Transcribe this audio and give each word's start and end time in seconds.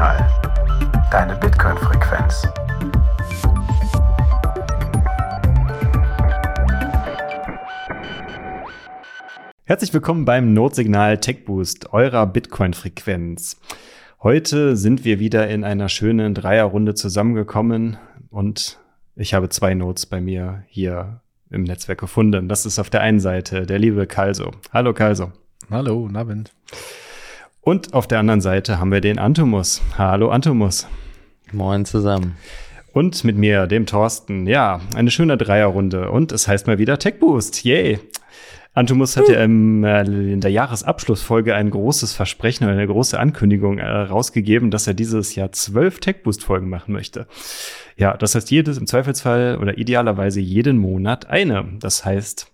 Notsignal. 0.00 1.10
Deine 1.10 1.36
Bitcoin-Frequenz. 1.36 2.48
Herzlich 9.64 9.92
willkommen 9.92 10.24
beim 10.24 10.54
Notsignal 10.54 11.18
Tech 11.18 11.44
Boost, 11.44 11.92
eurer 11.92 12.26
Bitcoin-Frequenz. 12.26 13.60
Heute 14.22 14.74
sind 14.76 15.04
wir 15.04 15.20
wieder 15.20 15.48
in 15.48 15.64
einer 15.64 15.90
schönen 15.90 16.34
Dreierrunde 16.34 16.94
zusammengekommen 16.94 17.98
und 18.30 18.78
ich 19.16 19.34
habe 19.34 19.50
zwei 19.50 19.74
Notes 19.74 20.06
bei 20.06 20.22
mir 20.22 20.64
hier 20.68 21.20
im 21.50 21.64
Netzwerk 21.64 22.00
gefunden. 22.00 22.48
Das 22.48 22.64
ist 22.64 22.78
auf 22.78 22.88
der 22.88 23.02
einen 23.02 23.20
Seite 23.20 23.66
der 23.66 23.78
liebe 23.78 24.06
Kalso. 24.06 24.52
Hallo 24.72 24.94
Kalso. 24.94 25.32
Hallo, 25.70 26.08
Abend. 26.14 26.52
Und 27.62 27.92
auf 27.92 28.06
der 28.06 28.18
anderen 28.18 28.40
Seite 28.40 28.78
haben 28.78 28.90
wir 28.90 29.02
den 29.02 29.18
Antomus. 29.18 29.82
Hallo 29.98 30.30
Antomus. 30.30 30.88
Moin 31.52 31.84
zusammen. 31.84 32.36
Und 32.92 33.22
mit 33.22 33.36
mir, 33.36 33.66
dem 33.66 33.84
Thorsten. 33.84 34.46
Ja, 34.46 34.80
eine 34.94 35.10
schöne 35.10 35.36
Dreierrunde. 35.36 36.10
Und 36.10 36.32
es 36.32 36.48
heißt 36.48 36.66
mal 36.66 36.78
wieder 36.78 36.98
Tech 36.98 37.18
Boost. 37.20 37.62
Yay. 37.64 38.00
Antomus 38.72 39.16
hat 39.16 39.28
ja 39.28 39.42
im, 39.44 39.84
äh, 39.84 40.02
in 40.02 40.40
der 40.40 40.52
Jahresabschlussfolge 40.52 41.54
ein 41.54 41.70
großes 41.70 42.14
Versprechen 42.14 42.64
oder 42.64 42.72
eine 42.72 42.86
große 42.86 43.18
Ankündigung 43.18 43.78
äh, 43.78 43.84
rausgegeben, 43.86 44.70
dass 44.70 44.86
er 44.86 44.94
dieses 44.94 45.34
Jahr 45.34 45.52
zwölf 45.52 45.98
Tech 45.98 46.22
Boost 46.22 46.44
Folgen 46.44 46.70
machen 46.70 46.94
möchte. 46.94 47.26
Ja, 47.96 48.16
das 48.16 48.34
heißt 48.34 48.50
jedes 48.50 48.78
im 48.78 48.86
Zweifelsfall 48.86 49.58
oder 49.60 49.76
idealerweise 49.76 50.40
jeden 50.40 50.78
Monat 50.78 51.28
eine. 51.28 51.68
Das 51.80 52.04
heißt, 52.06 52.50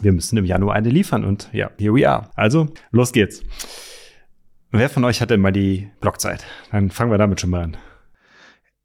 wir 0.00 0.12
müssen 0.12 0.36
im 0.36 0.44
Januar 0.44 0.76
eine 0.76 0.90
liefern 0.90 1.24
und 1.24 1.48
ja, 1.52 1.70
here 1.78 1.94
we 1.94 2.08
are. 2.08 2.28
Also, 2.36 2.68
los 2.92 3.12
geht's. 3.12 3.42
Wer 4.70 4.90
von 4.90 5.04
euch 5.04 5.22
hat 5.22 5.30
denn 5.30 5.40
mal 5.40 5.52
die 5.52 5.88
Blockzeit? 6.00 6.44
Dann 6.70 6.90
fangen 6.90 7.10
wir 7.10 7.18
damit 7.18 7.40
schon 7.40 7.50
mal 7.50 7.64
an. 7.64 7.76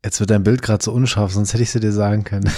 Jetzt 0.03 0.19
wird 0.19 0.29
dein 0.29 0.43
Bild 0.43 0.61
gerade 0.61 0.83
so 0.83 0.91
unscharf, 0.91 1.31
sonst 1.31 1.53
hätte 1.53 1.63
ich 1.63 1.71
sie 1.71 1.79
dir 1.79 1.93
sagen 1.93 2.23
können. 2.23 2.43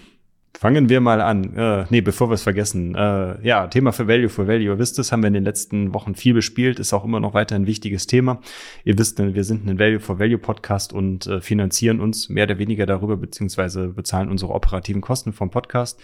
Fangen 0.58 0.88
wir 0.88 1.02
mal 1.02 1.22
an. 1.22 1.56
Äh, 1.56 1.86
nee, 1.90 2.02
bevor 2.02 2.30
wir 2.30 2.36
es 2.36 2.44
vergessen. 2.44 2.95
Äh, 2.95 3.45
ja, 3.45 3.67
Thema 3.67 3.92
für 3.92 4.08
Value 4.08 4.30
for 4.30 4.48
Value. 4.48 4.64
Ihr 4.64 4.80
wisst 4.80 4.98
es, 4.99 5.11
haben 5.11 5.22
wir 5.22 5.27
in 5.27 5.33
den 5.33 5.44
letzten 5.44 5.94
Wochen 5.94 6.16
viel 6.16 6.33
bespielt, 6.33 6.80
ist 6.80 6.94
auch 6.94 7.04
immer 7.04 7.20
noch 7.20 7.33
weiter 7.33 7.55
ein 7.55 7.67
wichtiges 7.67 8.08
Thema. 8.08 8.39
Ihr 8.86 8.98
wisst, 8.98 9.20
wir 9.20 9.44
sind 9.44 9.67
ein 9.67 9.80
Value 9.80 9.99
for 9.99 10.17
Value 10.17 10.38
Podcast 10.38 10.94
und 10.94 11.28
äh, 11.28 11.42
finanzieren 11.42 11.99
uns 11.99 12.30
mehr 12.30 12.45
oder 12.45 12.58
weniger 12.58 12.86
darüber, 12.86 13.17
beziehungsweise 13.17 13.89
bezahlen 13.89 14.30
unsere 14.30 14.54
operativen 14.54 15.02
Kosten 15.02 15.33
vom 15.33 15.49
Podcast. 15.49 16.02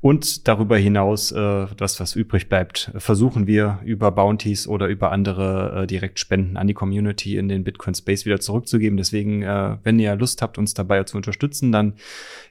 Und 0.00 0.46
darüber 0.46 0.76
hinaus, 0.76 1.32
äh, 1.32 1.66
das, 1.76 1.98
was 2.00 2.16
übrig 2.16 2.48
bleibt, 2.48 2.92
versuchen 2.96 3.46
wir 3.46 3.80
über 3.84 4.10
Bounties 4.10 4.68
oder 4.68 4.88
über 4.88 5.10
andere 5.10 5.82
äh, 5.82 5.86
Direktspenden 5.86 6.56
an 6.56 6.66
die 6.66 6.74
Community 6.74 7.36
in 7.36 7.48
den 7.48 7.64
Bitcoin 7.64 7.94
Space 7.94 8.26
wieder 8.26 8.38
zurückzugeben. 8.40 8.96
Deswegen, 8.96 9.42
äh, 9.42 9.76
wenn 9.82 9.98
ihr 9.98 10.14
Lust 10.16 10.42
habt, 10.42 10.58
uns 10.58 10.74
dabei 10.74 11.02
zu 11.04 11.16
unterstützen, 11.16 11.72
dann 11.72 11.94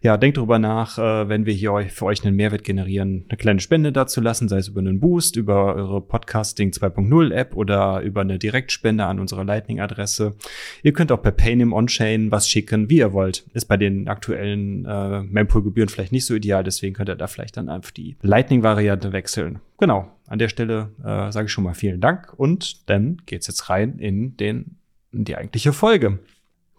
ja, 0.02 0.18
denkt 0.18 0.38
darüber 0.38 0.60
nach, 0.60 0.98
äh, 0.98 1.30
wenn 1.30 1.46
wir 1.46 1.54
hier 1.54 1.76
für 1.90 2.06
euch 2.06 2.26
einen 2.26 2.36
Mehrwert 2.36 2.64
generieren, 2.64 3.26
eine 3.30 3.38
kleine 3.38 3.60
Spende 3.60 3.92
dazu 3.92 4.22
lassen, 4.22 4.50
sei 4.50 4.58
es 4.58 4.68
über 4.68 4.80
einen 4.80 5.00
Boost, 5.00 5.36
über 5.36 5.76
eure 5.76 6.02
Podcasting 6.02 6.72
2.0 6.72 7.32
App 7.32 7.56
oder 7.56 8.02
über 8.02 8.22
eine 8.22 8.40
Direktspende 8.40 9.06
an 9.06 9.20
unsere 9.20 9.44
Lightning-Adresse. 9.44 10.36
Ihr 10.84 10.94
könnt 10.94 11.12
auch 11.12 11.22
per 11.22 11.32
Paynim 11.32 11.74
On-Chain 11.74 12.32
was 12.32 12.50
schicken, 12.50 12.90
wie 12.90 12.98
ihr 12.98 13.14
wollt. 13.14 13.46
Ist 13.54 13.66
bei 13.66 13.78
den 13.78 14.08
aktuellen 14.08 14.86
äh, 14.86 15.22
Mempool-Gebühren 15.22 15.90
vielleicht 15.90 16.12
nicht 16.12 16.26
so 16.26 16.34
ideal, 16.34 16.64
deswegen 16.64 16.94
könnt 16.94 17.10
ihr 17.10 17.16
da 17.16 17.28
vielleicht 17.36 17.58
dann 17.58 17.70
einfach 17.70 17.92
die 17.92 18.16
Lightning-Variante 18.22 19.12
wechseln. 19.12 19.60
Genau, 19.78 20.12
an 20.26 20.40
der 20.40 20.50
Stelle 20.50 20.92
äh, 21.04 21.32
sage 21.32 21.46
ich 21.46 21.52
schon 21.52 21.66
mal 21.66 21.76
vielen 21.76 22.02
Dank 22.02 22.34
und 22.34 22.90
dann 22.90 23.22
geht's 23.26 23.48
jetzt 23.48 23.70
rein 23.70 24.00
in 24.00 24.38
den 24.38 24.78
in 25.12 25.26
die 25.26 25.36
eigentliche 25.36 25.74
Folge. 25.74 26.20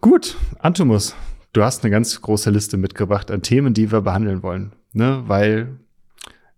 Gut, 0.01 0.35
Antomus, 0.59 1.15
du 1.53 1.63
hast 1.63 1.83
eine 1.83 1.91
ganz 1.91 2.21
große 2.21 2.49
Liste 2.49 2.77
mitgebracht 2.77 3.31
an 3.31 3.41
Themen, 3.41 3.73
die 3.73 3.91
wir 3.91 4.01
behandeln 4.01 4.43
wollen, 4.43 4.73
ne? 4.93 5.23
Weil 5.27 5.77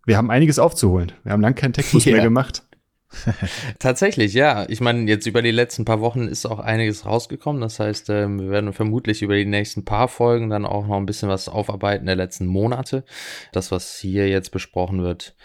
wir 0.06 0.18
haben 0.18 0.32
einiges 0.32 0.59
aufzuholen. 0.59 1.12
Wir 1.24 1.34
haben 1.34 1.42
lang 1.42 1.56
keinen 1.56 1.74
Textbus 1.74 2.06
ja. 2.06 2.14
mehr 2.14 2.24
gemacht. 2.24 2.64
Tatsächlich, 3.80 4.34
ja. 4.34 4.70
Ich 4.70 4.81
meine, 4.81 5.09
jetzt 5.09 5.25
über 5.25 5.42
die 5.42 5.52
letzten 5.52 5.84
paar 5.84 6.00
Wochen 6.00 6.28
ist 6.28 6.46
auch 6.46 6.59
einiges 6.59 7.06
rausgekommen. 7.06 7.62
Das 7.62 7.80
heißt, 7.80 8.09
äh, 8.09 8.28
wir 8.28 8.50
werden 8.50 8.74
vermutlich 8.74 9.22
über 9.22 9.36
die 9.36 9.46
nächsten 9.46 9.84
paar 9.84 10.08
Folgen 10.08 10.50
dann 10.50 10.66
auch 10.66 10.86
noch 10.86 10.97
ein 10.97 11.06
bisschen 11.06 11.30
was 11.30 11.50
aufarbeiten 11.50 12.06
der 12.06 12.16
letzten 12.16 12.46
Monate. 12.46 13.03
Das, 13.52 13.72
was 13.72 13.97
hier 13.97 14.30
jetzt 14.30 14.52
besprochen 14.52 15.02
wird, 15.02 15.36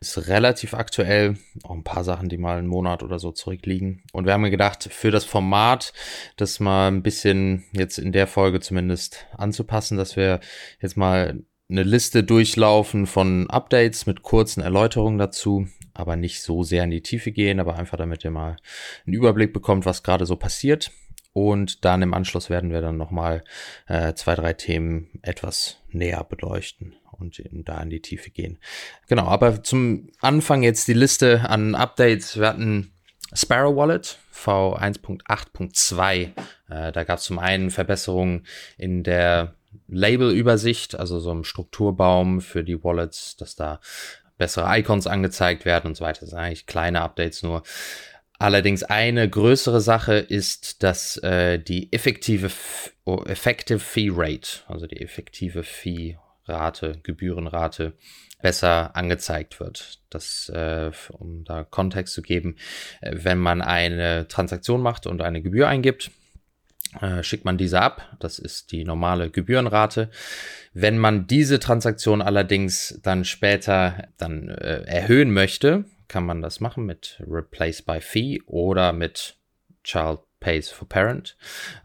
ist 0.00 0.28
relativ 0.28 0.74
aktuell. 0.74 1.36
Auch 1.62 1.74
ein 1.74 1.84
paar 1.84 2.04
Sachen, 2.04 2.28
die 2.28 2.38
mal 2.38 2.58
einen 2.58 2.68
Monat 2.68 3.02
oder 3.02 3.18
so 3.18 3.32
zurückliegen. 3.32 4.02
Und 4.12 4.26
wir 4.26 4.34
haben 4.34 4.50
gedacht, 4.50 4.88
für 4.92 5.10
das 5.10 5.24
Format, 5.24 5.92
das 6.36 6.60
mal 6.60 6.88
ein 6.88 7.02
bisschen 7.02 7.64
jetzt 7.72 7.98
in 7.98 8.12
der 8.12 8.26
Folge 8.26 8.60
zumindest 8.60 9.26
anzupassen, 9.36 9.96
dass 9.96 10.16
wir 10.16 10.40
jetzt 10.80 10.96
mal 10.96 11.42
eine 11.70 11.82
Liste 11.82 12.22
durchlaufen 12.22 13.06
von 13.06 13.48
Updates 13.48 14.04
mit 14.04 14.22
kurzen 14.22 14.62
Erläuterungen 14.62 15.18
dazu 15.18 15.66
aber 15.94 16.16
nicht 16.16 16.42
so 16.42 16.62
sehr 16.62 16.84
in 16.84 16.90
die 16.90 17.02
Tiefe 17.02 17.32
gehen, 17.32 17.60
aber 17.60 17.76
einfach 17.76 17.96
damit 17.96 18.24
ihr 18.24 18.30
mal 18.30 18.56
einen 19.06 19.14
Überblick 19.14 19.52
bekommt, 19.52 19.86
was 19.86 20.02
gerade 20.02 20.26
so 20.26 20.36
passiert. 20.36 20.90
Und 21.32 21.84
dann 21.84 22.02
im 22.02 22.14
Anschluss 22.14 22.50
werden 22.50 22.70
wir 22.70 22.80
dann 22.80 22.96
nochmal 22.96 23.42
äh, 23.86 24.14
zwei, 24.14 24.34
drei 24.36 24.52
Themen 24.52 25.08
etwas 25.22 25.78
näher 25.90 26.22
beleuchten 26.24 26.94
und 27.10 27.38
in, 27.40 27.64
da 27.64 27.80
in 27.80 27.90
die 27.90 28.00
Tiefe 28.00 28.30
gehen. 28.30 28.58
Genau, 29.08 29.24
aber 29.24 29.62
zum 29.62 30.10
Anfang 30.20 30.62
jetzt 30.62 30.86
die 30.86 30.94
Liste 30.94 31.48
an 31.48 31.74
Updates. 31.74 32.38
Wir 32.38 32.48
hatten 32.48 32.92
Sparrow 33.32 33.74
Wallet 33.74 34.18
V1.8.2. 34.32 36.30
Äh, 36.68 36.92
da 36.92 37.04
gab 37.04 37.18
es 37.18 37.24
zum 37.24 37.38
einen 37.38 37.70
Verbesserungen 37.70 38.46
in 38.78 39.02
der 39.02 39.54
Label-Übersicht, 39.88 40.94
also 40.98 41.18
so 41.18 41.30
einem 41.30 41.44
Strukturbaum 41.44 42.40
für 42.40 42.62
die 42.62 42.82
Wallets, 42.82 43.36
dass 43.36 43.56
da 43.56 43.80
bessere 44.36 44.78
Icons 44.78 45.06
angezeigt 45.06 45.64
werden 45.64 45.88
und 45.88 45.96
so 45.96 46.04
weiter. 46.04 46.20
Das 46.20 46.30
sind 46.30 46.38
eigentlich 46.38 46.66
kleine 46.66 47.02
Updates 47.02 47.42
nur. 47.42 47.62
Allerdings 48.38 48.82
eine 48.82 49.28
größere 49.28 49.80
Sache 49.80 50.14
ist, 50.14 50.82
dass 50.82 51.16
äh, 51.18 51.58
die 51.58 51.92
effektive 51.92 52.50
oh, 53.04 53.22
Effective 53.26 53.78
Fee 53.78 54.10
Rate, 54.12 54.60
also 54.66 54.86
die 54.86 55.00
effektive 55.00 55.62
Fee-Rate, 55.62 56.98
Gebührenrate, 57.02 57.92
besser 58.42 58.94
angezeigt 58.94 59.60
wird. 59.60 60.00
Das, 60.10 60.50
äh, 60.50 60.90
um 61.12 61.44
da 61.44 61.64
Kontext 61.64 62.12
zu 62.12 62.22
geben, 62.22 62.56
äh, 63.00 63.12
wenn 63.14 63.38
man 63.38 63.62
eine 63.62 64.26
Transaktion 64.28 64.82
macht 64.82 65.06
und 65.06 65.22
eine 65.22 65.40
Gebühr 65.40 65.68
eingibt, 65.68 66.10
äh, 67.00 67.22
schickt 67.22 67.44
man 67.44 67.58
diese 67.58 67.80
ab. 67.80 68.16
Das 68.20 68.38
ist 68.38 68.72
die 68.72 68.84
normale 68.84 69.30
Gebührenrate. 69.30 70.10
Wenn 70.72 70.98
man 70.98 71.26
diese 71.26 71.58
Transaktion 71.58 72.22
allerdings 72.22 73.00
dann 73.02 73.24
später 73.24 74.08
dann 74.16 74.48
äh, 74.48 74.82
erhöhen 74.84 75.32
möchte, 75.32 75.84
kann 76.08 76.26
man 76.26 76.42
das 76.42 76.60
machen 76.60 76.86
mit 76.86 77.22
Replace 77.26 77.82
by 77.82 78.00
Fee 78.00 78.40
oder 78.46 78.92
mit 78.92 79.36
Child 79.82 80.20
Pays 80.40 80.70
for 80.70 80.88
Parent. 80.88 81.36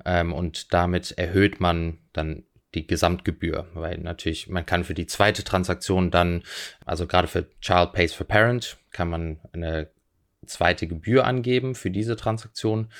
Ähm, 0.05 0.33
und 0.33 0.73
damit 0.73 1.11
erhöht 1.17 1.59
man 1.59 1.99
dann 2.13 2.43
die 2.75 2.85
Gesamtgebühr, 2.85 3.67
weil 3.73 3.97
natürlich 3.97 4.47
man 4.47 4.65
kann 4.65 4.83
für 4.83 4.93
die 4.93 5.07
zweite 5.07 5.43
Transaktion 5.43 6.11
dann, 6.11 6.43
also 6.85 7.07
gerade 7.07 7.27
für 7.27 7.47
Child 7.61 7.93
Pays 7.93 8.13
for 8.13 8.27
Parent, 8.27 8.77
kann 8.91 9.09
man 9.09 9.39
eine 9.53 9.89
zweite 10.45 10.87
Gebühr 10.87 11.25
angeben 11.25 11.73
für 11.73 11.89
diese 11.89 12.15
Transaktion 12.15 12.91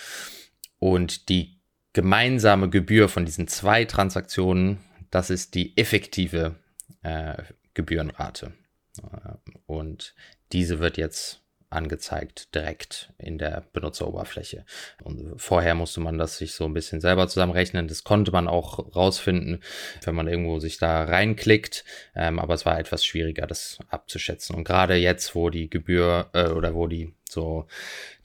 und 0.79 1.29
die 1.29 1.58
gemeinsame 1.94 2.69
Gebühr 2.69 3.09
von 3.09 3.25
diesen 3.25 3.47
zwei 3.47 3.86
Transaktionen, 3.86 4.80
das 5.12 5.30
ist 5.30 5.56
die 5.56 5.75
effektive 5.77 6.56
äh, 7.03 7.44
Gebührenrate. 7.74 8.53
Äh, 9.01 9.33
und 9.65 10.13
diese 10.51 10.80
wird 10.80 10.97
jetzt 10.97 11.41
angezeigt 11.71 12.53
direkt 12.56 13.13
in 13.18 13.38
der 13.38 13.63
Benutzeroberfläche. 13.74 14.65
Und 15.03 15.39
vorher 15.39 15.75
musste 15.75 16.00
man 16.00 16.18
das 16.18 16.38
sich 16.38 16.53
so 16.53 16.65
ein 16.65 16.74
bisschen 16.74 17.00
selber 17.00 17.27
zusammenrechnen. 17.27 17.88
Das 17.88 18.03
konnte 18.03 18.31
man 18.31 18.47
auch 18.47 18.95
rausfinden, 18.95 19.62
wenn 20.03 20.15
man 20.15 20.27
irgendwo 20.27 20.59
sich 20.59 20.80
da 20.80 21.03
reinklickt. 21.03 21.86
Ähm, 22.15 22.39
aber 22.39 22.56
es 22.56 22.65
war 22.65 22.80
etwas 22.80 23.06
schwieriger, 23.06 23.45
das 23.45 23.77
abzuschätzen. 23.89 24.56
Und 24.56 24.63
gerade 24.63 24.95
jetzt, 24.95 25.36
wo 25.36 25.50
die 25.50 25.69
Gebühr 25.69 26.30
äh, 26.33 26.47
oder 26.47 26.74
wo 26.74 26.88
die 26.88 27.13
so 27.30 27.68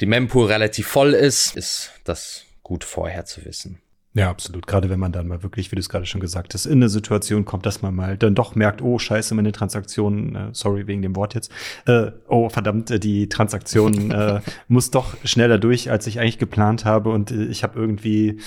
die 0.00 0.06
Mempool 0.06 0.46
relativ 0.46 0.88
voll 0.88 1.12
ist, 1.12 1.54
ist 1.56 1.92
das 2.04 2.46
gut 2.64 2.82
vorher 2.82 3.24
zu 3.24 3.44
wissen. 3.44 3.78
Ja, 4.16 4.30
absolut. 4.30 4.68
Gerade 4.68 4.90
wenn 4.90 5.00
man 5.00 5.10
dann 5.10 5.26
mal 5.26 5.42
wirklich, 5.42 5.72
wie 5.72 5.76
du 5.76 5.80
es 5.80 5.88
gerade 5.88 6.06
schon 6.06 6.20
gesagt 6.20 6.54
hast, 6.54 6.66
in 6.66 6.74
eine 6.74 6.88
Situation 6.88 7.44
kommt, 7.44 7.66
dass 7.66 7.82
man 7.82 7.96
mal 7.96 8.16
dann 8.16 8.36
doch 8.36 8.54
merkt, 8.54 8.80
oh, 8.80 8.96
scheiße, 8.96 9.34
meine 9.34 9.50
Transaktion, 9.50 10.36
äh, 10.36 10.48
sorry 10.52 10.86
wegen 10.86 11.02
dem 11.02 11.16
Wort 11.16 11.34
jetzt, 11.34 11.50
äh, 11.86 12.12
oh, 12.28 12.48
verdammt, 12.48 12.92
äh, 12.92 13.00
die 13.00 13.28
Transaktion 13.28 14.10
äh, 14.12 14.40
muss 14.68 14.92
doch 14.92 15.16
schneller 15.24 15.58
durch, 15.58 15.90
als 15.90 16.06
ich 16.06 16.20
eigentlich 16.20 16.38
geplant 16.38 16.84
habe 16.84 17.10
und 17.10 17.32
äh, 17.32 17.46
ich 17.46 17.64
habe 17.64 17.78
irgendwie 17.78 18.38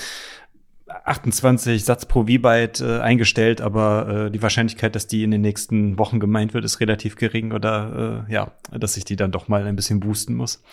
28 1.04 1.84
Satz 1.84 2.06
pro 2.06 2.22
V-Byte 2.24 2.80
äh, 2.80 3.00
eingestellt, 3.00 3.60
aber 3.60 4.28
äh, 4.28 4.31
die 4.31 4.42
Wahrscheinlichkeit, 4.42 4.96
dass 4.96 5.08
die 5.08 5.24
in 5.24 5.31
den 5.31 5.42
nächsten 5.42 5.98
Wochen 5.98 6.22
gemeint 6.22 6.54
wird, 6.54 6.64
ist 6.64 6.80
relativ 6.80 7.18
gering 7.18 7.52
oder 7.52 8.25
äh, 8.30 8.34
ja, 8.34 8.54
dass 8.72 8.96
ich 8.96 9.04
die 9.04 9.18
dann 9.18 9.31
doch 9.31 9.50
mal 9.50 9.66
ein 9.66 9.75
bisschen 9.75 10.00
boosten 10.00 10.34
muss. 10.34 10.64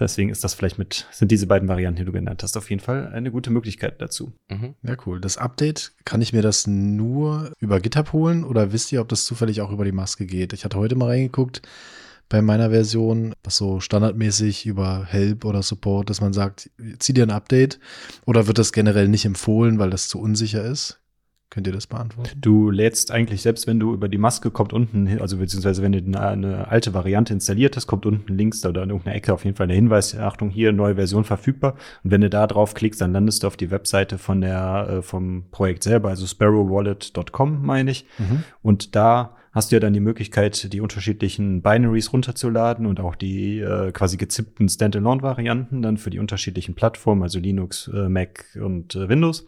Deswegen 0.00 0.30
ist 0.30 0.42
das 0.42 0.54
vielleicht 0.54 0.78
mit, 0.78 1.06
sind 1.12 1.30
diese 1.30 1.46
beiden 1.46 1.68
Varianten, 1.68 1.98
die 1.98 2.04
du 2.06 2.12
genannt 2.12 2.42
hast, 2.42 2.56
auf 2.56 2.70
jeden 2.70 2.80
Fall 2.80 3.08
eine 3.12 3.30
gute 3.30 3.50
Möglichkeit 3.50 4.00
dazu. 4.00 4.32
Mhm. 4.48 4.74
Ja, 4.82 4.96
cool. 5.06 5.20
Das 5.20 5.36
Update, 5.36 5.92
kann 6.04 6.22
ich 6.22 6.32
mir 6.32 6.42
das 6.42 6.66
nur 6.66 7.52
über 7.60 7.80
GitHub 7.80 8.12
holen 8.12 8.44
oder 8.44 8.72
wisst 8.72 8.90
ihr, 8.92 9.02
ob 9.02 9.08
das 9.08 9.26
zufällig 9.26 9.60
auch 9.60 9.70
über 9.70 9.84
die 9.84 9.92
Maske 9.92 10.24
geht? 10.24 10.54
Ich 10.54 10.64
hatte 10.64 10.78
heute 10.78 10.96
mal 10.96 11.08
reingeguckt 11.08 11.62
bei 12.30 12.40
meiner 12.40 12.70
Version, 12.70 13.34
was 13.42 13.56
so 13.56 13.80
standardmäßig 13.80 14.64
über 14.64 15.04
Help 15.04 15.44
oder 15.44 15.62
Support, 15.62 16.08
dass 16.08 16.20
man 16.20 16.32
sagt, 16.32 16.70
zieh 16.98 17.12
dir 17.12 17.24
ein 17.24 17.30
Update 17.30 17.80
oder 18.24 18.46
wird 18.46 18.58
das 18.58 18.72
generell 18.72 19.08
nicht 19.08 19.24
empfohlen, 19.26 19.78
weil 19.78 19.90
das 19.90 20.08
zu 20.08 20.20
unsicher 20.20 20.64
ist? 20.64 20.99
Könnt 21.50 21.66
ihr 21.66 21.72
das 21.72 21.88
beantworten? 21.88 22.30
Du 22.40 22.70
lädst 22.70 23.10
eigentlich, 23.10 23.42
selbst 23.42 23.66
wenn 23.66 23.80
du 23.80 23.92
über 23.92 24.08
die 24.08 24.18
Maske 24.18 24.52
kommt 24.52 24.72
unten, 24.72 25.18
also 25.20 25.38
beziehungsweise 25.38 25.82
wenn 25.82 25.90
du 25.90 26.18
eine, 26.20 26.68
alte 26.68 26.94
Variante 26.94 27.32
installiert 27.32 27.76
hast, 27.76 27.88
kommt 27.88 28.06
unten 28.06 28.32
links 28.36 28.64
oder 28.64 28.84
in 28.84 28.90
irgendeiner 28.90 29.16
Ecke 29.16 29.34
auf 29.34 29.44
jeden 29.44 29.56
Fall 29.56 29.66
der 29.66 29.74
Hinweis, 29.74 30.16
Achtung, 30.16 30.48
hier 30.50 30.72
neue 30.72 30.94
Version 30.94 31.24
verfügbar. 31.24 31.74
Und 32.04 32.12
wenn 32.12 32.20
du 32.20 32.30
da 32.30 32.46
drauf 32.46 32.74
klickst, 32.74 33.00
dann 33.00 33.12
landest 33.12 33.42
du 33.42 33.48
auf 33.48 33.56
die 33.56 33.72
Webseite 33.72 34.16
von 34.16 34.40
der, 34.40 34.88
äh, 34.88 35.02
vom 35.02 35.46
Projekt 35.50 35.82
selber, 35.82 36.10
also 36.10 36.24
sparrowwallet.com, 36.24 37.66
meine 37.66 37.90
ich. 37.90 38.04
Mhm. 38.18 38.44
Und 38.62 38.94
da 38.94 39.36
hast 39.50 39.72
du 39.72 39.76
ja 39.76 39.80
dann 39.80 39.92
die 39.92 39.98
Möglichkeit, 39.98 40.72
die 40.72 40.80
unterschiedlichen 40.80 41.62
Binaries 41.62 42.12
runterzuladen 42.12 42.86
und 42.86 43.00
auch 43.00 43.16
die 43.16 43.58
äh, 43.58 43.90
quasi 43.90 44.16
gezippten 44.16 44.68
Standalone-Varianten 44.68 45.82
dann 45.82 45.96
für 45.96 46.10
die 46.10 46.20
unterschiedlichen 46.20 46.76
Plattformen, 46.76 47.24
also 47.24 47.40
Linux, 47.40 47.90
äh, 47.92 48.08
Mac 48.08 48.44
und 48.62 48.94
äh, 48.94 49.08
Windows. 49.08 49.46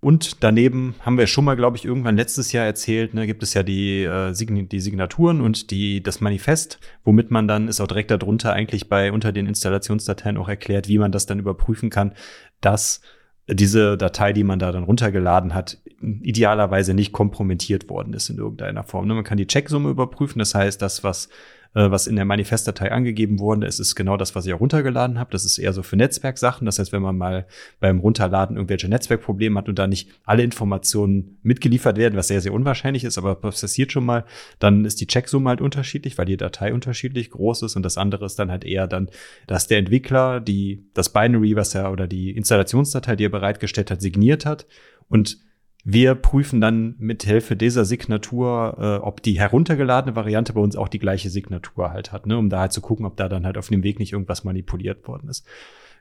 Und 0.00 0.44
daneben 0.44 0.94
haben 1.00 1.18
wir 1.18 1.26
schon 1.26 1.44
mal, 1.44 1.56
glaube 1.56 1.76
ich, 1.76 1.84
irgendwann 1.84 2.16
letztes 2.16 2.52
Jahr 2.52 2.66
erzählt, 2.66 3.14
ne, 3.14 3.26
gibt 3.26 3.42
es 3.42 3.54
ja 3.54 3.62
die, 3.62 4.04
äh, 4.04 4.32
Sign 4.34 4.68
die 4.68 4.80
Signaturen 4.80 5.40
und 5.40 5.70
die, 5.70 6.02
das 6.02 6.20
Manifest, 6.20 6.78
womit 7.02 7.30
man 7.30 7.48
dann, 7.48 7.66
ist 7.66 7.80
auch 7.80 7.88
direkt 7.88 8.10
darunter 8.10 8.52
eigentlich 8.52 8.88
bei 8.88 9.10
unter 9.10 9.32
den 9.32 9.46
Installationsdateien 9.46 10.36
auch 10.36 10.48
erklärt, 10.48 10.88
wie 10.88 10.98
man 10.98 11.12
das 11.12 11.26
dann 11.26 11.38
überprüfen 11.38 11.90
kann, 11.90 12.12
dass 12.60 13.00
diese 13.48 13.96
Datei, 13.96 14.32
die 14.32 14.44
man 14.44 14.58
da 14.58 14.72
dann 14.72 14.84
runtergeladen 14.84 15.54
hat, 15.54 15.78
idealerweise 16.00 16.94
nicht 16.94 17.12
kompromittiert 17.12 17.88
worden 17.88 18.12
ist 18.12 18.28
in 18.28 18.38
irgendeiner 18.38 18.82
Form. 18.82 19.06
Ne, 19.06 19.14
man 19.14 19.24
kann 19.24 19.38
die 19.38 19.46
Checksumme 19.46 19.88
überprüfen, 19.90 20.38
das 20.38 20.54
heißt, 20.54 20.82
das, 20.82 21.04
was 21.04 21.28
äh, 21.76 21.90
was 21.90 22.06
in 22.06 22.16
der 22.16 22.24
Manifestdatei 22.24 22.90
angegeben 22.90 23.38
wurde. 23.38 23.66
Es 23.66 23.78
ist 23.78 23.94
genau 23.94 24.16
das, 24.16 24.34
was 24.34 24.46
ich 24.46 24.54
auch 24.54 24.60
runtergeladen 24.60 25.18
habe. 25.18 25.30
Das 25.30 25.44
ist 25.44 25.58
eher 25.58 25.74
so 25.74 25.82
für 25.82 25.96
Netzwerksachen. 25.96 26.64
Das 26.64 26.78
heißt, 26.78 26.90
wenn 26.90 27.02
man 27.02 27.18
mal 27.18 27.46
beim 27.80 27.98
Runterladen 27.98 28.56
irgendwelche 28.56 28.88
Netzwerkprobleme 28.88 29.58
hat 29.58 29.68
und 29.68 29.78
da 29.78 29.86
nicht 29.86 30.08
alle 30.24 30.42
Informationen 30.42 31.38
mitgeliefert 31.42 31.98
werden, 31.98 32.16
was 32.16 32.28
sehr, 32.28 32.40
sehr 32.40 32.54
unwahrscheinlich 32.54 33.04
ist, 33.04 33.18
aber 33.18 33.34
passiert 33.34 33.92
schon 33.92 34.06
mal, 34.06 34.24
dann 34.58 34.86
ist 34.86 35.02
die 35.02 35.06
Checksumme 35.06 35.50
halt 35.50 35.60
unterschiedlich, 35.60 36.16
weil 36.16 36.24
die 36.24 36.38
Datei 36.38 36.72
unterschiedlich 36.72 37.28
groß 37.28 37.62
ist 37.62 37.76
und 37.76 37.82
das 37.82 37.98
andere 37.98 38.24
ist 38.24 38.38
dann 38.38 38.50
halt 38.50 38.64
eher 38.64 38.86
dann, 38.86 39.10
dass 39.46 39.66
der 39.66 39.76
Entwickler 39.76 40.40
die, 40.40 40.88
das 40.94 41.12
Binary, 41.12 41.56
was 41.56 41.74
er 41.74 41.92
oder 41.92 42.06
die 42.06 42.30
Installationsdatei, 42.30 43.16
die 43.16 43.26
er 43.26 43.30
bereitgestellt 43.30 43.90
hat, 43.90 44.00
signiert 44.00 44.46
hat 44.46 44.66
und 45.08 45.40
wir 45.88 46.16
prüfen 46.16 46.60
dann 46.60 46.96
mit 46.98 47.22
Hilfe 47.22 47.54
dieser 47.54 47.84
Signatur, 47.84 48.76
äh, 48.76 49.06
ob 49.06 49.22
die 49.22 49.38
heruntergeladene 49.38 50.16
Variante 50.16 50.52
bei 50.52 50.60
uns 50.60 50.74
auch 50.74 50.88
die 50.88 50.98
gleiche 50.98 51.30
Signatur 51.30 51.92
halt 51.92 52.10
hat, 52.10 52.26
ne? 52.26 52.36
um 52.36 52.50
da 52.50 52.58
halt 52.58 52.72
zu 52.72 52.80
gucken, 52.80 53.06
ob 53.06 53.16
da 53.16 53.28
dann 53.28 53.46
halt 53.46 53.56
auf 53.56 53.68
dem 53.68 53.84
Weg 53.84 54.00
nicht 54.00 54.12
irgendwas 54.12 54.42
manipuliert 54.42 55.06
worden 55.06 55.28
ist. 55.28 55.46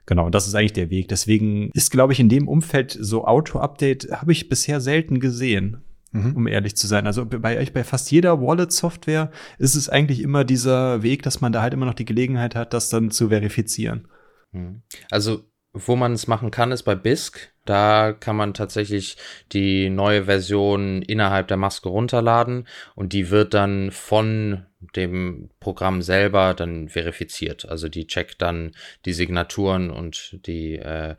Genau, 0.07 0.25
und 0.25 0.33
das 0.33 0.47
ist 0.47 0.55
eigentlich 0.55 0.73
der 0.73 0.89
Weg. 0.89 1.07
Deswegen 1.07 1.69
ist, 1.75 1.91
glaube 1.91 2.13
ich, 2.13 2.19
in 2.19 2.29
dem 2.29 2.47
Umfeld 2.47 2.97
so 2.99 3.25
Auto-Update 3.25 4.09
habe 4.11 4.31
ich 4.31 4.49
bisher 4.49 4.81
selten 4.81 5.19
gesehen, 5.19 5.83
mhm. 6.11 6.35
um 6.35 6.47
ehrlich 6.47 6.75
zu 6.75 6.87
sein. 6.87 7.05
Also 7.05 7.23
bei 7.23 7.59
euch, 7.59 7.71
bei 7.71 7.83
fast 7.83 8.09
jeder 8.09 8.41
Wallet-Software 8.41 9.29
ist 9.59 9.75
es 9.75 9.87
eigentlich 9.87 10.23
immer 10.23 10.45
dieser 10.45 11.03
Weg, 11.03 11.21
dass 11.21 11.41
man 11.41 11.51
da 11.51 11.61
halt 11.61 11.75
immer 11.75 11.85
noch 11.85 11.93
die 11.93 12.05
Gelegenheit 12.05 12.55
hat, 12.55 12.73
das 12.73 12.89
dann 12.89 13.11
zu 13.11 13.29
verifizieren. 13.29 14.07
Mhm. 14.51 14.81
Also 15.11 15.43
wo 15.75 15.95
man 15.95 16.13
es 16.13 16.27
machen 16.27 16.51
kann, 16.51 16.71
ist 16.71 16.83
bei 16.83 16.95
BISC. 16.95 17.51
Da 17.65 18.13
kann 18.13 18.35
man 18.35 18.53
tatsächlich 18.53 19.17
die 19.51 19.89
neue 19.89 20.25
Version 20.25 21.01
innerhalb 21.01 21.47
der 21.47 21.57
Maske 21.57 21.89
runterladen 21.89 22.67
und 22.93 23.13
die 23.13 23.29
wird 23.29 23.53
dann 23.53 23.91
von 23.91 24.65
dem 24.95 25.49
Programm 25.59 26.01
selber 26.01 26.53
dann 26.53 26.89
verifiziert. 26.89 27.67
Also 27.67 27.89
die 27.89 28.07
checkt 28.07 28.41
dann 28.41 28.71
die 29.05 29.13
Signaturen 29.13 29.89
und 29.89 30.39
die, 30.45 30.75
äh, 30.75 31.15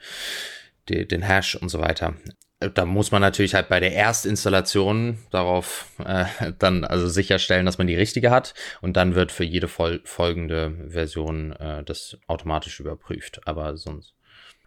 die 0.89 1.07
den 1.07 1.23
Hash 1.23 1.57
und 1.57 1.69
so 1.69 1.81
weiter 1.81 2.15
da 2.59 2.87
muss 2.87 3.11
man 3.11 3.21
natürlich 3.21 3.55
halt 3.55 3.69
bei 3.69 3.81
der 3.81 3.95
Erstinstallation 3.95 5.19
darauf 5.31 5.87
äh, 6.05 6.25
dann 6.59 6.85
also 6.85 7.07
sicherstellen, 7.09 7.67
dass 7.67 7.79
man 7.79 7.87
die 7.87 7.97
richtige 7.97 8.31
hat 8.31 8.55
und 8.81 8.97
dann 8.97 9.15
wird 9.15 9.33
für 9.33 9.45
jede 9.45 9.69
fol 9.69 10.01
folgende 10.05 10.75
Version 10.89 11.53
äh, 11.53 11.85
das 11.85 12.19
automatisch 12.27 12.81
überprüft. 12.81 13.47
Aber 13.47 13.77
sonst 13.77 14.15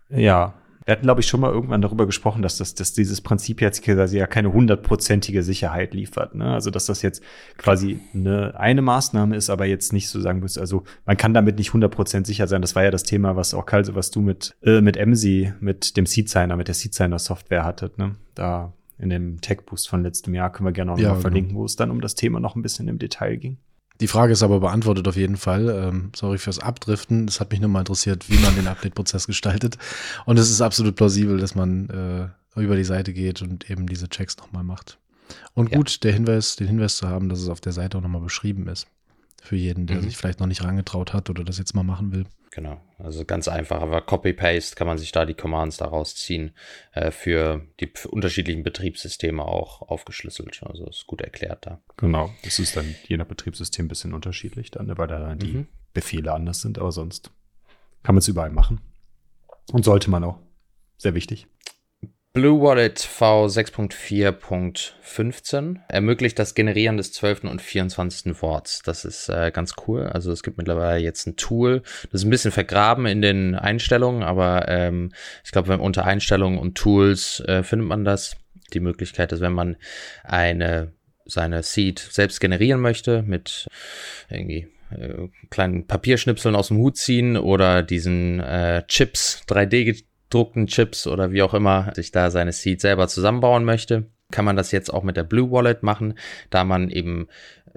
ja, 0.10 0.54
wir 0.90 0.94
hatten, 0.94 1.04
glaube 1.04 1.22
ich, 1.22 1.28
schon 1.28 1.40
mal 1.40 1.52
irgendwann 1.52 1.84
darüber 1.84 2.08
gesprochen, 2.08 2.42
dass, 2.42 2.58
das, 2.58 2.74
dass 2.74 2.94
dieses 2.94 3.22
Prinzip 3.22 3.62
jetzt 3.62 3.84
quasi 3.84 4.18
ja 4.18 4.26
keine 4.26 4.52
hundertprozentige 4.52 5.44
Sicherheit 5.44 5.94
liefert. 5.94 6.34
Ne? 6.34 6.52
Also, 6.52 6.72
dass 6.72 6.88
das 6.88 7.04
jetzt 7.04 7.22
quasi 7.60 8.00
eine, 8.16 8.60
eine 8.60 8.82
Maßnahme 8.82 9.36
ist, 9.36 9.52
aber 9.52 9.68
jetzt 9.68 9.94
nicht 9.94 10.10
so 10.10 10.20
sagen 10.20 10.40
muss, 10.40 10.58
also 10.58 10.84
man 11.06 11.16
kann 11.16 11.36
damit 11.36 11.60
nicht 11.60 11.74
hundertprozent 11.74 12.26
sicher 12.26 12.48
sein. 12.48 12.64
Das 12.64 12.76
war 12.76 12.84
ja 12.84 12.90
das 12.90 13.04
Thema, 13.04 13.36
was 13.36 13.54
auch 13.54 13.68
Karl, 13.68 13.84
was 13.94 14.10
du 14.10 14.22
mit, 14.22 14.56
äh, 14.64 14.82
mit 14.82 14.98
MSI, 14.98 15.54
mit 15.60 15.96
dem 15.96 16.08
Seed-Signer, 16.08 16.56
mit 16.56 16.68
der 16.68 16.74
Seed-Signer-Software 16.74 17.66
hattet. 17.66 18.00
Ne? 18.00 18.16
Da 18.34 18.74
in 18.98 19.12
dem 19.12 19.42
Tech-Boost 19.42 19.88
von 19.88 20.02
letztem 20.02 20.34
Jahr 20.34 20.52
können 20.52 20.70
wir 20.70 20.74
gerne 20.74 20.92
auch 20.92 20.98
ja, 20.98 21.04
noch 21.04 21.10
mal 21.10 21.16
genau. 21.18 21.22
verlinken, 21.22 21.56
wo 21.56 21.66
es 21.66 21.76
dann 21.76 21.92
um 21.92 22.02
das 22.02 22.16
Thema 22.16 22.40
noch 22.40 22.56
ein 22.56 22.64
bisschen 22.64 22.88
im 22.88 22.98
Detail 22.98 23.36
ging. 23.36 23.58
Die 24.00 24.08
Frage 24.08 24.34
ist 24.34 24.44
aber 24.44 24.60
beantwortet 24.60 25.08
auf 25.08 25.18
jeden 25.18 25.38
Fall. 25.38 25.70
Ähm, 25.70 26.12
sorry 26.16 26.38
fürs 26.38 26.60
Abdriften. 26.60 27.28
Es 27.28 27.40
hat 27.40 27.52
mich 27.52 27.60
nur 27.60 27.70
mal 27.70 27.80
interessiert, 27.80 28.30
wie 28.30 28.38
man 28.38 28.56
den 28.56 28.68
Update-Prozess 28.68 29.28
gestaltet. 29.28 29.78
Und 30.26 30.40
es 30.40 30.50
ist 30.50 30.62
absolut 30.62 30.96
plausibel, 30.96 31.38
dass 31.38 31.56
man 31.56 31.90
äh, 32.56 32.60
über 32.60 32.76
die 32.76 32.86
Seite 32.86 33.14
geht 33.14 33.42
und 33.42 33.70
eben 33.70 33.88
diese 33.88 34.08
Checks 34.08 34.38
nochmal 34.38 34.64
macht. 34.64 35.00
Und 35.54 35.72
gut, 35.72 35.92
ja. 35.92 35.98
der 36.04 36.14
Hinweis, 36.14 36.56
den 36.56 36.68
Hinweis 36.68 36.98
zu 36.98 37.08
haben, 37.08 37.30
dass 37.30 37.40
es 37.40 37.50
auf 37.50 37.62
der 37.62 37.74
Seite 37.74 37.98
auch 37.98 38.02
nochmal 38.02 38.22
beschrieben 38.22 38.68
ist. 38.68 38.88
Für 39.42 39.56
jeden, 39.56 39.88
der 39.88 39.98
mhm. 39.98 40.02
sich 40.04 40.18
vielleicht 40.18 40.40
noch 40.40 40.48
nicht 40.48 40.64
rangetraut 40.64 41.14
hat 41.14 41.30
oder 41.30 41.44
das 41.44 41.58
jetzt 41.58 41.74
mal 41.74 41.84
machen 41.84 42.12
will. 42.12 42.26
Genau, 42.52 42.82
also 42.98 43.26
ganz 43.26 43.48
einfach, 43.48 43.82
aber 43.82 44.02
Copy-Paste 44.02 44.76
kann 44.76 44.88
man 44.88 44.98
sich 44.98 45.12
da 45.12 45.26
die 45.26 45.36
Commands 45.36 45.78
daraus 45.78 46.16
ziehen, 46.16 46.52
äh, 46.94 47.12
für 47.12 47.68
die 47.80 47.92
für 47.94 48.10
unterschiedlichen 48.10 48.64
Betriebssysteme 48.64 49.44
auch 49.44 49.84
aufgeschlüsselt. 49.84 50.62
Also 50.64 50.88
ist 50.88 51.06
gut 51.06 51.22
erklärt 51.22 51.68
da. 51.68 51.80
Genau, 51.98 52.32
das 52.44 52.58
ist 52.58 52.76
dann 52.76 52.96
je 53.08 53.18
nach 53.18 53.28
Betriebssystem 53.28 53.86
ein 53.86 53.88
bisschen 53.88 54.14
unterschiedlich 54.14 54.72
dann, 54.72 54.98
weil 54.98 55.08
da 55.08 55.36
die 55.36 55.54
mhm. 55.54 55.68
Befehle 55.94 56.34
anders 56.34 56.62
sind, 56.62 56.80
aber 56.80 56.92
sonst 56.92 57.32
kann 58.04 58.16
man 58.16 58.20
es 58.20 58.28
überall 58.28 58.52
machen. 58.52 58.82
Und 59.72 59.86
sollte 59.86 60.10
man 60.10 60.24
auch. 60.24 60.40
Sehr 60.98 61.14
wichtig. 61.14 61.48
Blue 62.32 62.62
Wallet 62.62 63.00
V6.4.15 63.00 65.78
ermöglicht 65.88 66.38
das 66.38 66.54
Generieren 66.54 66.98
des 66.98 67.12
12. 67.14 67.46
und 67.46 67.60
24. 67.60 68.40
Worts. 68.44 68.84
Das 68.84 69.04
ist 69.04 69.30
äh, 69.30 69.50
ganz 69.52 69.74
cool. 69.88 70.04
Also 70.04 70.32
es 70.32 70.44
gibt 70.44 70.60
mittlerweile 70.60 71.00
jetzt 71.00 71.26
ein 71.26 71.38
Tool. 71.38 71.82
Das 72.12 72.22
ist 72.22 72.26
ein 72.26 72.30
bisschen 72.30 72.52
vergraben 72.52 73.08
in 73.08 73.24
den 73.24 73.56
Einstellungen, 73.56 74.22
aber 74.22 74.68
ähm, 74.68 75.12
ich 75.44 75.52
glaube, 75.52 75.76
unter 75.80 76.06
Einstellungen 76.06 76.60
und 76.60 76.78
Tools 76.78 77.40
äh, 77.48 77.64
findet 77.64 77.88
man 77.88 78.06
das. 78.06 78.38
Die 78.74 78.80
Möglichkeit, 78.80 79.32
dass 79.32 79.42
wenn 79.42 79.54
man 79.54 79.78
eine 80.24 80.94
seine 81.26 81.64
Seed 81.64 81.98
selbst 81.98 82.40
generieren 82.40 82.82
möchte 82.82 83.24
mit 83.24 83.68
irgendwie 84.30 84.68
äh, 84.92 85.30
kleinen 85.50 85.88
Papierschnipseln 85.88 86.56
aus 86.56 86.68
dem 86.68 86.78
Hut 86.78 86.98
ziehen 86.98 87.38
oder 87.38 87.82
diesen 87.82 88.40
äh, 88.40 88.84
Chips 88.88 89.42
3D 89.48 90.04
gedruckten 90.30 90.68
Chips 90.68 91.08
oder 91.08 91.32
wie 91.32 91.42
auch 91.42 91.54
immer 91.54 91.92
sich 91.96 92.12
da 92.12 92.30
seine 92.30 92.52
Seed 92.52 92.82
selber 92.82 93.08
zusammenbauen 93.08 93.66
möchte, 93.66 94.06
kann 94.32 94.46
man 94.46 94.56
das 94.56 94.72
jetzt 94.72 94.94
auch 94.94 95.04
mit 95.04 95.18
der 95.18 95.24
Blue 95.24 95.52
Wallet 95.52 95.82
machen, 95.82 96.14
da 96.52 96.64
man 96.64 96.90
eben 96.90 97.28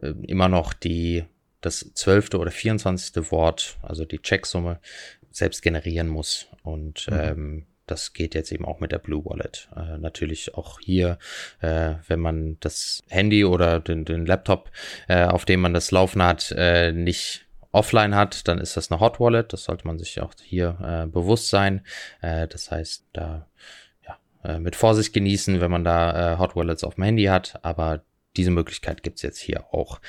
äh, 0.00 0.12
immer 0.26 0.48
noch 0.48 0.72
die 0.74 1.24
das 1.62 1.92
zwölfte 1.94 2.38
oder 2.38 2.50
24. 2.50 3.30
Wort, 3.30 3.78
also 3.82 4.04
die 4.04 4.18
Checksumme, 4.18 4.80
selbst 5.30 5.62
generieren 5.62 6.08
muss. 6.08 6.48
Und 6.62 7.08
mhm. 7.08 7.18
ähm, 7.18 7.66
das 7.86 8.12
geht 8.12 8.34
jetzt 8.34 8.52
eben 8.52 8.64
auch 8.64 8.80
mit 8.80 8.92
der 8.92 8.98
Blue 8.98 9.24
Wallet. 9.24 9.68
Äh, 9.74 9.98
natürlich 9.98 10.54
auch 10.54 10.80
hier, 10.80 11.18
äh, 11.60 11.94
wenn 12.08 12.20
man 12.20 12.58
das 12.60 13.02
Handy 13.08 13.44
oder 13.44 13.80
den, 13.80 14.04
den 14.04 14.26
Laptop, 14.26 14.70
äh, 15.08 15.24
auf 15.24 15.44
dem 15.44 15.60
man 15.60 15.72
das 15.72 15.90
laufen 15.90 16.22
hat, 16.22 16.52
äh, 16.56 16.92
nicht 16.92 17.46
offline 17.72 18.14
hat, 18.14 18.46
dann 18.48 18.58
ist 18.58 18.76
das 18.76 18.90
eine 18.90 19.00
Hot 19.00 19.18
Wallet. 19.18 19.52
Das 19.52 19.64
sollte 19.64 19.86
man 19.86 19.98
sich 19.98 20.20
auch 20.20 20.32
hier 20.42 20.78
äh, 20.82 21.06
bewusst 21.06 21.48
sein. 21.48 21.84
Äh, 22.20 22.46
das 22.48 22.70
heißt, 22.70 23.06
da 23.12 23.46
ja, 24.06 24.18
äh, 24.44 24.58
mit 24.58 24.76
Vorsicht 24.76 25.12
genießen, 25.12 25.60
wenn 25.60 25.70
man 25.70 25.84
da 25.84 26.34
äh, 26.34 26.38
Hot 26.38 26.54
Wallets 26.54 26.84
auf 26.84 26.94
dem 26.96 27.04
Handy 27.04 27.24
hat. 27.24 27.58
Aber 27.62 28.02
diese 28.36 28.50
Möglichkeit 28.50 29.02
gibt's 29.02 29.22
jetzt 29.22 29.38
hier 29.38 29.64
auch. 29.72 30.00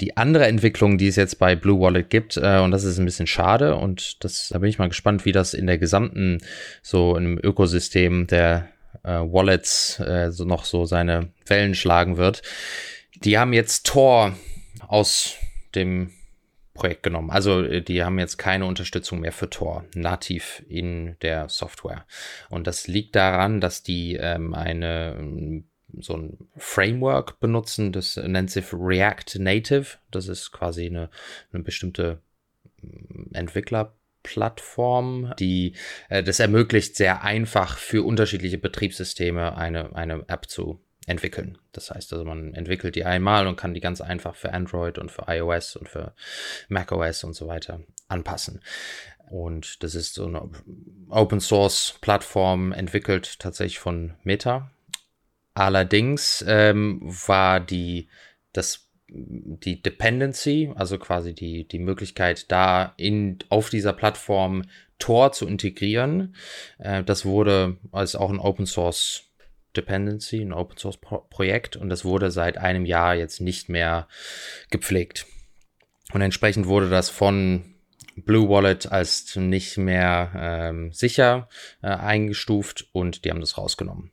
Die 0.00 0.16
andere 0.16 0.46
Entwicklung, 0.46 0.98
die 0.98 1.08
es 1.08 1.16
jetzt 1.16 1.38
bei 1.38 1.56
Blue 1.56 1.80
Wallet 1.80 2.10
gibt, 2.10 2.36
äh, 2.36 2.58
und 2.58 2.70
das 2.70 2.84
ist 2.84 2.98
ein 2.98 3.04
bisschen 3.04 3.26
schade, 3.26 3.76
und 3.76 4.22
das, 4.24 4.48
da 4.48 4.58
bin 4.58 4.68
ich 4.68 4.78
mal 4.78 4.88
gespannt, 4.88 5.24
wie 5.24 5.32
das 5.32 5.54
in 5.54 5.66
der 5.66 5.78
gesamten, 5.78 6.38
so 6.82 7.14
einem 7.14 7.38
Ökosystem 7.38 8.26
der 8.26 8.68
äh, 9.02 9.10
Wallets 9.10 9.98
äh, 10.00 10.30
so 10.30 10.44
noch 10.44 10.64
so 10.64 10.84
seine 10.84 11.30
Wellen 11.46 11.74
schlagen 11.74 12.16
wird. 12.16 12.42
Die 13.24 13.38
haben 13.38 13.52
jetzt 13.52 13.86
Tor 13.86 14.34
aus 14.88 15.36
dem 15.74 16.10
Projekt 16.80 17.02
genommen. 17.02 17.30
Also 17.30 17.62
äh, 17.62 17.82
die 17.82 18.02
haben 18.02 18.18
jetzt 18.18 18.38
keine 18.38 18.64
Unterstützung 18.64 19.20
mehr 19.20 19.32
für 19.32 19.50
Tor 19.50 19.84
nativ 19.94 20.64
in 20.68 21.16
der 21.20 21.50
Software. 21.50 22.06
Und 22.48 22.66
das 22.66 22.88
liegt 22.88 23.14
daran, 23.14 23.60
dass 23.60 23.82
die 23.82 24.16
ähm, 24.16 24.54
eine 24.54 25.62
so 25.98 26.16
ein 26.16 26.38
Framework 26.56 27.40
benutzen, 27.40 27.92
das 27.92 28.16
nennt 28.16 28.50
sich 28.50 28.72
React 28.72 29.40
Native. 29.40 29.98
Das 30.10 30.28
ist 30.28 30.52
quasi 30.52 30.86
eine, 30.86 31.10
eine 31.52 31.64
bestimmte 31.64 32.22
mm, 32.80 33.34
Entwicklerplattform, 33.34 35.34
die 35.38 35.74
äh, 36.08 36.22
das 36.22 36.40
ermöglicht, 36.40 36.96
sehr 36.96 37.24
einfach 37.24 37.76
für 37.76 38.06
unterschiedliche 38.06 38.58
Betriebssysteme 38.58 39.54
eine, 39.56 39.94
eine 39.96 40.24
App 40.28 40.48
zu 40.48 40.80
entwickeln. 41.10 41.58
Das 41.72 41.90
heißt 41.90 42.12
also, 42.12 42.24
man 42.24 42.54
entwickelt 42.54 42.94
die 42.94 43.04
einmal 43.04 43.46
und 43.46 43.56
kann 43.56 43.74
die 43.74 43.80
ganz 43.80 44.00
einfach 44.00 44.36
für 44.36 44.52
Android 44.52 44.96
und 44.96 45.10
für 45.10 45.24
iOS 45.26 45.76
und 45.76 45.88
für 45.88 46.14
macOS 46.68 47.24
und 47.24 47.34
so 47.34 47.48
weiter 47.48 47.80
anpassen. 48.08 48.60
Und 49.28 49.82
das 49.82 49.94
ist 49.94 50.14
so 50.14 50.26
eine 50.26 50.48
Open 51.08 51.40
Source 51.40 51.98
Plattform 52.00 52.72
entwickelt 52.72 53.38
tatsächlich 53.38 53.78
von 53.78 54.14
Meta. 54.22 54.70
Allerdings 55.54 56.44
ähm, 56.46 57.00
war 57.02 57.60
die, 57.60 58.08
das, 58.52 58.88
die 59.08 59.82
Dependency, 59.82 60.72
also 60.76 60.98
quasi 60.98 61.34
die, 61.34 61.66
die 61.66 61.78
Möglichkeit, 61.80 62.50
da 62.52 62.94
in, 62.96 63.38
auf 63.48 63.68
dieser 63.68 63.92
Plattform 63.92 64.62
Tor 64.98 65.32
zu 65.32 65.48
integrieren, 65.48 66.36
äh, 66.78 67.02
das 67.02 67.24
wurde 67.24 67.78
als 67.90 68.14
auch 68.14 68.30
ein 68.30 68.38
Open 68.38 68.66
Source 68.66 69.29
Dependency, 69.76 70.40
ein 70.40 70.52
Open 70.52 70.76
Source 70.76 70.98
Pro 70.98 71.18
Projekt 71.30 71.76
und 71.76 71.88
das 71.88 72.04
wurde 72.04 72.30
seit 72.30 72.58
einem 72.58 72.84
Jahr 72.84 73.14
jetzt 73.14 73.40
nicht 73.40 73.68
mehr 73.68 74.08
gepflegt. 74.70 75.26
Und 76.12 76.22
entsprechend 76.22 76.66
wurde 76.66 76.90
das 76.90 77.08
von 77.08 77.74
Blue 78.16 78.48
Wallet 78.48 78.90
als 78.90 79.36
nicht 79.36 79.78
mehr 79.78 80.32
ähm, 80.36 80.92
sicher 80.92 81.48
äh, 81.82 81.88
eingestuft 81.88 82.88
und 82.92 83.24
die 83.24 83.30
haben 83.30 83.40
das 83.40 83.56
rausgenommen. 83.56 84.12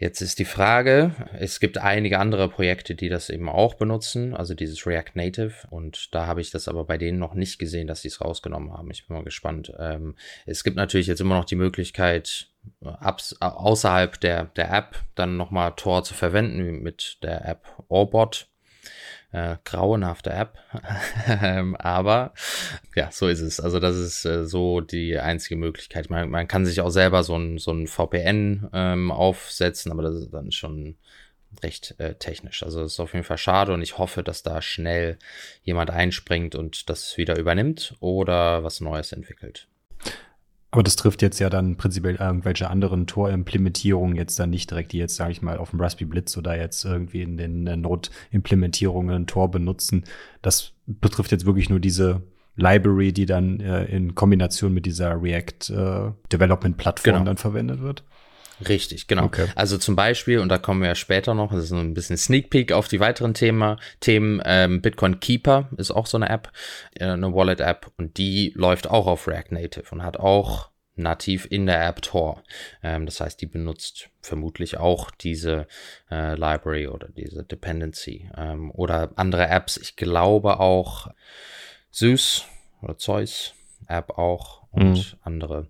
Jetzt 0.00 0.22
ist 0.22 0.38
die 0.38 0.46
Frage, 0.46 1.14
es 1.38 1.60
gibt 1.60 1.76
einige 1.76 2.18
andere 2.18 2.48
Projekte, 2.48 2.94
die 2.94 3.10
das 3.10 3.28
eben 3.28 3.50
auch 3.50 3.74
benutzen, 3.74 4.34
also 4.34 4.54
dieses 4.54 4.86
React 4.86 5.10
Native. 5.12 5.52
Und 5.68 6.14
da 6.14 6.26
habe 6.26 6.40
ich 6.40 6.50
das 6.50 6.68
aber 6.68 6.84
bei 6.84 6.96
denen 6.96 7.18
noch 7.18 7.34
nicht 7.34 7.58
gesehen, 7.58 7.86
dass 7.86 8.00
sie 8.00 8.08
es 8.08 8.22
rausgenommen 8.22 8.72
haben. 8.72 8.90
Ich 8.90 9.06
bin 9.06 9.14
mal 9.14 9.24
gespannt. 9.24 9.74
Ähm, 9.78 10.16
es 10.46 10.64
gibt 10.64 10.76
natürlich 10.76 11.06
jetzt 11.06 11.20
immer 11.20 11.36
noch 11.36 11.44
die 11.44 11.56
Möglichkeit, 11.56 12.48
abs 12.80 13.36
außerhalb 13.40 14.18
der, 14.18 14.44
der 14.44 14.72
App 14.72 14.96
dann 15.16 15.36
nochmal 15.36 15.74
Tor 15.76 16.02
zu 16.02 16.14
verwenden 16.14 16.82
mit 16.82 17.18
der 17.22 17.44
App 17.44 17.66
Orbot 17.88 18.48
äh, 19.32 19.56
grauenhafte 19.64 20.30
App. 20.30 20.58
Ähm, 21.42 21.76
aber 21.76 22.32
ja, 22.96 23.10
so 23.12 23.28
ist 23.28 23.40
es. 23.40 23.60
Also 23.60 23.78
das 23.78 23.96
ist 23.96 24.24
äh, 24.24 24.44
so 24.44 24.80
die 24.80 25.18
einzige 25.18 25.56
Möglichkeit. 25.56 26.10
Man, 26.10 26.28
man 26.28 26.48
kann 26.48 26.66
sich 26.66 26.80
auch 26.80 26.90
selber 26.90 27.22
so 27.22 27.36
ein, 27.36 27.58
so 27.58 27.72
ein 27.72 27.86
VPN 27.86 28.68
ähm, 28.72 29.10
aufsetzen, 29.10 29.92
aber 29.92 30.02
das 30.02 30.16
ist 30.16 30.34
dann 30.34 30.50
schon 30.50 30.96
recht 31.62 31.94
äh, 31.98 32.14
technisch. 32.14 32.62
Also 32.62 32.82
ist 32.82 33.00
auf 33.00 33.12
jeden 33.12 33.24
Fall 33.24 33.38
schade 33.38 33.72
und 33.72 33.82
ich 33.82 33.98
hoffe, 33.98 34.22
dass 34.22 34.42
da 34.42 34.60
schnell 34.62 35.18
jemand 35.62 35.90
einspringt 35.90 36.54
und 36.54 36.88
das 36.90 37.16
wieder 37.16 37.38
übernimmt 37.38 37.94
oder 38.00 38.64
was 38.64 38.80
Neues 38.80 39.12
entwickelt. 39.12 39.68
Aber 40.72 40.82
das 40.84 40.94
trifft 40.96 41.20
jetzt 41.22 41.40
ja 41.40 41.50
dann 41.50 41.76
prinzipiell 41.76 42.16
irgendwelche 42.16 42.70
anderen 42.70 43.06
Tor-Implementierungen 43.06 44.14
jetzt 44.14 44.38
dann 44.38 44.50
nicht 44.50 44.70
direkt, 44.70 44.92
die 44.92 44.98
jetzt, 44.98 45.16
sage 45.16 45.32
ich 45.32 45.42
mal, 45.42 45.58
auf 45.58 45.70
dem 45.70 45.80
Raspberry 45.80 46.04
Blitz 46.04 46.36
oder 46.36 46.56
jetzt 46.56 46.84
irgendwie 46.84 47.22
in 47.22 47.36
den 47.36 47.64
Node-Implementierungen 47.80 49.26
Tor 49.26 49.50
benutzen. 49.50 50.04
Das 50.42 50.72
betrifft 50.86 51.32
jetzt 51.32 51.44
wirklich 51.44 51.70
nur 51.70 51.80
diese 51.80 52.22
Library, 52.56 53.12
die 53.12 53.26
dann 53.26 53.58
äh, 53.60 53.84
in 53.86 54.14
Kombination 54.14 54.72
mit 54.72 54.86
dieser 54.86 55.20
React 55.20 55.70
äh, 55.70 56.12
Development 56.32 56.76
Plattform 56.76 57.14
genau. 57.14 57.24
dann 57.24 57.36
verwendet 57.36 57.80
wird. 57.80 58.04
Richtig, 58.68 59.06
genau. 59.06 59.24
Okay. 59.24 59.46
Also 59.54 59.78
zum 59.78 59.96
Beispiel, 59.96 60.38
und 60.38 60.48
da 60.48 60.58
kommen 60.58 60.80
wir 60.80 60.88
ja 60.88 60.94
später 60.94 61.34
noch, 61.34 61.52
das 61.52 61.64
ist 61.64 61.72
ein 61.72 61.94
bisschen 61.94 62.16
Sneak 62.16 62.50
Peek 62.50 62.72
auf 62.72 62.88
die 62.88 63.00
weiteren 63.00 63.34
Thema, 63.34 63.78
Themen. 64.00 64.40
Ähm, 64.44 64.82
Bitcoin 64.82 65.20
Keeper 65.20 65.68
ist 65.76 65.90
auch 65.90 66.06
so 66.06 66.16
eine 66.16 66.28
App, 66.28 66.52
äh, 66.94 67.04
eine 67.04 67.32
Wallet-App, 67.32 67.90
und 67.96 68.18
die 68.18 68.52
läuft 68.54 68.88
auch 68.88 69.06
auf 69.06 69.26
React 69.26 69.52
Native 69.52 69.84
und 69.90 70.02
hat 70.02 70.18
auch 70.18 70.70
nativ 70.96 71.46
in 71.50 71.66
der 71.66 71.86
App 71.86 72.02
Tor. 72.02 72.42
Ähm, 72.82 73.06
das 73.06 73.20
heißt, 73.20 73.40
die 73.40 73.46
benutzt 73.46 74.10
vermutlich 74.20 74.76
auch 74.76 75.10
diese 75.10 75.66
äh, 76.10 76.34
Library 76.34 76.88
oder 76.88 77.08
diese 77.08 77.42
Dependency 77.44 78.28
ähm, 78.36 78.70
oder 78.70 79.10
andere 79.16 79.48
Apps. 79.48 79.76
Ich 79.76 79.96
glaube 79.96 80.60
auch 80.60 81.08
Zeus 81.90 82.44
oder 82.82 82.98
Zeus 82.98 83.54
App 83.86 84.18
auch 84.18 84.62
und 84.70 84.92
mhm. 84.92 85.18
andere. 85.22 85.66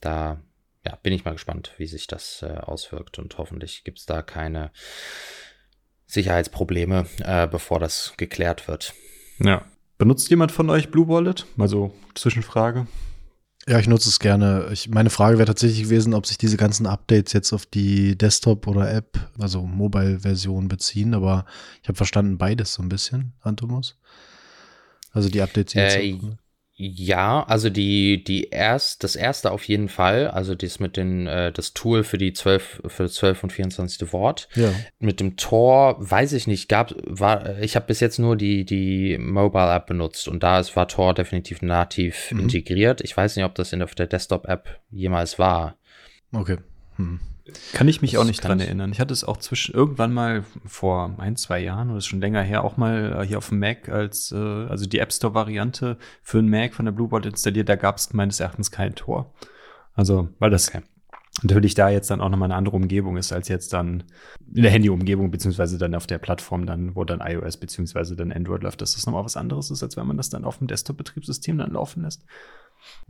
Da 0.00 0.40
ja, 0.86 0.96
bin 1.02 1.12
ich 1.12 1.24
mal 1.24 1.32
gespannt, 1.32 1.74
wie 1.78 1.86
sich 1.86 2.06
das 2.06 2.42
äh, 2.42 2.56
auswirkt 2.58 3.18
und 3.18 3.36
hoffentlich 3.38 3.84
gibt 3.84 3.98
es 3.98 4.06
da 4.06 4.22
keine 4.22 4.70
Sicherheitsprobleme, 6.06 7.06
äh, 7.18 7.46
bevor 7.46 7.78
das 7.78 8.14
geklärt 8.16 8.66
wird. 8.68 8.94
Ja. 9.38 9.64
Benutzt 9.98 10.30
jemand 10.30 10.52
von 10.52 10.70
euch 10.70 10.90
Blue 10.90 11.08
Wallet? 11.08 11.46
Also 11.58 11.94
Zwischenfrage. 12.14 12.86
Ja, 13.68 13.78
ich 13.78 13.86
nutze 13.86 14.08
es 14.08 14.18
gerne. 14.18 14.68
Ich, 14.72 14.88
meine 14.88 15.10
Frage 15.10 15.36
wäre 15.36 15.46
tatsächlich 15.46 15.84
gewesen, 15.84 16.14
ob 16.14 16.26
sich 16.26 16.38
diese 16.38 16.56
ganzen 16.56 16.86
Updates 16.86 17.34
jetzt 17.34 17.52
auf 17.52 17.66
die 17.66 18.16
Desktop- 18.16 18.66
oder 18.66 18.90
App, 18.92 19.18
also 19.38 19.62
Mobile-Version 19.66 20.68
beziehen, 20.68 21.14
aber 21.14 21.44
ich 21.82 21.88
habe 21.88 21.96
verstanden 21.96 22.38
beides 22.38 22.72
so 22.72 22.82
ein 22.82 22.88
bisschen, 22.88 23.34
Antomus. 23.40 23.98
Also 25.12 25.28
die 25.28 25.42
Updates, 25.42 25.72
die 25.72 25.78
jetzt 25.78 25.96
äh, 25.96 26.38
ja, 26.82 27.42
also 27.42 27.68
die, 27.68 28.24
die 28.24 28.44
erst, 28.44 29.04
das 29.04 29.14
erste 29.14 29.50
auf 29.52 29.64
jeden 29.64 29.90
Fall, 29.90 30.28
also 30.28 30.54
das 30.54 30.80
mit 30.80 30.96
den, 30.96 31.26
äh, 31.26 31.52
das 31.52 31.74
Tool 31.74 32.04
für 32.04 32.16
die 32.16 32.32
12, 32.32 32.82
für 32.86 33.02
das 33.02 33.14
12 33.14 33.42
und 33.44 33.52
24. 33.52 34.14
Wort. 34.14 34.48
Ja. 34.54 34.72
Mit 34.98 35.20
dem 35.20 35.36
Tor, 35.36 35.96
weiß 35.98 36.32
ich 36.32 36.46
nicht, 36.46 36.70
gab, 36.70 36.94
war, 37.04 37.58
ich 37.58 37.76
habe 37.76 37.84
bis 37.86 38.00
jetzt 38.00 38.18
nur 38.18 38.34
die, 38.34 38.64
die 38.64 39.18
Mobile 39.18 39.74
App 39.74 39.88
benutzt 39.88 40.26
und 40.26 40.42
da 40.42 40.58
ist, 40.58 40.74
war 40.74 40.88
Tor 40.88 41.12
definitiv 41.12 41.60
nativ 41.60 42.32
mhm. 42.32 42.40
integriert. 42.40 43.02
Ich 43.02 43.14
weiß 43.14 43.36
nicht, 43.36 43.44
ob 43.44 43.54
das 43.56 43.74
in 43.74 43.80
der, 43.80 43.88
der 43.88 44.06
Desktop 44.06 44.48
App 44.48 44.80
jemals 44.90 45.38
war. 45.38 45.76
Okay. 46.32 46.56
Hm. 46.96 47.20
Kann 47.72 47.88
ich 47.88 48.02
mich 48.02 48.12
das 48.12 48.20
auch 48.20 48.24
nicht 48.24 48.42
dran 48.42 48.60
erinnern. 48.60 48.92
Ich 48.92 49.00
hatte 49.00 49.12
es 49.12 49.24
auch 49.24 49.36
zwischen 49.38 49.74
irgendwann 49.74 50.12
mal 50.12 50.44
vor 50.66 51.14
ein, 51.18 51.36
zwei 51.36 51.60
Jahren 51.60 51.90
oder 51.90 52.00
schon 52.00 52.20
länger 52.20 52.42
her 52.42 52.64
auch 52.64 52.76
mal 52.76 53.20
äh, 53.20 53.26
hier 53.26 53.38
auf 53.38 53.48
dem 53.48 53.58
Mac 53.58 53.88
als, 53.88 54.32
äh, 54.32 54.36
also 54.36 54.86
die 54.86 54.98
App 54.98 55.12
Store 55.12 55.34
Variante 55.34 55.96
für 56.22 56.38
einen 56.38 56.48
Mac 56.48 56.74
von 56.74 56.84
der 56.84 56.92
Blueboard 56.92 57.26
installiert. 57.26 57.68
Da 57.68 57.76
gab 57.76 57.96
es 57.96 58.12
meines 58.12 58.40
Erachtens 58.40 58.70
kein 58.70 58.94
Tor. 58.94 59.32
Also, 59.94 60.28
weil 60.38 60.50
das 60.50 60.72
natürlich 61.42 61.74
da 61.74 61.88
jetzt 61.88 62.10
dann 62.10 62.20
auch 62.20 62.28
nochmal 62.28 62.48
eine 62.48 62.56
andere 62.56 62.76
Umgebung 62.76 63.16
ist 63.16 63.32
als 63.32 63.48
jetzt 63.48 63.72
dann 63.72 64.04
in 64.54 64.62
der 64.62 64.70
Handy-Umgebung, 64.70 65.30
beziehungsweise 65.30 65.78
dann 65.78 65.94
auf 65.94 66.06
der 66.06 66.18
Plattform 66.18 66.66
dann, 66.66 66.94
wo 66.96 67.04
dann 67.04 67.20
iOS 67.20 67.56
beziehungsweise 67.56 68.16
dann 68.16 68.32
Android 68.32 68.62
läuft, 68.62 68.82
dass 68.82 68.94
das 68.94 69.06
nochmal 69.06 69.24
was 69.24 69.36
anderes 69.36 69.70
ist, 69.70 69.82
als 69.82 69.96
wenn 69.96 70.06
man 70.06 70.16
das 70.16 70.30
dann 70.30 70.44
auf 70.44 70.58
dem 70.58 70.66
Desktop-Betriebssystem 70.66 71.58
dann 71.58 71.72
laufen 71.72 72.02
lässt. 72.02 72.24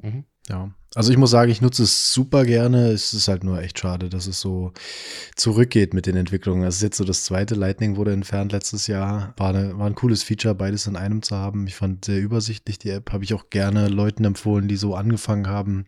Mhm. 0.02 0.24
Ja, 0.48 0.70
also 0.94 1.12
ich 1.12 1.18
muss 1.18 1.30
sagen, 1.30 1.52
ich 1.52 1.60
nutze 1.60 1.84
es 1.84 2.12
super 2.12 2.44
gerne. 2.44 2.88
Es 2.88 3.14
ist 3.14 3.28
halt 3.28 3.44
nur 3.44 3.62
echt 3.62 3.78
schade, 3.78 4.08
dass 4.08 4.26
es 4.26 4.40
so 4.40 4.72
zurückgeht 5.36 5.94
mit 5.94 6.06
den 6.06 6.16
Entwicklungen. 6.16 6.64
Das 6.64 6.76
ist 6.76 6.82
jetzt 6.82 6.96
so 6.96 7.04
das 7.04 7.24
zweite 7.24 7.54
Lightning 7.54 7.96
wurde 7.96 8.12
entfernt 8.12 8.50
letztes 8.50 8.88
Jahr. 8.88 9.32
War, 9.36 9.50
eine, 9.50 9.78
war 9.78 9.86
ein 9.86 9.94
cooles 9.94 10.24
Feature, 10.24 10.56
beides 10.56 10.88
in 10.88 10.96
einem 10.96 11.22
zu 11.22 11.36
haben. 11.36 11.68
Ich 11.68 11.76
fand 11.76 12.04
sehr 12.04 12.20
übersichtlich 12.20 12.78
die 12.78 12.90
App. 12.90 13.12
Habe 13.12 13.22
ich 13.22 13.34
auch 13.34 13.50
gerne 13.50 13.88
Leuten 13.88 14.24
empfohlen, 14.24 14.66
die 14.66 14.76
so 14.76 14.96
angefangen 14.96 15.46
haben 15.46 15.84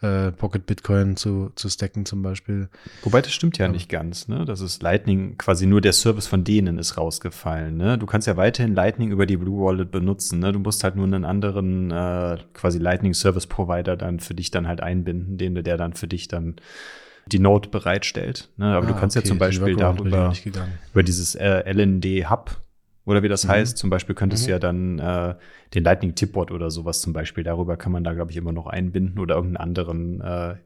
äh, 0.00 0.30
Pocket 0.30 0.64
Bitcoin 0.64 1.16
zu, 1.16 1.50
zu 1.56 1.68
stacken 1.68 2.06
zum 2.06 2.22
Beispiel. 2.22 2.68
Wobei 3.02 3.20
das 3.20 3.32
stimmt 3.32 3.58
ja, 3.58 3.66
ja, 3.66 3.72
nicht 3.72 3.88
ganz, 3.88 4.28
ne? 4.28 4.44
Das 4.44 4.60
ist 4.60 4.82
Lightning 4.82 5.36
quasi 5.38 5.66
nur 5.66 5.80
der 5.80 5.92
Service 5.92 6.26
von 6.26 6.44
denen 6.44 6.78
ist 6.78 6.96
rausgefallen, 6.96 7.76
ne? 7.76 7.98
Du 7.98 8.06
kannst 8.06 8.26
ja 8.26 8.36
weiterhin 8.36 8.74
Lightning 8.74 9.10
über 9.10 9.26
die 9.26 9.36
Blue 9.36 9.64
Wallet 9.64 9.90
benutzen, 9.90 10.38
ne? 10.38 10.52
Du 10.52 10.60
musst 10.60 10.84
halt 10.84 10.96
nur 10.96 11.06
einen 11.06 11.24
anderen 11.24 11.90
äh, 11.90 12.38
quasi 12.54 12.78
Lightning 12.78 13.14
Service 13.14 13.46
Provider 13.46 13.96
dann 13.96 14.20
für 14.20 14.34
dich 14.34 14.50
dann 14.50 14.68
halt 14.68 14.80
einbinden, 14.80 15.36
den 15.36 15.54
der 15.54 15.76
dann 15.76 15.94
für 15.94 16.06
dich 16.06 16.28
dann 16.28 16.56
die 17.26 17.38
Node 17.38 17.68
bereitstellt. 17.68 18.48
Ne? 18.56 18.66
Aber 18.74 18.86
ah, 18.86 18.90
du 18.90 18.96
kannst 18.96 19.16
okay. 19.16 19.26
ja 19.26 19.28
zum 19.28 19.38
Beispiel 19.38 19.76
darüber 19.76 20.32
über 20.92 21.02
dieses 21.02 21.34
äh, 21.34 21.70
LND 21.70 22.30
Hub 22.30 22.56
oder 23.08 23.22
wie 23.22 23.28
das 23.28 23.44
mhm. 23.44 23.50
heißt, 23.50 23.78
zum 23.78 23.88
Beispiel 23.88 24.14
könntest 24.14 24.42
mhm. 24.42 24.46
du 24.46 24.52
ja 24.52 24.58
dann 24.58 24.98
äh, 24.98 25.34
den 25.74 25.82
Lightning 25.82 26.14
Tipbot 26.14 26.50
oder 26.50 26.70
sowas 26.70 27.00
zum 27.00 27.12
Beispiel, 27.12 27.42
darüber 27.42 27.76
kann 27.76 27.90
man 27.90 28.04
da, 28.04 28.12
glaube 28.12 28.30
ich, 28.30 28.36
immer 28.36 28.52
noch 28.52 28.66
einbinden 28.66 29.18
oder 29.18 29.36
irgendeinen 29.36 29.56
anderen, 29.56 30.20
äh, 30.20 30.56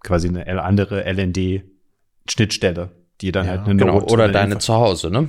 quasi 0.00 0.28
eine 0.28 0.62
andere 0.62 1.04
LND-Schnittstelle, 1.04 2.90
die 3.20 3.32
dann 3.32 3.46
ja, 3.46 3.50
halt 3.52 3.62
eine 3.62 3.76
genau. 3.76 3.94
Node 3.94 4.12
Oder 4.12 4.28
deine 4.28 4.58
zu 4.58 4.74
Hause, 4.74 5.10
ne? 5.10 5.28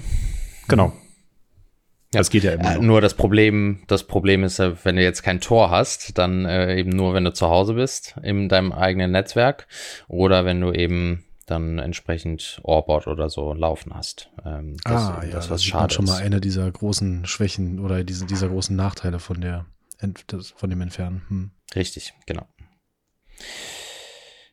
Genau. 0.67 0.93
Ja, 2.13 2.19
das 2.19 2.29
geht 2.29 2.43
ja 2.43 2.51
immer. 2.51 2.75
Äh, 2.75 2.79
nur 2.79 3.01
das 3.01 3.15
Problem, 3.15 3.81
das 3.87 4.03
Problem 4.03 4.43
ist, 4.43 4.59
wenn 4.59 4.95
du 4.95 5.01
jetzt 5.01 5.23
kein 5.23 5.41
Tor 5.41 5.71
hast, 5.71 6.17
dann 6.19 6.45
äh, 6.45 6.77
eben 6.77 6.91
nur, 6.91 7.15
wenn 7.15 7.23
du 7.23 7.33
zu 7.33 7.49
Hause 7.49 7.73
bist 7.73 8.15
in 8.21 8.47
deinem 8.47 8.71
eigenen 8.71 9.11
Netzwerk 9.11 9.67
oder 10.07 10.45
wenn 10.45 10.61
du 10.61 10.71
eben 10.71 11.23
dann 11.49 11.79
entsprechend 11.79 12.59
Orbot 12.63 13.07
oder 13.07 13.29
so 13.29 13.53
laufen 13.53 13.93
hast. 13.93 14.29
Ähm, 14.45 14.77
das, 14.83 15.01
ah, 15.01 15.21
ja, 15.23 15.29
das, 15.31 15.49
was 15.49 15.63
schade 15.63 15.87
ist. 15.87 15.93
schon 15.93 16.05
mal 16.05 16.21
eine 16.21 16.41
dieser 16.41 16.69
großen 16.69 17.25
Schwächen 17.25 17.79
oder 17.79 18.03
diese, 18.03 18.25
dieser 18.25 18.49
großen 18.49 18.75
Nachteile 18.75 19.19
von, 19.19 19.41
der, 19.41 19.65
von 20.55 20.69
dem 20.69 20.81
Entfernen. 20.81 21.23
Hm. 21.27 21.51
Richtig, 21.75 22.13
genau. 22.25 22.45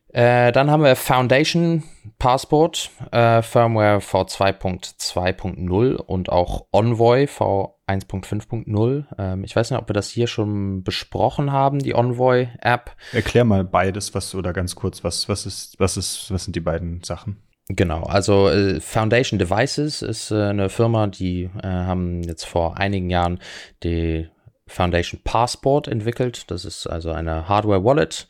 Äh, 0.09 0.53
dann 0.53 0.71
haben 0.71 0.83
wir 0.83 0.97
Foundation 0.97 1.83
Passport, 2.19 2.91
äh, 3.13 3.43
Firmware 3.43 3.99
V2.2.0 3.99 5.97
und 5.97 6.31
auch 6.31 6.67
Envoy 6.73 7.27
v 7.27 7.76
1.5.0. 7.87 9.05
Ähm, 9.19 9.45
ich 9.45 9.55
weiß 9.55 9.71
nicht, 9.71 9.81
ob 9.81 9.89
wir 9.89 9.95
das 9.95 10.11
hier 10.11 10.27
schon 10.27 10.83
besprochen 10.83 11.53
haben, 11.53 11.79
die 11.79 11.93
Envoy-App. 11.93 12.97
Erklär 13.13 13.45
mal 13.45 13.65
beides, 13.65 14.15
was 14.15 14.35
oder 14.35 14.53
ganz 14.53 14.75
kurz, 14.75 15.05
was, 15.05 15.29
was 15.29 15.47
ist, 15.47 15.79
was 15.79 15.97
ist, 15.97 16.31
was 16.31 16.45
sind 16.45 16.57
die 16.57 16.61
beiden 16.61 17.03
Sachen? 17.03 17.43
Genau, 17.69 18.05
also 18.05 18.49
äh, 18.49 18.81
Foundation 18.81 19.39
Devices 19.39 20.03
ist 20.03 20.31
äh, 20.31 20.41
eine 20.41 20.69
Firma, 20.69 21.09
die 21.09 21.51
äh, 21.63 21.67
haben 21.67 22.23
jetzt 22.23 22.45
vor 22.45 22.79
einigen 22.79 23.11
Jahren 23.11 23.41
die 23.83 24.29
Foundation 24.69 25.21
Passport 25.23 25.89
entwickelt. 25.89 26.51
Das 26.51 26.65
ist 26.65 26.87
also 26.87 27.11
eine 27.11 27.49
Hardware 27.49 27.85
Wallet 27.85 28.29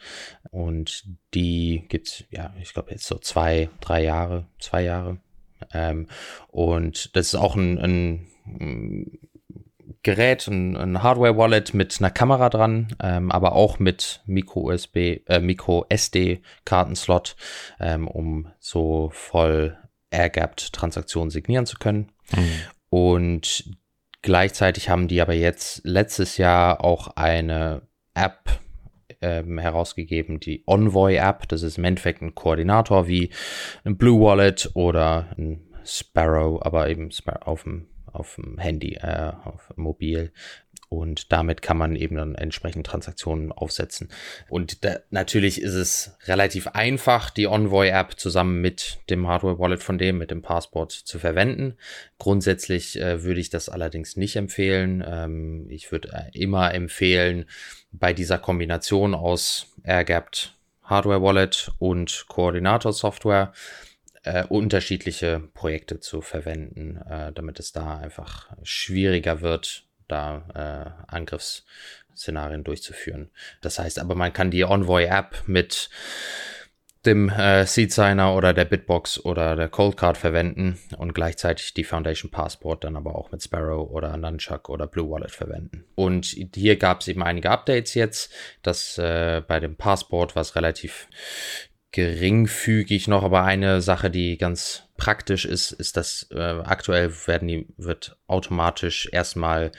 und 0.50 1.04
die 1.34 1.84
gibt 1.88 2.08
es, 2.08 2.24
ja, 2.30 2.54
ich 2.60 2.72
glaube 2.72 2.92
jetzt 2.92 3.06
so 3.06 3.18
zwei, 3.18 3.68
drei 3.80 4.02
Jahre, 4.02 4.46
zwei 4.58 4.82
Jahre. 4.82 5.18
Ähm, 5.72 6.08
und 6.48 7.14
das 7.16 7.28
ist 7.28 7.34
auch 7.34 7.56
ein, 7.56 7.78
ein 7.78 9.18
Gerät, 10.06 10.46
ein, 10.46 10.76
ein 10.76 11.02
Hardware-Wallet 11.02 11.74
mit 11.74 11.96
einer 11.98 12.10
Kamera 12.10 12.48
dran, 12.48 12.94
ähm, 13.02 13.30
aber 13.30 13.52
auch 13.52 13.78
mit 13.78 14.22
Micro-USB, 14.26 14.96
äh, 15.26 15.40
Micro-SD-Kartenslot, 15.40 17.36
ähm, 17.80 18.08
um 18.08 18.48
so 18.58 19.10
voll 19.12 19.76
air-gapped 20.10 20.72
Transaktionen 20.72 21.30
signieren 21.30 21.66
zu 21.66 21.76
können. 21.78 22.12
Mhm. 22.34 22.52
Und 22.88 23.76
Gleichzeitig 24.26 24.88
haben 24.88 25.06
die 25.06 25.20
aber 25.20 25.34
jetzt 25.34 25.82
letztes 25.84 26.36
Jahr 26.36 26.82
auch 26.82 27.14
eine 27.14 27.82
App 28.12 28.58
ähm, 29.20 29.56
herausgegeben, 29.58 30.40
die 30.40 30.64
Envoy 30.66 31.14
App. 31.14 31.46
Das 31.46 31.62
ist 31.62 31.78
im 31.78 31.84
Endeffekt 31.84 32.22
ein 32.22 32.34
Koordinator 32.34 33.06
wie 33.06 33.30
ein 33.84 33.96
Blue 33.96 34.20
Wallet 34.20 34.72
oder 34.74 35.28
ein 35.38 35.60
Sparrow, 35.84 36.60
aber 36.60 36.88
eben 36.88 37.10
auf 37.42 37.62
dem, 37.62 37.86
auf 38.16 38.36
dem 38.36 38.58
Handy, 38.58 38.94
äh, 38.94 39.32
auf 39.44 39.72
mobil, 39.76 40.32
und 40.88 41.32
damit 41.32 41.62
kann 41.62 41.76
man 41.76 41.96
eben 41.96 42.16
dann 42.16 42.34
entsprechend 42.36 42.86
Transaktionen 42.86 43.50
aufsetzen. 43.50 44.08
Und 44.48 44.84
da, 44.84 44.98
natürlich 45.10 45.60
ist 45.60 45.74
es 45.74 46.16
relativ 46.26 46.68
einfach, 46.68 47.30
die 47.30 47.44
Envoy-App 47.44 48.18
zusammen 48.18 48.60
mit 48.60 48.98
dem 49.10 49.26
Hardware-Wallet 49.26 49.82
von 49.82 49.98
dem, 49.98 50.18
mit 50.18 50.30
dem 50.30 50.42
Passport 50.42 50.92
zu 50.92 51.18
verwenden. 51.18 51.76
Grundsätzlich 52.18 53.00
äh, 53.00 53.24
würde 53.24 53.40
ich 53.40 53.50
das 53.50 53.68
allerdings 53.68 54.16
nicht 54.16 54.36
empfehlen. 54.36 55.04
Ähm, 55.06 55.66
ich 55.70 55.90
würde 55.90 56.10
äh, 56.12 56.38
immer 56.38 56.72
empfehlen, 56.72 57.46
bei 57.90 58.12
dieser 58.12 58.38
Kombination 58.38 59.14
aus 59.14 59.74
AirGapped 59.82 60.54
Hardware-Wallet 60.84 61.72
und 61.78 62.26
Koordinator-Software 62.28 63.52
äh, 64.26 64.44
unterschiedliche 64.48 65.40
Projekte 65.54 66.00
zu 66.00 66.20
verwenden, 66.20 66.96
äh, 67.08 67.32
damit 67.32 67.58
es 67.60 67.72
da 67.72 67.98
einfach 67.98 68.50
schwieriger 68.62 69.40
wird, 69.40 69.84
da 70.08 70.96
äh, 71.08 71.12
Angriffsszenarien 71.12 72.64
durchzuführen. 72.64 73.30
Das 73.60 73.78
heißt 73.78 73.98
aber, 73.98 74.14
man 74.14 74.32
kann 74.32 74.50
die 74.50 74.62
Envoy-App 74.62 75.44
mit 75.46 75.90
dem 77.06 77.28
äh, 77.28 77.64
Seed 77.66 77.92
Signer 77.92 78.34
oder 78.34 78.52
der 78.52 78.64
Bitbox 78.64 79.24
oder 79.24 79.54
der 79.54 79.68
Cold 79.68 79.96
Card 79.96 80.18
verwenden 80.18 80.78
und 80.98 81.14
gleichzeitig 81.14 81.72
die 81.72 81.84
Foundation 81.84 82.30
Passport 82.30 82.82
dann 82.82 82.96
aber 82.96 83.14
auch 83.14 83.30
mit 83.30 83.42
Sparrow 83.42 83.88
oder 83.90 84.16
Nunchuck 84.16 84.68
oder 84.68 84.86
Blue 84.88 85.08
Wallet 85.08 85.30
verwenden. 85.30 85.84
Und 85.94 86.26
hier 86.54 86.76
gab 86.76 87.00
es 87.00 87.08
eben 87.08 87.22
einige 87.22 87.50
Updates 87.50 87.94
jetzt, 87.94 88.32
dass 88.62 88.98
äh, 88.98 89.40
bei 89.46 89.60
dem 89.60 89.76
Passport 89.76 90.34
was 90.34 90.56
relativ 90.56 91.08
geringfügig 91.96 93.08
noch, 93.08 93.22
aber 93.22 93.44
eine 93.44 93.80
Sache, 93.80 94.10
die 94.10 94.36
ganz 94.36 94.82
praktisch 94.98 95.46
ist, 95.46 95.72
ist, 95.72 95.96
dass 95.96 96.26
äh, 96.30 96.38
aktuell 96.38 97.10
werden 97.26 97.48
die, 97.48 97.66
wird 97.78 98.18
automatisch 98.26 99.08
erstmal 99.12 99.72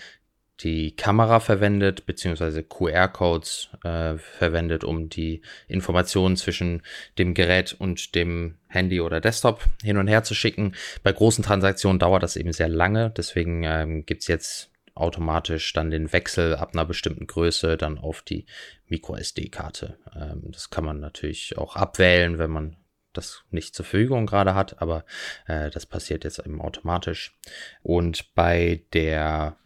die 0.62 0.96
Kamera 0.96 1.40
verwendet, 1.40 2.08
beziehungsweise 2.08 2.64
QR-Codes 2.64 3.70
äh, 3.84 4.18
verwendet, 4.18 4.84
um 4.84 5.10
die 5.10 5.44
Informationen 5.68 6.38
zwischen 6.38 6.82
dem 7.20 7.36
Gerät 7.36 7.76
und 7.78 8.16
dem 8.16 8.56
Handy 8.68 9.00
oder 9.00 9.22
Desktop 9.22 9.64
hin 9.84 9.98
und 9.98 10.08
her 10.08 10.24
zu 10.24 10.34
schicken. 10.34 10.74
Bei 11.04 11.12
großen 11.12 11.44
Transaktionen 11.44 12.00
dauert 12.00 12.24
das 12.24 12.36
eben 12.36 12.52
sehr 12.52 12.70
lange, 12.70 13.12
deswegen 13.16 13.62
ähm, 13.64 14.08
gibt 14.08 14.28
jetzt 14.28 14.72
automatisch 14.98 15.72
dann 15.74 15.92
den 15.92 16.12
Wechsel 16.12 16.56
ab 16.56 16.72
einer 16.74 16.86
bestimmten 16.86 17.28
Größe 17.28 17.78
dann 17.78 17.98
auf 17.98 18.22
die 18.22 18.46
MicroSD-Karte. 18.88 19.98
Ähm, 20.16 20.44
das 20.52 20.70
kann 20.70 20.86
man 20.86 21.00
natürlich 21.00 21.58
auch 21.58 21.76
abwählen, 21.76 22.38
wenn 22.38 22.52
man 22.52 22.78
das 23.14 23.44
nicht 23.50 23.76
zur 23.76 23.86
Verfügung 23.86 24.26
gerade 24.26 24.54
hat, 24.54 24.82
aber 24.82 25.06
äh, 25.48 25.70
das 25.70 25.86
passiert 25.86 26.24
jetzt 26.24 26.40
eben 26.40 26.62
automatisch. 26.62 27.38
Und 27.82 28.34
bei 28.36 28.84
der 28.94 29.58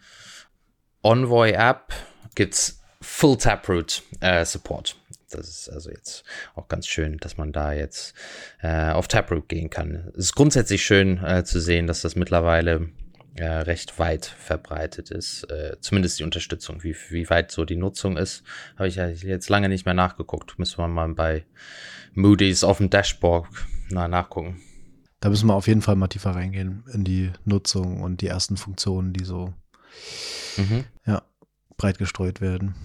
Envoy 1.03 1.51
App 1.51 1.93
gibt's 2.35 2.81
Full 3.01 3.37
Taproot 3.37 4.03
äh, 4.19 4.45
Support. 4.45 4.95
Das 5.31 5.47
ist 5.47 5.69
also 5.69 5.89
jetzt 5.89 6.23
auch 6.55 6.67
ganz 6.67 6.87
schön, 6.87 7.17
dass 7.17 7.37
man 7.37 7.51
da 7.51 7.73
jetzt 7.73 8.13
äh, 8.61 8.91
auf 8.91 9.07
Taproot 9.07 9.49
gehen 9.49 9.69
kann. 9.69 10.11
Es 10.13 10.25
ist 10.25 10.35
grundsätzlich 10.35 10.83
schön 10.83 11.23
äh, 11.23 11.43
zu 11.43 11.59
sehen, 11.59 11.87
dass 11.87 12.01
das 12.01 12.15
mittlerweile 12.15 12.89
äh, 13.35 13.45
recht 13.45 13.97
weit 13.99 14.25
verbreitet 14.25 15.09
ist. 15.11 15.43
Äh, 15.49 15.77
zumindest 15.79 16.19
die 16.19 16.23
Unterstützung. 16.23 16.83
Wie, 16.83 16.95
wie 17.09 17.29
weit 17.29 17.51
so 17.51 17.65
die 17.65 17.75
Nutzung 17.77 18.17
ist, 18.17 18.43
habe 18.77 18.87
ich 18.87 18.95
ja 18.95 19.07
jetzt 19.07 19.49
lange 19.49 19.69
nicht 19.69 19.85
mehr 19.85 19.93
nachgeguckt. 19.93 20.59
Müssen 20.59 20.77
wir 20.79 20.87
mal 20.87 21.13
bei 21.13 21.45
Moody's 22.13 22.63
auf 22.63 22.77
dem 22.77 22.89
Dashboard 22.89 23.47
na, 23.89 24.07
nachgucken. 24.07 24.61
Da 25.19 25.29
müssen 25.29 25.47
wir 25.47 25.53
auf 25.53 25.67
jeden 25.67 25.81
Fall 25.81 25.95
mal 25.95 26.07
tiefer 26.07 26.31
reingehen 26.31 26.83
in 26.93 27.03
die 27.03 27.31
Nutzung 27.45 28.01
und 28.01 28.21
die 28.21 28.27
ersten 28.27 28.57
Funktionen, 28.57 29.13
die 29.13 29.23
so 29.23 29.53
mhm. 30.57 30.85
ja, 31.05 31.21
breit 31.77 31.99
gestreut 31.99 32.41
werden. 32.41 32.75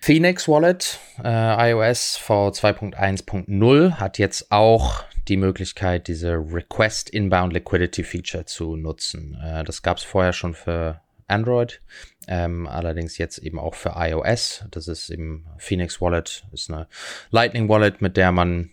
Phoenix 0.00 0.46
Wallet, 0.48 1.00
äh, 1.22 1.70
iOS 1.72 2.20
V2.1.0 2.24 3.94
hat 3.94 4.18
jetzt 4.18 4.52
auch 4.52 5.04
die 5.28 5.36
Möglichkeit, 5.36 6.08
diese 6.08 6.34
Request 6.34 7.10
Inbound 7.10 7.52
Liquidity 7.52 8.02
Feature 8.02 8.46
zu 8.46 8.76
nutzen. 8.76 9.38
Äh, 9.42 9.64
das 9.64 9.82
gab 9.82 9.98
es 9.98 10.04
vorher 10.04 10.32
schon 10.32 10.54
für 10.54 11.00
Android, 11.26 11.80
ähm, 12.26 12.66
allerdings 12.66 13.18
jetzt 13.18 13.38
eben 13.38 13.58
auch 13.58 13.74
für 13.74 13.94
iOS. 13.96 14.64
Das 14.70 14.88
ist 14.88 15.10
eben 15.10 15.46
Phoenix 15.58 16.00
Wallet, 16.00 16.44
ist 16.52 16.70
eine 16.70 16.88
Lightning 17.30 17.68
Wallet, 17.68 18.00
mit 18.00 18.16
der 18.16 18.32
man 18.32 18.70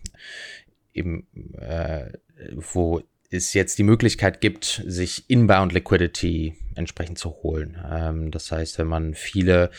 eben, 0.94 1.26
äh, 1.58 2.12
wo 2.54 3.02
es 3.30 3.52
jetzt 3.52 3.78
die 3.78 3.82
Möglichkeit 3.82 4.40
gibt, 4.40 4.82
sich 4.86 5.28
Inbound 5.28 5.72
Liquidity 5.72 6.54
entsprechend 6.74 7.18
zu 7.18 7.30
holen. 7.42 7.76
Ähm, 7.90 8.30
das 8.30 8.50
heißt, 8.50 8.78
wenn 8.78 8.86
man 8.86 9.14
viele 9.14 9.70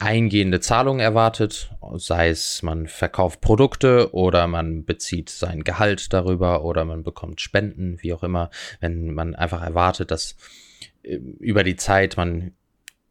eingehende 0.00 0.60
Zahlungen 0.60 1.00
erwartet, 1.00 1.70
sei 1.96 2.30
es 2.30 2.62
man 2.62 2.88
verkauft 2.88 3.40
Produkte 3.40 4.12
oder 4.14 4.46
man 4.46 4.84
bezieht 4.84 5.28
sein 5.28 5.62
Gehalt 5.62 6.12
darüber 6.12 6.64
oder 6.64 6.84
man 6.84 7.02
bekommt 7.02 7.40
Spenden, 7.40 7.98
wie 8.00 8.14
auch 8.14 8.22
immer, 8.22 8.50
wenn 8.80 9.12
man 9.12 9.34
einfach 9.34 9.62
erwartet, 9.62 10.10
dass 10.10 10.36
äh, 11.02 11.16
über 11.38 11.64
die 11.64 11.76
Zeit 11.76 12.16
man 12.16 12.52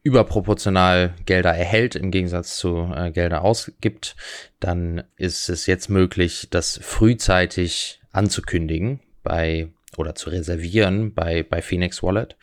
überproportional 0.01 1.13
Gelder 1.25 1.53
erhält 1.53 1.95
im 1.95 2.09
Gegensatz 2.09 2.57
zu 2.57 2.91
äh, 2.95 3.11
Gelder 3.11 3.43
ausgibt, 3.43 4.15
dann 4.59 5.03
ist 5.15 5.49
es 5.49 5.67
jetzt 5.67 5.89
möglich, 5.89 6.47
das 6.49 6.79
frühzeitig 6.81 8.01
anzukündigen 8.11 9.01
bei 9.21 9.69
oder 9.97 10.15
zu 10.15 10.29
reservieren 10.29 11.13
bei, 11.13 11.43
bei 11.43 11.61
Phoenix 11.61 12.01
Wallet 12.01 12.37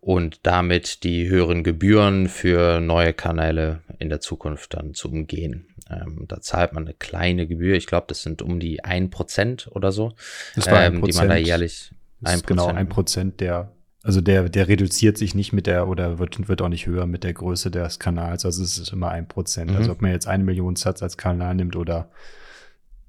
und 0.00 0.40
damit 0.42 1.04
die 1.04 1.28
höheren 1.28 1.62
Gebühren 1.62 2.28
für 2.28 2.80
neue 2.80 3.12
Kanäle 3.12 3.80
in 3.98 4.08
der 4.08 4.20
Zukunft 4.20 4.74
dann 4.74 4.94
zu 4.94 5.08
umgehen. 5.08 5.68
Ähm, 5.90 6.24
da 6.28 6.40
zahlt 6.40 6.72
man 6.72 6.84
eine 6.84 6.94
kleine 6.94 7.46
Gebühr, 7.46 7.76
ich 7.76 7.86
glaube, 7.86 8.06
das 8.08 8.22
sind 8.22 8.42
um 8.42 8.60
die 8.60 8.84
ein 8.84 9.10
Prozent 9.10 9.68
oder 9.72 9.92
so, 9.92 10.14
Das 10.54 10.66
war 10.66 10.84
ähm, 10.84 11.02
die 11.02 11.12
man 11.12 11.28
da 11.28 11.36
jährlich 11.36 11.92
Das 12.20 12.36
ist 12.36 12.46
genau 12.46 12.68
ein 12.68 12.88
Prozent 12.88 13.40
der, 13.40 13.72
also 14.02 14.20
der, 14.20 14.48
der 14.48 14.68
reduziert 14.68 15.18
sich 15.18 15.34
nicht 15.34 15.52
mit 15.52 15.66
der 15.66 15.88
oder 15.88 16.18
wird, 16.18 16.48
wird 16.48 16.62
auch 16.62 16.68
nicht 16.68 16.86
höher 16.86 17.06
mit 17.06 17.24
der 17.24 17.34
Größe 17.34 17.70
des 17.70 17.98
Kanals. 17.98 18.44
Also 18.44 18.62
es 18.62 18.78
ist 18.78 18.92
immer 18.92 19.10
ein 19.10 19.26
Prozent. 19.26 19.70
Mhm. 19.70 19.76
Also 19.76 19.92
ob 19.92 20.00
man 20.00 20.12
jetzt 20.12 20.28
eine 20.28 20.44
Million 20.44 20.76
Satz 20.76 21.02
als 21.02 21.16
Kanal 21.16 21.54
nimmt 21.54 21.74
oder 21.76 22.10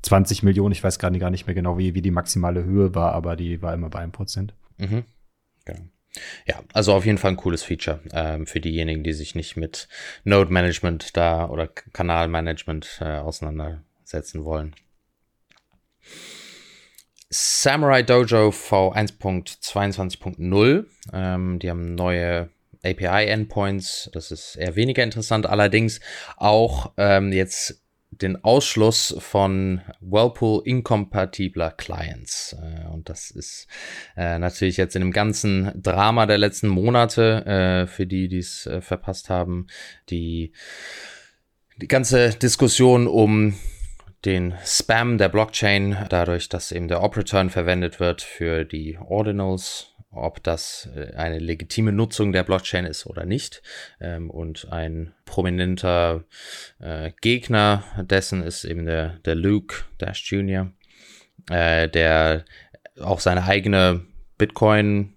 20 0.02 0.43
Millionen, 0.43 0.71
ich 0.71 0.84
weiß 0.84 1.00
gerade 1.00 1.19
gar 1.19 1.30
nicht 1.30 1.47
mehr 1.47 1.54
genau, 1.54 1.78
wie, 1.78 1.93
wie 1.93 2.02
die 2.02 2.12
maximale 2.12 2.63
Höhe 2.63 2.95
war, 2.95 3.13
aber 3.13 3.36
die 3.36 3.62
war 3.62 3.73
immer 3.73 3.89
bei 3.89 4.00
einem 4.00 4.12
Prozent. 4.12 4.54
Mhm. 4.78 5.04
Genau. 5.65 5.82
Ja, 6.45 6.62
also 6.73 6.93
auf 6.93 7.06
jeden 7.06 7.17
Fall 7.17 7.32
ein 7.32 7.38
cooles 7.38 7.63
Feature 7.63 7.99
ähm, 8.13 8.45
für 8.47 8.60
diejenigen, 8.60 9.03
die 9.03 9.13
sich 9.13 9.36
nicht 9.36 9.58
mit 9.58 9.88
Node 10.23 10.51
Management 10.51 11.17
da 11.17 11.47
oder 11.47 11.67
Kanalmanagement 11.67 12.99
äh, 13.01 13.17
auseinandersetzen 13.17 14.45
wollen. 14.45 14.75
Samurai 17.30 18.03
Dojo 18.03 18.49
V1.22.0. 18.49 20.86
Ähm, 21.13 21.60
die 21.60 21.69
haben 21.69 21.95
neue 21.95 22.49
API-Endpoints. 22.84 24.10
Das 24.13 24.32
ist 24.32 24.56
eher 24.56 24.75
weniger 24.75 25.03
interessant. 25.03 25.45
Allerdings 25.45 25.99
auch 26.38 26.93
ähm, 26.97 27.34
jetzt 27.34 27.82
den 28.21 28.43
Ausschluss 28.43 29.15
von 29.19 29.82
Whirlpool 29.99 30.62
inkompatibler 30.65 31.71
Clients. 31.71 32.56
Äh, 32.62 32.88
und 32.88 33.10
das 33.10 33.32
ist 33.32 33.67
äh, 34.15 34.39
natürlich 34.39 34.77
jetzt 34.77 34.95
in 34.95 35.01
dem 35.01 35.12
ganzen 35.12 35.71
Drama 35.82 36.25
der 36.25 36.38
letzten 36.38 36.67
Monate, 36.67 37.45
äh, 37.45 37.88
für 37.88 38.06
die, 38.06 38.27
die 38.27 38.39
es 38.39 38.69
verpasst 38.82 39.30
haben, 39.30 39.67
die, 40.10 40.53
die 41.77 41.88
ganze 41.88 42.30
Diskussion 42.30 43.08
um 43.08 43.56
den 44.25 44.56
Spam 44.65 45.17
der 45.17 45.30
Blockchain, 45.30 45.97
dadurch, 46.10 46.49
dass 46.49 46.71
eben 46.71 46.88
der 46.88 47.03
Op-Return 47.03 47.49
verwendet 47.49 47.99
wird 47.99 48.21
für 48.21 48.65
die 48.65 48.97
Ordinals, 48.97 49.93
ob 50.17 50.43
das 50.43 50.89
äh, 50.95 51.13
eine 51.15 51.39
legitime 51.39 51.91
Nutzung 51.91 52.32
der 52.32 52.43
Blockchain 52.43 52.86
ist 52.86 53.06
oder 53.06 53.25
nicht. 53.25 53.62
Ähm, 53.99 54.30
und 54.30 54.71
ein 54.71 55.13
prominenter 55.25 56.23
äh, 56.80 57.12
Gegner 57.21 57.84
dessen 57.97 58.43
ist 58.43 58.63
eben 58.63 58.86
der, 58.86 59.19
der 59.25 59.36
Luke 59.36 59.84
Dash 59.99 60.32
Jr., 60.32 60.71
äh, 61.49 61.88
der 61.89 62.45
auch 62.99 63.19
seine 63.19 63.43
eigene 63.43 64.06
Bitcoin 64.38 65.13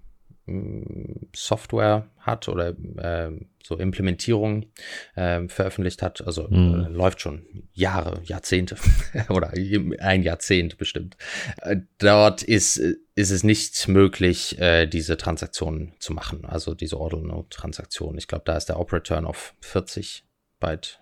mh, 0.47 1.29
Software 1.35 2.10
hat 2.21 2.49
oder 2.49 2.69
äh, 2.69 3.31
so 3.63 3.77
Implementierung 3.77 4.67
äh, 5.15 5.47
veröffentlicht 5.49 6.03
hat. 6.03 6.25
Also 6.27 6.49
Mhm. 6.49 6.85
äh, 6.85 6.89
läuft 6.89 7.21
schon 7.21 7.47
Jahre, 7.73 8.21
Jahrzehnte 8.25 8.77
oder 9.29 9.53
ein 10.01 10.23
Jahrzehnt 10.23 10.79
bestimmt. 10.79 11.17
Äh, 11.63 11.77
dort 11.99 12.43
ist, 12.43 12.77
ist 12.77 13.31
es 13.31 13.43
nicht 13.45 13.89
möglich, 13.89 14.59
äh, 14.59 14.87
diese 14.87 15.17
Transaktionen 15.17 15.95
zu 15.99 16.13
machen, 16.13 16.45
also 16.45 16.75
diese 16.75 16.99
Ordinal-Transaktionen. 16.99 18.19
Ich 18.19 18.29
glaube, 18.29 18.45
da 18.47 18.57
ist 18.57 18.67
der 18.67 18.79
Op-Return 18.79 19.25
auf 19.25 19.55
40 19.61 20.25
Byte 20.59 21.01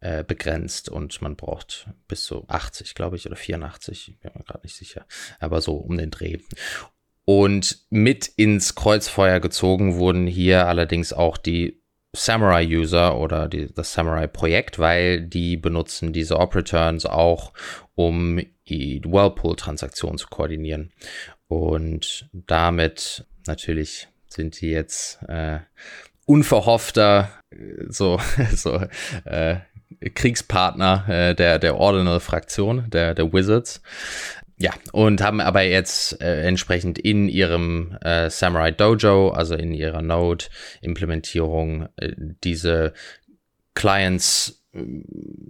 äh, 0.00 0.24
begrenzt 0.24 0.88
und 0.88 1.22
man 1.22 1.36
braucht 1.36 1.86
bis 2.08 2.24
zu 2.24 2.44
80, 2.48 2.94
glaube 2.94 3.14
ich, 3.16 3.26
oder 3.26 3.36
84, 3.36 4.08
ich 4.08 4.18
bin 4.18 4.32
mir 4.34 4.42
gerade 4.44 4.64
nicht 4.64 4.74
sicher, 4.74 5.06
aber 5.38 5.60
so 5.60 5.76
um 5.76 5.96
den 5.96 6.10
Dreh. 6.10 6.38
Und 7.24 7.78
mit 7.90 8.26
ins 8.26 8.74
Kreuzfeuer 8.74 9.40
gezogen 9.40 9.96
wurden 9.96 10.26
hier 10.26 10.66
allerdings 10.66 11.12
auch 11.12 11.36
die 11.36 11.80
Samurai-User 12.14 13.16
oder 13.16 13.48
die, 13.48 13.72
das 13.72 13.92
Samurai-Projekt, 13.92 14.78
weil 14.78 15.22
die 15.22 15.56
benutzen 15.56 16.12
diese 16.12 16.38
Op-Returns 16.38 17.06
auch, 17.06 17.52
um 17.94 18.40
die 18.68 19.02
Whirlpool-Transaktionen 19.04 20.18
zu 20.18 20.28
koordinieren. 20.28 20.92
Und 21.48 22.28
damit 22.32 23.24
natürlich 23.46 24.08
sind 24.28 24.60
die 24.60 24.70
jetzt 24.70 25.22
äh, 25.28 25.60
unverhoffter 26.26 27.30
äh, 27.50 27.84
so, 27.88 28.20
so 28.54 28.80
äh, 29.24 29.56
Kriegspartner 30.14 31.04
äh, 31.08 31.34
der, 31.34 31.58
der 31.58 31.76
Ordinal-Fraktion, 31.76 32.90
der, 32.90 33.14
der 33.14 33.32
Wizards. 33.32 33.82
Ja, 34.62 34.70
und 34.92 35.20
haben 35.20 35.40
aber 35.40 35.62
jetzt 35.62 36.22
äh, 36.22 36.42
entsprechend 36.46 36.96
in 36.96 37.28
ihrem 37.28 37.98
äh, 38.00 38.30
Samurai 38.30 38.70
Dojo, 38.70 39.30
also 39.30 39.56
in 39.56 39.74
ihrer 39.74 40.02
Node-Implementierung, 40.02 41.88
äh, 41.96 42.12
diese 42.44 42.92
Clients 43.74 44.62
äh, 44.72 44.84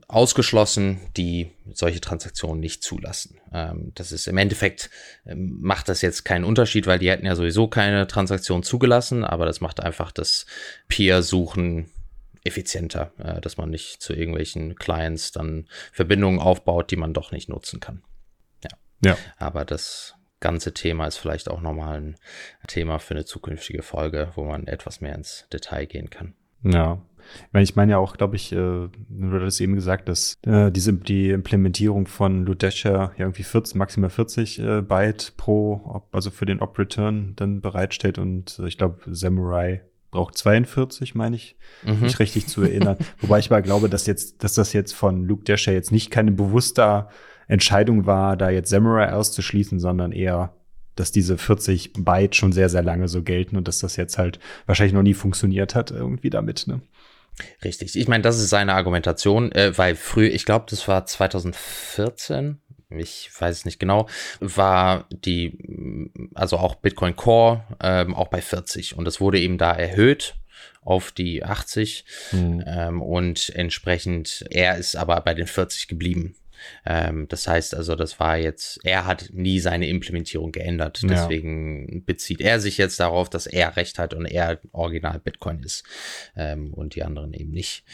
ausgeschlossen, 0.09 0.99
die 1.19 1.51
solche 1.75 2.01
Transaktionen 2.01 2.61
nicht 2.61 2.83
zulassen. 2.83 3.39
Ähm, 3.53 3.93
das 3.97 4.13
ist 4.13 4.29
im 4.29 4.39
Endeffekt, 4.39 4.89
ähm, 5.27 5.59
macht 5.61 5.91
das 5.91 6.01
jetzt 6.01 6.25
keinen 6.25 6.45
Unterschied, 6.45 6.87
weil 6.87 6.99
die 6.99 7.11
hätten 7.11 7.27
ja 7.27 7.37
sowieso 7.37 7.69
keine 7.69 8.07
Transaktion 8.07 8.63
zugelassen, 8.63 9.25
aber 9.25 9.45
das 9.45 9.61
macht 9.61 9.81
einfach 9.81 10.11
das 10.11 10.47
Peer-Suchen 10.89 11.91
effizienter, 12.45 13.13
äh, 13.19 13.43
dass 13.43 13.59
man 13.59 13.69
nicht 13.69 14.01
zu 14.01 14.15
irgendwelchen 14.15 14.75
Clients 14.75 15.33
dann 15.33 15.69
Verbindungen 15.93 16.41
aufbaut, 16.41 16.91
die 16.91 16.97
man 16.97 17.13
doch 17.13 17.31
nicht 17.31 17.51
nutzen 17.51 17.79
kann. 17.79 18.03
Ja. 19.05 19.17
Aber 19.39 19.65
das 19.65 20.15
ganze 20.41 20.75
Thema 20.75 21.07
ist 21.07 21.17
vielleicht 21.19 21.49
auch 21.51 21.61
nochmal 21.61 22.01
ein 22.01 22.17
Thema 22.67 22.99
für 22.99 23.15
eine 23.15 23.25
zukünftige 23.25 23.83
Folge, 23.83 24.29
wo 24.35 24.45
man 24.45 24.67
etwas 24.67 25.01
mehr 25.01 25.15
ins 25.15 25.47
Detail 25.53 25.87
gehen 25.87 26.11
kann. 26.11 26.35
Ja. 26.63 27.01
Ich 27.55 27.77
meine 27.77 27.93
ja 27.93 27.99
auch, 27.99 28.17
glaube 28.17 28.35
ich, 28.35 28.51
äh, 28.53 28.57
du 28.57 28.91
hattest 29.33 29.61
eben 29.61 29.77
gesagt, 29.77 30.09
dass 30.09 30.35
äh, 30.45 30.73
diese, 30.73 30.93
die 30.93 31.31
Implementierung 31.31 32.09
von 32.09 32.45
Ludesha 32.45 32.91
ja 32.91 33.13
irgendwie 33.17 33.45
40, 33.45 33.77
maximal 33.77 34.11
40 34.11 34.59
äh, 34.59 34.83
Byte 34.83 35.35
pro, 35.37 36.03
also 36.11 36.31
für 36.31 36.47
den 36.47 36.59
Op-Return 36.61 37.35
dann 37.37 37.61
bereitstellt 37.61 38.19
und 38.19 38.59
äh, 38.59 38.67
ich 38.67 38.77
glaube, 38.77 39.01
Samurai 39.07 39.83
braucht 40.11 40.37
42, 40.37 41.15
meine 41.15 41.37
ich, 41.37 41.57
Mhm. 41.85 42.01
mich 42.01 42.19
richtig 42.19 42.49
zu 42.49 42.63
erinnern. 42.63 42.97
Wobei 43.21 43.39
ich 43.39 43.51
aber 43.51 43.63
glaube, 43.63 43.89
dass 43.89 44.07
jetzt, 44.07 44.43
dass 44.43 44.55
das 44.55 44.73
jetzt 44.73 44.93
von 44.93 45.25
Luke 45.25 45.45
Dasher 45.45 45.73
jetzt 45.73 45.93
nicht 45.93 46.11
keine 46.11 46.33
bewusster 46.33 47.09
Entscheidung 47.49 48.07
war, 48.07 48.37
da 48.37 48.51
jetzt 48.51 48.71
Samurai 48.71 49.13
auszuschließen, 49.13 49.79
sondern 49.81 50.13
eher, 50.13 50.55
dass 50.97 51.13
diese 51.13 51.39
40 51.39 51.93
Byte 51.95 52.37
schon 52.37 52.53
sehr, 52.53 52.69
sehr 52.69 52.83
lange 52.83 53.09
so 53.09 53.23
gelten 53.23 53.57
und 53.57 53.69
dass 53.69 53.79
das 53.79 53.97
jetzt 53.97 54.19
halt 54.19 54.39
wahrscheinlich 54.67 54.95
noch 54.95 55.03
nie 55.03 55.15
funktioniert 55.15 55.75
hat 55.75 55.91
irgendwie 55.91 56.31
damit, 56.31 56.67
ne? 56.67 56.81
Richtig. 57.65 57.97
Ich 57.97 58.09
meine, 58.09 58.23
das 58.23 58.39
ist 58.39 58.51
seine 58.51 58.75
Argumentation, 58.75 59.53
äh, 59.53 59.77
weil 59.77 59.97
früh, 59.97 60.27
ich 60.27 60.45
glaube, 60.45 60.67
das 60.69 60.87
war 60.87 61.07
2014, 61.07 62.61
ich 62.91 63.31
weiß 63.39 63.57
es 63.57 63.65
nicht 63.65 63.81
genau, 63.81 64.07
war 64.41 65.07
die, 65.11 66.11
also 66.35 66.59
auch 66.59 66.75
Bitcoin 66.75 67.17
Core 67.17 67.65
ähm, 67.81 68.15
auch 68.15 68.29
bei 68.29 68.43
40 68.43 68.99
und 68.99 69.07
das 69.07 69.21
wurde 69.21 69.41
eben 69.41 69.57
da 69.57 69.73
erhöht 69.73 70.35
auf 70.83 71.13
die 71.13 71.45
80 71.45 72.05
ähm, 72.67 73.01
und 73.01 73.51
entsprechend, 73.55 74.45
er 74.51 74.77
ist 74.77 74.97
aber 74.97 75.21
bei 75.21 75.33
den 75.33 75.47
40 75.47 75.89
geblieben. 75.89 76.35
Ähm, 76.85 77.27
das 77.29 77.47
heißt 77.47 77.75
also, 77.75 77.95
das 77.95 78.21
war 78.21 78.37
jetzt, 78.37 78.81
er 78.85 79.07
hat 79.07 79.31
nie 79.33 79.61
seine 79.61 79.89
Implementierung 79.89 80.53
geändert. 80.53 81.01
Ja. 81.03 81.09
Deswegen 81.09 82.05
bezieht 82.05 82.41
er 82.41 82.61
sich 82.61 82.79
jetzt 82.79 83.01
darauf, 83.01 83.31
dass 83.31 83.47
er 83.47 83.77
Recht 83.77 83.99
hat 83.99 84.15
und 84.15 84.27
er 84.27 84.61
original 84.73 85.19
Bitcoin 85.19 85.63
ist 85.63 85.85
ähm, 86.37 86.73
und 86.75 86.95
die 86.95 87.03
anderen 87.03 87.33
eben 87.33 87.51
nicht. 87.51 87.85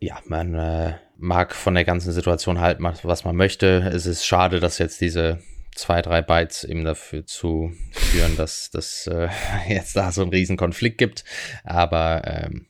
Ja, 0.00 0.20
man 0.26 0.54
äh, 0.54 0.94
mag 1.16 1.54
von 1.54 1.74
der 1.74 1.84
ganzen 1.84 2.12
Situation 2.12 2.60
halten, 2.60 2.84
was 2.84 3.24
man 3.24 3.36
möchte. 3.36 3.90
Es 3.92 4.06
ist 4.06 4.24
schade, 4.24 4.60
dass 4.60 4.78
jetzt 4.78 5.00
diese 5.00 5.40
zwei, 5.74 6.02
drei 6.02 6.22
Bytes 6.22 6.64
eben 6.64 6.84
dafür 6.84 7.26
zu 7.26 7.72
führen, 7.90 8.36
dass 8.36 8.70
das 8.70 9.06
äh, 9.06 9.28
jetzt 9.68 9.96
da 9.96 10.12
so 10.12 10.22
einen 10.22 10.30
riesen 10.30 10.56
Konflikt 10.56 10.98
gibt. 10.98 11.24
Aber 11.64 12.22
ähm, 12.26 12.67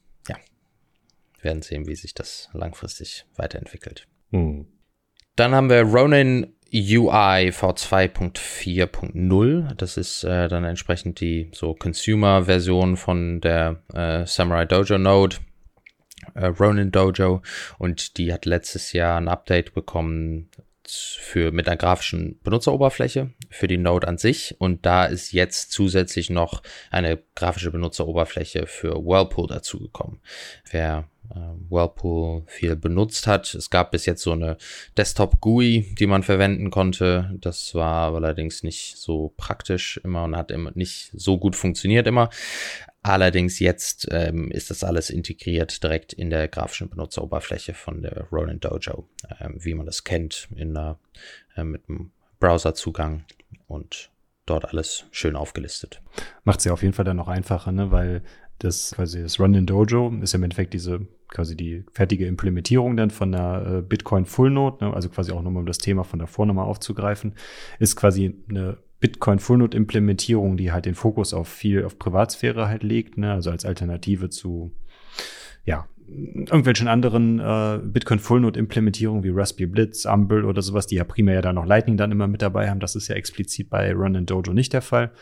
werden 1.42 1.62
sehen, 1.62 1.86
wie 1.86 1.94
sich 1.94 2.12
das 2.14 2.50
langfristig 2.52 3.24
weiterentwickelt. 3.36 4.06
Hm. 4.30 4.66
Dann 5.36 5.54
haben 5.54 5.70
wir 5.70 5.82
Ronin 5.82 6.54
UI 6.72 7.50
V2.4.0. 7.50 9.74
Das 9.74 9.96
ist 9.96 10.24
äh, 10.24 10.48
dann 10.48 10.64
entsprechend 10.64 11.20
die 11.20 11.52
so 11.54 11.74
Consumer-Version 11.74 12.96
von 12.96 13.40
der 13.40 13.82
äh, 13.94 14.26
Samurai 14.26 14.64
Dojo 14.66 14.98
Node, 14.98 15.36
äh, 16.34 16.46
Ronin 16.46 16.90
Dojo. 16.90 17.42
Und 17.78 18.18
die 18.18 18.32
hat 18.32 18.44
letztes 18.44 18.92
Jahr 18.92 19.16
ein 19.18 19.28
Update 19.28 19.74
bekommen 19.74 20.50
für 20.86 21.52
mit 21.52 21.68
einer 21.68 21.76
grafischen 21.76 22.40
Benutzeroberfläche 22.42 23.30
für 23.50 23.68
die 23.68 23.78
Node 23.78 24.08
an 24.08 24.18
sich 24.18 24.56
und 24.58 24.84
da 24.86 25.04
ist 25.04 25.32
jetzt 25.32 25.72
zusätzlich 25.72 26.30
noch 26.30 26.62
eine 26.90 27.18
grafische 27.34 27.70
Benutzeroberfläche 27.70 28.66
für 28.66 28.94
Whirlpool 29.04 29.46
dazugekommen. 29.46 30.20
Wer 30.70 31.08
äh, 31.30 31.34
Whirlpool 31.68 32.44
viel 32.46 32.76
benutzt 32.76 33.26
hat. 33.26 33.54
Es 33.54 33.70
gab 33.70 33.90
bis 33.90 34.06
jetzt 34.06 34.22
so 34.22 34.32
eine 34.32 34.56
Desktop 34.96 35.40
GUI, 35.40 35.94
die 35.98 36.06
man 36.06 36.22
verwenden 36.22 36.70
konnte. 36.70 37.30
Das 37.40 37.74
war 37.74 38.14
allerdings 38.14 38.62
nicht 38.62 38.96
so 38.96 39.34
praktisch 39.36 40.00
immer 40.04 40.24
und 40.24 40.36
hat 40.36 40.50
immer 40.50 40.72
nicht 40.74 41.10
so 41.12 41.38
gut 41.38 41.56
funktioniert 41.56 42.06
immer. 42.06 42.30
Allerdings 43.02 43.58
jetzt 43.58 44.08
ähm, 44.10 44.50
ist 44.50 44.70
das 44.70 44.82
alles 44.84 45.10
integriert 45.10 45.82
direkt 45.82 46.12
in 46.12 46.30
der 46.30 46.48
grafischen 46.48 46.88
Benutzeroberfläche 46.88 47.74
von 47.74 48.02
der 48.02 48.26
Ronin 48.32 48.60
Dojo, 48.60 49.08
ähm, 49.40 49.56
wie 49.58 49.74
man 49.74 49.86
das 49.86 50.04
kennt, 50.04 50.48
in 50.56 50.74
der, 50.74 50.98
äh, 51.56 51.64
mit 51.64 51.88
einem 51.88 52.10
Browserzugang 52.40 53.24
und 53.66 54.10
dort 54.46 54.66
alles 54.66 55.06
schön 55.10 55.36
aufgelistet. 55.36 56.02
Macht 56.44 56.60
es 56.60 56.64
ja 56.64 56.72
auf 56.72 56.82
jeden 56.82 56.94
Fall 56.94 57.04
dann 57.04 57.16
noch 57.16 57.28
einfacher, 57.28 57.72
ne? 57.72 57.90
weil 57.90 58.22
das 58.58 58.92
quasi 58.94 59.22
das 59.22 59.38
Ronin 59.38 59.66
Dojo 59.66 60.12
ist 60.20 60.32
ja 60.32 60.38
im 60.38 60.44
Endeffekt 60.44 60.74
diese 60.74 61.06
quasi 61.28 61.56
die 61.56 61.84
fertige 61.92 62.26
Implementierung 62.26 62.96
dann 62.96 63.10
von 63.10 63.32
der 63.32 63.66
äh, 63.66 63.82
Bitcoin 63.82 64.24
Full 64.24 64.50
Node, 64.50 64.84
ne? 64.84 64.94
also 64.94 65.08
quasi 65.08 65.32
auch 65.32 65.42
nochmal 65.42 65.60
um 65.60 65.66
das 65.66 65.78
Thema 65.78 66.04
von 66.04 66.18
davor 66.18 66.46
nochmal 66.46 66.64
aufzugreifen, 66.64 67.34
ist 67.78 67.96
quasi 67.96 68.34
eine 68.48 68.78
Bitcoin 69.00 69.38
Full 69.38 69.58
Node 69.58 69.76
Implementierung, 69.76 70.56
die 70.56 70.72
halt 70.72 70.86
den 70.86 70.94
Fokus 70.94 71.34
auf 71.34 71.48
viel 71.48 71.84
auf 71.84 71.98
Privatsphäre 71.98 72.66
halt 72.66 72.82
legt, 72.82 73.18
ne? 73.18 73.32
also 73.32 73.50
als 73.50 73.64
Alternative 73.64 74.30
zu 74.30 74.72
ja, 75.64 75.86
irgendwelchen 76.10 76.88
anderen 76.88 77.38
äh, 77.38 77.78
Bitcoin 77.82 78.18
Full 78.18 78.40
Node 78.40 78.58
Implementierungen 78.58 79.22
wie 79.24 79.30
Raspberry 79.30 79.66
Blitz, 79.66 80.06
Umbrel 80.06 80.44
oder 80.44 80.62
sowas, 80.62 80.86
die 80.86 80.96
ja 80.96 81.04
primär 81.04 81.34
ja 81.34 81.42
dann 81.42 81.56
noch 81.56 81.66
Lightning 81.66 81.96
dann 81.96 82.10
immer 82.10 82.26
mit 82.26 82.42
dabei 82.42 82.70
haben. 82.70 82.80
Das 82.80 82.96
ist 82.96 83.08
ja 83.08 83.14
explizit 83.14 83.68
bei 83.68 83.92
Run 83.92 84.16
and 84.16 84.30
Dojo 84.30 84.52
nicht 84.52 84.72
der 84.72 84.82
Fall. 84.82 85.12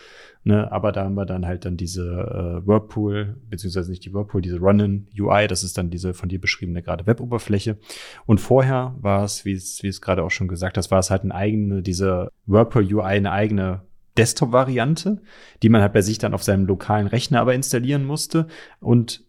Ne? 0.44 0.70
Aber 0.70 0.92
da 0.92 1.05
haben 1.05 1.14
wir 1.14 1.27
dann 1.27 1.44
halt 1.44 1.64
dann 1.64 1.77
diese 1.77 2.05
äh, 2.05 2.66
Whirlpool, 2.66 3.37
beziehungsweise 3.51 3.90
nicht 3.90 4.05
die 4.05 4.14
Whirlpool, 4.14 4.42
diese 4.42 4.61
Run-in 4.61 5.09
UI, 5.18 5.49
das 5.49 5.64
ist 5.64 5.77
dann 5.77 5.90
diese 5.90 6.14
von 6.14 6.29
dir 6.29 6.40
beschriebene 6.40 6.83
gerade 6.83 7.07
Web-Oberfläche. 7.07 7.79
Und 8.27 8.40
vorher 8.40 8.94
war 9.01 9.25
es, 9.25 9.44
wie 9.44 9.55
es, 9.55 9.83
wie 9.83 9.88
es 9.88 10.01
gerade 10.01 10.22
auch 10.22 10.31
schon 10.31 10.46
gesagt 10.46 10.79
hast, 10.79 10.92
war 10.92 11.01
es 11.01 11.11
halt 11.11 11.22
eine 11.22 11.35
eigene, 11.35 11.83
diese 11.83 12.31
Whirlpool 12.46 12.85
UI, 12.85 13.03
eine 13.03 13.33
eigene 13.33 13.83
Desktop-Variante, 14.16 15.20
die 15.62 15.68
man 15.68 15.83
halt 15.83 15.92
bei 15.92 16.01
sich 16.01 16.18
dann 16.18 16.33
auf 16.33 16.44
seinem 16.44 16.64
lokalen 16.66 17.09
Rechner 17.09 17.40
aber 17.40 17.55
installieren 17.55 18.05
musste. 18.05 18.46
Und 18.79 19.25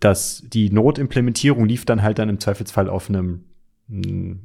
dass 0.00 0.42
die 0.46 0.70
Node-Implementierung 0.70 1.66
lief 1.66 1.84
dann 1.84 2.02
halt 2.02 2.18
dann 2.18 2.28
im 2.28 2.40
Zweifelsfall 2.40 2.88
auf 2.88 3.08
einem 3.08 3.44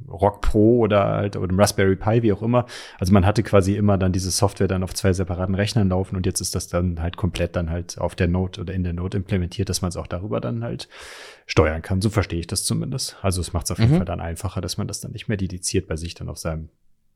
Rock 0.08 0.40
Pro 0.40 0.78
oder 0.78 1.04
halt 1.04 1.36
oder 1.36 1.48
dem 1.48 1.58
Raspberry 1.58 1.96
Pi, 1.96 2.22
wie 2.22 2.32
auch 2.32 2.42
immer. 2.42 2.66
Also 2.98 3.12
man 3.12 3.26
hatte 3.26 3.42
quasi 3.42 3.74
immer 3.74 3.98
dann 3.98 4.12
diese 4.12 4.30
Software 4.30 4.68
dann 4.68 4.84
auf 4.84 4.94
zwei 4.94 5.12
separaten 5.12 5.56
Rechnern 5.56 5.88
laufen 5.88 6.14
und 6.14 6.26
jetzt 6.26 6.40
ist 6.40 6.54
das 6.54 6.68
dann 6.68 7.00
halt 7.00 7.16
komplett 7.16 7.56
dann 7.56 7.68
halt 7.68 7.98
auf 7.98 8.14
der 8.14 8.28
Node 8.28 8.60
oder 8.60 8.72
in 8.72 8.84
der 8.84 8.92
Node 8.92 9.16
implementiert, 9.16 9.68
dass 9.68 9.82
man 9.82 9.88
es 9.88 9.96
auch 9.96 10.06
darüber 10.06 10.40
dann 10.40 10.62
halt 10.62 10.88
steuern 11.46 11.82
kann. 11.82 12.00
So 12.00 12.08
verstehe 12.08 12.38
ich 12.38 12.46
das 12.46 12.62
zumindest. 12.62 13.16
Also 13.20 13.40
es 13.40 13.52
macht 13.52 13.64
es 13.64 13.72
auf 13.72 13.80
jeden 13.80 13.92
mhm. 13.92 13.96
Fall 13.96 14.06
dann 14.06 14.20
einfacher, 14.20 14.60
dass 14.60 14.78
man 14.78 14.86
das 14.86 15.00
dann 15.00 15.10
nicht 15.10 15.26
mehr 15.26 15.36
dediziert 15.36 15.88
bei 15.88 15.96
sich 15.96 16.14
dann 16.14 16.28
auf 16.28 16.38
seinem 16.38 16.68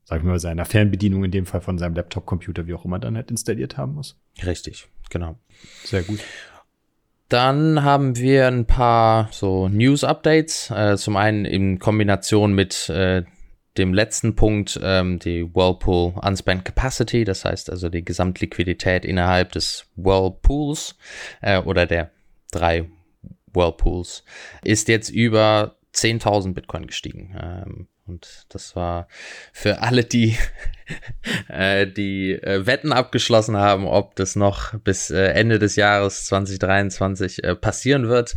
sagen 0.03 0.23
wir 0.23 0.31
mal, 0.31 0.39
seiner 0.39 0.63
Fernbedienung, 0.63 1.25
in 1.25 1.31
dem 1.31 1.45
Fall 1.45 1.59
von 1.59 1.77
seinem 1.77 1.93
Laptop-Computer, 1.95 2.65
wie 2.65 2.73
auch 2.73 2.85
immer, 2.85 2.97
dann 2.97 3.17
halt 3.17 3.29
installiert 3.29 3.75
haben 3.75 3.95
muss. 3.95 4.17
Richtig, 4.45 4.87
genau. 5.09 5.37
Sehr 5.83 6.01
gut. 6.01 6.21
Dann 7.29 7.83
haben 7.83 8.17
wir 8.17 8.47
ein 8.47 8.65
paar 8.65 9.29
so 9.31 9.67
News-Updates. 9.67 10.71
Äh, 10.71 10.97
zum 10.97 11.17
einen 11.17 11.45
in 11.45 11.79
Kombination 11.79 12.53
mit 12.53 12.87
äh, 12.89 13.23
dem 13.77 13.93
letzten 13.93 14.35
Punkt, 14.35 14.79
ähm, 14.81 15.19
die 15.19 15.43
Whirlpool 15.53 16.13
Unspent 16.21 16.65
Capacity, 16.65 17.23
das 17.23 17.45
heißt 17.45 17.69
also 17.69 17.89
die 17.89 18.03
Gesamtliquidität 18.03 19.05
innerhalb 19.05 19.51
des 19.51 19.85
Whirlpools 19.95 20.95
äh, 21.41 21.59
oder 21.59 21.85
der 21.85 22.11
drei 22.51 22.89
Whirlpools, 23.53 24.23
ist 24.63 24.87
jetzt 24.87 25.09
über 25.09 25.75
10.000 25.93 26.53
Bitcoin 26.53 26.87
gestiegen. 26.87 27.35
Ähm, 27.39 27.87
und 28.07 28.45
das 28.49 28.75
war 28.75 29.07
für 29.53 29.81
alle, 29.81 30.03
die 30.03 30.37
äh, 31.49 31.87
die 31.87 32.31
äh, 32.33 32.65
Wetten 32.65 32.93
abgeschlossen 32.93 33.57
haben, 33.57 33.85
ob 33.85 34.15
das 34.15 34.35
noch 34.35 34.73
bis 34.79 35.09
äh, 35.09 35.27
Ende 35.31 35.59
des 35.59 35.75
Jahres 35.75 36.25
2023 36.25 37.43
äh, 37.43 37.55
passieren 37.55 38.07
wird. 38.07 38.35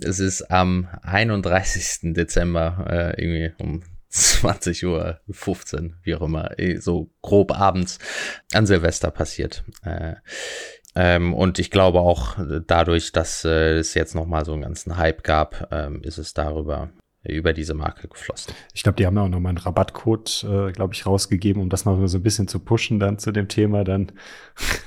Es 0.00 0.20
ist 0.20 0.50
am 0.50 0.88
31. 1.02 2.14
Dezember 2.14 2.86
äh, 2.88 3.22
irgendwie 3.22 3.52
um 3.58 3.82
20 4.10 4.86
Uhr 4.86 5.20
15, 5.30 5.96
wie 6.02 6.14
auch 6.14 6.22
immer, 6.22 6.58
eh, 6.58 6.76
so 6.78 7.10
grob 7.20 7.52
abends 7.52 7.98
an 8.52 8.66
Silvester 8.66 9.10
passiert. 9.10 9.64
Äh, 9.84 10.14
ähm, 10.94 11.34
und 11.34 11.58
ich 11.58 11.70
glaube 11.70 12.00
auch 12.00 12.36
dadurch, 12.66 13.12
dass 13.12 13.44
äh, 13.44 13.78
es 13.78 13.94
jetzt 13.94 14.14
nochmal 14.14 14.44
so 14.44 14.52
einen 14.52 14.62
ganzen 14.62 14.96
Hype 14.96 15.22
gab, 15.22 15.68
ähm, 15.70 16.02
ist 16.02 16.18
es 16.18 16.32
darüber 16.32 16.90
über 17.32 17.52
diese 17.52 17.74
Marke 17.74 18.08
geflossen. 18.08 18.54
Ich 18.74 18.82
glaube, 18.82 18.96
die 18.96 19.06
haben 19.06 19.16
auch 19.18 19.28
nochmal 19.28 19.50
einen 19.50 19.58
Rabattcode, 19.58 20.44
äh, 20.44 20.72
glaube 20.72 20.94
ich, 20.94 21.06
rausgegeben, 21.06 21.62
um 21.62 21.68
das 21.68 21.84
noch 21.84 22.06
so 22.06 22.18
ein 22.18 22.22
bisschen 22.22 22.48
zu 22.48 22.58
pushen 22.58 22.98
dann 22.98 23.18
zu 23.18 23.32
dem 23.32 23.48
Thema 23.48 23.84
dann. 23.84 24.12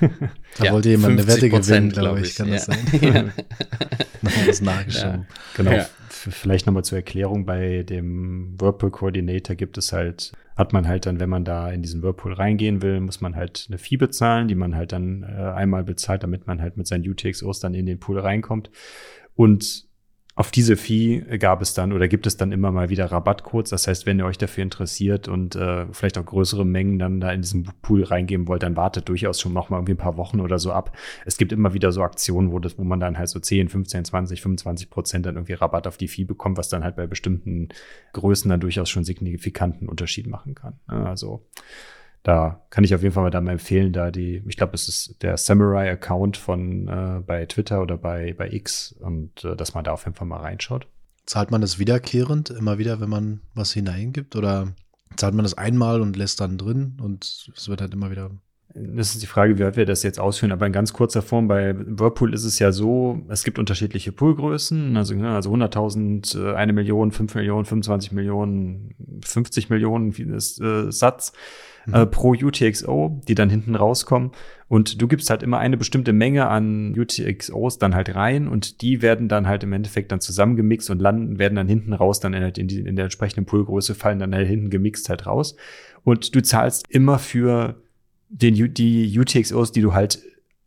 da 0.58 0.64
ja, 0.64 0.72
wollte 0.72 0.90
jemand 0.90 1.18
eine 1.18 1.26
Wette 1.26 1.48
gewinnen, 1.48 1.90
glaube 1.90 2.20
ich, 2.20 2.34
kann 2.34 2.48
ja. 2.48 2.54
das 2.54 2.66
sein? 2.66 2.78
ja. 3.00 3.10
Nochmal 4.22 4.48
was 4.48 4.60
nachgeschaut. 4.60 5.02
Ja. 5.02 5.26
Genau. 5.56 5.72
Ja. 5.72 5.86
Vielleicht 6.08 6.66
nochmal 6.66 6.84
zur 6.84 6.98
Erklärung, 6.98 7.46
bei 7.46 7.82
dem 7.82 8.60
Whirlpool 8.60 8.92
Coordinator 8.92 9.56
gibt 9.56 9.76
es 9.76 9.92
halt, 9.92 10.32
hat 10.56 10.72
man 10.72 10.86
halt 10.86 11.06
dann, 11.06 11.18
wenn 11.18 11.28
man 11.28 11.44
da 11.44 11.70
in 11.70 11.82
diesen 11.82 12.02
Whirlpool 12.02 12.32
reingehen 12.32 12.80
will, 12.80 13.00
muss 13.00 13.20
man 13.20 13.34
halt 13.34 13.66
eine 13.68 13.78
Fee 13.78 13.96
bezahlen, 13.96 14.46
die 14.46 14.54
man 14.54 14.76
halt 14.76 14.92
dann 14.92 15.24
äh, 15.24 15.26
einmal 15.26 15.82
bezahlt, 15.82 16.22
damit 16.22 16.46
man 16.46 16.60
halt 16.60 16.76
mit 16.76 16.86
seinen 16.86 17.08
UTXOs 17.08 17.58
dann 17.58 17.74
in 17.74 17.86
den 17.86 17.98
Pool 17.98 18.20
reinkommt. 18.20 18.70
Und 19.34 19.86
auf 20.34 20.50
diese 20.50 20.76
Fee 20.76 21.20
gab 21.38 21.60
es 21.60 21.74
dann 21.74 21.92
oder 21.92 22.08
gibt 22.08 22.26
es 22.26 22.38
dann 22.38 22.52
immer 22.52 22.72
mal 22.72 22.88
wieder 22.88 23.04
Rabattcodes. 23.04 23.68
Das 23.68 23.86
heißt, 23.86 24.06
wenn 24.06 24.18
ihr 24.18 24.24
euch 24.24 24.38
dafür 24.38 24.62
interessiert 24.62 25.28
und 25.28 25.56
äh, 25.56 25.86
vielleicht 25.92 26.16
auch 26.16 26.24
größere 26.24 26.64
Mengen 26.64 26.98
dann 26.98 27.20
da 27.20 27.30
in 27.32 27.42
diesen 27.42 27.64
Pool 27.82 28.02
reingeben 28.02 28.48
wollt, 28.48 28.62
dann 28.62 28.74
wartet 28.74 29.10
durchaus 29.10 29.40
schon 29.40 29.52
noch 29.52 29.68
mal 29.68 29.76
irgendwie 29.76 29.92
ein 29.92 29.98
paar 29.98 30.16
Wochen 30.16 30.40
oder 30.40 30.58
so 30.58 30.72
ab. 30.72 30.96
Es 31.26 31.36
gibt 31.36 31.52
immer 31.52 31.74
wieder 31.74 31.92
so 31.92 32.02
Aktionen, 32.02 32.50
wo, 32.50 32.58
das, 32.60 32.78
wo 32.78 32.84
man 32.84 32.98
dann 32.98 33.18
halt 33.18 33.28
so 33.28 33.40
10, 33.40 33.68
15, 33.68 34.06
20, 34.06 34.40
25 34.40 34.88
Prozent 34.88 35.26
dann 35.26 35.36
irgendwie 35.36 35.52
Rabatt 35.52 35.86
auf 35.86 35.98
die 35.98 36.08
Fee 36.08 36.24
bekommt, 36.24 36.56
was 36.56 36.70
dann 36.70 36.82
halt 36.82 36.96
bei 36.96 37.06
bestimmten 37.06 37.68
Größen 38.14 38.48
dann 38.48 38.60
durchaus 38.60 38.88
schon 38.88 39.04
signifikanten 39.04 39.86
Unterschied 39.86 40.26
machen 40.26 40.54
kann. 40.54 40.80
Also 40.86 41.46
da 42.22 42.64
kann 42.70 42.84
ich 42.84 42.94
auf 42.94 43.02
jeden 43.02 43.14
Fall 43.14 43.24
mal 43.24 43.30
da 43.30 43.40
mal 43.40 43.52
empfehlen, 43.52 43.92
da 43.92 44.10
die, 44.10 44.42
ich 44.46 44.56
glaube, 44.56 44.74
es 44.74 44.88
ist 44.88 45.22
der 45.22 45.36
Samurai-Account 45.36 46.36
von 46.36 46.88
äh, 46.88 47.20
bei 47.26 47.46
Twitter 47.46 47.82
oder 47.82 47.98
bei, 47.98 48.34
bei 48.36 48.50
X 48.50 48.92
und 49.00 49.44
äh, 49.44 49.56
dass 49.56 49.74
man 49.74 49.84
da 49.84 49.92
auf 49.92 50.04
jeden 50.04 50.16
Fall 50.16 50.28
mal 50.28 50.40
reinschaut. 50.40 50.86
Zahlt 51.26 51.50
man 51.50 51.60
das 51.60 51.78
wiederkehrend, 51.78 52.50
immer 52.50 52.78
wieder, 52.78 53.00
wenn 53.00 53.10
man 53.10 53.40
was 53.54 53.72
hineingibt? 53.72 54.36
Oder 54.36 54.74
zahlt 55.16 55.34
man 55.34 55.44
das 55.44 55.54
einmal 55.54 56.00
und 56.00 56.16
lässt 56.16 56.40
dann 56.40 56.58
drin 56.58 56.98
und 57.00 57.24
es 57.56 57.68
wird 57.68 57.80
halt 57.80 57.94
immer 57.94 58.10
wieder 58.10 58.30
das 58.74 59.12
ist 59.12 59.22
die 59.22 59.26
Frage, 59.26 59.58
wie 59.58 59.76
wir 59.76 59.86
das 59.86 60.02
jetzt 60.02 60.18
ausführen, 60.18 60.52
aber 60.52 60.66
in 60.66 60.72
ganz 60.72 60.92
kurzer 60.92 61.20
Form, 61.20 61.48
bei 61.48 61.74
Whirlpool 61.76 62.32
ist 62.32 62.44
es 62.44 62.58
ja 62.58 62.72
so, 62.72 63.22
es 63.28 63.44
gibt 63.44 63.58
unterschiedliche 63.58 64.12
Poolgrößen, 64.12 64.96
also, 64.96 65.14
ne, 65.14 65.34
also 65.34 65.52
100.000, 65.52 66.54
1 66.54 66.72
Million, 66.72 67.10
5 67.12 67.34
Millionen, 67.34 67.64
25 67.64 68.12
Millionen, 68.12 68.94
50 69.24 69.68
Millionen 69.68 70.12
äh, 70.12 70.90
Satz 70.90 71.32
mhm. 71.86 71.94
äh, 71.94 72.06
pro 72.06 72.30
UTXO, 72.30 73.20
die 73.28 73.34
dann 73.34 73.50
hinten 73.50 73.74
rauskommen. 73.74 74.30
Und 74.68 75.02
du 75.02 75.06
gibst 75.06 75.28
halt 75.28 75.42
immer 75.42 75.58
eine 75.58 75.76
bestimmte 75.76 76.14
Menge 76.14 76.48
an 76.48 76.98
UTXOs 76.98 77.78
dann 77.78 77.94
halt 77.94 78.14
rein 78.14 78.48
und 78.48 78.80
die 78.80 79.02
werden 79.02 79.28
dann 79.28 79.46
halt 79.46 79.64
im 79.64 79.72
Endeffekt 79.74 80.12
dann 80.12 80.20
zusammengemixt 80.20 80.88
und 80.88 81.02
landen, 81.02 81.38
werden 81.38 81.56
dann 81.56 81.68
hinten 81.68 81.92
raus, 81.92 82.20
dann 82.20 82.32
in, 82.32 82.68
die, 82.68 82.80
in 82.80 82.96
der 82.96 83.04
entsprechenden 83.04 83.44
Poolgröße 83.44 83.94
fallen 83.94 84.18
dann 84.18 84.34
halt 84.34 84.48
hinten 84.48 84.70
gemixt 84.70 85.10
halt 85.10 85.26
raus. 85.26 85.56
Und 86.04 86.34
du 86.34 86.42
zahlst 86.42 86.86
immer 86.88 87.18
für 87.18 87.82
den, 88.32 88.74
die 88.74 89.18
UTXOs, 89.18 89.72
die 89.72 89.82
du 89.82 89.92
halt 89.92 90.20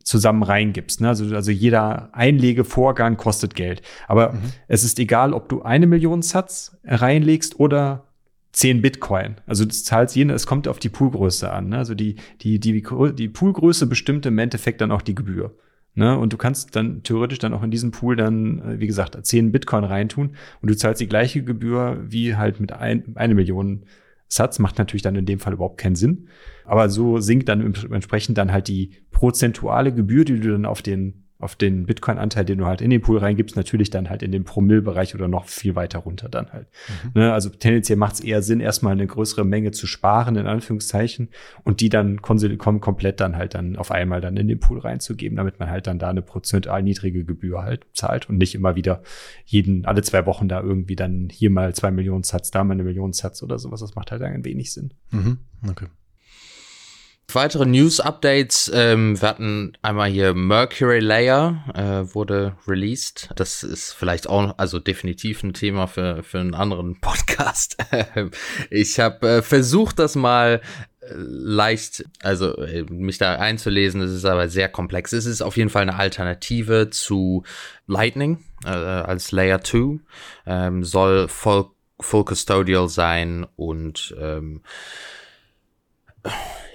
zusammen 0.04 0.44
reingibst. 0.44 1.02
Ne? 1.02 1.10
Also, 1.10 1.36
also 1.36 1.52
jeder 1.52 2.10
Einlegevorgang 2.14 3.18
kostet 3.18 3.56
Geld. 3.56 3.82
Aber 4.08 4.34
mhm. 4.34 4.54
es 4.68 4.84
ist 4.84 5.00
egal, 5.00 5.34
ob 5.34 5.50
du 5.50 5.64
eine 5.64 5.88
Million 5.88 6.22
Satz 6.22 6.78
reinlegst 6.86 7.60
oder 7.60 8.06
10 8.52 8.82
Bitcoin. 8.82 9.36
Also 9.48 9.66
das 9.66 9.84
zahlst 9.84 10.16
jeden, 10.16 10.30
es 10.30 10.46
kommt 10.46 10.68
auf 10.68 10.80
die 10.80 10.90
Poolgröße 10.90 11.52
an. 11.52 11.70
Ne? 11.70 11.78
Also 11.78 11.96
die, 11.96 12.16
die, 12.42 12.60
die, 12.60 12.84
die 13.14 13.30
Poolgröße 13.30 13.88
bestimmt 13.88 14.26
im 14.28 14.38
Endeffekt 14.38 14.80
dann 14.80 14.92
auch 14.92 15.02
die 15.02 15.16
Gebühr. 15.16 15.58
Ne? 15.96 16.18
Und 16.18 16.34
du 16.34 16.38
kannst 16.38 16.76
dann 16.76 17.02
theoretisch 17.04 17.40
dann 17.40 17.54
auch 17.54 17.64
in 17.64 17.72
diesen 17.72 17.92
Pool 17.92 18.16
dann, 18.16 18.60
äh, 18.60 18.80
wie 18.80 18.88
gesagt, 18.88 19.18
10 19.26 19.52
Bitcoin 19.52 19.84
reintun 19.84 20.36
und 20.62 20.70
du 20.70 20.78
zahlst 20.78 21.02
die 21.02 21.08
gleiche 21.08 21.44
Gebühr 21.44 21.98
wie 22.06 22.36
halt 22.36 22.60
mit 22.60 22.74
ein, 22.74 23.16
eine 23.16 23.34
Million 23.34 23.84
Satz. 24.28 24.60
Macht 24.60 24.78
natürlich 24.78 25.02
dann 25.02 25.16
in 25.16 25.26
dem 25.26 25.40
Fall 25.40 25.54
überhaupt 25.54 25.80
keinen 25.80 25.96
Sinn. 25.96 26.30
Aber 26.64 26.90
so 26.90 27.20
sinkt 27.20 27.50
dann 27.50 27.62
entsprechend 27.92 28.38
dann 28.38 28.52
halt 28.52 28.68
die 28.68 28.92
prozentuale 29.12 29.94
Gebühr, 29.94 30.26
die 30.26 30.40
du 30.40 30.52
dann 30.52 30.66
auf 30.66 30.82
den 30.82 31.25
auf 31.46 31.56
den 31.56 31.86
Bitcoin-Anteil, 31.86 32.44
den 32.44 32.58
du 32.58 32.66
halt 32.66 32.82
in 32.82 32.90
den 32.90 33.02
Pool 33.02 33.20
reingibst, 33.20 33.56
natürlich 33.56 33.92
dann 33.92 34.10
halt 34.10 34.24
in 34.24 34.32
den 34.32 34.44
Promille-Bereich 34.44 35.16
oder 35.16 35.28
noch 35.28 35.46
viel 35.46 35.76
weiter 35.76 36.00
runter 36.00 36.28
dann 36.28 36.52
halt. 36.52 36.68
Mhm. 37.04 37.22
Ne, 37.22 37.34
also 37.34 37.50
tendenziell 37.50 37.98
macht 37.98 38.16
es 38.16 38.20
eher 38.20 38.42
Sinn, 38.42 38.60
erstmal 38.60 38.94
eine 38.94 39.06
größere 39.06 39.46
Menge 39.46 39.72
zu 39.72 39.86
sparen, 39.86 40.36
in 40.36 40.48
Anführungszeichen, 40.48 41.30
und 41.64 41.80
die 41.80 41.90
dann 41.90 42.22
kom 42.22 42.82
komplett 42.82 43.20
dann 43.20 43.38
halt 43.38 43.54
dann 43.54 43.76
auf 43.76 43.92
einmal 43.92 44.22
dann 44.22 44.36
in 44.38 44.48
den 44.48 44.60
Pool 44.60 44.80
reinzugeben, 44.80 45.38
damit 45.38 45.60
man 45.60 45.70
halt 45.70 45.88
dann 45.88 46.00
da 46.00 46.10
eine 46.10 46.24
prozentual 46.24 46.82
niedrige 46.82 47.24
Gebühr 47.24 47.62
halt 47.62 47.86
zahlt 47.94 48.28
und 48.28 48.38
nicht 48.38 48.56
immer 48.56 48.76
wieder 48.76 49.04
jeden, 49.46 49.86
alle 49.86 50.02
zwei 50.02 50.26
Wochen 50.26 50.48
da 50.48 50.62
irgendwie 50.62 50.96
dann 50.96 51.30
hier 51.32 51.52
mal 51.52 51.76
zwei 51.76 51.92
Millionen 51.92 52.24
Satz, 52.24 52.50
da 52.50 52.64
mal 52.64 52.74
eine 52.74 52.84
Million 52.84 53.14
Satz 53.14 53.44
oder 53.44 53.60
sowas. 53.60 53.82
Das 53.82 53.96
macht 53.96 54.12
halt 54.12 54.22
dann 54.22 54.34
ein 54.34 54.46
wenig 54.46 54.74
Sinn. 54.74 54.92
Mhm. 55.12 55.38
Okay. 55.70 55.86
Weitere 57.34 57.66
News-Updates. 57.66 58.72
Ähm, 58.74 59.20
wir 59.20 59.28
hatten 59.28 59.74
einmal 59.82 60.10
hier 60.10 60.34
Mercury 60.34 61.00
Layer 61.00 61.66
äh, 61.74 62.14
wurde 62.14 62.56
released. 62.68 63.30
Das 63.36 63.64
ist 63.64 63.94
vielleicht 63.94 64.30
auch, 64.30 64.58
also 64.58 64.80
definitiv 64.80 65.44
ein 65.44 65.54
Thema 65.54 65.88
für, 65.88 66.24
für 66.24 66.40
einen 66.40 66.54
anderen 66.54 67.00
Podcast. 67.02 67.78
ich 68.70 69.00
habe 69.00 69.28
äh, 69.28 69.42
versucht, 69.42 70.00
das 70.00 70.16
mal 70.16 70.62
äh, 71.02 71.06
leicht, 71.16 72.06
also 72.22 72.58
äh, 72.58 72.84
mich 72.84 73.18
da 73.18 73.36
einzulesen. 73.36 74.02
Es 74.02 74.12
ist 74.12 74.26
aber 74.26 74.48
sehr 74.48 74.70
komplex. 74.70 75.12
Es 75.12 75.26
ist 75.26 75.42
auf 75.42 75.58
jeden 75.58 75.70
Fall 75.70 75.82
eine 75.82 75.98
Alternative 75.98 76.90
zu 76.90 77.44
Lightning 77.88 78.44
äh, 78.66 78.70
als 78.70 79.32
Layer 79.32 79.62
2. 79.62 80.00
Ähm, 80.46 80.84
soll 80.84 81.28
voll, 81.28 81.66
full 82.00 82.24
custodial 82.24 82.88
sein 82.88 83.46
und 83.56 84.16
ähm, 84.20 84.62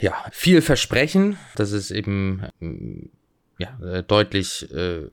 ja, 0.00 0.14
viel 0.32 0.62
versprechen. 0.62 1.38
Das 1.56 1.72
ist 1.72 1.90
eben 1.90 2.42
ähm, 2.60 3.10
ja, 3.58 3.78
äh, 3.82 4.02
deutlich 4.02 4.70
äh, 4.72 5.10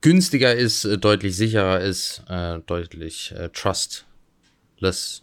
günstiger 0.00 0.54
ist, 0.54 0.84
äh, 0.84 0.98
deutlich 0.98 1.36
sicherer 1.36 1.80
ist, 1.80 2.22
äh, 2.28 2.60
deutlich 2.60 3.32
äh, 3.36 3.48
trustless 3.48 5.22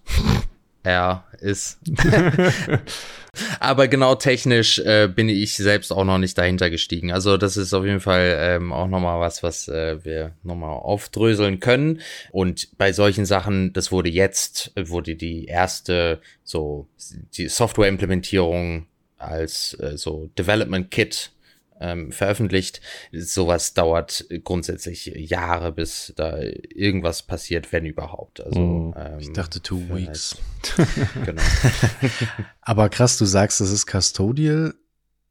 er 0.84 1.26
ist. 1.40 1.80
Aber 3.60 3.88
genau 3.88 4.16
technisch 4.16 4.80
äh, 4.80 5.08
bin 5.08 5.30
ich 5.30 5.56
selbst 5.56 5.92
auch 5.92 6.04
noch 6.04 6.18
nicht 6.18 6.38
dahinter 6.38 6.70
gestiegen. 6.70 7.12
Also 7.12 7.38
das 7.38 7.56
ist 7.56 7.74
auf 7.74 7.86
jeden 7.86 8.02
Fall 8.02 8.38
ähm, 8.40 8.74
auch 8.74 8.88
nochmal 8.88 9.20
was, 9.20 9.42
was 9.42 9.70
äh, 9.70 10.04
wir 10.04 10.34
nochmal 10.44 10.72
aufdröseln 10.72 11.60
können. 11.60 12.02
Und 12.32 12.78
bei 12.78 12.92
solchen 12.92 13.26
Sachen, 13.26 13.72
das 13.72 13.92
wurde 13.92 14.10
jetzt, 14.10 14.74
wurde 14.76 15.16
die 15.16 15.46
erste 15.46 16.20
so 16.44 16.88
die 17.38 17.48
Software-Implementierung 17.48 18.88
als 19.18 19.78
äh, 19.80 19.98
so 19.98 20.30
Development 20.38 20.92
Kit 20.92 21.32
ähm, 21.82 22.12
veröffentlicht. 22.12 22.82
Sowas 23.12 23.74
dauert 23.74 24.26
grundsätzlich 24.44 25.08
Jahre, 25.16 25.72
bis 25.72 26.14
da 26.16 26.40
irgendwas 26.40 27.24
passiert, 27.24 27.72
wenn 27.72 27.86
überhaupt. 27.86 28.40
Also, 28.42 28.60
oh, 28.60 28.94
ähm, 28.98 29.20
ich 29.20 29.34
dachte 29.34 29.62
two 29.62 29.82
weeks. 29.90 30.38
genau. 31.26 31.42
Aber 32.62 32.90
krass, 32.90 33.18
du 33.18 33.26
sagst, 33.26 33.60
es 33.62 33.72
ist 33.72 33.88
custodial 33.88 34.76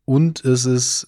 und 0.05 0.45
es 0.45 0.67
ist 0.67 1.07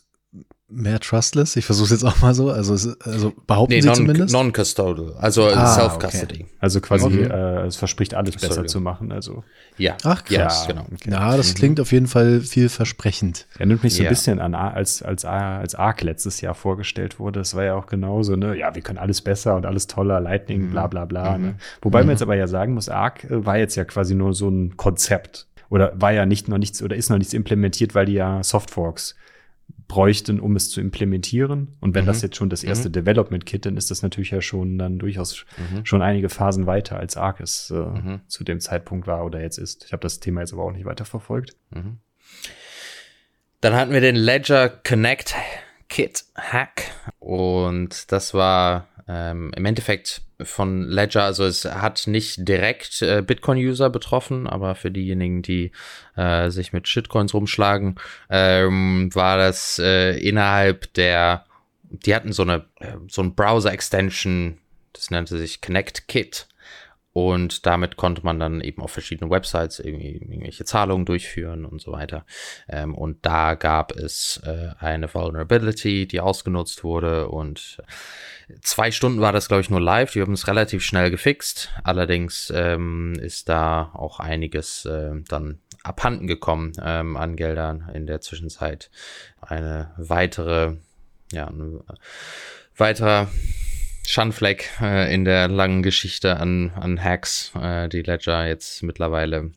mehr 0.74 1.00
trustless. 1.00 1.56
Ich 1.56 1.64
versuche 1.64 1.86
es 1.86 1.90
jetzt 1.90 2.04
auch 2.04 2.20
mal 2.20 2.34
so. 2.34 2.50
Also, 2.50 2.72
also 3.00 3.32
behaupten 3.46 3.74
nee, 3.74 3.80
sie 3.80 3.88
non, 3.88 3.96
zumindest. 3.96 4.32
Non-custodial, 4.32 5.14
also 5.18 5.44
ah, 5.44 5.66
Self-Custody. 5.66 6.42
Okay. 6.42 6.46
Also 6.58 6.80
quasi, 6.80 7.06
okay. 7.06 7.22
äh, 7.22 7.66
es 7.66 7.76
verspricht 7.76 8.14
alles 8.14 8.36
besser 8.36 8.66
zu 8.66 8.80
machen. 8.80 9.12
Also 9.12 9.44
ja. 9.78 9.96
Ach 10.04 10.24
krass. 10.24 10.66
Ja, 10.66 10.72
genau. 10.72 10.86
Okay. 10.92 11.10
Ja, 11.10 11.36
das 11.36 11.50
mhm. 11.50 11.54
klingt 11.54 11.80
auf 11.80 11.92
jeden 11.92 12.06
Fall 12.06 12.40
vielversprechend. 12.40 13.46
Erinnert 13.56 13.82
mich 13.82 13.94
so 13.94 14.02
ein 14.02 14.08
bisschen 14.08 14.40
an, 14.40 14.54
als, 14.54 15.02
als, 15.02 15.24
als 15.24 15.74
Arc 15.74 16.02
letztes 16.02 16.40
Jahr 16.40 16.54
vorgestellt 16.54 17.18
wurde. 17.18 17.40
Das 17.40 17.54
war 17.54 17.64
ja 17.64 17.74
auch 17.74 17.86
genauso, 17.86 18.36
ne? 18.36 18.56
Ja, 18.56 18.74
wir 18.74 18.82
können 18.82 18.98
alles 18.98 19.20
besser 19.20 19.56
und 19.56 19.66
alles 19.66 19.86
toller, 19.86 20.20
Lightning, 20.20 20.66
mhm. 20.66 20.70
bla 20.70 20.86
bla 20.86 21.04
bla. 21.04 21.38
Mhm. 21.38 21.44
Ne? 21.44 21.54
Wobei 21.80 22.00
man 22.00 22.06
mhm. 22.06 22.10
jetzt 22.12 22.22
aber 22.22 22.36
ja 22.36 22.46
sagen 22.46 22.74
muss, 22.74 22.88
Arc 22.88 23.26
war 23.28 23.58
jetzt 23.58 23.76
ja 23.76 23.84
quasi 23.84 24.14
nur 24.14 24.34
so 24.34 24.48
ein 24.48 24.76
Konzept. 24.76 25.46
Oder 25.68 25.92
war 25.94 26.12
ja 26.12 26.26
nicht 26.26 26.48
noch 26.48 26.58
nichts 26.58 26.82
oder 26.82 26.96
ist 26.96 27.08
noch 27.08 27.16
nichts 27.16 27.32
implementiert, 27.32 27.94
weil 27.94 28.04
die 28.04 28.12
ja 28.12 28.42
Softforks 28.42 29.16
bräuchten, 29.92 30.40
um 30.40 30.56
es 30.56 30.70
zu 30.70 30.80
implementieren. 30.80 31.76
Und 31.80 31.94
wenn 31.94 32.04
mhm. 32.04 32.06
das 32.06 32.22
jetzt 32.22 32.36
schon 32.36 32.48
das 32.48 32.64
erste 32.64 32.88
mhm. 32.88 32.94
Development 32.94 33.44
Kit, 33.44 33.66
dann 33.66 33.76
ist 33.76 33.90
das 33.90 34.00
natürlich 34.00 34.30
ja 34.30 34.40
schon 34.40 34.78
dann 34.78 34.98
durchaus 34.98 35.44
mhm. 35.58 35.84
schon 35.84 36.00
einige 36.00 36.30
Phasen 36.30 36.66
weiter, 36.66 36.98
als 36.98 37.18
Arc 37.18 37.40
es 37.40 37.70
äh, 37.70 37.74
mhm. 37.74 38.20
zu 38.26 38.42
dem 38.42 38.58
Zeitpunkt 38.58 39.06
war 39.06 39.26
oder 39.26 39.42
jetzt 39.42 39.58
ist. 39.58 39.84
Ich 39.84 39.92
habe 39.92 40.00
das 40.00 40.18
Thema 40.18 40.40
jetzt 40.40 40.54
aber 40.54 40.64
auch 40.64 40.72
nicht 40.72 40.86
weiter 40.86 41.04
verfolgt. 41.04 41.56
Mhm. 41.70 41.98
Dann 43.60 43.74
hatten 43.74 43.92
wir 43.92 44.00
den 44.00 44.16
Ledger 44.16 44.70
Connect 44.70 45.34
Kit 45.90 46.24
Hack 46.36 46.84
und 47.18 48.10
das 48.12 48.32
war 48.32 48.88
ähm, 49.06 49.52
im 49.54 49.64
Endeffekt 49.66 50.22
von 50.44 50.84
Ledger, 50.88 51.24
also 51.24 51.44
es 51.44 51.64
hat 51.64 52.06
nicht 52.06 52.48
direkt 52.48 53.02
äh, 53.02 53.22
Bitcoin-User 53.22 53.90
betroffen, 53.90 54.46
aber 54.46 54.74
für 54.74 54.90
diejenigen, 54.90 55.42
die 55.42 55.72
äh, 56.16 56.50
sich 56.50 56.72
mit 56.72 56.88
Shitcoins 56.88 57.34
rumschlagen, 57.34 57.96
ähm, 58.30 59.10
war 59.14 59.38
das 59.38 59.78
äh, 59.78 60.16
innerhalb 60.18 60.92
der, 60.94 61.44
die 61.84 62.14
hatten 62.14 62.32
so 62.32 62.42
eine 62.42 62.64
äh, 62.80 62.96
so 63.08 63.22
ein 63.22 63.34
Browser-Extension, 63.34 64.58
das 64.92 65.10
nannte 65.10 65.38
sich 65.38 65.60
Connect 65.60 66.08
Kit. 66.08 66.46
Und 67.12 67.66
damit 67.66 67.96
konnte 67.96 68.22
man 68.24 68.40
dann 68.40 68.60
eben 68.60 68.82
auf 68.82 68.90
verschiedenen 68.90 69.30
Websites 69.30 69.80
irgendwelche 69.80 70.64
Zahlungen 70.64 71.04
durchführen 71.04 71.64
und 71.64 71.80
so 71.80 71.92
weiter. 71.92 72.24
Ähm, 72.68 72.94
und 72.94 73.24
da 73.26 73.54
gab 73.54 73.92
es 73.92 74.40
äh, 74.44 74.70
eine 74.78 75.12
Vulnerability, 75.12 76.06
die 76.06 76.20
ausgenutzt 76.20 76.84
wurde 76.84 77.28
und 77.28 77.82
Zwei 78.60 78.90
Stunden 78.90 79.20
war 79.20 79.32
das, 79.32 79.48
glaube 79.48 79.62
ich, 79.62 79.70
nur 79.70 79.80
live. 79.80 80.12
Die 80.12 80.20
haben 80.20 80.32
es 80.32 80.46
relativ 80.46 80.82
schnell 80.82 81.10
gefixt. 81.10 81.70
Allerdings 81.84 82.52
ähm, 82.54 83.14
ist 83.14 83.48
da 83.48 83.90
auch 83.94 84.20
einiges 84.20 84.84
äh, 84.84 85.12
dann 85.28 85.60
abhanden 85.82 86.26
gekommen 86.26 86.72
ähm, 86.82 87.16
an 87.16 87.36
Geldern 87.36 87.90
in 87.94 88.06
der 88.06 88.20
Zwischenzeit. 88.20 88.90
Eine 89.40 89.92
weitere, 89.96 90.76
ja, 91.32 91.46
ein 91.46 91.80
weiterer 92.76 93.28
Schandfleck 94.06 94.70
äh, 94.80 95.12
in 95.14 95.24
der 95.24 95.48
langen 95.48 95.82
Geschichte 95.82 96.38
an, 96.38 96.72
an 96.74 97.02
Hacks, 97.02 97.52
äh, 97.60 97.88
die 97.88 98.02
Ledger 98.02 98.46
jetzt 98.46 98.82
mittlerweile 98.82 99.52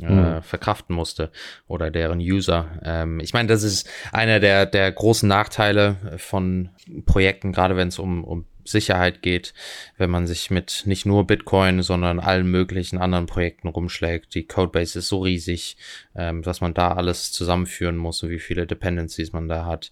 äh, 0.00 0.12
mhm. 0.12 0.42
verkraften 0.42 0.94
musste 0.94 1.30
oder 1.66 1.90
deren 1.90 2.20
User. 2.20 2.78
Ähm, 2.84 3.20
ich 3.20 3.32
meine, 3.32 3.48
das 3.48 3.62
ist 3.62 3.88
einer 4.12 4.40
der, 4.40 4.66
der 4.66 4.92
großen 4.92 5.28
Nachteile 5.28 5.96
von 6.18 6.70
Projekten, 7.06 7.52
gerade 7.52 7.76
wenn 7.76 7.88
es 7.88 7.98
um, 7.98 8.24
um 8.24 8.46
Sicherheit 8.64 9.22
geht, 9.22 9.54
wenn 9.96 10.10
man 10.10 10.26
sich 10.26 10.50
mit 10.50 10.82
nicht 10.84 11.06
nur 11.06 11.26
Bitcoin, 11.26 11.82
sondern 11.82 12.20
allen 12.20 12.50
möglichen 12.50 12.98
anderen 12.98 13.26
Projekten 13.26 13.68
rumschlägt. 13.68 14.34
Die 14.34 14.46
Codebase 14.46 15.00
ist 15.00 15.08
so 15.08 15.22
riesig, 15.22 15.76
ähm, 16.14 16.42
dass 16.42 16.60
man 16.60 16.74
da 16.74 16.92
alles 16.92 17.32
zusammenführen 17.32 17.96
muss 17.96 18.22
und 18.22 18.30
wie 18.30 18.38
viele 18.38 18.66
Dependencies 18.66 19.32
man 19.32 19.48
da 19.48 19.64
hat. 19.64 19.90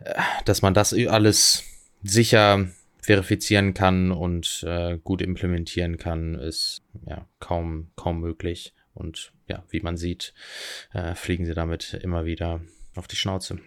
Äh, 0.00 0.14
dass 0.44 0.62
man 0.62 0.74
das 0.74 0.92
alles 0.92 1.64
sicher 2.02 2.66
verifizieren 3.06 3.72
kann 3.72 4.10
und 4.10 4.64
äh, 4.66 4.98
gut 4.98 5.22
implementieren 5.22 5.96
kann, 5.96 6.34
ist 6.34 6.82
ja 7.06 7.28
kaum, 7.38 7.92
kaum 7.94 8.20
möglich. 8.20 8.74
Und 8.94 9.32
ja, 9.46 9.62
wie 9.70 9.80
man 9.80 9.96
sieht, 9.96 10.34
äh, 10.92 11.14
fliegen 11.14 11.44
sie 11.44 11.54
damit 11.54 11.94
immer 12.02 12.24
wieder 12.24 12.62
auf 12.96 13.06
die 13.06 13.14
Schnauze. 13.14 13.60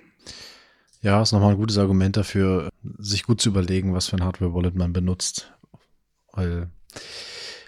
Ja, 1.02 1.22
ist 1.22 1.32
nochmal 1.32 1.52
ein 1.52 1.58
gutes 1.58 1.78
Argument 1.78 2.18
dafür, 2.18 2.68
sich 2.98 3.24
gut 3.24 3.40
zu 3.40 3.48
überlegen, 3.48 3.94
was 3.94 4.08
für 4.08 4.18
ein 4.18 4.26
Hardware-Wallet 4.26 4.76
man 4.76 4.92
benutzt. 4.92 5.54
Weil 6.34 6.70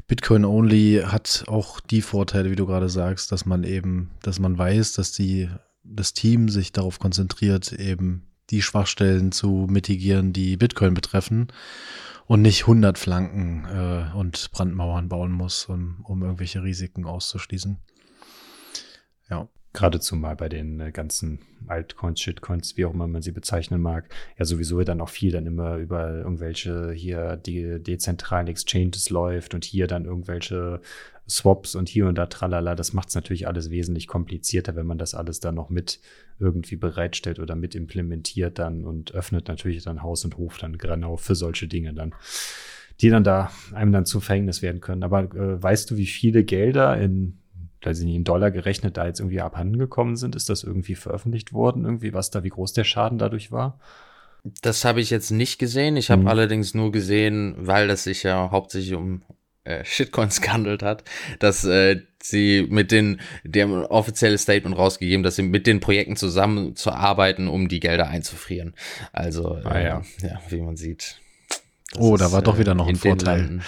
Bitcoin 0.07 0.43
Only 0.43 1.03
hat 1.05 1.45
auch 1.47 1.79
die 1.79 2.01
Vorteile, 2.01 2.51
wie 2.51 2.57
du 2.57 2.65
gerade 2.65 2.89
sagst, 2.89 3.31
dass 3.31 3.45
man 3.45 3.63
eben, 3.63 4.11
dass 4.23 4.39
man 4.39 4.57
weiß, 4.57 4.91
dass 4.91 5.13
die, 5.13 5.47
das 5.85 6.11
Team 6.11 6.49
sich 6.49 6.73
darauf 6.73 6.99
konzentriert, 6.99 7.71
eben 7.71 8.27
die 8.51 8.61
Schwachstellen 8.61 9.31
zu 9.31 9.67
mitigieren, 9.69 10.33
die 10.33 10.57
Bitcoin 10.57 10.93
betreffen 10.93 11.47
und 12.27 12.41
nicht 12.41 12.61
100 12.61 12.97
Flanken 12.97 13.65
äh, 13.65 14.15
und 14.15 14.51
Brandmauern 14.51 15.09
bauen 15.09 15.31
muss, 15.31 15.65
um, 15.65 16.03
um 16.03 16.21
irgendwelche 16.21 16.63
Risiken 16.63 17.05
auszuschließen. 17.05 17.77
Ja. 19.29 19.47
Geradezu 19.73 20.17
mal 20.17 20.35
bei 20.35 20.49
den 20.49 20.81
äh, 20.81 20.91
ganzen 20.91 21.39
Altcoins, 21.67 22.19
Shitcoins, 22.19 22.75
wie 22.75 22.83
auch 22.83 22.93
immer 22.93 23.07
man 23.07 23.21
sie 23.21 23.31
bezeichnen 23.31 23.81
mag, 23.81 24.13
ja 24.37 24.43
sowieso 24.43 24.81
dann 24.81 24.99
auch 24.99 25.09
viel 25.09 25.31
dann 25.31 25.45
immer 25.45 25.77
über 25.77 26.09
irgendwelche 26.09 26.91
hier 26.91 27.37
die 27.37 27.81
dezentralen 27.81 28.47
Exchanges 28.47 29.09
läuft 29.09 29.53
und 29.53 29.63
hier 29.63 29.87
dann 29.87 30.03
irgendwelche 30.03 30.81
Swaps 31.29 31.75
und 31.75 31.87
hier 31.87 32.07
und 32.07 32.17
da 32.17 32.25
tralala. 32.25 32.75
Das 32.75 32.93
macht 32.93 33.09
es 33.09 33.15
natürlich 33.15 33.47
alles 33.47 33.69
wesentlich 33.69 34.07
komplizierter, 34.07 34.75
wenn 34.75 34.85
man 34.85 34.97
das 34.97 35.13
alles 35.13 35.39
dann 35.39 35.55
noch 35.55 35.69
mit 35.69 35.99
irgendwie 36.39 36.75
bereitstellt 36.75 37.39
oder 37.39 37.55
mit 37.55 37.75
implementiert 37.75 38.59
dann 38.59 38.83
und 38.83 39.13
öffnet 39.13 39.47
natürlich 39.47 39.83
dann 39.83 40.01
Haus 40.01 40.25
und 40.25 40.37
Hof 40.37 40.57
dann 40.57 40.77
genau 40.77 41.17
für 41.17 41.35
solche 41.35 41.67
Dinge 41.67 41.93
dann, 41.93 42.13
die 42.99 43.09
dann 43.09 43.23
da 43.23 43.51
einem 43.73 43.91
dann 43.91 44.05
zum 44.05 44.21
Verhängnis 44.21 44.61
werden 44.61 44.81
können. 44.81 45.03
Aber 45.03 45.23
äh, 45.23 45.61
weißt 45.61 45.91
du, 45.91 45.97
wie 45.97 46.07
viele 46.07 46.43
Gelder 46.43 46.97
in 46.99 47.37
da 47.81 47.95
sind 47.95 48.09
in 48.09 48.23
Dollar 48.23 48.51
gerechnet, 48.51 48.97
da 48.97 49.07
jetzt 49.07 49.19
irgendwie 49.19 49.41
abhanden 49.41 49.79
gekommen 49.79 50.15
sind? 50.15 50.35
Ist 50.35 50.49
das 50.49 50.63
irgendwie 50.63 50.95
veröffentlicht 50.95 51.51
worden? 51.51 51.83
Irgendwie, 51.83 52.13
was 52.13 52.29
da, 52.29 52.43
wie 52.43 52.49
groß 52.49 52.73
der 52.73 52.83
Schaden 52.83 53.17
dadurch 53.17 53.51
war? 53.51 53.79
Das 54.61 54.85
habe 54.85 55.01
ich 55.01 55.09
jetzt 55.09 55.31
nicht 55.31 55.57
gesehen. 55.59 55.97
Ich 55.97 56.09
habe 56.11 56.21
Mhm. 56.21 56.27
allerdings 56.27 56.73
nur 56.73 56.91
gesehen, 56.91 57.55
weil 57.57 57.87
das 57.87 58.03
sich 58.03 58.23
ja 58.23 58.51
hauptsächlich 58.51 58.93
um 58.93 59.23
äh, 59.63 59.83
Shitcoins 59.85 60.41
gehandelt 60.41 60.83
hat, 60.83 61.03
dass 61.39 61.63
äh, 61.63 62.01
sie 62.21 62.67
mit 62.69 62.91
den, 62.91 63.19
die 63.43 63.61
haben 63.61 63.73
ein 63.73 63.85
offizielles 63.85 64.43
Statement 64.43 64.77
rausgegeben, 64.77 65.23
dass 65.23 65.35
sie 65.35 65.43
mit 65.43 65.67
den 65.67 65.79
Projekten 65.79 66.15
zusammenzuarbeiten, 66.15 67.47
um 67.47 67.67
die 67.67 67.79
Gelder 67.79 68.07
einzufrieren. 68.07 68.73
Also, 69.11 69.59
Ah, 69.63 69.79
ja. 69.79 70.01
ja, 70.21 70.41
wie 70.49 70.61
man 70.61 70.77
sieht. 70.77 71.19
Das 71.93 72.01
Oh, 72.01 72.15
da 72.17 72.27
ist, 72.27 72.31
war 72.31 72.41
doch 72.41 72.55
äh, 72.55 72.59
wieder 72.59 72.73
noch 72.73 72.87
ein 72.87 72.95
Vorteil. 72.95 73.59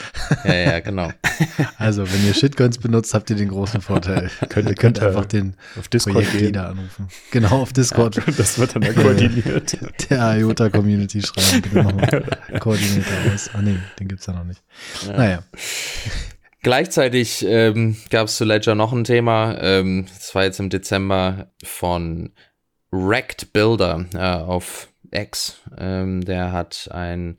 Ja, 0.45 0.53
ja, 0.53 0.79
genau. 0.79 1.09
Also, 1.77 2.09
wenn 2.11 2.25
ihr 2.25 2.33
Shitcoins 2.33 2.77
benutzt, 2.77 3.13
habt 3.13 3.29
ihr 3.29 3.35
den 3.35 3.49
großen 3.49 3.81
Vorteil. 3.81 4.29
Könnt- 4.49 4.69
ihr 4.69 4.75
könnt 4.75 4.99
einfach 5.01 5.25
den 5.25 5.55
Auf 5.77 5.87
Discord. 5.87 6.15
Projektleader 6.15 6.69
anrufen. 6.69 7.07
Genau, 7.31 7.61
auf 7.61 7.73
Discord. 7.73 8.21
Das 8.37 8.57
wird 8.59 8.75
dann 8.75 8.83
ja 8.83 8.93
koordiniert. 8.93 9.77
der 10.09 10.37
IOTA-Community 10.37 11.21
schreiben. 11.21 11.61
Bitte 11.97 12.59
Koordinator 12.59 13.33
aus. 13.33 13.49
Ah, 13.53 13.61
nee, 13.61 13.77
den 13.99 14.07
gibt's 14.07 14.25
ja 14.27 14.33
noch 14.33 14.43
nicht. 14.45 14.61
Naja. 15.07 15.43
Gleichzeitig 16.61 17.45
ähm, 17.47 17.97
gab 18.09 18.27
es 18.27 18.37
zu 18.37 18.45
Ledger 18.45 18.75
noch 18.75 18.93
ein 18.93 19.03
Thema. 19.03 19.57
Ähm, 19.59 20.05
das 20.17 20.33
war 20.33 20.43
jetzt 20.45 20.59
im 20.59 20.69
Dezember 20.69 21.47
von 21.63 22.31
Wrecked 22.91 23.51
Builder 23.51 24.05
äh, 24.13 24.19
auf 24.19 24.87
X. 25.11 25.57
Ähm, 25.77 26.23
der 26.23 26.53
hat 26.53 26.87
ein 26.91 27.37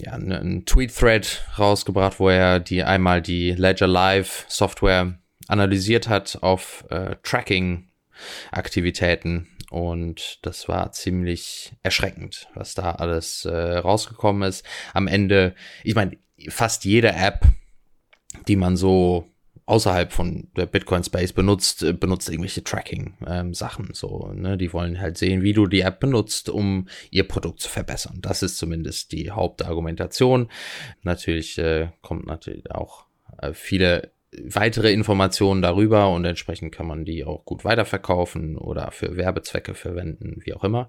ja, 0.00 0.18
ne- 0.18 0.40
einen 0.40 0.66
Tweet-Thread 0.66 1.44
rausgebracht, 1.58 2.18
wo 2.20 2.28
er 2.28 2.60
die 2.60 2.82
einmal 2.82 3.22
die 3.22 3.52
Ledger 3.52 3.86
Live 3.86 4.44
Software 4.48 5.18
analysiert 5.48 6.08
hat 6.08 6.38
auf 6.42 6.84
äh, 6.90 7.16
Tracking-Aktivitäten. 7.22 9.46
Und 9.70 10.38
das 10.42 10.68
war 10.68 10.92
ziemlich 10.92 11.72
erschreckend, 11.82 12.48
was 12.54 12.74
da 12.74 12.92
alles 12.92 13.44
äh, 13.44 13.78
rausgekommen 13.78 14.48
ist. 14.48 14.64
Am 14.94 15.06
Ende, 15.06 15.54
ich 15.84 15.94
meine, 15.94 16.16
fast 16.48 16.84
jede 16.84 17.12
App, 17.12 17.42
die 18.48 18.56
man 18.56 18.76
so 18.76 19.26
außerhalb 19.70 20.12
von 20.12 20.48
der 20.56 20.66
Bitcoin 20.66 21.04
Space 21.04 21.32
benutzt, 21.32 21.84
äh, 21.84 21.92
benutzt 21.92 22.28
irgendwelche 22.28 22.64
Tracking-Sachen. 22.64 23.90
so, 23.92 24.32
ne? 24.34 24.58
Die 24.58 24.72
wollen 24.72 25.00
halt 25.00 25.16
sehen, 25.16 25.42
wie 25.42 25.52
du 25.52 25.66
die 25.66 25.82
App 25.82 26.00
benutzt, 26.00 26.48
um 26.48 26.88
ihr 27.10 27.26
Produkt 27.26 27.60
zu 27.60 27.68
verbessern. 27.68 28.18
Das 28.20 28.42
ist 28.42 28.58
zumindest 28.58 29.12
die 29.12 29.30
Hauptargumentation. 29.30 30.48
Natürlich 31.02 31.56
äh, 31.58 31.88
kommt 32.02 32.26
natürlich 32.26 32.70
auch 32.72 33.06
äh, 33.40 33.52
viele 33.52 34.10
weitere 34.32 34.92
Informationen 34.92 35.62
darüber 35.62 36.08
und 36.10 36.24
entsprechend 36.24 36.72
kann 36.72 36.86
man 36.86 37.04
die 37.04 37.24
auch 37.24 37.44
gut 37.44 37.64
weiterverkaufen 37.64 38.56
oder 38.56 38.90
für 38.90 39.16
Werbezwecke 39.16 39.74
verwenden, 39.74 40.40
wie 40.44 40.54
auch 40.54 40.64
immer. 40.64 40.88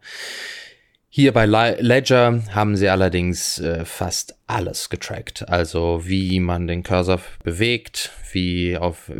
Hier 1.13 1.33
bei 1.33 1.45
Le- 1.45 1.75
Ledger 1.81 2.41
haben 2.51 2.77
sie 2.77 2.87
allerdings 2.87 3.59
äh, 3.59 3.83
fast 3.83 4.37
alles 4.47 4.89
getrackt. 4.89 5.49
Also 5.49 6.03
wie 6.05 6.39
man 6.39 6.67
den 6.67 6.83
Cursor 6.83 7.19
bewegt, 7.43 8.11
wie 8.31 8.77
auf, 8.77 9.11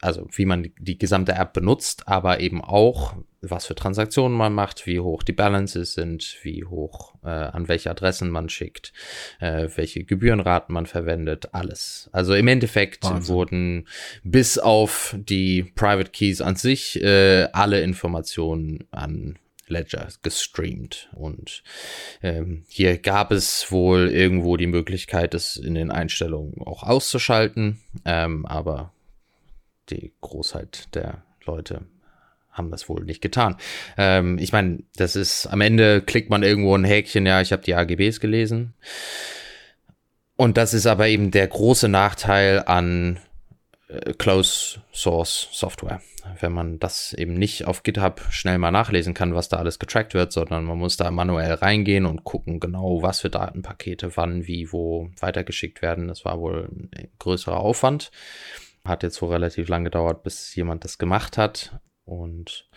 also 0.00 0.26
wie 0.32 0.46
man 0.46 0.72
die 0.78 0.96
gesamte 0.96 1.32
App 1.32 1.52
benutzt, 1.52 2.08
aber 2.08 2.40
eben 2.40 2.64
auch, 2.64 3.14
was 3.42 3.66
für 3.66 3.74
Transaktionen 3.74 4.38
man 4.38 4.54
macht, 4.54 4.86
wie 4.86 5.00
hoch 5.00 5.22
die 5.22 5.34
Balances 5.34 5.92
sind, 5.92 6.38
wie 6.44 6.64
hoch, 6.64 7.12
äh, 7.22 7.28
an 7.28 7.68
welche 7.68 7.90
Adressen 7.90 8.30
man 8.30 8.48
schickt, 8.48 8.94
äh, 9.38 9.68
welche 9.76 10.04
Gebührenraten 10.04 10.72
man 10.72 10.86
verwendet, 10.86 11.50
alles. 11.52 12.08
Also 12.10 12.32
im 12.32 12.48
Endeffekt 12.48 13.04
Wahnsinn. 13.04 13.34
wurden 13.34 13.88
bis 14.24 14.58
auf 14.58 15.14
die 15.18 15.62
Private 15.62 16.10
Keys 16.10 16.40
an 16.40 16.56
sich 16.56 17.02
äh, 17.02 17.48
alle 17.52 17.82
Informationen 17.82 18.88
an 18.92 19.38
Ledger 19.68 20.08
gestreamt. 20.22 21.08
Und 21.14 21.62
ähm, 22.22 22.64
hier 22.68 22.98
gab 22.98 23.32
es 23.32 23.70
wohl 23.70 24.08
irgendwo 24.08 24.56
die 24.56 24.66
Möglichkeit, 24.66 25.34
das 25.34 25.56
in 25.56 25.74
den 25.74 25.90
Einstellungen 25.90 26.60
auch 26.62 26.82
auszuschalten. 26.82 27.80
Ähm, 28.04 28.46
aber 28.46 28.92
die 29.90 30.12
Großheit 30.20 30.94
der 30.94 31.22
Leute 31.44 31.86
haben 32.50 32.70
das 32.70 32.88
wohl 32.88 33.04
nicht 33.04 33.22
getan. 33.22 33.56
Ähm, 33.96 34.38
ich 34.38 34.52
meine, 34.52 34.80
das 34.96 35.16
ist 35.16 35.46
am 35.46 35.60
Ende 35.60 36.02
klickt 36.02 36.28
man 36.28 36.42
irgendwo 36.42 36.76
ein 36.76 36.84
Häkchen, 36.84 37.24
ja, 37.24 37.40
ich 37.40 37.52
habe 37.52 37.62
die 37.62 37.74
AGBs 37.74 38.20
gelesen. 38.20 38.74
Und 40.36 40.56
das 40.56 40.74
ist 40.74 40.86
aber 40.86 41.08
eben 41.08 41.30
der 41.30 41.48
große 41.48 41.88
Nachteil 41.88 42.62
an 42.66 43.18
Close 44.18 44.80
Source 44.92 45.48
Software. 45.50 46.02
Wenn 46.40 46.52
man 46.52 46.78
das 46.78 47.14
eben 47.14 47.32
nicht 47.32 47.66
auf 47.66 47.82
GitHub 47.82 48.20
schnell 48.30 48.58
mal 48.58 48.70
nachlesen 48.70 49.14
kann, 49.14 49.34
was 49.34 49.48
da 49.48 49.56
alles 49.56 49.78
getrackt 49.78 50.12
wird, 50.12 50.30
sondern 50.30 50.64
man 50.64 50.76
muss 50.76 50.98
da 50.98 51.10
manuell 51.10 51.54
reingehen 51.54 52.04
und 52.04 52.24
gucken 52.24 52.60
genau, 52.60 53.02
was 53.02 53.20
für 53.20 53.30
Datenpakete 53.30 54.14
wann, 54.16 54.46
wie, 54.46 54.72
wo 54.72 55.08
weitergeschickt 55.18 55.80
werden. 55.80 56.08
Das 56.08 56.26
war 56.26 56.38
wohl 56.38 56.68
ein 56.94 57.08
größerer 57.18 57.58
Aufwand. 57.58 58.10
Hat 58.84 59.02
jetzt 59.02 59.22
wohl 59.22 59.32
relativ 59.32 59.68
lang 59.68 59.84
gedauert, 59.84 60.22
bis 60.22 60.54
jemand 60.54 60.84
das 60.84 60.98
gemacht 60.98 61.38
hat. 61.38 61.80
Und 62.04 62.68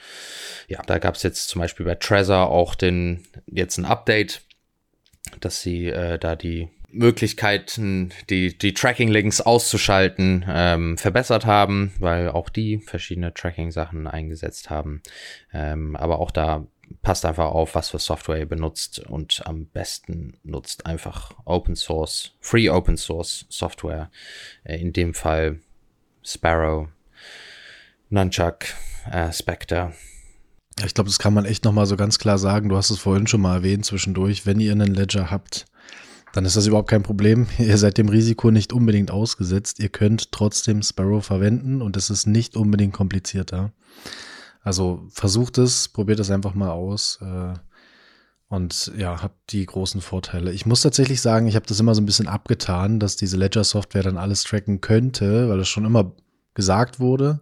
ja, 0.67 0.81
da 0.81 0.97
gab 0.97 1.15
es 1.15 1.23
jetzt 1.23 1.49
zum 1.49 1.59
Beispiel 1.59 1.85
bei 1.85 1.95
Trezor 1.95 2.49
auch 2.49 2.73
den, 2.73 3.25
jetzt 3.47 3.77
ein 3.77 3.85
Update, 3.85 4.41
dass 5.41 5.61
sie 5.61 5.87
äh, 5.87 6.17
da 6.17 6.37
die 6.37 6.69
Möglichkeiten, 6.93 8.11
die, 8.29 8.57
die 8.57 8.73
Tracking-Links 8.73 9.41
auszuschalten, 9.41 10.45
ähm, 10.47 10.97
verbessert 10.97 11.45
haben, 11.45 11.93
weil 11.99 12.29
auch 12.29 12.49
die 12.49 12.79
verschiedene 12.79 13.33
Tracking-Sachen 13.33 14.07
eingesetzt 14.07 14.69
haben. 14.69 15.01
Ähm, 15.53 15.95
aber 15.95 16.19
auch 16.19 16.31
da 16.31 16.65
passt 17.01 17.25
einfach 17.25 17.45
auf, 17.45 17.75
was 17.75 17.89
für 17.89 17.99
Software 17.99 18.39
ihr 18.39 18.45
benutzt 18.45 18.99
und 18.99 19.41
am 19.45 19.65
besten 19.65 20.37
nutzt 20.43 20.85
einfach 20.85 21.31
Open 21.45 21.75
Source, 21.75 22.33
Free 22.39 22.69
Open 22.69 22.97
Source 22.97 23.45
Software. 23.49 24.11
Äh, 24.63 24.79
in 24.79 24.93
dem 24.93 25.13
Fall 25.13 25.59
Sparrow, 26.23 26.87
Nunchuck, 28.09 28.65
äh, 29.11 29.31
Spectre. 29.31 29.93
Ich 30.85 30.93
glaube, 30.93 31.09
das 31.09 31.19
kann 31.19 31.33
man 31.33 31.45
echt 31.45 31.63
nochmal 31.63 31.85
so 31.85 31.95
ganz 31.95 32.17
klar 32.17 32.37
sagen. 32.37 32.69
Du 32.69 32.77
hast 32.77 32.89
es 32.89 32.99
vorhin 32.99 33.27
schon 33.27 33.41
mal 33.41 33.57
erwähnt 33.57 33.85
zwischendurch. 33.85 34.45
Wenn 34.45 34.59
ihr 34.59 34.71
einen 34.71 34.93
Ledger 34.93 35.29
habt, 35.29 35.65
dann 36.33 36.45
ist 36.45 36.55
das 36.55 36.67
überhaupt 36.67 36.89
kein 36.89 37.03
Problem. 37.03 37.47
Ihr 37.57 37.77
seid 37.77 37.97
dem 37.97 38.09
Risiko 38.09 38.51
nicht 38.51 38.73
unbedingt 38.73 39.11
ausgesetzt. 39.11 39.79
Ihr 39.79 39.89
könnt 39.89 40.31
trotzdem 40.31 40.81
Sparrow 40.81 41.23
verwenden 41.23 41.81
und 41.81 41.97
es 41.97 42.09
ist 42.09 42.27
nicht 42.27 42.55
unbedingt 42.55 42.93
komplizierter. 42.93 43.71
Also 44.63 45.07
versucht 45.09 45.57
es, 45.57 45.89
probiert 45.89 46.19
es 46.19 46.31
einfach 46.31 46.53
mal 46.53 46.71
aus. 46.71 47.19
Äh, 47.21 47.53
und 48.47 48.91
ja, 48.97 49.21
habt 49.21 49.53
die 49.53 49.65
großen 49.65 50.01
Vorteile. 50.01 50.51
Ich 50.51 50.65
muss 50.65 50.81
tatsächlich 50.81 51.21
sagen, 51.21 51.47
ich 51.47 51.55
habe 51.55 51.65
das 51.65 51.79
immer 51.79 51.95
so 51.95 52.01
ein 52.01 52.05
bisschen 52.05 52.27
abgetan, 52.27 52.99
dass 52.99 53.15
diese 53.15 53.37
Ledger-Software 53.37 54.03
dann 54.03 54.17
alles 54.17 54.43
tracken 54.43 54.81
könnte, 54.81 55.47
weil 55.47 55.59
es 55.61 55.69
schon 55.69 55.85
immer 55.85 56.11
gesagt 56.53 56.99
wurde. 56.99 57.39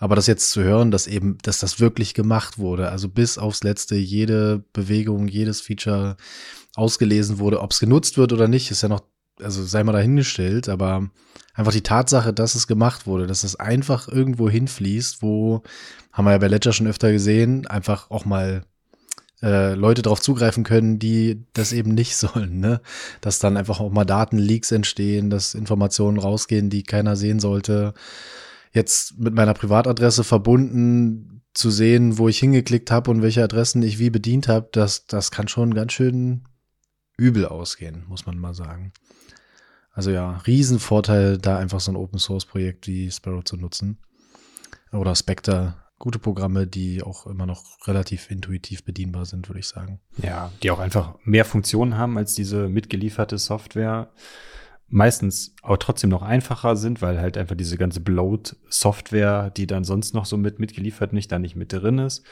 Aber 0.00 0.16
das 0.16 0.26
jetzt 0.26 0.50
zu 0.50 0.62
hören, 0.62 0.90
dass 0.90 1.06
eben, 1.06 1.38
dass 1.42 1.60
das 1.60 1.78
wirklich 1.78 2.14
gemacht 2.14 2.58
wurde, 2.58 2.90
also 2.90 3.08
bis 3.08 3.38
aufs 3.38 3.62
letzte 3.62 3.94
jede 3.94 4.64
Bewegung, 4.72 5.28
jedes 5.28 5.60
Feature 5.60 6.16
ausgelesen 6.76 7.38
wurde, 7.38 7.60
ob 7.60 7.72
es 7.72 7.80
genutzt 7.80 8.18
wird 8.18 8.32
oder 8.32 8.48
nicht, 8.48 8.70
ist 8.70 8.82
ja 8.82 8.88
noch, 8.88 9.02
also 9.40 9.64
sei 9.64 9.82
mal 9.84 9.92
dahingestellt, 9.92 10.68
aber 10.68 11.10
einfach 11.54 11.72
die 11.72 11.82
Tatsache, 11.82 12.32
dass 12.32 12.54
es 12.54 12.66
gemacht 12.66 13.06
wurde, 13.06 13.26
dass 13.26 13.44
es 13.44 13.56
einfach 13.56 14.08
irgendwo 14.08 14.48
hinfließt, 14.48 15.22
wo, 15.22 15.62
haben 16.12 16.24
wir 16.24 16.32
ja 16.32 16.38
bei 16.38 16.48
Ledger 16.48 16.72
schon 16.72 16.86
öfter 16.86 17.12
gesehen, 17.12 17.66
einfach 17.66 18.10
auch 18.10 18.24
mal 18.24 18.64
äh, 19.42 19.74
Leute 19.74 20.02
darauf 20.02 20.20
zugreifen 20.20 20.64
können, 20.64 20.98
die 20.98 21.44
das 21.52 21.72
eben 21.72 21.94
nicht 21.94 22.16
sollen, 22.18 22.60
ne? 22.60 22.80
Dass 23.20 23.38
dann 23.38 23.56
einfach 23.56 23.80
auch 23.80 23.90
mal 23.90 24.04
Datenleaks 24.04 24.70
entstehen, 24.72 25.30
dass 25.30 25.54
Informationen 25.54 26.18
rausgehen, 26.18 26.70
die 26.70 26.82
keiner 26.82 27.16
sehen 27.16 27.40
sollte. 27.40 27.94
Jetzt 28.72 29.18
mit 29.18 29.34
meiner 29.34 29.54
Privatadresse 29.54 30.24
verbunden 30.24 31.42
zu 31.54 31.70
sehen, 31.70 32.18
wo 32.18 32.28
ich 32.28 32.38
hingeklickt 32.38 32.90
habe 32.90 33.10
und 33.10 33.22
welche 33.22 33.42
Adressen 33.42 33.82
ich 33.82 33.98
wie 33.98 34.10
bedient 34.10 34.46
habe, 34.46 34.68
das, 34.72 35.06
das 35.06 35.30
kann 35.30 35.48
schon 35.48 35.74
ganz 35.74 35.92
schön 35.92 36.44
übel 37.20 37.46
ausgehen, 37.46 38.04
muss 38.08 38.26
man 38.26 38.38
mal 38.38 38.54
sagen. 38.54 38.92
Also 39.92 40.10
ja, 40.10 40.38
Riesenvorteil, 40.38 41.38
da 41.38 41.58
einfach 41.58 41.80
so 41.80 41.92
ein 41.92 41.96
Open 41.96 42.18
Source 42.18 42.46
Projekt 42.46 42.86
wie 42.86 43.10
Sparrow 43.10 43.44
zu 43.44 43.56
nutzen. 43.56 43.98
Oder 44.92 45.14
Spectre, 45.14 45.74
gute 45.98 46.18
Programme, 46.18 46.66
die 46.66 47.02
auch 47.02 47.26
immer 47.26 47.46
noch 47.46 47.86
relativ 47.86 48.30
intuitiv 48.30 48.84
bedienbar 48.84 49.26
sind, 49.26 49.48
würde 49.48 49.60
ich 49.60 49.68
sagen. 49.68 50.00
Ja, 50.22 50.50
die 50.62 50.70
auch 50.70 50.78
einfach 50.78 51.16
mehr 51.24 51.44
Funktionen 51.44 51.98
haben 51.98 52.16
als 52.16 52.34
diese 52.34 52.68
mitgelieferte 52.68 53.36
Software. 53.36 54.10
Meistens 54.88 55.54
auch 55.62 55.76
trotzdem 55.76 56.10
noch 56.10 56.22
einfacher 56.22 56.74
sind, 56.74 57.02
weil 57.02 57.20
halt 57.20 57.36
einfach 57.36 57.54
diese 57.54 57.76
ganze 57.76 58.00
Bloat-Software, 58.00 59.50
die 59.50 59.66
dann 59.66 59.84
sonst 59.84 60.14
noch 60.14 60.24
so 60.24 60.36
mit 60.36 60.58
mitgeliefert 60.58 61.12
nicht, 61.12 61.30
da 61.30 61.38
nicht 61.38 61.54
mit 61.54 61.72
drin 61.72 61.98
ist. 61.98 62.24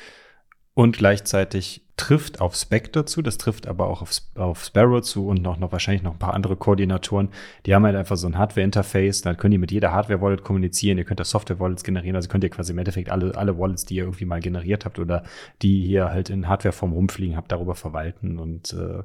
Und 0.78 0.96
gleichzeitig 0.96 1.82
trifft 1.96 2.40
auf 2.40 2.54
Spectre 2.54 3.04
zu, 3.04 3.20
das 3.20 3.36
trifft 3.36 3.66
aber 3.66 3.88
auch 3.88 4.00
auf, 4.00 4.12
auf 4.36 4.62
Sparrow 4.62 5.02
zu 5.02 5.26
und 5.26 5.42
noch, 5.42 5.58
noch 5.58 5.72
wahrscheinlich 5.72 6.04
noch 6.04 6.12
ein 6.12 6.20
paar 6.20 6.34
andere 6.34 6.54
Koordinatoren. 6.54 7.30
Die 7.66 7.74
haben 7.74 7.84
halt 7.84 7.96
einfach 7.96 8.16
so 8.16 8.28
ein 8.28 8.38
Hardware-Interface, 8.38 9.22
dann 9.22 9.36
können 9.36 9.50
die 9.50 9.58
mit 9.58 9.72
jeder 9.72 9.90
Hardware-Wallet 9.90 10.44
kommunizieren, 10.44 10.96
ihr 10.96 11.02
könnt 11.02 11.18
da 11.18 11.24
Software-Wallets 11.24 11.82
generieren, 11.82 12.14
also 12.14 12.28
könnt 12.28 12.44
ihr 12.44 12.50
quasi 12.50 12.70
im 12.70 12.78
Endeffekt 12.78 13.10
alle, 13.10 13.36
alle 13.36 13.58
Wallets, 13.58 13.86
die 13.86 13.96
ihr 13.96 14.04
irgendwie 14.04 14.24
mal 14.24 14.38
generiert 14.38 14.84
habt 14.84 15.00
oder 15.00 15.24
die 15.62 15.84
hier 15.84 16.10
halt 16.10 16.30
in 16.30 16.46
Hardware-Form 16.46 16.92
rumfliegen 16.92 17.36
habt, 17.36 17.50
darüber 17.50 17.74
verwalten 17.74 18.38
und 18.38 18.72
äh, 18.72 19.02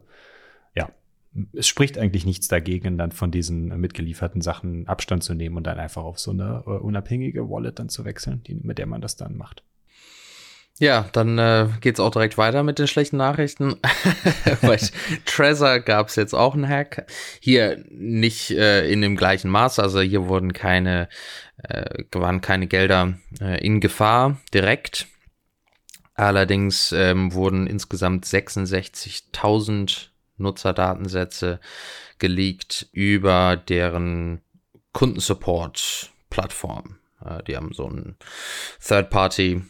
ja, 0.76 0.92
es 1.54 1.66
spricht 1.66 1.98
eigentlich 1.98 2.28
nichts 2.28 2.50
dagegen, 2.50 3.00
dann 3.00 3.12
von 3.12 3.32
diesen 3.32 3.70
mitgelieferten 3.80 4.42
Sachen 4.42 4.88
Abstand 4.88 5.24
zu 5.24 5.34
nehmen 5.34 5.58
und 5.58 5.66
dann 5.66 5.80
einfach 5.80 6.04
auf 6.04 6.20
so 6.20 6.30
eine 6.30 6.66
äh, 6.68 6.70
unabhängige 6.70 7.50
Wallet 7.50 7.80
dann 7.80 7.90
zu 7.90 8.06
wechseln, 8.06 8.44
die, 8.46 8.54
mit 8.54 8.78
der 8.78 8.86
man 8.86 9.02
das 9.02 9.16
dann 9.16 9.36
macht. 9.36 9.64
Ja, 10.80 11.08
dann 11.12 11.38
äh, 11.38 11.68
geht's 11.82 12.00
auch 12.00 12.10
direkt 12.10 12.38
weiter 12.38 12.64
mit 12.64 12.80
den 12.80 12.88
schlechten 12.88 13.18
Nachrichten. 13.18 13.76
Bei 14.62 14.80
Trezor 15.26 15.80
gab 15.80 16.08
es 16.08 16.16
jetzt 16.16 16.34
auch 16.34 16.56
einen 16.56 16.68
Hack. 16.68 17.06
Hier 17.40 17.84
nicht 17.90 18.50
äh, 18.52 18.90
in 18.90 19.02
dem 19.02 19.16
gleichen 19.16 19.52
Maß, 19.52 19.78
also 19.80 20.02
hier 20.02 20.28
wurden 20.28 20.52
keine, 20.52 21.10
äh, 21.58 22.04
waren 22.12 22.42
keine 22.42 22.66
Gelder 22.68 23.14
äh, 23.40 23.64
in 23.64 23.82
Gefahr 23.82 24.38
direkt. 24.54 25.08
Allerdings 26.16 26.92
ähm, 26.92 27.34
wurden 27.34 27.68
insgesamt 27.68 28.26
66.000 28.26 30.08
Nutzerdatensätze 30.38 31.60
geleakt 32.18 32.88
über 32.92 33.58
deren 33.58 34.42
Kundensupport-Plattform. 34.94 36.98
Äh, 37.26 37.44
die 37.44 37.56
haben 37.56 37.74
so 37.74 37.88
ein 37.88 38.16
Third-Party 38.86 39.62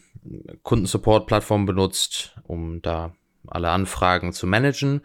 Kundensupport-Plattform 0.62 1.66
benutzt, 1.66 2.36
um 2.44 2.80
da 2.82 3.14
alle 3.46 3.70
Anfragen 3.70 4.32
zu 4.32 4.46
managen. 4.46 5.02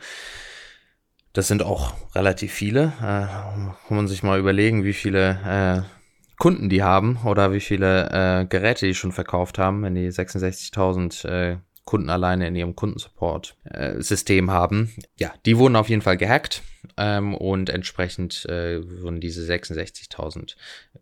Das 1.33 1.47
sind 1.47 1.61
auch 1.61 1.93
relativ 2.15 2.53
viele. 2.53 2.93
Äh, 2.99 3.27
kann 3.27 3.75
man 3.89 4.07
sich 4.07 4.23
mal 4.23 4.39
überlegen, 4.39 4.83
wie 4.83 4.93
viele 4.93 5.85
äh, 5.85 5.99
Kunden 6.37 6.69
die 6.69 6.83
haben 6.83 7.19
oder 7.25 7.51
wie 7.51 7.59
viele 7.59 8.09
äh, 8.11 8.45
Geräte 8.45 8.85
die 8.85 8.95
schon 8.95 9.11
verkauft 9.11 9.59
haben, 9.59 9.83
wenn 9.83 9.93
die 9.93 10.09
66.000 10.09 11.27
äh, 11.27 11.57
Kunden 11.89 12.11
alleine 12.11 12.47
in 12.47 12.55
ihrem 12.55 12.75
Kundensupport-System 12.75 14.51
haben. 14.51 14.93
Ja, 15.17 15.33
die 15.47 15.57
wurden 15.57 15.75
auf 15.75 15.89
jeden 15.89 16.03
Fall 16.03 16.17
gehackt 16.17 16.61
ähm, 16.97 17.33
und 17.33 17.71
entsprechend 17.71 18.45
äh, 18.45 19.01
wurden 19.01 19.19
diese 19.19 19.41
66.000 19.51 20.55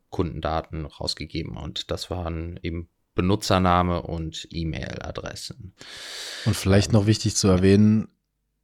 Kundendaten 0.09 0.85
rausgegeben 0.85 1.57
und 1.57 1.91
das 1.91 2.09
waren 2.09 2.57
eben 2.63 2.87
Benutzername 3.15 4.01
und 4.01 4.47
E-Mail-Adressen. 4.49 5.73
Und 6.45 6.55
vielleicht 6.55 6.93
noch 6.93 7.05
wichtig 7.05 7.35
zu 7.35 7.49
erwähnen, 7.49 8.07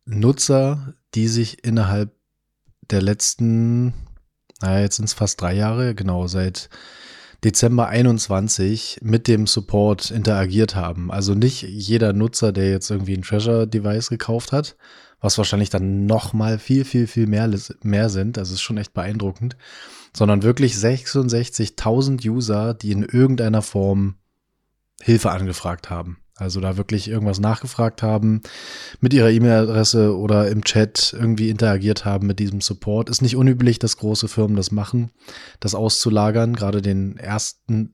Nutzer, 0.06 0.94
die 1.16 1.28
sich 1.28 1.66
innerhalb 1.66 2.16
der 2.90 3.02
letzten, 3.02 3.94
naja, 4.62 4.80
jetzt 4.80 4.96
sind 4.96 5.06
es 5.06 5.14
fast 5.14 5.42
drei 5.42 5.56
Jahre, 5.56 5.94
genau, 5.94 6.28
seit 6.28 6.70
Dezember 7.44 7.88
21 7.88 9.00
mit 9.02 9.28
dem 9.28 9.48
Support 9.48 10.12
interagiert 10.12 10.76
haben. 10.76 11.12
Also 11.12 11.36
nicht 11.36 11.64
jeder 11.64 12.14
Nutzer, 12.14 12.52
der 12.52 12.70
jetzt 12.70 12.90
irgendwie 12.90 13.16
ein 13.16 13.22
Treasure-Device 13.22 14.10
gekauft 14.10 14.52
hat, 14.52 14.78
was 15.20 15.38
wahrscheinlich 15.38 15.70
dann 15.70 16.06
noch 16.06 16.34
mal 16.34 16.58
viel, 16.58 16.86
viel, 16.86 17.08
viel 17.08 17.28
mehr, 17.28 17.50
mehr 17.82 18.10
sind. 18.10 18.38
Das 18.38 18.52
ist 18.52 18.62
schon 18.62 18.78
echt 18.78 18.94
beeindruckend. 18.94 19.58
Sondern 20.16 20.44
wirklich 20.44 20.76
66.000 20.76 22.28
User, 22.30 22.74
die 22.74 22.92
in 22.92 23.04
irgendeiner 23.04 23.62
Form 23.62 24.16
Hilfe 25.02 25.32
angefragt 25.32 25.90
haben. 25.90 26.23
Also 26.36 26.60
da 26.62 26.78
wirklich 26.78 27.08
irgendwas 27.08 27.40
nachgefragt 27.40 28.02
haben, 28.02 28.42
mit 29.00 29.14
ihrer 29.14 29.30
E-Mail-Adresse 29.30 30.18
oder 30.18 30.50
im 30.50 30.64
Chat 30.64 31.14
irgendwie 31.18 31.50
interagiert 31.50 32.06
haben 32.06 32.26
mit 32.26 32.40
diesem 32.40 32.60
Support. 32.60 33.10
Ist 33.10 33.22
nicht 33.22 33.36
unüblich, 33.36 33.78
dass 33.78 33.98
große 33.98 34.28
Firmen 34.28 34.56
das 34.56 34.72
machen, 34.72 35.12
das 35.60 35.76
auszulagern, 35.76 36.56
gerade 36.56 36.82
den 36.82 37.18
ersten 37.18 37.94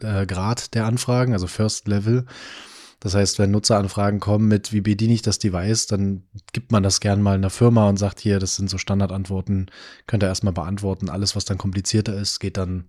äh, 0.00 0.24
Grad 0.26 0.74
der 0.74 0.86
Anfragen, 0.86 1.34
also 1.34 1.46
First 1.46 1.88
Level. 1.88 2.24
Das 3.00 3.14
heißt, 3.14 3.38
wenn 3.38 3.52
Nutzeranfragen 3.52 4.18
kommen 4.18 4.48
mit, 4.48 4.72
wie 4.72 4.80
bediene 4.80 5.14
ich 5.14 5.22
das 5.22 5.38
Device, 5.38 5.86
dann 5.86 6.24
gibt 6.52 6.72
man 6.72 6.82
das 6.82 7.00
gern 7.00 7.22
mal 7.22 7.36
einer 7.36 7.50
Firma 7.50 7.88
und 7.88 7.96
sagt 7.96 8.18
hier, 8.18 8.40
das 8.40 8.56
sind 8.56 8.68
so 8.68 8.78
Standardantworten, 8.78 9.66
könnt 10.06 10.24
ihr 10.24 10.28
erstmal 10.28 10.52
beantworten. 10.52 11.08
Alles, 11.08 11.36
was 11.36 11.44
dann 11.44 11.58
komplizierter 11.58 12.14
ist, 12.16 12.40
geht 12.40 12.56
dann, 12.56 12.88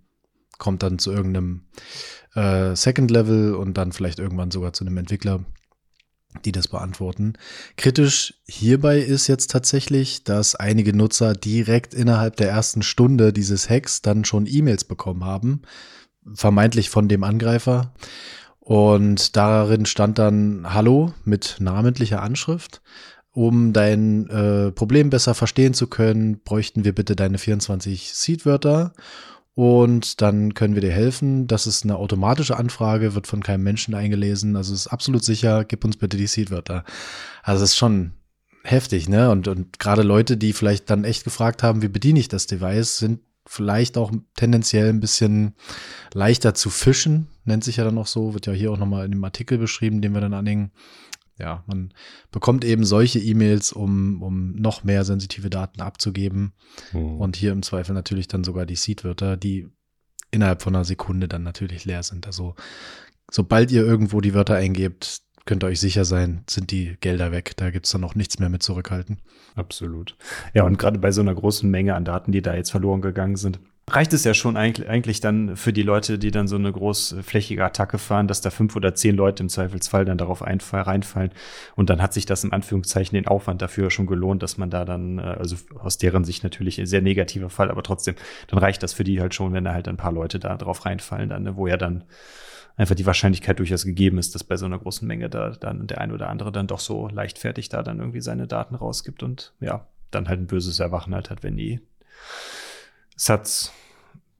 kommt 0.59 0.83
dann 0.83 0.99
zu 0.99 1.11
irgendeinem 1.11 1.63
äh, 2.35 2.75
Second 2.75 3.09
Level 3.09 3.55
und 3.55 3.77
dann 3.77 3.91
vielleicht 3.91 4.19
irgendwann 4.19 4.51
sogar 4.51 4.73
zu 4.73 4.85
einem 4.85 4.97
Entwickler, 4.97 5.43
die 6.45 6.51
das 6.51 6.67
beantworten. 6.67 7.33
Kritisch 7.75 8.35
hierbei 8.45 8.99
ist 8.99 9.27
jetzt 9.27 9.49
tatsächlich, 9.49 10.23
dass 10.23 10.55
einige 10.55 10.95
Nutzer 10.95 11.33
direkt 11.33 11.95
innerhalb 11.95 12.35
der 12.35 12.49
ersten 12.49 12.83
Stunde 12.83 13.33
dieses 13.33 13.69
Hacks 13.69 14.03
dann 14.03 14.25
schon 14.25 14.45
E-Mails 14.45 14.83
bekommen 14.83 15.25
haben, 15.25 15.63
vermeintlich 16.35 16.91
von 16.91 17.07
dem 17.07 17.23
Angreifer. 17.23 17.93
Und 18.59 19.35
darin 19.35 19.87
stand 19.87 20.19
dann 20.19 20.71
Hallo 20.71 21.13
mit 21.25 21.55
namentlicher 21.59 22.21
Anschrift. 22.21 22.83
Um 23.31 23.73
dein 23.73 24.27
äh, 24.29 24.71
Problem 24.71 25.09
besser 25.09 25.33
verstehen 25.33 25.73
zu 25.73 25.87
können, 25.87 26.39
bräuchten 26.43 26.83
wir 26.83 26.93
bitte 26.93 27.15
deine 27.15 27.37
24 27.37 28.13
Seedwörter 28.13 28.93
und 29.59 30.21
dann 30.21 30.53
können 30.53 30.75
wir 30.75 30.81
dir 30.81 30.93
helfen. 30.93 31.45
Das 31.45 31.67
ist 31.67 31.83
eine 31.83 31.97
automatische 31.97 32.55
Anfrage, 32.55 33.13
wird 33.13 33.27
von 33.27 33.43
keinem 33.43 33.61
Menschen 33.61 33.93
eingelesen. 33.93 34.55
Also 34.55 34.73
ist 34.73 34.87
absolut 34.87 35.21
sicher, 35.21 35.65
gib 35.65 35.83
uns 35.83 35.97
bitte 35.97 36.15
die 36.15 36.27
Seedwörter. 36.27 36.85
Also 37.43 37.65
ist 37.65 37.75
schon 37.75 38.13
heftig, 38.63 39.09
ne? 39.09 39.29
Und, 39.29 39.49
und 39.49 39.77
gerade 39.77 40.03
Leute, 40.03 40.37
die 40.37 40.53
vielleicht 40.53 40.89
dann 40.89 41.03
echt 41.03 41.25
gefragt 41.25 41.61
haben, 41.61 41.81
wie 41.81 41.89
bediene 41.89 42.21
ich 42.21 42.29
das 42.29 42.47
Device, 42.47 42.99
sind 42.99 43.19
vielleicht 43.45 43.97
auch 43.97 44.13
tendenziell 44.37 44.87
ein 44.87 45.01
bisschen 45.01 45.55
leichter 46.13 46.53
zu 46.53 46.69
fischen, 46.69 47.27
nennt 47.43 47.65
sich 47.65 47.75
ja 47.75 47.83
dann 47.83 47.97
auch 47.97 48.07
so, 48.07 48.33
wird 48.33 48.45
ja 48.45 48.53
hier 48.53 48.71
auch 48.71 48.77
nochmal 48.77 49.03
in 49.03 49.11
dem 49.11 49.23
Artikel 49.25 49.57
beschrieben, 49.57 50.01
den 50.01 50.13
wir 50.13 50.21
dann 50.21 50.33
anhängen 50.33 50.71
ja, 51.39 51.63
man 51.67 51.93
bekommt 52.31 52.65
eben 52.65 52.83
solche 52.83 53.19
E-Mails, 53.19 53.71
um, 53.71 54.21
um 54.21 54.51
noch 54.55 54.83
mehr 54.83 55.05
sensitive 55.05 55.49
Daten 55.49 55.81
abzugeben. 55.81 56.53
Mhm. 56.91 57.19
Und 57.19 57.35
hier 57.35 57.51
im 57.51 57.63
Zweifel 57.63 57.93
natürlich 57.93 58.27
dann 58.27 58.43
sogar 58.43 58.65
die 58.65 58.75
Seed-Wörter, 58.75 59.37
die 59.37 59.69
innerhalb 60.31 60.61
von 60.61 60.75
einer 60.75 60.85
Sekunde 60.85 61.27
dann 61.27 61.43
natürlich 61.43 61.85
leer 61.85 62.03
sind. 62.03 62.27
Also 62.27 62.55
sobald 63.31 63.71
ihr 63.71 63.83
irgendwo 63.83 64.21
die 64.21 64.33
Wörter 64.33 64.55
eingebt, 64.55 65.21
könnt 65.45 65.63
ihr 65.63 65.67
euch 65.67 65.79
sicher 65.79 66.05
sein, 66.05 66.43
sind 66.47 66.71
die 66.71 66.97
Gelder 67.01 67.31
weg. 67.31 67.53
Da 67.57 67.71
gibt's 67.71 67.91
dann 67.91 68.03
auch 68.03 68.15
nichts 68.15 68.37
mehr 68.37 68.49
mit 68.49 68.61
zurückhalten. 68.61 69.19
Absolut. 69.55 70.15
Ja, 70.53 70.63
und 70.63 70.77
gerade 70.77 70.99
bei 70.99 71.11
so 71.11 71.21
einer 71.21 71.33
großen 71.33 71.69
Menge 71.69 71.95
an 71.95 72.05
Daten, 72.05 72.31
die 72.31 72.41
da 72.41 72.53
jetzt 72.53 72.69
verloren 72.69 73.01
gegangen 73.01 73.35
sind, 73.35 73.59
reicht 73.89 74.13
es 74.13 74.23
ja 74.23 74.33
schon 74.33 74.57
eigentlich, 74.57 74.87
eigentlich 74.89 75.19
dann 75.19 75.55
für 75.55 75.73
die 75.73 75.83
Leute, 75.83 76.17
die 76.17 76.31
dann 76.31 76.47
so 76.47 76.55
eine 76.55 76.71
großflächige 76.71 77.63
Attacke 77.63 77.97
fahren, 77.97 78.27
dass 78.27 78.41
da 78.41 78.49
fünf 78.49 78.75
oder 78.75 78.95
zehn 78.95 79.15
Leute 79.15 79.43
im 79.43 79.49
Zweifelsfall 79.49 80.05
dann 80.05 80.17
darauf 80.17 80.41
einfall, 80.41 80.81
reinfallen. 80.81 81.31
Und 81.75 81.89
dann 81.89 82.01
hat 82.01 82.13
sich 82.13 82.25
das 82.25 82.43
im 82.43 82.53
Anführungszeichen 82.53 83.15
den 83.15 83.27
Aufwand 83.27 83.61
dafür 83.61 83.91
schon 83.91 84.07
gelohnt, 84.07 84.43
dass 84.43 84.57
man 84.57 84.69
da 84.69 84.85
dann, 84.85 85.19
äh, 85.19 85.21
also 85.21 85.55
aus 85.79 85.97
deren 85.97 86.23
Sicht 86.23 86.43
natürlich 86.43 86.79
ein 86.79 86.85
sehr 86.85 87.01
negativer 87.01 87.49
Fall, 87.49 87.71
aber 87.71 87.83
trotzdem, 87.83 88.15
dann 88.47 88.59
reicht 88.59 88.81
das 88.83 88.93
für 88.93 89.03
die 89.03 89.19
halt 89.19 89.33
schon, 89.33 89.53
wenn 89.53 89.63
da 89.63 89.73
halt 89.73 89.87
ein 89.87 89.97
paar 89.97 90.11
Leute 90.11 90.39
da 90.39 90.55
drauf 90.57 90.85
reinfallen, 90.85 91.29
dann, 91.29 91.55
wo 91.55 91.67
ja 91.67 91.77
dann 91.77 92.05
einfach 92.77 92.95
die 92.95 93.05
Wahrscheinlichkeit 93.05 93.59
durchaus 93.59 93.83
gegeben 93.83 94.17
ist, 94.17 94.35
dass 94.35 94.43
bei 94.43 94.55
so 94.55 94.65
einer 94.65 94.79
großen 94.79 95.05
Menge 95.07 95.29
da 95.29 95.49
dann 95.49 95.85
der 95.87 95.99
ein 95.99 96.13
oder 96.13 96.29
andere 96.29 96.51
dann 96.51 96.67
doch 96.67 96.79
so 96.79 97.09
leichtfertig 97.09 97.67
da 97.67 97.83
dann 97.83 97.99
irgendwie 97.99 98.21
seine 98.21 98.47
Daten 98.47 98.75
rausgibt 98.75 99.21
und 99.21 99.53
ja, 99.59 99.85
dann 100.11 100.29
halt 100.29 100.39
ein 100.39 100.47
böses 100.47 100.79
Erwachen 100.79 101.13
halt 101.13 101.29
hat, 101.29 101.43
wenn 101.43 101.57
die 101.57 101.81
Satz 103.19 103.73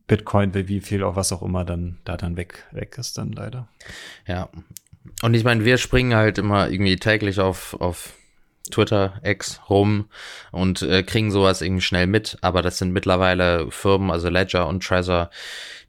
Bitcoin, 0.08 0.54
wie 0.54 0.80
viel 0.80 1.04
auch 1.04 1.18
was 1.18 1.34
auch 1.34 1.44
immer 1.44 1.66
dann 1.66 2.00
da 2.06 2.16
dann 2.16 2.38
weg, 2.38 2.66
weg 2.72 2.98
ist 2.98 3.18
dann 3.18 3.34
leider. 3.34 3.68
Ja. 4.26 4.50
Und 5.22 5.34
ich 5.34 5.44
meine, 5.44 5.66
wir 5.66 5.78
springen 5.78 6.16
halt 6.16 6.38
immer 6.38 6.70
irgendwie 6.70 6.96
täglich 6.96 7.42
auf, 7.42 7.76
auf 7.80 8.14
Twitter, 8.72 9.20
X 9.22 9.60
rum 9.70 10.06
und 10.52 10.82
äh, 10.82 11.04
kriegen 11.04 11.30
sowas 11.30 11.62
irgendwie 11.62 11.82
schnell 11.82 12.08
mit, 12.08 12.38
aber 12.42 12.62
das 12.62 12.78
sind 12.78 12.94
mittlerweile 12.94 13.70
Firmen, 13.70 14.12
also 14.12 14.30
Ledger 14.30 14.68
und 14.68 14.82
Trezor, 14.84 15.30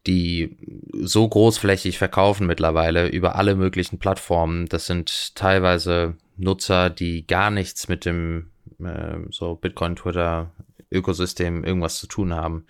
die 0.08 0.56
so 0.92 1.28
großflächig 1.28 1.96
verkaufen 1.96 2.46
mittlerweile 2.46 3.08
über 3.08 3.36
alle 3.36 3.54
möglichen 3.54 3.98
Plattformen. 3.98 4.66
Das 4.66 4.86
sind 4.86 5.36
teilweise 5.36 6.16
Nutzer, 6.36 6.90
die 6.90 7.24
gar 7.26 7.50
nichts 7.50 7.86
mit 7.86 8.04
dem 8.04 8.50
äh, 8.80 9.18
so 9.30 9.54
Bitcoin, 9.54 9.94
Twitter, 9.94 10.50
Ökosystem 10.90 11.64
irgendwas 11.64 11.98
zu 11.98 12.06
tun 12.06 12.34
haben 12.34 12.66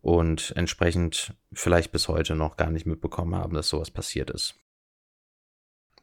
und 0.00 0.52
entsprechend 0.56 1.34
vielleicht 1.52 1.92
bis 1.92 2.08
heute 2.08 2.34
noch 2.34 2.56
gar 2.56 2.70
nicht 2.70 2.86
mitbekommen 2.86 3.34
haben, 3.34 3.54
dass 3.54 3.68
sowas 3.68 3.90
passiert 3.90 4.30
ist. 4.30 4.54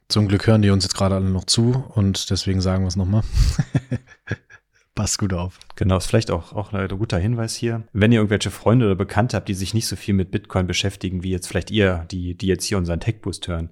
Zum 0.07 0.27
Glück 0.27 0.45
hören 0.47 0.61
die 0.61 0.71
uns 0.71 0.83
jetzt 0.83 0.95
gerade 0.95 1.15
alle 1.15 1.29
noch 1.29 1.45
zu 1.45 1.85
und 1.95 2.29
deswegen 2.29 2.59
sagen 2.59 2.83
wir 2.83 2.89
es 2.89 2.95
nochmal. 2.97 3.23
Passt 4.95 5.19
gut 5.19 5.31
auf. 5.31 5.57
Genau, 5.77 5.97
ist 5.97 6.07
vielleicht 6.07 6.31
auch, 6.31 6.51
auch 6.51 6.73
ein 6.73 6.87
guter 6.89 7.17
Hinweis 7.17 7.55
hier. 7.55 7.87
Wenn 7.93 8.11
ihr 8.11 8.19
irgendwelche 8.19 8.51
Freunde 8.51 8.87
oder 8.87 8.95
Bekannte 8.95 9.37
habt, 9.37 9.47
die 9.47 9.53
sich 9.53 9.73
nicht 9.73 9.87
so 9.87 9.95
viel 9.95 10.13
mit 10.13 10.31
Bitcoin 10.31 10.67
beschäftigen, 10.67 11.23
wie 11.23 11.31
jetzt 11.31 11.47
vielleicht 11.47 11.71
ihr, 11.71 12.05
die, 12.11 12.35
die 12.35 12.47
jetzt 12.47 12.65
hier 12.65 12.77
unseren 12.77 12.99
Tech-Boost 12.99 13.47
hören, 13.47 13.69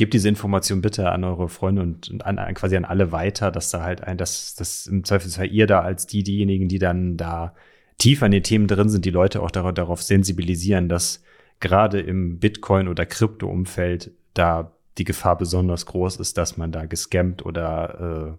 gebt 0.00 0.14
diese 0.14 0.30
Information 0.30 0.80
bitte 0.80 1.12
an 1.12 1.24
eure 1.24 1.50
Freunde 1.50 1.82
und, 1.82 2.08
und 2.08 2.24
an, 2.24 2.38
an, 2.38 2.54
quasi 2.54 2.74
an 2.74 2.86
alle 2.86 3.12
weiter, 3.12 3.50
dass 3.50 3.70
da 3.70 3.82
halt 3.82 4.02
ein, 4.02 4.16
dass, 4.16 4.54
dass 4.54 4.86
im 4.86 5.04
Zweifelsfall 5.04 5.52
ihr 5.52 5.66
da 5.66 5.80
als 5.80 6.06
die, 6.06 6.22
diejenigen, 6.22 6.68
die 6.68 6.78
dann 6.78 7.18
da 7.18 7.54
tiefer 7.98 8.24
in 8.24 8.32
den 8.32 8.42
Themen 8.42 8.66
drin 8.66 8.88
sind, 8.88 9.04
die 9.04 9.10
Leute 9.10 9.42
auch 9.42 9.50
darauf, 9.50 9.74
darauf 9.74 10.02
sensibilisieren, 10.02 10.88
dass 10.88 11.22
gerade 11.60 12.00
im 12.00 12.38
Bitcoin- 12.38 12.88
oder 12.88 13.04
Krypto-Umfeld 13.04 14.12
da 14.32 14.72
die 14.96 15.04
Gefahr 15.04 15.36
besonders 15.36 15.84
groß 15.84 16.16
ist, 16.16 16.38
dass 16.38 16.56
man 16.56 16.72
da 16.72 16.86
gescampt 16.86 17.44
oder 17.44 18.38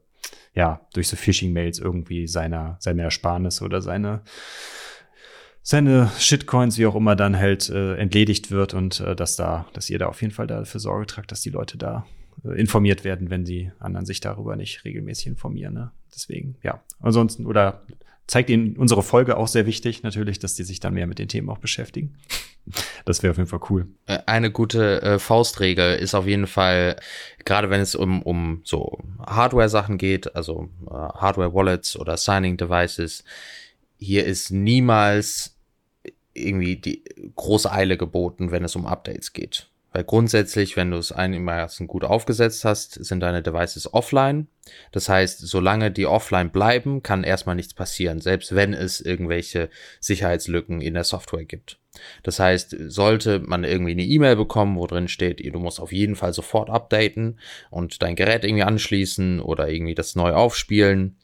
äh, 0.56 0.60
ja, 0.60 0.82
durch 0.96 1.10
so 1.10 1.16
Phishing-Mails 1.16 1.78
irgendwie 1.78 2.26
seiner, 2.26 2.78
seine 2.80 3.04
Ersparnisse 3.04 3.64
oder 3.64 3.84
seine 3.84 4.24
seine 5.64 6.12
Shitcoins, 6.18 6.78
wie 6.78 6.86
auch 6.86 6.96
immer, 6.96 7.16
dann 7.16 7.38
halt 7.38 7.70
äh, 7.70 7.96
entledigt 7.96 8.52
wird 8.52 8.74
und 8.74 9.00
äh, 9.00 9.16
dass 9.16 9.36
da, 9.36 9.68
dass 9.74 9.90
ihr 9.90 10.00
da 10.00 10.08
auf 10.08 10.22
jeden 10.22 10.34
Fall 10.34 10.48
dafür 10.48 10.80
Sorge 10.80 11.06
tragt, 11.06 11.32
dass 11.32 11.42
die 11.42 11.50
Leute 11.50 11.78
da 11.78 12.06
äh, 12.44 12.60
informiert 12.60 13.04
werden, 13.04 13.30
wenn 13.30 13.46
die 13.46 13.72
anderen 13.80 14.06
sich 14.06 14.20
darüber 14.20 14.56
nicht 14.56 14.84
regelmäßig 14.86 15.28
informieren. 15.28 15.74
Ne? 15.74 15.92
Deswegen, 16.14 16.56
ja. 16.64 16.82
Ansonsten, 17.00 17.46
oder 17.46 17.84
zeigt 18.28 18.50
ihnen 18.50 18.78
unsere 18.78 19.04
Folge 19.04 19.38
auch 19.38 19.48
sehr 19.48 19.66
wichtig, 19.66 20.04
natürlich, 20.04 20.40
dass 20.40 20.56
die 20.56 20.64
sich 20.64 20.80
dann 20.80 20.94
mehr 20.94 21.08
mit 21.08 21.20
den 21.20 21.28
Themen 21.28 21.50
auch 21.50 21.60
beschäftigen. 21.60 22.16
Das 23.06 23.24
wäre 23.24 23.32
auf 23.32 23.38
jeden 23.38 23.50
Fall 23.50 23.62
cool. 23.72 23.88
Äh, 24.06 24.20
eine 24.28 24.52
gute 24.52 25.02
äh, 25.02 25.18
Faustregel 25.18 25.98
ist 25.98 26.14
auf 26.14 26.28
jeden 26.28 26.46
Fall, 26.46 26.96
gerade 27.44 27.72
wenn 27.72 27.82
es 27.82 27.96
um, 27.96 28.22
um 28.22 28.62
so 28.64 29.00
Hardware-Sachen 29.26 29.98
geht, 29.98 30.36
also 30.36 30.70
äh, 30.86 30.94
Hardware-Wallets 30.94 31.98
oder 31.98 32.18
Signing-Devices, 32.18 33.24
hier 33.98 34.28
ist 34.28 34.52
niemals 34.52 35.51
irgendwie 36.34 36.78
die 36.78 37.04
große 37.36 37.72
Eile 37.72 37.98
geboten, 37.98 38.52
wenn 38.52 38.64
es 38.64 38.76
um 38.76 38.86
Updates 38.86 39.34
geht. 39.34 39.68
Weil 39.94 40.06
grundsätzlich, 40.06 40.78
wenn 40.78 40.92
du 40.92 40.98
es 40.98 41.12
einigermaßen 41.12 41.86
gut 41.86 42.06
aufgesetzt 42.06 42.64
hast, 42.64 42.94
sind 43.04 43.20
deine 43.20 43.42
Devices 43.42 43.94
offline. 43.94 44.48
Das 44.94 45.10
heißt, 45.10 45.40
solange 45.40 45.92
die 45.92 46.06
offline 46.06 46.50
bleiben, 46.50 47.04
kann 47.04 47.26
erstmal 47.26 47.58
nichts 47.58 47.74
passieren, 47.74 48.22
selbst 48.22 48.56
wenn 48.56 48.74
es 48.74 49.02
irgendwelche 49.02 49.70
Sicherheitslücken 50.00 50.80
in 50.80 50.94
der 50.94 51.04
Software 51.04 51.44
gibt. 51.44 51.78
Das 52.24 52.40
heißt, 52.40 52.74
sollte 52.88 53.40
man 53.40 53.66
irgendwie 53.66 53.92
eine 53.92 54.06
E-Mail 54.06 54.38
bekommen, 54.38 54.78
wo 54.78 54.88
drin 54.88 55.10
steht, 55.10 55.46
du 55.46 55.60
musst 55.60 55.82
auf 55.82 55.92
jeden 55.92 56.16
Fall 56.16 56.32
sofort 56.32 56.70
updaten 56.70 57.38
und 57.70 58.02
dein 58.02 58.16
Gerät 58.16 58.46
irgendwie 58.46 58.64
anschließen 58.64 59.42
oder 59.42 59.68
irgendwie 59.68 59.96
das 59.96 60.16
neu 60.16 60.32
aufspielen, 60.32 61.18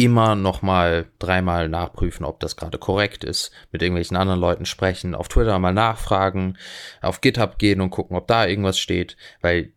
immer 0.00 0.34
noch 0.34 0.62
mal 0.62 1.06
dreimal 1.18 1.68
nachprüfen, 1.68 2.24
ob 2.24 2.40
das 2.40 2.56
gerade 2.56 2.78
korrekt 2.78 3.22
ist, 3.22 3.50
mit 3.70 3.82
irgendwelchen 3.82 4.16
anderen 4.16 4.40
Leuten 4.40 4.64
sprechen, 4.64 5.14
auf 5.14 5.28
Twitter 5.28 5.58
mal 5.58 5.74
nachfragen, 5.74 6.56
auf 7.02 7.20
GitHub 7.20 7.58
gehen 7.58 7.80
und 7.80 7.90
gucken, 7.90 8.16
ob 8.16 8.26
da 8.26 8.46
irgendwas 8.46 8.78
steht, 8.78 9.16
weil 9.42 9.72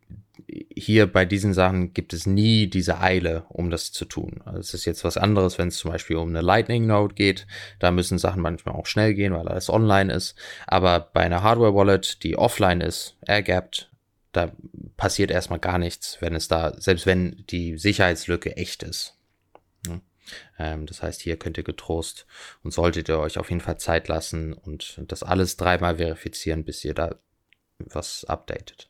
hier 0.75 1.11
bei 1.11 1.25
diesen 1.25 1.53
Sachen 1.53 1.93
gibt 1.93 2.13
es 2.13 2.25
nie 2.25 2.67
diese 2.67 2.99
Eile, 2.99 3.45
um 3.49 3.69
das 3.69 3.91
zu 3.91 4.05
tun. 4.05 4.41
Also 4.45 4.59
es 4.59 4.73
ist 4.73 4.85
jetzt 4.85 5.03
was 5.03 5.17
anderes, 5.17 5.57
wenn 5.57 5.67
es 5.67 5.77
zum 5.77 5.91
Beispiel 5.91 6.17
um 6.17 6.29
eine 6.29 6.41
Lightning 6.41 6.85
Node 6.85 7.15
geht. 7.15 7.47
Da 7.79 7.91
müssen 7.91 8.17
Sachen 8.17 8.41
manchmal 8.41 8.75
auch 8.75 8.85
schnell 8.85 9.13
gehen, 9.13 9.33
weil 9.33 9.47
alles 9.47 9.69
online 9.69 10.13
ist. 10.13 10.35
Aber 10.67 10.99
bei 10.99 11.21
einer 11.21 11.43
Hardware 11.43 11.75
Wallet, 11.75 12.23
die 12.23 12.37
offline 12.37 12.81
ist, 12.81 13.17
airgapped, 13.25 13.89
da 14.31 14.51
passiert 14.97 15.31
erstmal 15.31 15.59
gar 15.59 15.77
nichts, 15.77 16.17
wenn 16.19 16.35
es 16.35 16.47
da, 16.47 16.73
selbst 16.77 17.05
wenn 17.05 17.43
die 17.49 17.77
Sicherheitslücke 17.77 18.57
echt 18.57 18.83
ist. 18.83 19.17
Ähm, 20.57 20.85
das 20.85 21.01
heißt, 21.01 21.21
hier 21.21 21.37
könnt 21.37 21.57
ihr 21.57 21.63
getrost 21.63 22.25
und 22.63 22.71
solltet 22.71 23.09
ihr 23.09 23.19
euch 23.19 23.37
auf 23.37 23.49
jeden 23.49 23.61
Fall 23.61 23.77
Zeit 23.77 24.07
lassen 24.07 24.53
und 24.53 25.01
das 25.07 25.23
alles 25.23 25.57
dreimal 25.57 25.97
verifizieren, 25.97 26.63
bis 26.63 26.83
ihr 26.85 26.93
da 26.93 27.15
was 27.79 28.25
updatet. 28.25 28.89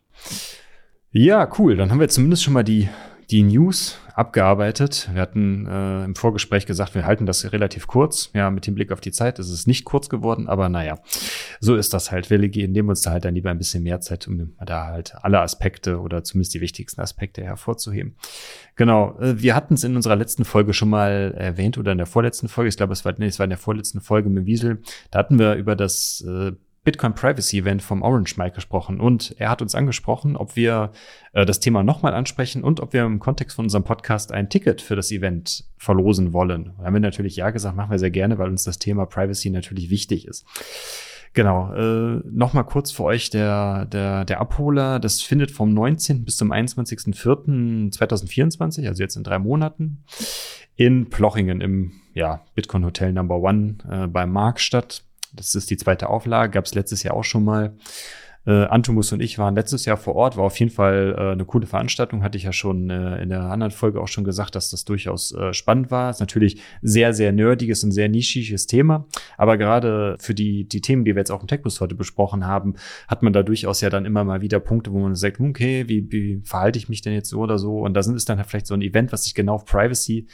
Ja, 1.11 1.51
cool. 1.57 1.75
Dann 1.75 1.91
haben 1.91 1.99
wir 1.99 2.09
zumindest 2.09 2.43
schon 2.43 2.53
mal 2.53 2.63
die 2.63 2.89
die 3.33 3.41
News 3.41 3.97
abgearbeitet. 4.13 5.09
Wir 5.11 5.19
hatten 5.19 5.65
äh, 5.65 6.05
im 6.05 6.13
Vorgespräch 6.13 6.67
gesagt, 6.67 6.93
wir 6.93 7.07
halten 7.07 7.25
das 7.25 7.51
relativ 7.51 7.87
kurz. 7.87 8.29
Ja, 8.35 8.51
mit 8.51 8.67
dem 8.67 8.75
Blick 8.75 8.91
auf 8.91 9.01
die 9.01 9.11
Zeit 9.11 9.39
ist 9.39 9.49
es 9.49 9.65
nicht 9.65 9.85
kurz 9.85 10.07
geworden, 10.07 10.47
aber 10.47 10.69
naja, 10.69 10.99
so 11.59 11.75
ist 11.75 11.95
das 11.95 12.11
halt. 12.11 12.29
Wir 12.29 12.37
nehmen 12.37 12.89
uns 12.89 13.01
da 13.01 13.09
halt 13.09 13.25
dann 13.25 13.33
lieber 13.33 13.49
ein 13.49 13.57
bisschen 13.57 13.81
mehr 13.81 14.01
Zeit, 14.01 14.27
um 14.27 14.53
da 14.63 14.85
halt 14.85 15.15
alle 15.23 15.41
Aspekte 15.41 15.99
oder 15.99 16.23
zumindest 16.23 16.53
die 16.53 16.61
wichtigsten 16.61 17.01
Aspekte 17.01 17.43
hervorzuheben. 17.43 18.15
Genau, 18.75 19.17
äh, 19.19 19.41
wir 19.41 19.55
hatten 19.55 19.73
es 19.73 19.83
in 19.83 19.95
unserer 19.95 20.15
letzten 20.15 20.45
Folge 20.45 20.75
schon 20.75 20.89
mal 20.89 21.33
erwähnt 21.35 21.79
oder 21.79 21.91
in 21.91 21.97
der 21.97 22.05
vorletzten 22.05 22.49
Folge. 22.49 22.69
Ich 22.69 22.77
glaube, 22.77 22.93
es 22.93 23.03
war, 23.05 23.15
nee, 23.17 23.25
es 23.25 23.39
war 23.39 23.45
in 23.45 23.49
der 23.49 23.57
vorletzten 23.57 23.99
Folge 23.99 24.29
mit 24.29 24.45
Wiesel. 24.45 24.83
Da 25.09 25.17
hatten 25.17 25.39
wir 25.39 25.55
über 25.55 25.75
das 25.75 26.23
äh, 26.27 26.51
Bitcoin 26.83 27.15
Privacy 27.15 27.59
Event 27.59 27.81
vom 27.81 28.01
Orange 28.01 28.37
Mike 28.37 28.55
gesprochen 28.55 28.99
und 28.99 29.35
er 29.37 29.49
hat 29.49 29.61
uns 29.61 29.73
angesprochen, 29.73 30.35
ob 30.35 30.57
wir 30.57 30.91
äh, 31.31 31.45
das 31.45 31.59
Thema 31.59 31.83
nochmal 31.83 32.13
ansprechen 32.13 32.63
und 32.63 32.81
ob 32.81 32.93
wir 32.93 33.05
im 33.05 33.19
Kontext 33.19 33.55
von 33.55 33.65
unserem 33.65 33.83
Podcast 33.83 34.31
ein 34.31 34.49
Ticket 34.49 34.81
für 34.81 34.95
das 34.95 35.11
Event 35.11 35.65
verlosen 35.77 36.33
wollen. 36.33 36.73
Da 36.77 36.85
haben 36.85 36.93
wir 36.93 36.99
natürlich 36.99 37.37
ja 37.37 37.51
gesagt, 37.51 37.77
machen 37.77 37.91
wir 37.91 37.99
sehr 37.99 38.11
gerne, 38.11 38.37
weil 38.37 38.49
uns 38.49 38.63
das 38.63 38.79
Thema 38.79 39.05
Privacy 39.05 39.49
natürlich 39.49 39.89
wichtig 39.89 40.27
ist. 40.27 40.45
Genau, 41.33 41.73
äh, 41.73 42.21
nochmal 42.29 42.65
kurz 42.65 42.91
für 42.91 43.05
euch 43.05 43.31
der, 43.31 43.85
der, 43.85 44.25
der 44.25 44.39
Abholer. 44.39 44.99
Das 44.99 45.21
findet 45.21 45.49
vom 45.49 45.73
19. 45.73 46.25
bis 46.25 46.37
zum 46.37 46.51
21.04.2024, 46.51 48.87
also 48.87 49.01
jetzt 49.01 49.15
in 49.15 49.23
drei 49.23 49.39
Monaten, 49.39 50.03
in 50.75 51.09
Plochingen 51.09 51.59
im 51.61 51.93
ja, 52.13 52.41
Bitcoin 52.53 52.85
Hotel 52.85 53.11
Number 53.13 53.37
One 53.37 53.77
äh, 53.89 54.05
beim 54.05 54.31
Markt 54.31 54.59
statt. 54.59 55.01
Das 55.33 55.55
ist 55.55 55.69
die 55.69 55.77
zweite 55.77 56.09
Auflage, 56.09 56.51
gab 56.51 56.65
es 56.65 56.75
letztes 56.75 57.03
Jahr 57.03 57.15
auch 57.15 57.23
schon 57.23 57.43
mal. 57.43 57.75
Äh, 58.45 58.65
Antumus 58.65 59.13
und 59.13 59.21
ich 59.21 59.37
waren 59.37 59.55
letztes 59.55 59.85
Jahr 59.85 59.95
vor 59.95 60.15
Ort, 60.15 60.35
war 60.35 60.43
auf 60.43 60.59
jeden 60.59 60.71
Fall 60.71 61.15
äh, 61.17 61.31
eine 61.31 61.45
coole 61.45 61.65
Veranstaltung, 61.65 62.23
hatte 62.23 62.37
ich 62.37 62.43
ja 62.43 62.51
schon 62.51 62.89
äh, 62.89 63.21
in 63.21 63.29
der 63.29 63.43
anderen 63.43 63.71
Folge 63.71 64.01
auch 64.01 64.09
schon 64.09 64.25
gesagt, 64.25 64.55
dass 64.55 64.69
das 64.69 64.83
durchaus 64.83 65.33
äh, 65.33 65.53
spannend 65.53 65.91
war. 65.91 66.09
Ist 66.09 66.19
natürlich 66.19 66.61
sehr, 66.81 67.13
sehr 67.13 67.31
nerdiges 67.31 67.85
und 67.85 67.93
sehr 67.93 68.09
nischiges 68.09 68.67
Thema, 68.67 69.07
aber 69.37 69.57
gerade 69.57 70.17
für 70.19 70.33
die, 70.33 70.67
die 70.67 70.81
Themen, 70.81 71.05
die 71.05 71.15
wir 71.15 71.21
jetzt 71.21 71.31
auch 71.31 71.39
im 71.39 71.47
TechBus 71.47 71.79
heute 71.79 71.95
besprochen 71.95 72.45
haben, 72.45 72.73
hat 73.07 73.23
man 73.23 73.31
da 73.31 73.43
durchaus 73.43 73.79
ja 73.79 73.89
dann 73.89 74.05
immer 74.05 74.25
mal 74.25 74.41
wieder 74.41 74.59
Punkte, 74.59 74.91
wo 74.91 74.99
man 74.99 75.15
sagt, 75.15 75.39
okay, 75.39 75.87
wie, 75.87 76.11
wie 76.11 76.41
verhalte 76.43 76.77
ich 76.77 76.89
mich 76.89 77.01
denn 77.01 77.13
jetzt 77.13 77.29
so 77.29 77.39
oder 77.39 77.57
so? 77.57 77.79
Und 77.79 77.93
da 77.93 78.03
sind 78.03 78.15
es 78.15 78.25
dann 78.25 78.39
halt 78.39 78.47
vielleicht 78.47 78.67
so 78.67 78.73
ein 78.73 78.81
Event, 78.81 79.13
was 79.13 79.23
sich 79.23 79.35
genau 79.35 79.53
auf 79.53 79.65
Privacy 79.65 80.27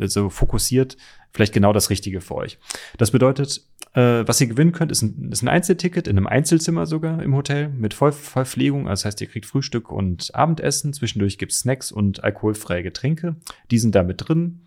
äh, 0.00 0.08
so 0.08 0.30
fokussiert, 0.30 0.96
vielleicht 1.32 1.52
genau 1.52 1.72
das 1.72 1.90
Richtige 1.90 2.20
für 2.20 2.34
euch. 2.34 2.58
Das 2.98 3.12
bedeutet, 3.12 3.64
äh, 3.94 4.26
was 4.26 4.40
ihr 4.40 4.46
gewinnen 4.46 4.72
könnt, 4.72 4.90
ist 4.90 5.02
ein, 5.02 5.30
ist 5.30 5.42
ein 5.42 5.48
Einzelticket 5.48 6.08
in 6.08 6.16
einem 6.16 6.26
Einzelzimmer 6.26 6.86
sogar 6.86 7.22
im 7.22 7.34
Hotel 7.34 7.68
mit 7.68 7.92
Voll 7.92 8.12
Vollpflegung. 8.12 8.88
Also 8.88 9.02
das 9.02 9.04
heißt, 9.04 9.20
ihr 9.20 9.26
kriegt 9.26 9.46
Frühstück 9.46 9.92
und 9.92 10.34
Abendessen. 10.34 10.92
Zwischendurch 10.92 11.36
gibt's 11.36 11.60
Snacks 11.60 11.92
und 11.92 12.24
alkoholfreie 12.24 12.82
Getränke. 12.82 13.36
Die 13.70 13.78
sind 13.78 13.94
da 13.94 14.02
mit 14.02 14.28
drin. 14.28 14.62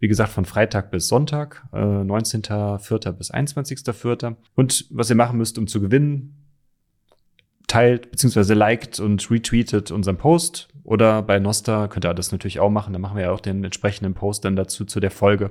Wie 0.00 0.08
gesagt, 0.08 0.30
von 0.30 0.44
Freitag 0.44 0.90
bis 0.90 1.08
Sonntag, 1.08 1.66
äh, 1.72 1.78
19.04. 1.78 3.12
bis 3.12 3.32
21.04. 3.32 4.36
Und 4.54 4.86
was 4.90 5.10
ihr 5.10 5.16
machen 5.16 5.38
müsst, 5.38 5.58
um 5.58 5.66
zu 5.66 5.80
gewinnen, 5.80 6.34
teilt 7.68 8.10
beziehungsweise 8.10 8.54
liked 8.54 8.98
und 8.98 9.30
retweetet 9.30 9.90
unseren 9.92 10.16
Post. 10.16 10.68
Oder 10.82 11.22
bei 11.22 11.38
Nosta 11.38 11.86
könnt 11.86 12.06
ihr 12.06 12.14
das 12.14 12.32
natürlich 12.32 12.60
auch 12.60 12.70
machen. 12.70 12.92
Da 12.92 12.98
machen 12.98 13.16
wir 13.16 13.24
ja 13.24 13.30
auch 13.30 13.40
den 13.40 13.62
entsprechenden 13.62 14.14
Post 14.14 14.44
dann 14.44 14.56
dazu 14.56 14.84
zu 14.84 15.00
der 15.00 15.10
Folge. 15.10 15.50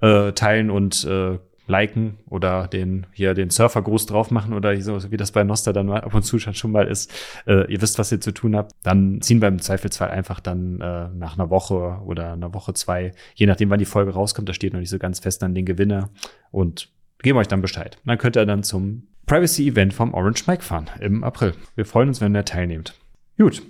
Äh, 0.00 0.32
teilen 0.32 0.70
und 0.70 1.04
äh, 1.04 1.38
liken 1.70 2.18
oder 2.28 2.66
den 2.66 3.06
hier 3.12 3.32
den 3.32 3.48
Surfergruß 3.48 4.06
drauf 4.06 4.30
machen 4.30 4.52
oder 4.52 4.78
so 4.80 5.10
wie 5.10 5.16
das 5.16 5.32
bei 5.32 5.44
Noster 5.44 5.72
dann 5.72 5.90
ab 5.90 6.14
und 6.14 6.22
zu 6.22 6.38
schon 6.38 6.72
mal 6.72 6.86
ist. 6.86 7.10
Äh, 7.46 7.72
ihr 7.72 7.80
wisst, 7.80 7.98
was 7.98 8.12
ihr 8.12 8.20
zu 8.20 8.32
tun 8.32 8.56
habt. 8.56 8.72
Dann 8.82 9.22
ziehen 9.22 9.40
wir 9.40 9.48
im 9.48 9.60
Zweifelsfall 9.60 10.10
einfach 10.10 10.40
dann 10.40 10.80
äh, 10.80 11.08
nach 11.14 11.38
einer 11.38 11.48
Woche 11.48 12.00
oder 12.04 12.32
einer 12.32 12.52
Woche 12.52 12.74
zwei, 12.74 13.12
je 13.34 13.46
nachdem, 13.46 13.70
wann 13.70 13.78
die 13.78 13.84
Folge 13.84 14.12
rauskommt, 14.12 14.48
da 14.48 14.52
steht 14.52 14.72
noch 14.72 14.80
nicht 14.80 14.90
so 14.90 14.98
ganz 14.98 15.20
fest 15.20 15.42
an 15.42 15.54
den 15.54 15.64
Gewinner 15.64 16.10
und 16.50 16.90
geben 17.22 17.38
euch 17.38 17.48
dann 17.48 17.62
Bescheid. 17.62 17.98
Dann 18.04 18.18
könnt 18.18 18.36
ihr 18.36 18.44
dann 18.44 18.62
zum 18.62 19.06
Privacy 19.26 19.68
Event 19.68 19.94
vom 19.94 20.12
Orange 20.12 20.46
Mike 20.46 20.62
fahren 20.62 20.90
im 21.00 21.22
April. 21.22 21.54
Wir 21.76 21.86
freuen 21.86 22.08
uns, 22.08 22.20
wenn 22.20 22.34
ihr 22.34 22.44
teilnehmt. 22.44 22.94
Gut, 23.38 23.62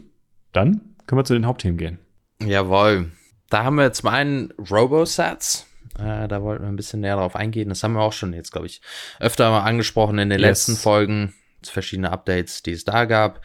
dann 0.52 0.80
können 1.06 1.18
wir 1.18 1.24
zu 1.24 1.34
den 1.34 1.46
Hauptthemen 1.46 1.76
gehen. 1.76 1.98
Jawohl. 2.42 3.10
Da 3.50 3.64
haben 3.64 3.76
wir 3.76 3.92
zum 3.92 4.08
einen 4.08 4.52
Robosats 4.70 5.66
äh, 5.98 6.28
da 6.28 6.42
wollten 6.42 6.64
wir 6.64 6.68
ein 6.68 6.76
bisschen 6.76 7.00
näher 7.00 7.16
drauf 7.16 7.36
eingehen. 7.36 7.68
Das 7.68 7.82
haben 7.82 7.94
wir 7.94 8.02
auch 8.02 8.12
schon 8.12 8.32
jetzt, 8.32 8.52
glaube 8.52 8.66
ich, 8.66 8.80
öfter 9.18 9.50
mal 9.50 9.62
angesprochen 9.62 10.18
in 10.18 10.30
den 10.30 10.40
yes. 10.40 10.48
letzten 10.48 10.76
Folgen. 10.76 11.34
Verschiedene 11.62 12.10
Updates, 12.10 12.62
die 12.62 12.72
es 12.72 12.84
da 12.84 13.04
gab. 13.04 13.42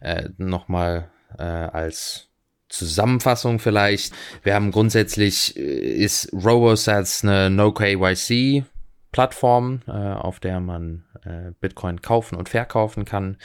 Äh, 0.00 0.30
Nochmal 0.38 1.10
äh, 1.38 1.42
als 1.42 2.28
Zusammenfassung 2.68 3.60
vielleicht. 3.60 4.12
Wir 4.42 4.54
haben 4.54 4.72
grundsätzlich, 4.72 5.56
äh, 5.56 5.60
ist 5.60 6.32
RoboSats 6.32 7.22
eine 7.22 7.50
No-KYC 7.50 8.64
Plattform, 9.12 9.82
äh, 9.86 9.92
auf 9.92 10.40
der 10.40 10.58
man 10.58 11.04
äh, 11.24 11.52
Bitcoin 11.60 12.02
kaufen 12.02 12.34
und 12.36 12.48
verkaufen 12.48 13.04
kann. 13.04 13.36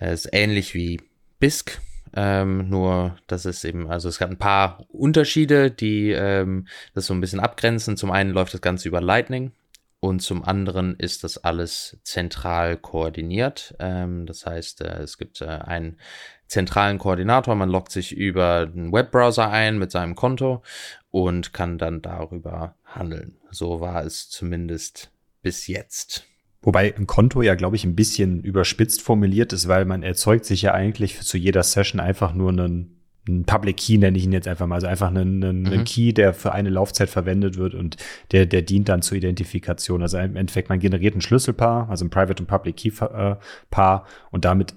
Äh, 0.00 0.14
ist 0.14 0.28
ähnlich 0.32 0.74
wie 0.74 1.00
BISC, 1.40 1.80
ähm, 2.14 2.68
nur, 2.68 3.16
das 3.26 3.44
ist 3.44 3.64
eben, 3.64 3.90
also 3.90 4.08
es 4.08 4.18
gab 4.18 4.30
ein 4.30 4.38
paar 4.38 4.84
Unterschiede, 4.88 5.70
die 5.70 6.10
ähm, 6.10 6.66
das 6.94 7.06
so 7.06 7.14
ein 7.14 7.20
bisschen 7.20 7.40
abgrenzen. 7.40 7.96
Zum 7.96 8.10
einen 8.10 8.30
läuft 8.30 8.54
das 8.54 8.60
Ganze 8.60 8.88
über 8.88 9.00
Lightning 9.00 9.52
und 10.00 10.20
zum 10.20 10.44
anderen 10.44 10.96
ist 10.96 11.24
das 11.24 11.38
alles 11.38 11.98
zentral 12.02 12.76
koordiniert. 12.76 13.74
Ähm, 13.78 14.26
das 14.26 14.46
heißt, 14.46 14.80
äh, 14.80 15.02
es 15.02 15.18
gibt 15.18 15.40
äh, 15.42 15.46
einen 15.46 15.98
zentralen 16.46 16.98
Koordinator, 16.98 17.54
man 17.54 17.68
loggt 17.68 17.92
sich 17.92 18.12
über 18.12 18.66
den 18.66 18.92
Webbrowser 18.92 19.50
ein 19.50 19.78
mit 19.78 19.92
seinem 19.92 20.16
Konto 20.16 20.62
und 21.10 21.52
kann 21.52 21.78
dann 21.78 22.02
darüber 22.02 22.74
handeln. 22.84 23.36
So 23.50 23.80
war 23.80 24.04
es 24.04 24.30
zumindest 24.30 25.10
bis 25.42 25.66
jetzt. 25.68 26.24
Wobei 26.62 26.94
ein 26.94 27.06
Konto 27.06 27.42
ja, 27.42 27.54
glaube 27.54 27.76
ich, 27.76 27.84
ein 27.84 27.96
bisschen 27.96 28.42
überspitzt 28.42 29.00
formuliert 29.00 29.52
ist, 29.52 29.68
weil 29.68 29.86
man 29.86 30.02
erzeugt 30.02 30.44
sich 30.44 30.62
ja 30.62 30.74
eigentlich 30.74 31.20
zu 31.20 31.38
jeder 31.38 31.62
Session 31.62 32.00
einfach 32.00 32.34
nur 32.34 32.50
einen 32.50 33.00
ein 33.28 33.44
Public 33.44 33.76
Key 33.76 33.98
nenne 33.98 34.16
ich 34.16 34.24
ihn 34.24 34.32
jetzt 34.32 34.48
einfach 34.48 34.66
mal, 34.66 34.76
also 34.76 34.86
einfach 34.86 35.08
einen, 35.08 35.44
einen, 35.44 35.62
mhm. 35.62 35.84
Key, 35.84 36.12
der 36.12 36.32
für 36.32 36.52
eine 36.52 36.70
Laufzeit 36.70 37.10
verwendet 37.10 37.56
wird 37.56 37.74
und 37.74 37.96
der, 38.32 38.46
der 38.46 38.62
dient 38.62 38.88
dann 38.88 39.02
zur 39.02 39.18
Identifikation. 39.18 40.02
Also 40.02 40.18
im 40.18 40.36
Endeffekt, 40.36 40.68
man 40.68 40.80
generiert 40.80 41.14
ein 41.14 41.20
Schlüsselpaar, 41.20 41.88
also 41.90 42.04
ein 42.04 42.10
Private 42.10 42.42
und 42.42 42.46
Public 42.46 42.76
Key 42.76 42.92
äh, 43.00 43.36
Paar 43.70 44.06
und 44.30 44.44
damit 44.44 44.74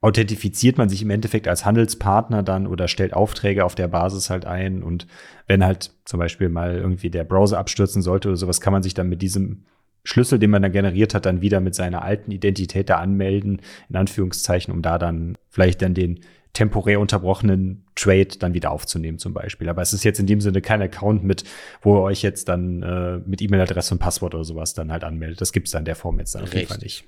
authentifiziert 0.00 0.78
man 0.78 0.88
sich 0.88 1.02
im 1.02 1.10
Endeffekt 1.10 1.46
als 1.46 1.66
Handelspartner 1.66 2.42
dann 2.42 2.66
oder 2.66 2.88
stellt 2.88 3.12
Aufträge 3.12 3.64
auf 3.64 3.74
der 3.74 3.88
Basis 3.88 4.30
halt 4.30 4.46
ein 4.46 4.82
und 4.82 5.06
wenn 5.46 5.62
halt 5.62 5.92
zum 6.06 6.18
Beispiel 6.18 6.48
mal 6.48 6.76
irgendwie 6.76 7.10
der 7.10 7.24
Browser 7.24 7.58
abstürzen 7.58 8.00
sollte 8.00 8.28
oder 8.28 8.36
sowas, 8.38 8.62
kann 8.62 8.72
man 8.72 8.82
sich 8.82 8.94
dann 8.94 9.10
mit 9.10 9.20
diesem 9.20 9.64
Schlüssel, 10.04 10.38
den 10.38 10.50
man 10.50 10.62
da 10.62 10.68
generiert 10.68 11.14
hat, 11.14 11.26
dann 11.26 11.42
wieder 11.42 11.60
mit 11.60 11.74
seiner 11.74 12.02
alten 12.02 12.30
Identität 12.30 12.88
da 12.90 12.96
anmelden, 12.96 13.60
in 13.88 13.96
Anführungszeichen, 13.96 14.72
um 14.72 14.82
da 14.82 14.98
dann 14.98 15.36
vielleicht 15.48 15.82
dann 15.82 15.94
den 15.94 16.20
temporär 16.52 16.98
unterbrochenen 16.98 17.84
Trade 17.94 18.38
dann 18.38 18.54
wieder 18.54 18.70
aufzunehmen 18.70 19.18
zum 19.18 19.32
Beispiel. 19.32 19.68
Aber 19.68 19.82
es 19.82 19.92
ist 19.92 20.04
jetzt 20.04 20.18
in 20.18 20.26
dem 20.26 20.40
Sinne 20.40 20.60
kein 20.60 20.82
Account 20.82 21.22
mit, 21.22 21.44
wo 21.82 21.96
ihr 21.96 22.02
euch 22.02 22.22
jetzt 22.22 22.48
dann 22.48 22.82
äh, 22.82 23.18
mit 23.24 23.40
E-Mail-Adresse 23.40 23.94
und 23.94 24.00
Passwort 24.00 24.34
oder 24.34 24.44
sowas 24.44 24.74
dann 24.74 24.90
halt 24.90 25.04
anmeldet. 25.04 25.40
Das 25.40 25.52
gibt 25.52 25.68
es 25.68 25.72
dann 25.72 25.82
in 25.82 25.86
der 25.86 25.96
Form 25.96 26.18
jetzt 26.18 26.34
dann 26.34 26.42
auf 26.42 26.54
jeden 26.54 26.66
Fall 26.66 26.78
nicht. 26.78 27.04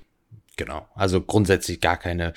Genau, 0.55 0.87
also 0.93 1.19
grundsätzlich 1.19 1.81
gar 1.81 1.97
keine 1.97 2.33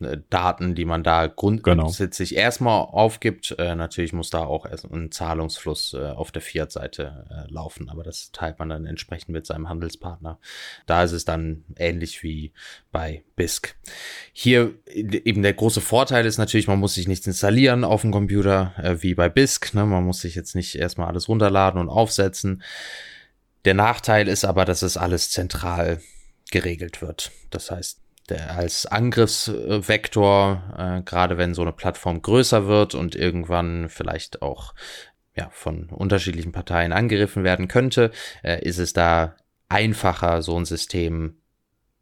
äh, 0.00 0.16
Daten, 0.28 0.74
die 0.74 0.84
man 0.84 1.04
da 1.04 1.28
grundsätzlich 1.28 2.30
genau. 2.30 2.40
erstmal 2.40 2.80
aufgibt. 2.80 3.54
Äh, 3.58 3.76
natürlich 3.76 4.12
muss 4.12 4.28
da 4.28 4.40
auch 4.40 4.66
erst 4.66 4.90
ein 4.90 5.12
Zahlungsfluss 5.12 5.94
äh, 5.94 6.08
auf 6.08 6.32
der 6.32 6.42
Fiat-Seite 6.42 7.26
äh, 7.30 7.52
laufen, 7.52 7.88
aber 7.88 8.02
das 8.02 8.32
teilt 8.32 8.58
man 8.58 8.70
dann 8.70 8.86
entsprechend 8.86 9.28
mit 9.28 9.46
seinem 9.46 9.68
Handelspartner. 9.68 10.40
Da 10.86 11.04
ist 11.04 11.12
es 11.12 11.24
dann 11.24 11.64
ähnlich 11.76 12.24
wie 12.24 12.52
bei 12.90 13.22
BISC. 13.36 13.76
Hier 14.32 14.74
eben 14.88 15.42
der 15.42 15.54
große 15.54 15.80
Vorteil 15.80 16.26
ist 16.26 16.38
natürlich, 16.38 16.66
man 16.66 16.80
muss 16.80 16.94
sich 16.94 17.06
nichts 17.06 17.28
installieren 17.28 17.84
auf 17.84 18.00
dem 18.00 18.10
Computer 18.10 18.74
äh, 18.78 19.00
wie 19.02 19.14
bei 19.14 19.28
BISC. 19.28 19.74
Ne? 19.74 19.86
Man 19.86 20.04
muss 20.04 20.22
sich 20.22 20.34
jetzt 20.34 20.56
nicht 20.56 20.74
erstmal 20.74 21.06
alles 21.06 21.28
runterladen 21.28 21.80
und 21.80 21.88
aufsetzen. 21.88 22.64
Der 23.64 23.74
Nachteil 23.74 24.26
ist 24.26 24.44
aber, 24.44 24.64
dass 24.64 24.82
es 24.82 24.96
alles 24.96 25.30
zentral 25.30 26.00
geregelt 26.50 27.02
wird. 27.02 27.30
Das 27.50 27.70
heißt, 27.70 28.00
der 28.28 28.56
als 28.56 28.86
Angriffsvektor, 28.86 30.62
äh, 30.78 31.02
gerade 31.02 31.36
wenn 31.36 31.54
so 31.54 31.62
eine 31.62 31.72
Plattform 31.72 32.22
größer 32.22 32.66
wird 32.66 32.94
und 32.94 33.14
irgendwann 33.16 33.88
vielleicht 33.88 34.42
auch 34.42 34.74
ja, 35.36 35.48
von 35.50 35.88
unterschiedlichen 35.88 36.52
Parteien 36.52 36.92
angegriffen 36.92 37.44
werden 37.44 37.68
könnte, 37.68 38.10
äh, 38.42 38.62
ist 38.62 38.78
es 38.78 38.92
da 38.92 39.36
einfacher, 39.68 40.42
so 40.42 40.56
ein 40.58 40.64
System 40.64 41.39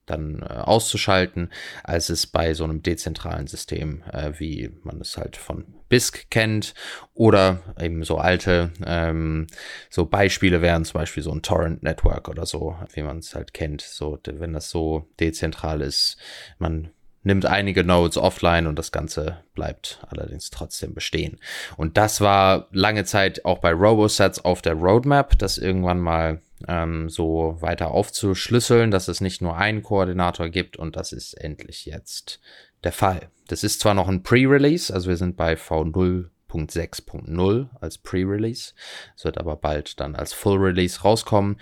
dann 0.08 0.42
äh, 0.42 0.44
auszuschalten, 0.44 1.50
als 1.84 2.08
es 2.08 2.26
bei 2.26 2.54
so 2.54 2.64
einem 2.64 2.82
dezentralen 2.82 3.46
System, 3.46 4.02
äh, 4.12 4.32
wie 4.38 4.70
man 4.82 5.00
es 5.00 5.16
halt 5.16 5.36
von 5.36 5.64
BISC 5.88 6.30
kennt, 6.30 6.74
oder 7.14 7.62
eben 7.80 8.04
so 8.04 8.18
alte, 8.18 8.72
ähm, 8.84 9.46
so 9.90 10.06
Beispiele 10.06 10.62
wären 10.62 10.84
zum 10.84 11.00
Beispiel 11.00 11.22
so 11.22 11.32
ein 11.32 11.42
Torrent 11.42 11.82
Network 11.82 12.28
oder 12.28 12.46
so, 12.46 12.76
wie 12.92 13.02
man 13.02 13.18
es 13.18 13.34
halt 13.34 13.54
kennt. 13.54 13.82
So, 13.82 14.18
wenn 14.24 14.52
das 14.52 14.70
so 14.70 15.08
dezentral 15.18 15.80
ist, 15.80 16.16
man 16.58 16.90
nimmt 17.22 17.46
einige 17.46 17.84
Nodes 17.84 18.16
offline 18.16 18.66
und 18.66 18.78
das 18.78 18.92
Ganze 18.92 19.38
bleibt 19.54 20.00
allerdings 20.08 20.50
trotzdem 20.50 20.94
bestehen. 20.94 21.38
Und 21.76 21.96
das 21.96 22.20
war 22.20 22.68
lange 22.72 23.04
Zeit 23.04 23.44
auch 23.44 23.58
bei 23.58 23.72
RoboSets 23.72 24.44
auf 24.44 24.62
der 24.62 24.74
Roadmap, 24.74 25.38
das 25.38 25.58
irgendwann 25.58 25.98
mal 25.98 26.40
ähm, 26.66 27.08
so 27.08 27.56
weiter 27.60 27.92
aufzuschlüsseln, 27.92 28.90
dass 28.90 29.06
es 29.08 29.20
nicht 29.20 29.42
nur 29.42 29.56
einen 29.56 29.82
Koordinator 29.82 30.48
gibt 30.48 30.76
und 30.76 30.96
das 30.96 31.12
ist 31.12 31.34
endlich 31.34 31.86
jetzt 31.86 32.40
der 32.84 32.92
Fall. 32.92 33.30
Das 33.46 33.64
ist 33.64 33.80
zwar 33.80 33.94
noch 33.94 34.08
ein 34.08 34.22
Pre-Release, 34.22 34.92
also 34.92 35.08
wir 35.08 35.16
sind 35.16 35.36
bei 35.36 35.54
V0.6.0 35.54 37.68
als 37.80 37.98
Pre-Release. 37.98 38.74
Es 39.16 39.24
wird 39.24 39.38
aber 39.38 39.56
bald 39.56 40.00
dann 40.00 40.16
als 40.16 40.32
Full-Release 40.32 41.02
rauskommen. 41.02 41.60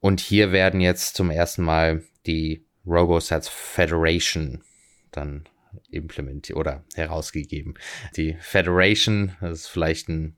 Und 0.00 0.20
hier 0.20 0.52
werden 0.52 0.80
jetzt 0.80 1.16
zum 1.16 1.30
ersten 1.30 1.62
Mal 1.62 2.02
die 2.26 2.66
RoboSets 2.86 3.48
Federation 3.48 4.62
dann 5.10 5.44
implementiert 5.90 6.58
oder 6.58 6.84
herausgegeben. 6.94 7.74
Die 8.16 8.36
Federation, 8.40 9.36
ist 9.40 9.68
vielleicht 9.68 10.08
ein, 10.08 10.36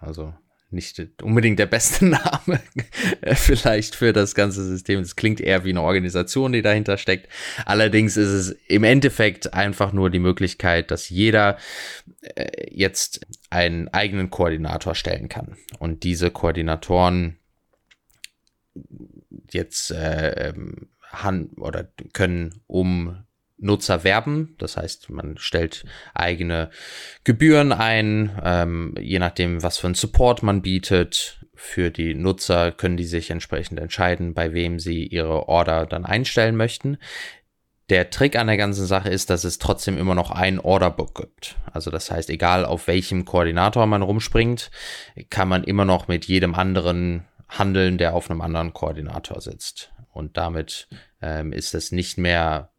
also 0.00 0.34
nicht 0.70 1.00
unbedingt 1.22 1.58
der 1.58 1.66
beste 1.66 2.04
Name 2.06 2.60
vielleicht 3.34 3.94
für 3.94 4.12
das 4.12 4.34
ganze 4.34 4.64
System. 4.64 5.00
Es 5.00 5.16
klingt 5.16 5.40
eher 5.40 5.64
wie 5.64 5.70
eine 5.70 5.82
Organisation, 5.82 6.52
die 6.52 6.62
dahinter 6.62 6.98
steckt. 6.98 7.28
Allerdings 7.64 8.16
ist 8.16 8.28
es 8.28 8.50
im 8.68 8.84
Endeffekt 8.84 9.54
einfach 9.54 9.92
nur 9.92 10.10
die 10.10 10.18
Möglichkeit, 10.18 10.90
dass 10.90 11.08
jeder 11.08 11.56
äh, 12.20 12.66
jetzt 12.70 13.26
einen 13.50 13.88
eigenen 13.88 14.30
Koordinator 14.30 14.94
stellen 14.94 15.28
kann. 15.28 15.56
Und 15.78 16.02
diese 16.02 16.30
Koordinatoren 16.30 17.38
jetzt 19.50 19.90
äh, 19.90 20.50
ähm, 20.50 20.88
oder 21.56 21.90
können 22.12 22.62
um 22.66 23.24
Nutzer 23.58 24.04
werben. 24.04 24.54
Das 24.58 24.76
heißt, 24.76 25.10
man 25.10 25.36
stellt 25.38 25.84
eigene 26.14 26.70
Gebühren 27.24 27.72
ein, 27.72 28.38
ähm, 28.42 28.94
je 29.00 29.18
nachdem, 29.18 29.62
was 29.62 29.78
für 29.78 29.88
einen 29.88 29.94
Support 29.94 30.42
man 30.42 30.62
bietet. 30.62 31.44
Für 31.54 31.90
die 31.90 32.14
Nutzer 32.14 32.70
können 32.70 32.96
die 32.96 33.04
sich 33.04 33.30
entsprechend 33.30 33.80
entscheiden, 33.80 34.32
bei 34.32 34.52
wem 34.52 34.78
sie 34.78 35.06
ihre 35.06 35.48
Order 35.48 35.86
dann 35.86 36.04
einstellen 36.04 36.56
möchten. 36.56 36.98
Der 37.88 38.10
Trick 38.10 38.36
an 38.36 38.48
der 38.48 38.58
ganzen 38.58 38.86
Sache 38.86 39.08
ist, 39.08 39.30
dass 39.30 39.44
es 39.44 39.58
trotzdem 39.58 39.96
immer 39.96 40.14
noch 40.14 40.30
ein 40.30 40.60
Orderbook 40.60 41.14
gibt. 41.14 41.56
Also 41.72 41.90
das 41.90 42.10
heißt, 42.10 42.28
egal 42.28 42.64
auf 42.66 42.86
welchem 42.86 43.24
Koordinator 43.24 43.86
man 43.86 44.02
rumspringt, 44.02 44.70
kann 45.30 45.48
man 45.48 45.64
immer 45.64 45.86
noch 45.86 46.06
mit 46.06 46.26
jedem 46.26 46.54
anderen 46.54 47.24
handeln, 47.48 47.96
der 47.96 48.14
auf 48.14 48.30
einem 48.30 48.42
anderen 48.42 48.74
Koordinator 48.74 49.40
sitzt. 49.40 49.90
Und 50.12 50.36
damit 50.36 50.88
ähm, 51.22 51.52
ist 51.52 51.74
es 51.74 51.90
nicht 51.90 52.18
mehr 52.18 52.70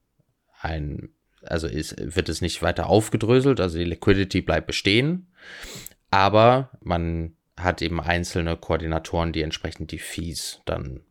ein, 0.60 1.10
also 1.42 1.68
ist, 1.68 1.96
wird 2.16 2.30
es 2.30 2.42
nicht 2.42 2.62
weiter 2.62 2.88
aufgedröselt, 2.88 3.60
also 3.60 3.78
die 3.78 3.86
Liquidity 3.86 4.42
bleibt 4.42 4.68
bestehen, 4.68 5.28
aber 6.12 6.72
man 6.82 7.36
hat 7.58 7.82
eben 7.82 8.00
einzelne 8.00 8.56
Koordinatoren, 8.58 9.34
die 9.34 9.42
entsprechend 9.42 9.92
die 9.92 10.00
Fees 10.00 10.62
dann 10.66 11.02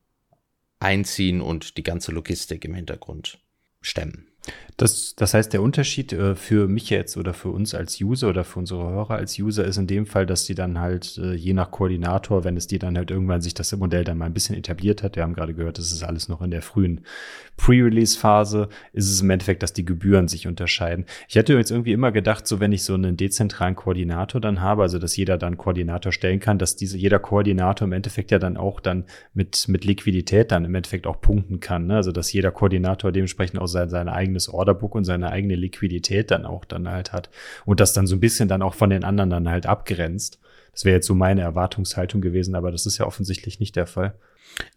einziehen 0.81 1.41
und 1.41 1.77
die 1.77 1.83
ganze 1.83 2.13
Logistik 2.13 2.65
im 2.65 2.75
Hintergrund 2.75 3.39
stemmen. 3.81 4.29
Das, 4.79 5.17
das 5.17 5.35
heißt, 5.35 5.53
der 5.53 5.61
Unterschied 5.61 6.13
äh, 6.13 6.37
für 6.37 6.69
mich 6.69 6.89
jetzt 6.89 7.17
oder 7.17 7.35
für 7.35 7.49
uns 7.49 7.75
als 7.75 8.01
User 8.01 8.29
oder 8.29 8.45
für 8.45 8.61
unsere 8.61 8.89
Hörer 8.89 9.17
als 9.17 9.37
User 9.37 9.65
ist 9.65 9.77
in 9.77 9.89
dem 9.89 10.07
Fall, 10.07 10.25
dass 10.25 10.45
die 10.45 10.55
dann 10.55 10.79
halt 10.79 11.19
äh, 11.19 11.35
je 11.35 11.53
nach 11.53 11.73
Koordinator, 11.73 12.45
wenn 12.45 12.57
es 12.57 12.69
die 12.69 12.79
dann 12.79 12.97
halt 12.97 13.11
irgendwann 13.11 13.41
sich 13.41 13.55
das 13.55 13.77
Modell 13.77 14.05
dann 14.05 14.19
mal 14.19 14.27
ein 14.27 14.35
bisschen 14.35 14.57
etabliert 14.57 15.03
hat, 15.03 15.17
wir 15.17 15.25
haben 15.25 15.35
gerade 15.35 15.53
gehört, 15.53 15.79
das 15.79 15.91
ist 15.91 16.05
alles 16.05 16.29
noch 16.29 16.43
in 16.43 16.53
der 16.53 16.63
frühen 16.63 17.01
Pre-Release-Phase, 17.57 18.69
ist 18.93 19.11
es 19.11 19.21
im 19.21 19.31
Endeffekt, 19.31 19.65
dass 19.65 19.73
die 19.73 19.85
Gebühren 19.85 20.29
sich 20.29 20.47
unterscheiden. 20.47 21.07
Ich 21.29 21.35
hätte 21.35 21.55
jetzt 21.55 21.73
irgendwie 21.73 21.93
immer 21.93 22.13
gedacht, 22.13 22.47
so 22.47 22.61
wenn 22.61 22.71
ich 22.71 22.85
so 22.85 22.95
einen 22.95 23.17
dezentralen 23.17 23.75
Koordinator 23.75 24.41
dann 24.41 24.61
habe, 24.61 24.83
also 24.83 25.01
dass 25.01 25.17
jeder 25.17 25.39
dann 25.39 25.59
Koordinator 25.59 26.13
stellen 26.13 26.39
kann, 26.39 26.59
dass 26.59 26.77
diese, 26.77 26.97
jeder 26.97 27.19
Koordinator 27.19 27.85
im 27.85 27.93
Endeffekt 27.93 28.31
ja 28.31 28.39
dann 28.39 28.57
auch 28.57 28.79
dann 28.79 29.07
mit, 29.35 29.67
mit 29.67 29.85
Liquidität 29.85 30.53
dann 30.53 30.65
im 30.65 30.75
Endeffekt 30.77 31.09
auch 31.09 31.21
punkten 31.21 31.59
kann. 31.59 31.89
Ne? 31.89 31.97
Also 31.97 32.13
dass 32.13 32.33
jeder 32.33 32.53
Koordinator 32.53 33.11
dementsprechend 33.11 33.61
auch 33.61 33.67
sein, 33.67 33.89
sein 33.89 34.09
eigenes 34.39 34.49
Order 34.49 34.59
Orderbook 34.59 34.95
und 34.95 35.05
seine 35.05 35.31
eigene 35.31 35.57
Liquidität 35.57 36.31
dann 36.31 36.45
auch 36.45 36.65
dann 36.65 36.89
halt 36.89 37.13
hat 37.13 37.31
und 37.65 37.81
das 37.81 37.93
dann 37.93 38.07
so 38.07 38.17
ein 38.17 38.21
bisschen 38.21 38.49
dann 38.49 38.63
auch 38.63 38.75
von 38.75 38.91
den 38.91 39.05
anderen 39.05 39.31
dann 39.31 39.49
halt 39.49 39.67
abgrenzt. 39.67 40.39
Das 40.73 40.85
wäre 40.85 40.97
jetzt 40.97 41.07
so 41.07 41.15
meine 41.15 41.41
Erwartungshaltung 41.41 42.21
gewesen, 42.21 42.55
aber 42.55 42.71
das 42.71 42.87
ist 42.87 42.99
ja 42.99 43.07
offensichtlich 43.07 43.59
nicht 43.59 43.75
der 43.75 43.87
Fall. 43.87 44.15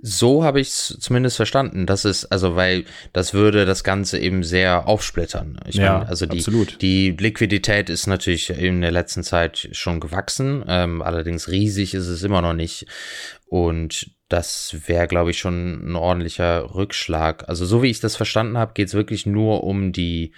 So 0.02 0.44
habe 0.44 0.60
ich 0.60 0.70
es 0.70 0.98
zumindest 1.00 1.38
verstanden. 1.38 1.86
Das 1.86 2.06
ist, 2.06 2.26
also, 2.26 2.56
weil 2.56 2.86
das 3.14 3.34
würde 3.34 3.66
das 3.66 3.84
Ganze 3.84 4.20
eben 4.20 4.44
sehr 4.44 4.88
aufsplittern. 4.88 5.60
Ich 5.68 5.76
ja, 5.76 6.00
meine, 6.00 6.10
also 6.10 6.26
die, 6.26 6.40
absolut. 6.40 6.82
die 6.82 7.12
Liquidität 7.12 7.90
ist 7.90 8.08
natürlich 8.08 8.50
in 8.50 8.82
der 8.82 8.92
letzten 8.92 9.24
Zeit 9.24 9.70
schon 9.72 10.00
gewachsen. 10.00 10.64
Ähm, 10.68 11.02
allerdings 11.02 11.50
riesig 11.50 11.94
ist 11.94 12.08
es 12.08 12.24
immer 12.24 12.42
noch 12.42 12.54
nicht. 12.54 12.86
Und 13.48 14.12
das 14.32 14.76
wäre, 14.88 15.08
glaube 15.08 15.32
ich, 15.32 15.40
schon 15.40 15.92
ein 15.92 15.96
ordentlicher 15.96 16.74
Rückschlag. 16.74 17.48
Also 17.50 17.66
so 17.66 17.84
wie 17.84 17.90
ich 17.90 18.00
das 18.00 18.16
verstanden 18.16 18.58
habe, 18.58 18.74
geht 18.74 18.88
es 18.88 18.94
wirklich 18.94 19.26
nur 19.26 19.64
um 19.64 19.92
die, 19.92 20.32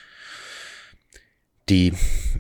die, 1.70 1.94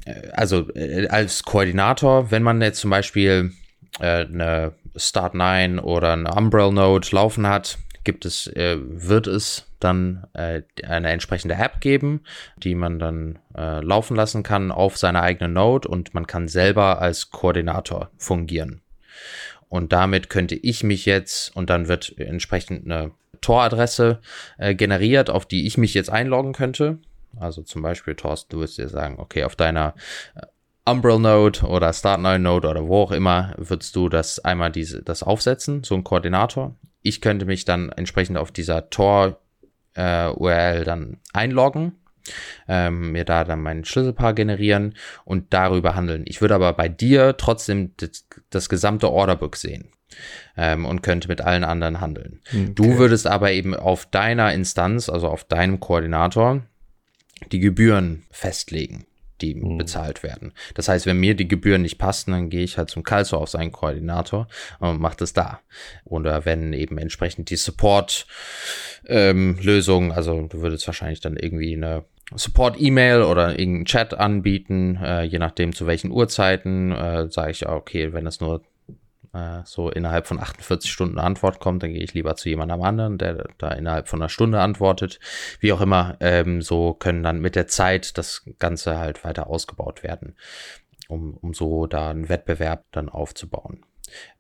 äh, 0.06 0.30
also 0.32 0.70
äh, 0.74 1.08
als 1.08 1.43
Koordinator, 1.43 2.32
wenn 2.32 2.43
man 2.43 2.62
jetzt 2.62 2.80
zum 2.80 2.89
Beispiel 2.89 3.51
äh, 3.99 4.26
eine 4.26 4.74
Start9 4.95 5.80
oder 5.80 6.14
eine 6.14 6.34
Umbrel 6.34 6.72
Node 6.72 7.08
laufen 7.12 7.47
hat, 7.47 7.78
gibt 8.04 8.26
es, 8.26 8.47
äh, 8.47 8.78
wird 8.80 9.28
es 9.28 9.68
dann 9.80 10.26
äh, 10.34 10.64
eine 10.86 11.10
entsprechende 11.10 11.56
App 11.56 11.82
geben, 11.82 12.22
die 12.58 12.76
man 12.76 12.99
dann 12.99 13.39
äh, 13.56 13.82
laufen 13.82 14.16
lassen 14.16 14.43
kann 14.43 14.72
auf 14.72 14.97
seiner 14.97 15.22
eigenen 15.22 15.54
Node 15.54 15.88
und 15.88 16.14
man 16.14 16.28
kann 16.28 16.47
selber 16.47 17.01
als 17.01 17.32
Koordinator 17.32 18.10
fungieren. 18.18 18.82
Und 19.74 19.91
damit 19.91 20.30
könnte 20.30 20.53
ich 20.53 20.84
mich 20.84 21.07
jetzt 21.07 21.55
und 21.55 21.71
dann 21.71 21.88
wird 21.88 22.15
entsprechend 22.19 22.86
eine 22.86 23.09
Tor-Adresse 23.41 24.19
äh, 24.59 24.76
generiert, 24.76 25.32
auf 25.32 25.47
die 25.47 25.65
ich 25.65 25.80
mich 25.80 25.95
jetzt 25.95 26.11
einloggen 26.11 26.53
könnte. 26.53 26.99
Also 27.39 27.63
zum 27.63 27.82
Beispiel, 27.82 28.13
Thorsten, 28.13 28.51
du 28.51 28.59
wirst 28.59 28.78
dir 28.78 28.88
sagen, 28.88 29.15
okay, 29.17 29.45
auf 29.45 29.55
deiner 29.55 29.95
äh, 30.36 30.45
Umbrel 30.88 31.17
Node 31.17 31.61
oder 31.61 31.89
Start9 31.89 32.38
Node 32.38 32.67
oder 32.67 32.88
wo 32.88 33.01
auch 33.01 33.11
immer 33.11 33.55
würdest 33.57 33.95
du 33.95 34.09
das 34.09 34.38
einmal 34.38 34.71
diese, 34.71 35.01
das 35.01 35.24
aufsetzen, 35.24 35.84
so 35.84 35.95
ein 35.95 36.03
Koordinator. 36.03 36.76
Ich 37.01 37.19
könnte 37.19 37.47
mich 37.47 37.65
dann 37.65 37.89
entsprechend 37.89 38.38
auf 38.38 38.51
dieser 38.51 38.91
Tor 38.91 39.39
äh, 39.95 40.28
URL 40.28 40.84
dann 40.84 41.17
einloggen, 41.34 41.93
ähm, 42.67 43.11
mir 43.11 43.26
da 43.26 43.43
dann 43.43 43.61
mein 43.61 43.86
Schlüsselpaar 43.86 44.34
generieren 44.34 44.95
und 45.26 45.53
darüber 45.53 45.95
handeln. 45.95 46.24
Ich 46.26 46.41
würde 46.41 46.55
aber 46.55 46.74
bei 46.74 46.89
dir 46.89 47.36
trotzdem 47.38 47.93
das, 47.97 48.26
das 48.49 48.69
gesamte 48.69 49.11
Orderbook 49.11 49.55
sehen. 49.55 49.89
Ähm, 50.55 50.86
und 50.86 51.01
könnte 51.01 51.28
mit 51.28 51.41
allen 51.41 51.63
anderen 51.63 51.99
handeln. 51.99 52.39
Okay. 52.49 52.71
Du 52.76 52.99
würdest 52.99 53.26
aber 53.26 53.51
eben 53.51 53.74
auf 53.74 54.05
deiner 54.05 54.53
Instanz, 54.53 55.09
also 55.09 55.28
auf 55.28 55.43
deinem 55.43 55.80
Koordinator, 55.80 56.61
die 57.51 57.59
Gebühren 57.59 58.21
festlegen 58.30 59.07
die 59.43 59.53
mhm. 59.55 59.78
bezahlt 59.78 60.24
werden. 60.24 60.53
Das 60.74 60.88
heißt, 60.88 61.05
wenn 61.05 61.19
mir 61.19 61.36
die 61.36 61.47
Gebühren 61.47 61.84
nicht 61.84 61.99
passen, 61.99 62.32
dann 62.32 62.49
gehe 62.49 62.63
ich 62.63 62.80
halt 62.80 62.89
zum 62.89 63.03
Calso 63.03 63.38
auf 63.38 63.49
seinen 63.49 63.71
Koordinator 63.71 64.47
und 64.80 64.99
mache 64.99 65.17
das 65.17 65.34
da. 65.34 65.59
Oder 66.05 66.45
wenn 66.45 66.74
eben 66.74 66.97
entsprechend 66.97 67.49
die 67.49 67.57
Support-Lösung, 67.57 70.05
ähm, 70.05 70.11
also 70.11 70.47
du 70.47 70.61
würdest 70.61 70.88
wahrscheinlich 70.88 71.19
dann 71.19 71.36
irgendwie 71.38 71.76
eine 71.76 72.05
Support-E-Mail 72.36 73.24
oder 73.24 73.59
irgendeinen 73.59 73.86
Chat 73.86 74.13
anbieten, 74.13 74.95
äh, 74.95 75.24
je 75.24 75.39
nachdem 75.39 75.74
zu 75.74 75.86
welchen 75.88 76.11
Uhrzeiten, 76.11 76.91
äh, 76.91 77.30
sage 77.30 77.51
ich, 77.51 77.67
okay, 77.67 78.13
wenn 78.13 78.26
das 78.26 78.39
nur 78.39 78.63
äh, 79.34 79.61
so 79.65 79.89
innerhalb 79.89 80.28
von 80.28 80.39
48 80.39 80.91
Stunden 80.91 81.19
Antwort 81.19 81.59
kommt, 81.59 81.84
dann 81.84 81.93
gehe 81.93 82.03
ich 82.03 82.13
lieber 82.13 82.36
zu 82.36 82.49
jemandem 82.49 82.82
anderen, 82.82 83.17
der 83.17 83.47
da 83.57 83.71
innerhalb 83.71 84.07
von 84.07 84.21
einer 84.21 84.30
Stunde 84.30 84.61
antwortet. 84.61 85.19
Wie 85.59 85.74
auch 85.74 85.82
immer, 85.82 86.17
ähm, 86.19 86.61
so 86.61 86.93
können 86.93 87.24
dann 87.24 87.41
mit 87.41 87.55
der 87.55 87.67
Zeit 87.67 88.17
das 88.17 88.45
Ganze 88.59 88.97
halt 88.97 89.24
weiter 89.24 89.47
ausgebaut 89.47 90.03
werden, 90.03 90.36
um, 91.07 91.36
um 91.38 91.53
so 91.53 91.88
da 91.88 92.09
einen 92.09 92.30
Wettbewerb 92.30 92.86
dann 92.91 93.09
aufzubauen. 93.09 93.82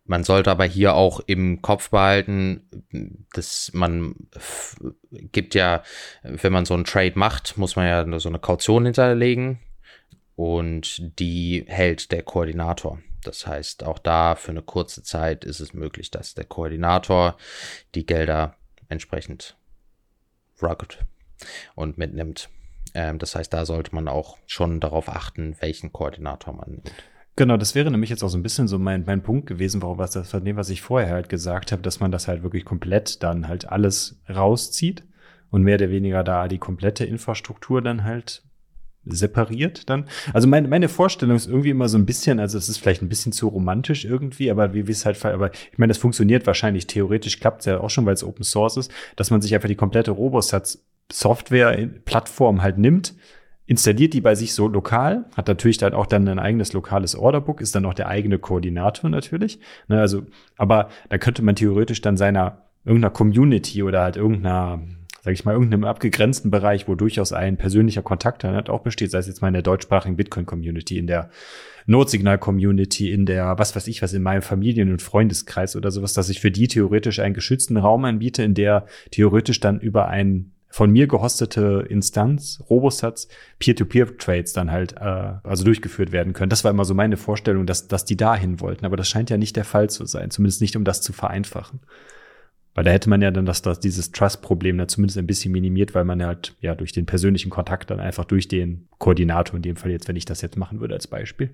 Man 0.05 0.23
sollte 0.25 0.51
aber 0.51 0.65
hier 0.65 0.95
auch 0.95 1.21
im 1.27 1.61
Kopf 1.61 1.91
behalten, 1.91 2.67
dass 3.33 3.71
man 3.73 4.15
gibt 5.11 5.55
ja, 5.55 5.81
wenn 6.23 6.51
man 6.51 6.65
so 6.65 6.73
einen 6.73 6.83
Trade 6.83 7.13
macht, 7.15 7.57
muss 7.57 7.77
man 7.77 7.87
ja 7.87 8.19
so 8.19 8.27
eine 8.27 8.39
Kaution 8.39 8.83
hinterlegen 8.83 9.59
und 10.35 11.19
die 11.19 11.63
hält 11.67 12.11
der 12.11 12.23
Koordinator. 12.23 12.99
Das 13.23 13.47
heißt, 13.47 13.85
auch 13.85 13.99
da 13.99 14.35
für 14.35 14.51
eine 14.51 14.61
kurze 14.61 15.03
Zeit 15.03 15.45
ist 15.45 15.61
es 15.61 15.73
möglich, 15.73 16.11
dass 16.11 16.33
der 16.33 16.45
Koordinator 16.45 17.37
die 17.95 18.05
Gelder 18.05 18.57
entsprechend 18.89 19.55
rugged 20.61 20.99
und 21.75 21.97
mitnimmt. 21.97 22.49
Ähm, 22.93 23.19
das 23.19 23.35
heißt, 23.35 23.53
da 23.53 23.65
sollte 23.65 23.95
man 23.95 24.07
auch 24.07 24.37
schon 24.45 24.79
darauf 24.79 25.07
achten, 25.07 25.55
welchen 25.61 25.93
Koordinator 25.93 26.53
man 26.53 26.71
nimmt. 26.71 26.91
Genau, 27.35 27.57
das 27.57 27.73
wäre 27.73 27.89
nämlich 27.89 28.11
jetzt 28.11 28.23
auch 28.23 28.29
so 28.29 28.37
ein 28.37 28.43
bisschen 28.43 28.67
so 28.67 28.77
mein, 28.77 29.05
mein 29.05 29.23
Punkt 29.23 29.47
gewesen, 29.47 29.81
warum 29.81 29.97
was 29.97 30.11
das 30.11 30.29
von 30.29 30.45
dem, 30.45 30.55
was 30.55 30.69
ich 30.69 30.81
vorher 30.81 31.13
halt 31.13 31.29
gesagt 31.29 31.71
habe, 31.71 31.81
dass 31.81 31.99
man 31.99 32.11
das 32.11 32.27
halt 32.27 32.43
wirklich 32.43 32.63
komplett 32.63 33.23
dann 33.23 33.47
halt 33.47 33.67
alles 33.67 34.21
rauszieht 34.29 35.03
und 35.49 35.63
mehr 35.63 35.75
oder 35.75 35.89
weniger 35.89 36.23
da 36.23 36.47
die 36.47 36.59
komplette 36.59 37.05
Infrastruktur 37.05 37.81
dann 37.81 38.03
halt 38.03 38.43
separiert 39.05 39.89
dann. 39.89 40.05
Also 40.31 40.47
meine, 40.47 40.67
meine 40.67 40.87
Vorstellung 40.89 41.35
ist 41.35 41.47
irgendwie 41.47 41.71
immer 41.71 41.89
so 41.89 41.97
ein 41.97 42.05
bisschen, 42.05 42.39
also 42.39 42.57
es 42.57 42.69
ist 42.69 42.77
vielleicht 42.77 43.01
ein 43.01 43.09
bisschen 43.09 43.31
zu 43.31 43.47
romantisch 43.47 44.05
irgendwie, 44.05 44.49
aber 44.49 44.73
wie 44.73 44.87
wie 44.87 44.91
es 44.91 45.05
halt, 45.05 45.23
aber 45.25 45.51
ich 45.51 45.77
meine, 45.77 45.91
das 45.91 45.97
funktioniert 45.97 46.47
wahrscheinlich, 46.47 46.87
theoretisch 46.87 47.39
klappt 47.39 47.61
es 47.61 47.65
ja 47.65 47.79
auch 47.79 47.89
schon, 47.89 48.05
weil 48.05 48.13
es 48.13 48.23
Open 48.23 48.43
Source 48.43 48.77
ist, 48.77 48.91
dass 49.15 49.31
man 49.31 49.41
sich 49.41 49.53
einfach 49.55 49.67
die 49.67 49.75
komplette 49.75 50.11
Robosats 50.11 50.85
Software-Plattform 51.11 52.61
halt 52.61 52.77
nimmt, 52.77 53.13
installiert 53.73 54.13
die 54.13 54.21
bei 54.21 54.35
sich 54.35 54.53
so 54.53 54.67
lokal, 54.67 55.25
hat 55.35 55.47
natürlich 55.47 55.79
dann 55.79 55.95
auch 55.95 56.05
dann 56.05 56.27
ein 56.27 56.37
eigenes 56.37 56.73
lokales 56.73 57.15
Orderbook, 57.15 57.59
ist 57.59 57.73
dann 57.73 57.87
auch 57.87 57.95
der 57.95 58.07
eigene 58.07 58.37
Koordinator 58.37 59.09
natürlich. 59.09 59.59
Ne, 59.87 59.99
also, 59.99 60.21
aber 60.57 60.89
da 61.09 61.17
könnte 61.17 61.41
man 61.41 61.55
theoretisch 61.55 61.99
dann 61.99 62.15
seiner 62.15 62.67
irgendeiner 62.85 63.09
Community 63.11 63.81
oder 63.81 64.03
halt 64.03 64.15
irgendeiner 64.15 64.79
sage 65.23 65.33
ich 65.33 65.45
mal, 65.45 65.53
irgendeinem 65.53 65.85
abgegrenzten 65.85 66.51
Bereich, 66.51 66.87
wo 66.89 66.95
durchaus 66.95 67.31
ein 67.31 67.55
persönlicher 67.55 68.01
Kontakt 68.01 68.43
dann 68.43 68.55
halt 68.55 68.69
auch 68.69 68.81
besteht, 68.81 69.09
sei 69.09 69.19
es 69.19 69.27
jetzt 69.27 69.41
mal 69.41 69.47
in 69.47 69.53
der 69.53 69.63
deutschsprachigen 69.63 70.17
Bitcoin-Community, 70.17 70.97
in 70.97 71.07
der 71.07 71.29
Notsignal-Community, 71.85 73.09
in 73.09 73.25
der, 73.25 73.57
was 73.57 73.73
weiß 73.73 73.87
ich 73.87 74.01
was, 74.01 74.11
in 74.11 74.21
meinem 74.21 74.41
Familien- 74.41 74.91
und 74.91 75.01
Freundeskreis 75.01 75.77
oder 75.77 75.91
sowas, 75.91 76.11
dass 76.11 76.27
ich 76.27 76.41
für 76.41 76.51
die 76.51 76.67
theoretisch 76.67 77.19
einen 77.19 77.33
geschützten 77.33 77.77
Raum 77.77 78.03
anbiete, 78.03 78.43
in 78.43 78.53
der 78.53 78.85
theoretisch 79.11 79.61
dann 79.61 79.79
über 79.79 80.09
ein 80.09 80.51
von 80.73 80.89
mir 80.89 81.05
gehostete 81.05 81.85
Instanz, 81.87 82.63
Robosats, 82.67 83.27
Peer-to-Peer-Trades 83.59 84.53
dann 84.53 84.71
halt 84.71 84.93
äh, 84.93 85.33
also 85.43 85.63
durchgeführt 85.65 86.11
werden 86.11 86.33
können. 86.33 86.49
Das 86.49 86.63
war 86.63 86.71
immer 86.71 86.83
so 86.83 86.95
meine 86.95 87.15
Vorstellung, 87.15 87.67
dass, 87.67 87.87
dass 87.87 88.05
die 88.05 88.17
dahin 88.17 88.59
wollten. 88.59 88.83
Aber 88.83 88.97
das 88.97 89.07
scheint 89.07 89.29
ja 89.29 89.37
nicht 89.37 89.55
der 89.55 89.65
Fall 89.65 89.91
zu 89.91 90.07
sein, 90.07 90.31
zumindest 90.31 90.61
nicht, 90.61 90.75
um 90.75 90.83
das 90.83 91.01
zu 91.01 91.13
vereinfachen. 91.13 91.81
Weil 92.75 92.83
da 92.83 92.91
hätte 92.91 93.09
man 93.09 93.21
ja 93.21 93.29
dann 93.29 93.45
das, 93.45 93.61
das 93.61 93.79
dieses 93.79 94.11
Trust-Problem 94.11 94.77
da 94.77 94.87
zumindest 94.87 95.19
ein 95.19 95.27
bisschen 95.27 95.51
minimiert, 95.51 95.93
weil 95.93 96.05
man 96.05 96.23
halt 96.25 96.55
ja 96.59 96.73
durch 96.73 96.91
den 96.91 97.05
persönlichen 97.05 97.51
Kontakt 97.51 97.91
dann 97.91 97.99
einfach 97.99 98.25
durch 98.25 98.47
den 98.47 98.87
Koordinator 98.97 99.55
in 99.55 99.61
dem 99.61 99.75
Fall 99.75 99.91
jetzt, 99.91 100.07
wenn 100.07 100.15
ich 100.15 100.25
das 100.25 100.41
jetzt 100.41 100.57
machen 100.57 100.79
würde 100.79 100.95
als 100.95 101.05
Beispiel. 101.05 101.51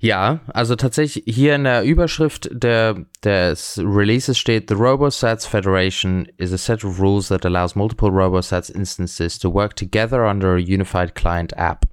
Ja, 0.00 0.40
also 0.48 0.74
tatsächlich 0.74 1.22
hier 1.26 1.54
in 1.54 1.64
der 1.64 1.84
Überschrift 1.84 2.48
der, 2.52 3.06
des 3.22 3.78
Releases 3.78 4.38
steht, 4.38 4.68
The 4.68 4.74
RoboSats 4.74 5.46
Federation 5.46 6.26
is 6.36 6.52
a 6.52 6.58
set 6.58 6.84
of 6.84 7.00
rules 7.00 7.28
that 7.28 7.44
allows 7.44 7.76
multiple 7.76 8.08
RoboSats 8.08 8.68
instances 8.68 9.38
to 9.38 9.52
work 9.52 9.76
together 9.76 10.28
under 10.28 10.56
a 10.56 10.60
unified 10.60 11.14
client 11.14 11.52
app. 11.56 11.86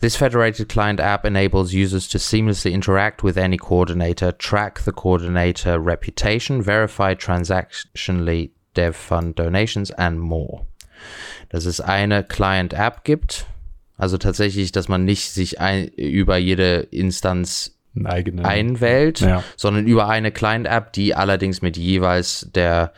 This 0.00 0.14
federated 0.14 0.68
client 0.68 1.00
app 1.00 1.24
enables 1.24 1.72
users 1.72 2.06
to 2.08 2.18
seamlessly 2.18 2.72
interact 2.72 3.24
with 3.24 3.36
any 3.36 3.56
coordinator, 3.56 4.30
track 4.30 4.80
the 4.80 4.92
coordinator 4.92 5.80
reputation, 5.80 6.62
verify 6.62 7.14
transactionally 7.14 8.50
dev 8.74 8.94
fund 8.94 9.34
donations 9.34 9.90
and 9.92 10.20
more. 10.20 10.66
Dass 11.48 11.66
es 11.66 11.80
eine 11.80 12.22
Client-App 12.22 13.02
gibt, 13.02 13.46
also 13.96 14.18
tatsächlich, 14.18 14.70
dass 14.70 14.88
man 14.88 15.04
nicht 15.04 15.32
sich 15.32 15.60
ein, 15.60 15.88
über 15.88 16.36
jede 16.36 16.86
Instanz 16.92 17.76
eigene, 18.04 18.44
einwählt, 18.44 19.18
ja. 19.20 19.42
sondern 19.56 19.88
über 19.88 20.08
eine 20.08 20.30
Client-App, 20.30 20.92
die 20.92 21.16
allerdings 21.16 21.60
mit 21.60 21.76
jeweils 21.76 22.48
der 22.54 22.92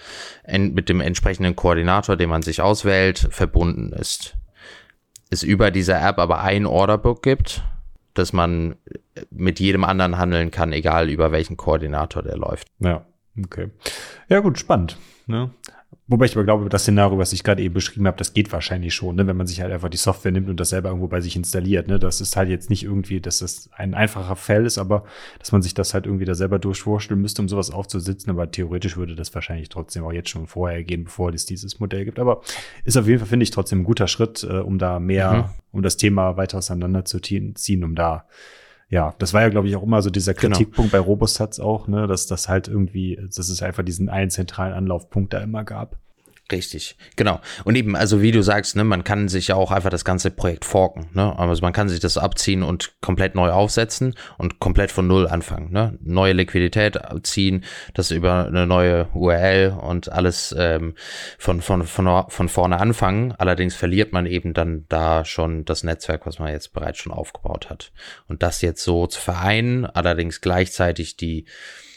mit 0.47 0.91
dem 0.91 1.01
entsprechenden 1.01 1.57
Koordinator, 1.57 2.17
den 2.17 2.29
man 2.29 2.43
sich 2.43 2.61
auswählt, 2.61 3.27
verbunden 3.31 3.95
ist 3.95 4.37
es 5.31 5.43
über 5.43 5.71
diese 5.71 5.95
App 5.95 6.19
aber 6.19 6.41
ein 6.41 6.67
Orderbook 6.67 7.23
gibt, 7.23 7.63
dass 8.15 8.33
man 8.33 8.75
mit 9.31 9.61
jedem 9.61 9.85
anderen 9.85 10.19
handeln 10.19 10.51
kann, 10.51 10.73
egal 10.73 11.09
über 11.09 11.33
welchen 11.33 11.57
Koordinator 11.57 12.23
der 12.23 12.37
läuft. 12.37 12.67
Ja, 12.81 13.07
okay. 13.43 13.71
Ja, 14.29 14.41
gut, 14.41 14.59
spannend. 14.59 14.97
Ne? 15.27 15.51
Wobei 16.11 16.25
ich 16.25 16.35
aber 16.35 16.43
glaube, 16.43 16.69
das 16.69 16.83
Szenario, 16.83 17.19
was 17.19 17.33
ich 17.33 17.45
gerade 17.45 17.63
eben 17.63 17.73
beschrieben 17.73 18.09
habe, 18.09 18.17
das 18.17 18.35
geht 18.35 18.53
wahrscheinlich 18.53 18.93
schon, 18.93 19.15
ne? 19.15 19.29
wenn 19.29 19.37
man 19.37 19.47
sich 19.47 19.61
halt 19.61 19.73
einfach 19.73 19.89
die 19.89 19.97
Software 19.97 20.33
nimmt 20.33 20.49
und 20.49 20.59
das 20.59 20.71
selber 20.71 20.89
irgendwo 20.89 21.07
bei 21.07 21.21
sich 21.21 21.37
installiert. 21.37 21.87
Ne? 21.87 22.01
Das 22.01 22.21
ist 22.21 22.35
halt 22.35 22.49
jetzt 22.49 22.69
nicht 22.69 22.83
irgendwie, 22.83 23.21
dass 23.21 23.39
das 23.39 23.71
ein 23.75 23.95
einfacher 23.95 24.35
Fall 24.35 24.67
ist, 24.67 24.77
aber 24.77 25.05
dass 25.39 25.53
man 25.53 25.63
sich 25.63 25.73
das 25.73 25.95
halt 25.95 26.07
irgendwie 26.07 26.25
da 26.25 26.35
selber 26.35 26.59
durchvorstellen 26.59 27.23
müsste, 27.23 27.43
um 27.43 27.49
sowas 27.49 27.71
aufzusitzen. 27.71 28.29
Aber 28.29 28.51
theoretisch 28.51 28.97
würde 28.97 29.15
das 29.15 29.33
wahrscheinlich 29.37 29.69
trotzdem 29.69 30.03
auch 30.03 30.11
jetzt 30.11 30.31
schon 30.31 30.49
vorher 30.49 30.83
gehen, 30.83 31.05
bevor 31.05 31.33
es 31.33 31.47
dieses 31.47 31.79
Modell 31.79 32.05
gibt. 32.05 32.19
Aber 32.19 32.41
ist 32.85 32.97
auf 32.97 33.07
jeden 33.07 33.21
Fall, 33.21 33.29
finde 33.29 33.45
ich, 33.45 33.53
trotzdem 33.53 33.83
ein 33.83 33.85
guter 33.85 34.09
Schritt, 34.09 34.43
äh, 34.43 34.59
um 34.59 34.79
da 34.81 34.99
mehr, 34.99 35.33
mhm. 35.33 35.45
um 35.71 35.83
das 35.83 35.97
Thema 35.97 36.37
weiter 36.37 36.59
auseinanderzuziehen, 36.59 37.85
um 37.85 37.95
da 37.95 38.27
ja, 38.91 39.15
das 39.19 39.33
war 39.33 39.43
ja, 39.43 39.49
glaube 39.49 39.69
ich, 39.69 39.77
auch 39.77 39.85
immer 39.85 40.03
so 40.03 40.11
dieser 40.11 40.35
genau. 40.35 40.57
Kritikpunkt 40.57 40.91
genau. 40.91 41.03
bei 41.03 41.07
Robostats 41.07 41.61
auch, 41.61 41.87
ne, 41.87 42.09
dass 42.09 42.27
das 42.27 42.49
halt 42.49 42.67
irgendwie, 42.67 43.17
dass 43.17 43.49
es 43.49 43.63
einfach 43.63 43.85
diesen 43.85 44.09
einen 44.09 44.31
zentralen 44.31 44.75
Anlaufpunkt 44.75 45.33
da 45.33 45.39
immer 45.39 45.65
gab. 45.65 45.97
Richtig, 46.51 46.97
genau. 47.15 47.41
Und 47.65 47.77
eben, 47.77 47.95
also 47.95 48.23
wie 48.23 48.33
du 48.33 48.43
sagst, 48.43 48.75
ne, 48.75 48.83
man 48.83 49.05
kann 49.05 49.29
sich 49.29 49.49
ja 49.49 49.55
auch 49.55 49.71
einfach 49.71 49.91
das 49.91 50.05
ganze 50.05 50.31
Projekt 50.31 50.65
forken. 50.65 51.09
Ne? 51.13 51.39
Also 51.39 51.63
man 51.63 51.73
kann 51.73 51.89
sich 51.89 52.01
das 52.01 52.19
abziehen 52.19 52.63
und 52.63 53.01
komplett 53.01 53.37
neu 53.37 53.51
aufsetzen 53.51 54.15
und 54.37 54.59
komplett 54.59 54.91
von 54.91 55.07
Null 55.07 55.29
anfangen. 55.29 55.71
Ne? 55.71 55.97
Neue 56.03 56.33
Liquidität 56.33 56.99
ziehen, 57.23 57.65
das 57.95 58.11
über 58.11 58.47
eine 58.47 58.67
neue 58.67 59.07
URL 59.15 59.79
und 59.81 60.11
alles 60.11 60.55
ähm, 60.59 60.95
von, 61.39 61.63
von, 61.63 61.87
von, 61.87 62.25
von 62.29 62.49
vorne 62.49 62.81
anfangen. 62.81 63.33
Allerdings 63.39 63.77
verliert 63.77 64.13
man 64.13 64.27
eben 64.27 64.53
dann 64.53 64.87
da 64.89 65.25
schon 65.25 65.65
das 65.65 65.85
Netzwerk, 65.85 66.27
was 66.27 66.41
man 66.41 66.51
jetzt 66.53 66.73
bereits 66.73 66.99
schon 66.99 67.13
aufgebaut 67.13 67.71
hat. 67.71 67.93
Und 68.27 68.43
das 68.43 68.61
jetzt 68.61 68.83
so 68.83 69.07
zu 69.07 69.21
vereinen, 69.21 69.87
allerdings 69.87 70.41
gleichzeitig 70.41 71.17
die 71.17 71.47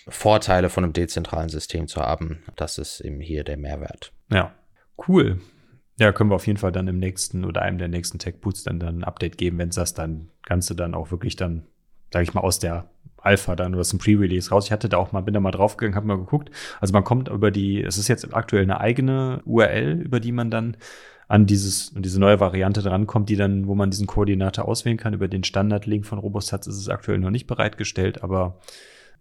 Vorteile 0.08 0.70
von 0.70 0.84
einem 0.84 0.93
dezentralen 0.93 1.49
System 1.49 1.88
zu 1.88 2.01
haben. 2.01 2.43
Das 2.56 2.78
ist 2.78 2.99
eben 3.01 3.20
hier 3.20 3.43
der 3.43 3.58
Mehrwert. 3.58 4.12
Ja, 4.32 4.53
cool. 5.07 5.39
Ja, 5.99 6.11
können 6.11 6.32
wir 6.32 6.36
auf 6.36 6.47
jeden 6.47 6.57
Fall 6.57 6.71
dann 6.71 6.88
im 6.88 6.97
nächsten 6.97 7.45
oder 7.45 7.61
einem 7.61 7.78
der 7.78 7.88
nächsten 7.88 8.19
Tech 8.19 8.36
Boots 8.41 8.63
dann, 8.63 8.80
dann 8.80 8.99
ein 8.99 9.03
Update 9.03 9.38
geben, 9.38 9.57
wenn 9.59 9.69
das 9.69 9.93
dann 9.93 10.30
Ganze 10.43 10.76
dann 10.76 10.95
auch 10.95 11.11
wirklich 11.11 11.36
dann, 11.36 11.63
sage 12.11 12.24
ich 12.24 12.34
mal, 12.34 12.41
aus 12.41 12.59
der 12.59 12.89
Alpha 13.17 13.55
dann 13.55 13.74
oder 13.74 13.82
aus 13.82 13.89
dem 13.89 13.99
Pre-Release 13.99 14.49
raus. 14.49 14.65
Ich 14.65 14.71
hatte 14.71 14.89
da 14.89 14.97
auch 14.97 15.11
mal, 15.11 15.21
bin 15.21 15.34
da 15.34 15.39
mal 15.39 15.51
draufgegangen, 15.51 15.95
habe 15.95 16.07
mal 16.07 16.17
geguckt. 16.17 16.51
Also 16.82 16.93
man 16.93 17.03
kommt 17.03 17.30
über 17.30 17.51
die, 17.51 17.82
es 17.82 17.97
ist 17.97 18.07
jetzt 18.07 18.34
aktuell 18.34 18.63
eine 18.63 18.82
eigene 18.82 19.41
URL, 19.45 20.01
über 20.01 20.19
die 20.19 20.32
man 20.32 20.51
dann 20.51 20.78
an 21.28 21.45
dieses, 21.45 21.93
diese 21.95 22.19
neue 22.19 22.39
Variante 22.39 22.82
drankommt, 22.82 23.30
die 23.30 23.38
dann, 23.38 23.67
wo 23.67 23.76
man 23.76 23.91
diesen 23.91 24.07
Koordinator 24.07 24.67
auswählen 24.67 24.97
kann. 24.97 25.13
Über 25.13 25.28
den 25.28 25.43
Standard-Link 25.43 26.05
von 26.05 26.19
Robostats 26.19 26.67
ist 26.67 26.78
es 26.78 26.89
aktuell 26.89 27.17
noch 27.17 27.30
nicht 27.30 27.47
bereitgestellt, 27.47 28.24
aber 28.24 28.59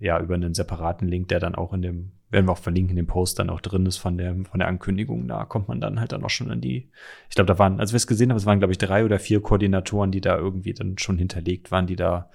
ja, 0.02 0.18
über 0.18 0.34
einen 0.34 0.52
separaten 0.52 1.06
Link, 1.06 1.28
der 1.28 1.38
dann 1.38 1.54
auch 1.54 1.72
in 1.72 1.80
dem, 1.80 2.10
werden 2.28 2.46
wir 2.46 2.52
auch 2.52 2.58
verlinken, 2.58 2.90
in 2.90 2.96
dem 2.96 3.06
Post 3.06 3.38
dann 3.38 3.50
auch 3.50 3.60
drin 3.60 3.86
ist 3.86 3.98
von 3.98 4.18
der, 4.18 4.34
von 4.50 4.58
der 4.58 4.66
Ankündigung. 4.66 5.28
Da 5.28 5.44
kommt 5.44 5.68
man 5.68 5.80
dann 5.80 6.00
halt 6.00 6.10
dann 6.10 6.24
auch 6.24 6.30
schon 6.30 6.50
an 6.50 6.60
die, 6.60 6.88
ich 7.28 7.36
glaube, 7.36 7.46
da 7.46 7.58
waren, 7.60 7.78
als 7.78 7.92
wir 7.92 7.98
es 7.98 8.08
gesehen 8.08 8.30
haben, 8.30 8.36
es 8.36 8.44
waren, 8.44 8.58
glaube 8.58 8.72
ich, 8.72 8.78
drei 8.78 9.04
oder 9.04 9.20
vier 9.20 9.40
Koordinatoren, 9.40 10.10
die 10.10 10.20
da 10.20 10.36
irgendwie 10.36 10.74
dann 10.74 10.98
schon 10.98 11.18
hinterlegt 11.18 11.70
waren, 11.70 11.86
die 11.86 11.94
da 11.94 12.28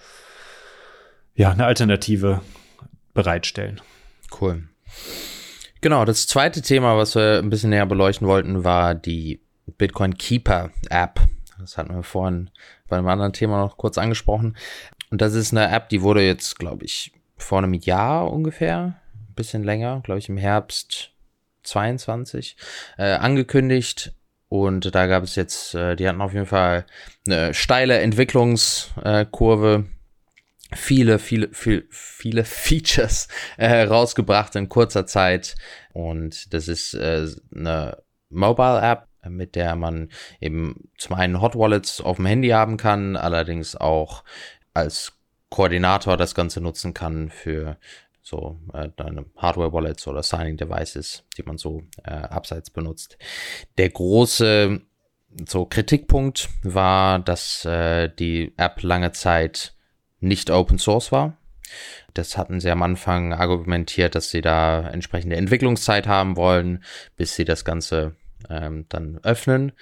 ja 1.36 1.52
eine 1.52 1.66
Alternative 1.66 2.40
bereitstellen. 3.14 3.82
Cool. 4.40 4.64
Genau, 5.82 6.06
das 6.06 6.26
zweite 6.26 6.62
Thema, 6.62 6.96
was 6.96 7.16
wir 7.16 7.40
ein 7.40 7.50
bisschen 7.50 7.72
näher 7.72 7.86
beleuchten 7.86 8.28
wollten, 8.28 8.64
war 8.64 8.96
die 8.96 9.42
Bitcoin 9.78 10.18
Keeper 10.18 10.72
App. 10.90 11.20
Das 11.60 11.78
hatten 11.78 11.94
wir 11.94 12.04
vorhin 12.04 12.50
bei 12.88 12.98
einem 12.98 13.10
anderen 13.10 13.34
Thema 13.34 13.60
noch 13.60 13.76
kurz 13.76 13.98
angesprochen. 13.98 14.56
Und 15.12 15.22
das 15.22 15.34
ist 15.34 15.52
eine 15.52 15.70
App, 15.70 15.90
die 15.90 16.02
wurde 16.02 16.26
jetzt, 16.26 16.58
glaube 16.60 16.86
ich, 16.86 17.12
vor 17.38 17.60
einem 17.60 17.74
Jahr 17.74 18.32
ungefähr, 18.32 19.00
ein 19.14 19.34
bisschen 19.36 19.64
länger, 19.64 20.02
glaube 20.04 20.20
ich, 20.20 20.30
im 20.30 20.38
Herbst 20.38 21.12
22, 21.64 22.58
äh, 22.98 23.14
angekündigt. 23.14 24.14
Und 24.50 24.96
da 24.96 25.08
gab 25.08 25.24
es 25.24 25.36
jetzt, 25.36 25.76
äh, 25.76 25.96
die 25.96 26.08
hatten 26.08 26.22
auf 26.22 26.34
jeden 26.34 26.46
Fall 26.46 26.86
eine 27.28 27.54
steile 27.54 28.00
Entwicklungskurve. 28.00 29.86
Äh, 29.86 30.76
viele, 30.76 31.20
viele, 31.20 31.50
viele, 31.52 31.84
viele 31.90 32.46
Features 32.46 33.28
äh, 33.58 33.84
rausgebracht 33.84 34.56
in 34.56 34.70
kurzer 34.70 35.06
Zeit. 35.06 35.56
Und 35.94 36.54
das 36.54 36.68
ist 36.68 36.94
äh, 36.94 37.28
eine 37.56 37.98
Mobile 38.30 38.82
App, 38.82 39.08
mit 39.30 39.56
der 39.56 39.76
man 39.76 40.10
eben 40.40 40.90
zum 40.98 41.16
einen 41.16 41.42
Hot 41.42 41.56
Wallets 41.56 42.02
auf 42.02 42.18
dem 42.18 42.26
Handy 42.26 42.50
haben 42.50 42.78
kann, 42.78 43.18
allerdings 43.18 43.76
auch 43.76 44.24
als 44.74 45.17
Koordinator 45.50 46.18
das 46.18 46.36
Ganze 46.36 46.62
nutzen 46.62 46.94
kann 46.94 47.30
für 47.30 47.78
so 48.22 48.60
äh, 48.74 48.90
deine 48.98 49.26
Hardware-Wallets 49.38 50.08
oder 50.08 50.22
Signing-Devices, 50.22 51.24
die 51.38 51.44
man 51.44 51.58
so 51.58 51.84
äh, 52.04 52.12
abseits 52.12 52.70
benutzt. 52.70 53.18
Der 53.78 53.90
große 53.90 54.82
so 55.48 55.66
Kritikpunkt 55.66 56.50
war, 56.64 57.20
dass 57.20 57.64
äh, 57.66 58.10
die 58.10 58.54
App 58.58 58.82
lange 58.84 59.12
Zeit 59.12 59.76
nicht 60.20 60.50
Open 60.50 60.80
Source 60.80 61.12
war. 61.12 61.38
Das 62.14 62.38
hatten 62.38 62.60
sie 62.60 62.72
am 62.72 62.82
Anfang 62.82 63.34
argumentiert, 63.34 64.16
dass 64.16 64.30
sie 64.30 64.42
da 64.42 64.90
entsprechende 64.90 65.36
Entwicklungszeit 65.36 66.08
haben 66.08 66.36
wollen, 66.36 66.84
bis 67.16 67.36
sie 67.36 67.46
das 67.46 67.66
Ganze 67.66 68.16
ähm, 68.50 68.86
dann 68.90 69.20
öffnen. 69.24 69.74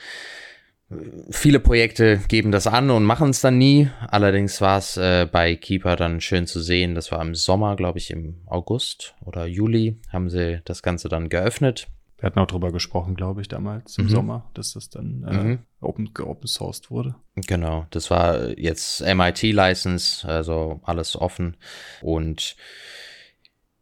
Viele 1.31 1.59
Projekte 1.59 2.19
geben 2.27 2.51
das 2.51 2.67
an 2.67 2.91
und 2.91 3.03
machen 3.03 3.31
es 3.31 3.41
dann 3.41 3.57
nie. 3.57 3.89
Allerdings 4.07 4.61
war 4.61 4.77
es 4.77 4.97
äh, 4.97 5.27
bei 5.29 5.55
Keeper 5.55 5.95
dann 5.95 6.21
schön 6.21 6.45
zu 6.45 6.61
sehen. 6.61 6.93
Das 6.93 7.11
war 7.11 7.21
im 7.21 7.33
Sommer, 7.33 7.75
glaube 7.75 7.97
ich, 7.97 8.11
im 8.11 8.41
August 8.45 9.15
oder 9.25 9.47
Juli 9.47 9.97
haben 10.09 10.29
sie 10.29 10.61
das 10.65 10.83
Ganze 10.83 11.09
dann 11.09 11.29
geöffnet. 11.29 11.88
Wir 12.17 12.27
hatten 12.27 12.39
auch 12.39 12.47
drüber 12.47 12.71
gesprochen, 12.71 13.15
glaube 13.15 13.41
ich, 13.41 13.47
damals 13.47 13.97
im 13.97 14.05
mhm. 14.05 14.09
Sommer, 14.09 14.49
dass 14.53 14.73
das 14.73 14.89
dann 14.89 15.23
äh, 15.27 15.33
mhm. 15.33 15.59
open, 15.81 16.09
open 16.21 16.47
sourced 16.47 16.89
wurde. 16.89 17.15
Genau, 17.36 17.88
das 17.89 18.09
war 18.09 18.57
jetzt 18.57 19.01
MIT-License, 19.01 20.27
also 20.27 20.79
alles 20.83 21.15
offen. 21.19 21.57
Und 22.01 22.55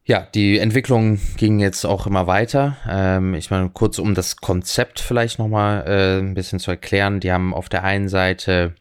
ja, 0.05 0.27
die 0.35 0.59
Entwicklung 0.59 1.19
ging 1.37 1.59
jetzt 1.59 1.85
auch 1.85 2.05
immer 2.07 2.27
weiter. 2.27 2.75
Ähm, 2.87 3.35
ich 3.35 3.49
meine, 3.51 3.69
kurz 3.69 3.99
um 3.99 4.15
das 4.15 4.37
Konzept 4.37 4.99
vielleicht 4.99 5.39
nochmal 5.39 5.85
äh, 5.87 6.19
ein 6.19 6.33
bisschen 6.33 6.59
zu 6.59 6.71
erklären. 6.71 7.21
Die 7.21 7.31
haben 7.31 7.53
auf 7.53 7.69
der 7.69 7.83
einen 7.83 8.09
Seite 8.09 8.75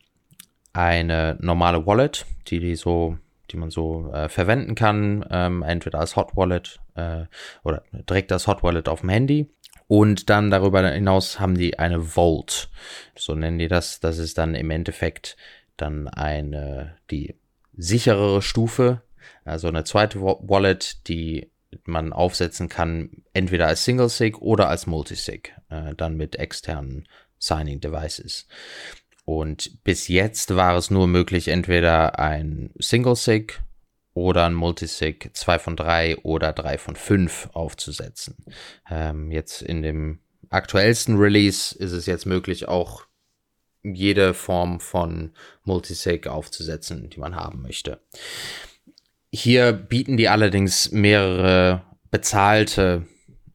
eine 0.73 1.37
normale 1.41 1.87
Wallet, 1.87 2.27
die 2.49 2.59
die 2.59 2.75
so, 2.75 3.19
die 3.51 3.57
man 3.57 3.71
so 3.71 4.11
äh, 4.13 4.29
verwenden 4.29 4.75
kann, 4.75 5.25
ähm, 5.31 5.63
entweder 5.63 6.01
als 6.01 6.17
Hot 6.17 6.35
Wallet 6.35 6.81
äh, 6.97 7.25
oder 7.63 7.85
direkt 7.93 8.33
als 8.33 8.49
Hot 8.49 8.65
Wallet 8.65 8.89
auf 8.89 9.01
dem 9.01 9.11
Handy. 9.11 9.49
Und 9.87 10.29
dann 10.29 10.51
darüber 10.51 10.89
hinaus 10.89 11.39
haben 11.39 11.57
die 11.57 11.79
eine 11.79 12.01
Vault, 12.01 12.71
so 13.15 13.35
nennen 13.35 13.59
die 13.59 13.69
das. 13.69 14.01
Das 14.01 14.19
ist 14.19 14.39
dann 14.39 14.55
im 14.55 14.71
Endeffekt 14.71 15.37
dann 15.77 16.09
eine 16.09 16.97
die 17.11 17.37
sicherere 17.77 18.43
Stufe 18.43 19.03
also 19.45 19.69
eine 19.69 19.85
zweite 19.85 20.21
Wallet, 20.21 21.09
die 21.09 21.51
man 21.85 22.13
aufsetzen 22.13 22.69
kann, 22.69 23.23
entweder 23.33 23.67
als 23.67 23.85
Single-Sig 23.85 24.39
oder 24.41 24.69
als 24.69 24.87
Multisig, 24.87 25.55
äh, 25.71 25.95
dann 25.95 26.17
mit 26.17 26.37
externen 26.37 27.09
Signing 27.39 27.81
Devices. 27.81 28.47
Und 29.25 29.83
bis 29.85 30.09
jetzt 30.09 30.55
war 30.55 30.77
es 30.77 30.91
nur 30.91 31.07
möglich, 31.07 31.49
entweder 31.49 32.19
ein 32.19 32.71
Single-Sig 32.79 33.61
oder 34.15 34.47
ein 34.47 34.55
Multisig 34.55 35.31
2 35.33 35.59
von 35.59 35.77
3 35.77 36.19
oder 36.19 36.53
3 36.53 36.79
von 36.79 36.97
5 36.97 37.51
aufzusetzen. 37.53 38.37
Ähm, 38.91 39.31
jetzt 39.31 39.63
in 39.63 39.83
dem 39.83 40.21
aktuellsten 40.51 41.17
Release 41.17 41.75
ist 41.77 41.93
es 41.93 42.07
jetzt 42.07 42.27
möglich, 42.27 42.69
auch 42.69 43.07
jede 43.83 44.35
Form 44.35 44.81
von 44.81 45.33
Multisig 45.65 46.27
aufzusetzen, 46.27 47.09
die 47.11 47.19
man 47.19 47.35
haben 47.35 47.63
möchte. 47.63 48.01
Hier 49.35 49.73
bieten 49.73 50.19
die 50.19 50.29
allerdings 50.29 50.93
mehrere 50.93 51.83
bezahlte 52.11 53.07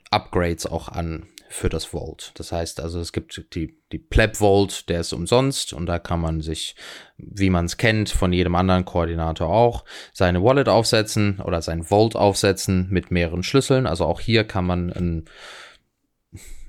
Upgrades 0.10 0.66
auch 0.66 0.90
an 0.90 1.28
für 1.50 1.70
das 1.70 1.86
Vault. 1.86 2.32
Das 2.36 2.52
heißt 2.52 2.80
also, 2.80 3.00
es 3.00 3.14
gibt 3.14 3.54
die, 3.54 3.78
die 3.92 4.00
Pleb 4.00 4.38
Vault, 4.38 4.90
der 4.90 5.02
ist 5.02 5.14
umsonst 5.14 5.74
und 5.74 5.86
da 5.86 6.00
kann 6.00 6.20
man 6.20 6.42
sich, 6.42 6.76
wie 7.18 7.52
man 7.52 7.66
es 7.66 7.78
kennt, 7.78 8.10
von 8.10 8.34
jedem 8.34 8.56
anderen 8.56 8.86
Koordinator 8.86 9.50
auch, 9.50 9.86
seine 10.14 10.44
Wallet 10.44 10.68
aufsetzen 10.68 11.40
oder 11.42 11.62
sein 11.62 11.84
Vault 11.84 12.16
aufsetzen 12.16 12.88
mit 12.90 13.12
mehreren 13.12 13.44
Schlüsseln. 13.44 13.86
Also 13.86 14.06
auch 14.06 14.20
hier 14.20 14.46
kann 14.46 14.66
man 14.66 14.92
ein 14.92 15.26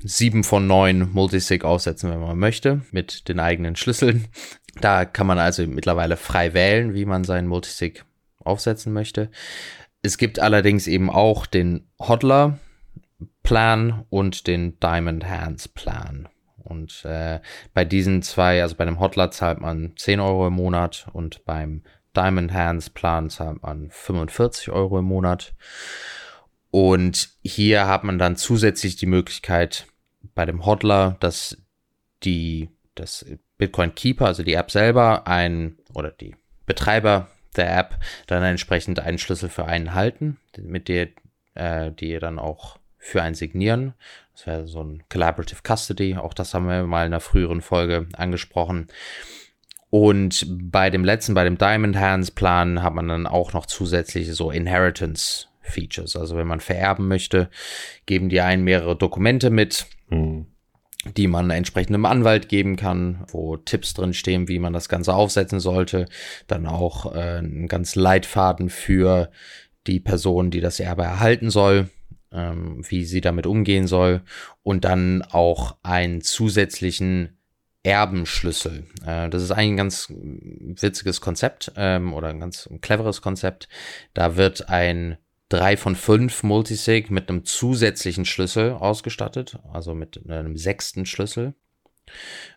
7 0.00 0.44
von 0.44 0.66
9 0.66 1.10
Multisig 1.12 1.64
aufsetzen, 1.64 2.10
wenn 2.10 2.20
man 2.20 2.38
möchte, 2.38 2.82
mit 2.92 3.28
den 3.28 3.40
eigenen 3.40 3.74
Schlüsseln. 3.74 4.28
Da 4.80 5.04
kann 5.04 5.26
man 5.26 5.38
also 5.38 5.66
mittlerweile 5.66 6.16
frei 6.16 6.54
wählen, 6.54 6.94
wie 6.94 7.04
man 7.04 7.24
seinen 7.24 7.48
Multisig 7.48 8.04
aufsetzen 8.48 8.92
möchte. 8.92 9.30
Es 10.02 10.18
gibt 10.18 10.38
allerdings 10.38 10.86
eben 10.86 11.10
auch 11.10 11.46
den 11.46 11.88
Hodler 11.98 12.58
Plan 13.42 14.04
und 14.10 14.46
den 14.46 14.78
Diamond 14.80 15.28
Hands 15.28 15.68
Plan. 15.68 16.28
Und 16.56 17.04
äh, 17.04 17.40
bei 17.72 17.84
diesen 17.84 18.22
zwei, 18.22 18.62
also 18.62 18.76
bei 18.76 18.84
dem 18.84 19.00
Hodler 19.00 19.30
zahlt 19.30 19.60
man 19.60 19.94
10 19.96 20.20
Euro 20.20 20.48
im 20.48 20.54
Monat 20.54 21.06
und 21.12 21.44
beim 21.44 21.82
Diamond 22.14 22.52
Hands 22.52 22.90
Plan 22.90 23.30
zahlt 23.30 23.62
man 23.62 23.90
45 23.90 24.70
Euro 24.70 24.98
im 24.98 25.06
Monat. 25.06 25.54
Und 26.70 27.30
hier 27.42 27.86
hat 27.86 28.04
man 28.04 28.18
dann 28.18 28.36
zusätzlich 28.36 28.96
die 28.96 29.06
Möglichkeit 29.06 29.86
bei 30.34 30.44
dem 30.44 30.66
Hodler, 30.66 31.16
dass 31.20 31.56
die, 32.22 32.68
das 32.94 33.24
Bitcoin 33.56 33.94
Keeper, 33.94 34.26
also 34.26 34.42
die 34.42 34.54
App 34.54 34.70
selber, 34.70 35.26
ein 35.26 35.78
oder 35.94 36.10
die 36.10 36.36
Betreiber 36.66 37.28
der 37.58 37.76
App 37.76 37.98
dann 38.26 38.42
entsprechend 38.42 39.00
einen 39.00 39.18
Schlüssel 39.18 39.48
für 39.48 39.66
einen 39.66 39.94
halten, 39.94 40.38
mit 40.56 40.88
der 40.88 41.08
äh, 41.54 41.92
die 41.92 42.18
dann 42.18 42.38
auch 42.38 42.78
für 42.96 43.22
einen 43.22 43.34
signieren. 43.34 43.94
Das 44.32 44.46
wäre 44.46 44.68
so 44.68 44.82
ein 44.82 45.02
Collaborative 45.10 45.62
Custody. 45.62 46.16
Auch 46.16 46.34
das 46.34 46.54
haben 46.54 46.68
wir 46.68 46.84
mal 46.84 47.06
in 47.06 47.12
einer 47.12 47.20
früheren 47.20 47.60
Folge 47.60 48.06
angesprochen. 48.14 48.88
Und 49.90 50.46
bei 50.48 50.90
dem 50.90 51.04
letzten, 51.04 51.34
bei 51.34 51.44
dem 51.44 51.58
Diamond 51.58 51.96
Hands 51.96 52.30
Plan, 52.30 52.82
hat 52.82 52.94
man 52.94 53.08
dann 53.08 53.26
auch 53.26 53.52
noch 53.52 53.66
zusätzliche 53.66 54.34
so 54.34 54.50
Inheritance 54.50 55.48
Features. 55.62 56.14
Also 56.16 56.36
wenn 56.36 56.46
man 56.46 56.60
vererben 56.60 57.08
möchte, 57.08 57.48
geben 58.06 58.28
die 58.28 58.40
einen 58.40 58.64
mehrere 58.64 58.96
Dokumente 58.96 59.50
mit. 59.50 59.86
Mhm 60.08 60.46
die 61.16 61.28
man 61.28 61.50
entsprechendem 61.50 62.04
Anwalt 62.04 62.48
geben 62.48 62.76
kann, 62.76 63.24
wo 63.28 63.56
Tipps 63.56 63.94
drin 63.94 64.14
stehen, 64.14 64.48
wie 64.48 64.58
man 64.58 64.72
das 64.72 64.88
Ganze 64.88 65.14
aufsetzen 65.14 65.60
sollte. 65.60 66.06
Dann 66.46 66.66
auch 66.66 67.14
äh, 67.14 67.38
ein 67.38 67.68
ganz 67.68 67.94
Leitfaden 67.94 68.70
für 68.70 69.30
die 69.86 70.00
Person, 70.00 70.50
die 70.50 70.60
das 70.60 70.80
Erbe 70.80 71.02
erhalten 71.02 71.50
soll, 71.50 71.88
ähm, 72.32 72.82
wie 72.88 73.04
sie 73.04 73.20
damit 73.20 73.46
umgehen 73.46 73.86
soll. 73.86 74.22
Und 74.62 74.84
dann 74.84 75.22
auch 75.22 75.76
einen 75.82 76.20
zusätzlichen 76.20 77.38
Erbenschlüssel. 77.82 78.86
Äh, 79.06 79.28
das 79.30 79.42
ist 79.42 79.52
ein 79.52 79.76
ganz 79.76 80.12
witziges 80.12 81.20
Konzept 81.20 81.72
ähm, 81.76 82.12
oder 82.12 82.28
ein 82.28 82.40
ganz 82.40 82.68
cleveres 82.80 83.22
Konzept. 83.22 83.68
Da 84.14 84.36
wird 84.36 84.68
ein 84.68 85.16
drei 85.48 85.76
von 85.76 85.96
fünf 85.96 86.42
Multisig 86.42 87.10
mit 87.10 87.28
einem 87.28 87.44
zusätzlichen 87.44 88.24
Schlüssel 88.24 88.72
ausgestattet, 88.72 89.58
also 89.72 89.94
mit 89.94 90.28
einem 90.28 90.56
sechsten 90.56 91.06
Schlüssel. 91.06 91.54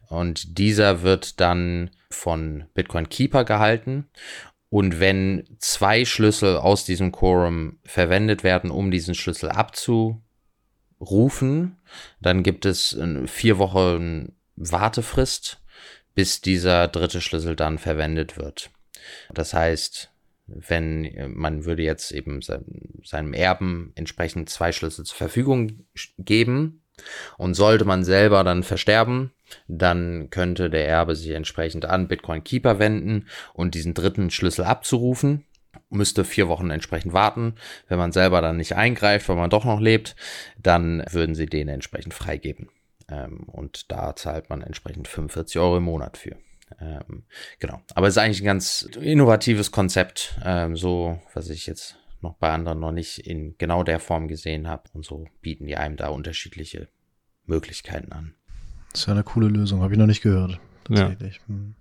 Und 0.08 0.58
dieser 0.58 1.02
wird 1.02 1.40
dann 1.40 1.92
von 2.10 2.66
Bitcoin 2.74 3.10
Keeper 3.10 3.46
gehalten. 3.46 4.10
Und 4.70 5.00
wenn 5.00 5.46
zwei 5.60 6.06
Schlüssel 6.06 6.58
aus 6.58 6.86
diesem 6.86 7.12
Quorum 7.12 7.80
verwendet 7.84 8.44
werden, 8.44 8.72
um 8.72 8.92
diesen 8.92 9.16
Schlüssel 9.16 9.50
abzurufen, 9.50 10.22
dann 12.22 12.44
gibt 12.44 12.66
es 12.66 12.98
vier 13.26 13.58
Wochen 13.58 14.34
Wartefrist, 14.56 15.62
bis 16.14 16.42
dieser 16.42 16.88
dritte 16.88 17.22
Schlüssel 17.22 17.56
dann 17.56 17.78
verwendet 17.78 18.38
wird. 18.38 18.70
Das 19.34 19.54
heißt, 19.54 20.11
wenn 20.56 21.34
man 21.34 21.66
würde 21.66 21.84
jetzt 21.84 22.12
eben 22.12 22.42
seinem 22.42 23.34
Erben 23.34 23.92
entsprechend 23.96 24.50
zwei 24.50 24.72
Schlüssel 24.72 25.06
zur 25.06 25.18
Verfügung 25.18 25.86
geben 26.18 26.84
und 27.38 27.54
sollte 27.54 27.86
man 27.86 28.04
selber 28.04 28.44
dann 28.44 28.64
versterben, 28.64 29.32
dann 29.68 30.30
könnte 30.30 30.70
der 30.70 30.88
Erbe 30.88 31.16
sich 31.16 31.32
entsprechend 31.32 31.86
an 31.86 32.08
Bitcoin 32.08 32.44
Keeper 32.44 32.80
wenden 32.80 33.28
und 33.54 33.76
diesen 33.76 33.94
dritten 33.94 34.30
Schlüssel 34.30 34.66
abzurufen. 34.66 35.46
Müsste 35.90 36.24
vier 36.24 36.48
Wochen 36.48 36.70
entsprechend 36.70 37.14
warten. 37.14 37.56
Wenn 37.88 37.98
man 37.98 38.12
selber 38.12 38.42
dann 38.42 38.58
nicht 38.58 38.76
eingreift, 38.76 39.28
weil 39.28 39.36
man 39.36 39.50
doch 39.50 39.66
noch 39.66 39.80
lebt, 39.80 40.16
dann 40.58 41.04
würden 41.12 41.36
sie 41.36 41.48
den 41.48 41.68
entsprechend 41.68 42.14
freigeben. 42.14 42.70
Ähm, 43.10 43.44
und 43.48 43.92
da 43.92 44.16
zahlt 44.16 44.50
man 44.50 44.62
entsprechend 44.62 45.08
45 45.08 45.60
Euro 45.60 45.78
im 45.78 45.84
Monat 45.84 46.18
für. 46.18 46.38
Ähm, 46.80 47.24
genau. 47.60 47.82
Aber 47.96 48.08
es 48.08 48.16
ist 48.16 48.18
eigentlich 48.18 48.42
ein 48.42 48.46
ganz 48.46 48.84
innovatives 49.00 49.72
Konzept, 49.72 50.36
ähm, 50.44 50.76
so 50.76 51.20
was 51.34 51.50
ich 51.50 51.68
jetzt 51.68 51.98
noch 52.22 52.36
bei 52.36 52.52
anderen 52.52 52.80
noch 52.80 52.92
nicht 52.92 53.20
in 53.20 53.56
genau 53.58 53.84
der 53.84 54.00
Form 54.00 54.28
gesehen 54.28 54.68
habe. 54.68 54.84
Und 54.94 55.06
so 55.06 55.26
bieten 55.42 55.66
die 55.66 55.78
einem 55.78 55.98
da 55.98 56.10
unterschiedliche 56.10 56.88
Möglichkeiten 57.46 58.12
an. 58.12 58.36
Das 58.92 59.02
ist 59.02 59.08
ja 59.08 59.14
eine 59.14 59.24
coole 59.24 59.48
Lösung, 59.48 59.82
habe 59.82 59.94
ich 59.94 60.00
noch 60.00 60.08
nicht 60.08 60.22
gehört. 60.22 60.60
Tatsächlich. 60.84 61.38
Ja. 61.38 61.48
Hm. 61.48 61.76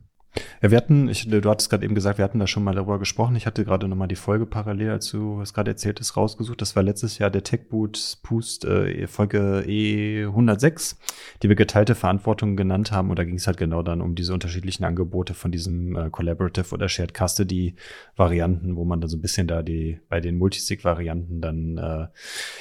Ja, 0.63 0.71
wir 0.71 0.77
hatten, 0.77 1.09
ich, 1.09 1.29
du 1.29 1.51
hattest 1.51 1.71
gerade 1.71 1.85
eben 1.85 1.95
gesagt, 1.95 2.19
wir 2.19 2.25
hatten 2.25 2.39
da 2.39 2.47
schon 2.47 2.63
mal 2.63 2.75
darüber 2.75 2.99
gesprochen. 2.99 3.35
Ich 3.35 3.47
hatte 3.47 3.65
gerade 3.65 3.89
nochmal 3.89 4.07
die 4.07 4.17
Folge 4.17 4.47
parallel, 4.47 4.91
als 4.91 5.11
du 5.11 5.41
es 5.41 5.53
gerade 5.53 5.73
erzählt 5.73 5.99
hast, 5.99 6.17
rausgesucht. 6.17 6.61
Das 6.61 6.77
war 6.77 6.83
letztes 6.83 7.19
Jahr 7.19 7.31
der 7.31 7.43
TechBoot 7.43 8.19
Boost 8.23 8.65
äh, 8.65 9.07
Folge 9.09 9.65
E106, 9.67 10.97
die 11.43 11.49
wir 11.49 11.57
geteilte 11.57 11.97
Verantwortung 11.97 12.57
genannt 12.57 12.93
haben. 12.93 13.11
Und 13.11 13.19
da 13.19 13.25
ging 13.25 13.37
es 13.37 13.47
halt 13.47 13.57
genau 13.57 13.83
dann 13.83 14.01
um 14.01 14.15
diese 14.15 14.33
unterschiedlichen 14.33 14.85
Angebote 14.85 15.35
von 15.35 15.51
diesem 15.51 15.97
äh, 15.97 16.11
Collaborative 16.11 16.75
oder 16.75 16.89
Shared 16.89 17.13
Custody 17.13 17.75
Varianten, 18.15 18.77
wo 18.77 18.85
man 18.85 19.01
dann 19.01 19.11
so 19.11 19.17
ein 19.17 19.23
bisschen 19.23 19.49
da 19.49 19.63
die, 19.63 20.01
bei 20.09 20.21
den 20.21 20.39
Multisig 20.39 20.85
Varianten 20.85 21.41
dann, 21.41 21.79
äh, 21.79 22.07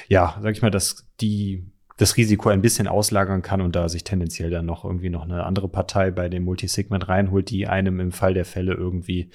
ja, 0.08 0.38
sag 0.42 0.52
ich 0.52 0.62
mal, 0.62 0.70
dass 0.70 1.06
die 1.20 1.70
das 2.00 2.16
Risiko 2.16 2.48
ein 2.48 2.62
bisschen 2.62 2.88
auslagern 2.88 3.42
kann 3.42 3.60
und 3.60 3.76
da 3.76 3.90
sich 3.90 4.04
tendenziell 4.04 4.48
dann 4.48 4.64
noch 4.64 4.86
irgendwie 4.86 5.10
noch 5.10 5.24
eine 5.24 5.44
andere 5.44 5.68
Partei 5.68 6.10
bei 6.10 6.30
dem 6.30 6.44
Multisegment 6.44 7.08
reinholt, 7.08 7.50
die 7.50 7.66
einem 7.66 8.00
im 8.00 8.10
Fall 8.10 8.32
der 8.32 8.46
Fälle 8.46 8.72
irgendwie 8.72 9.28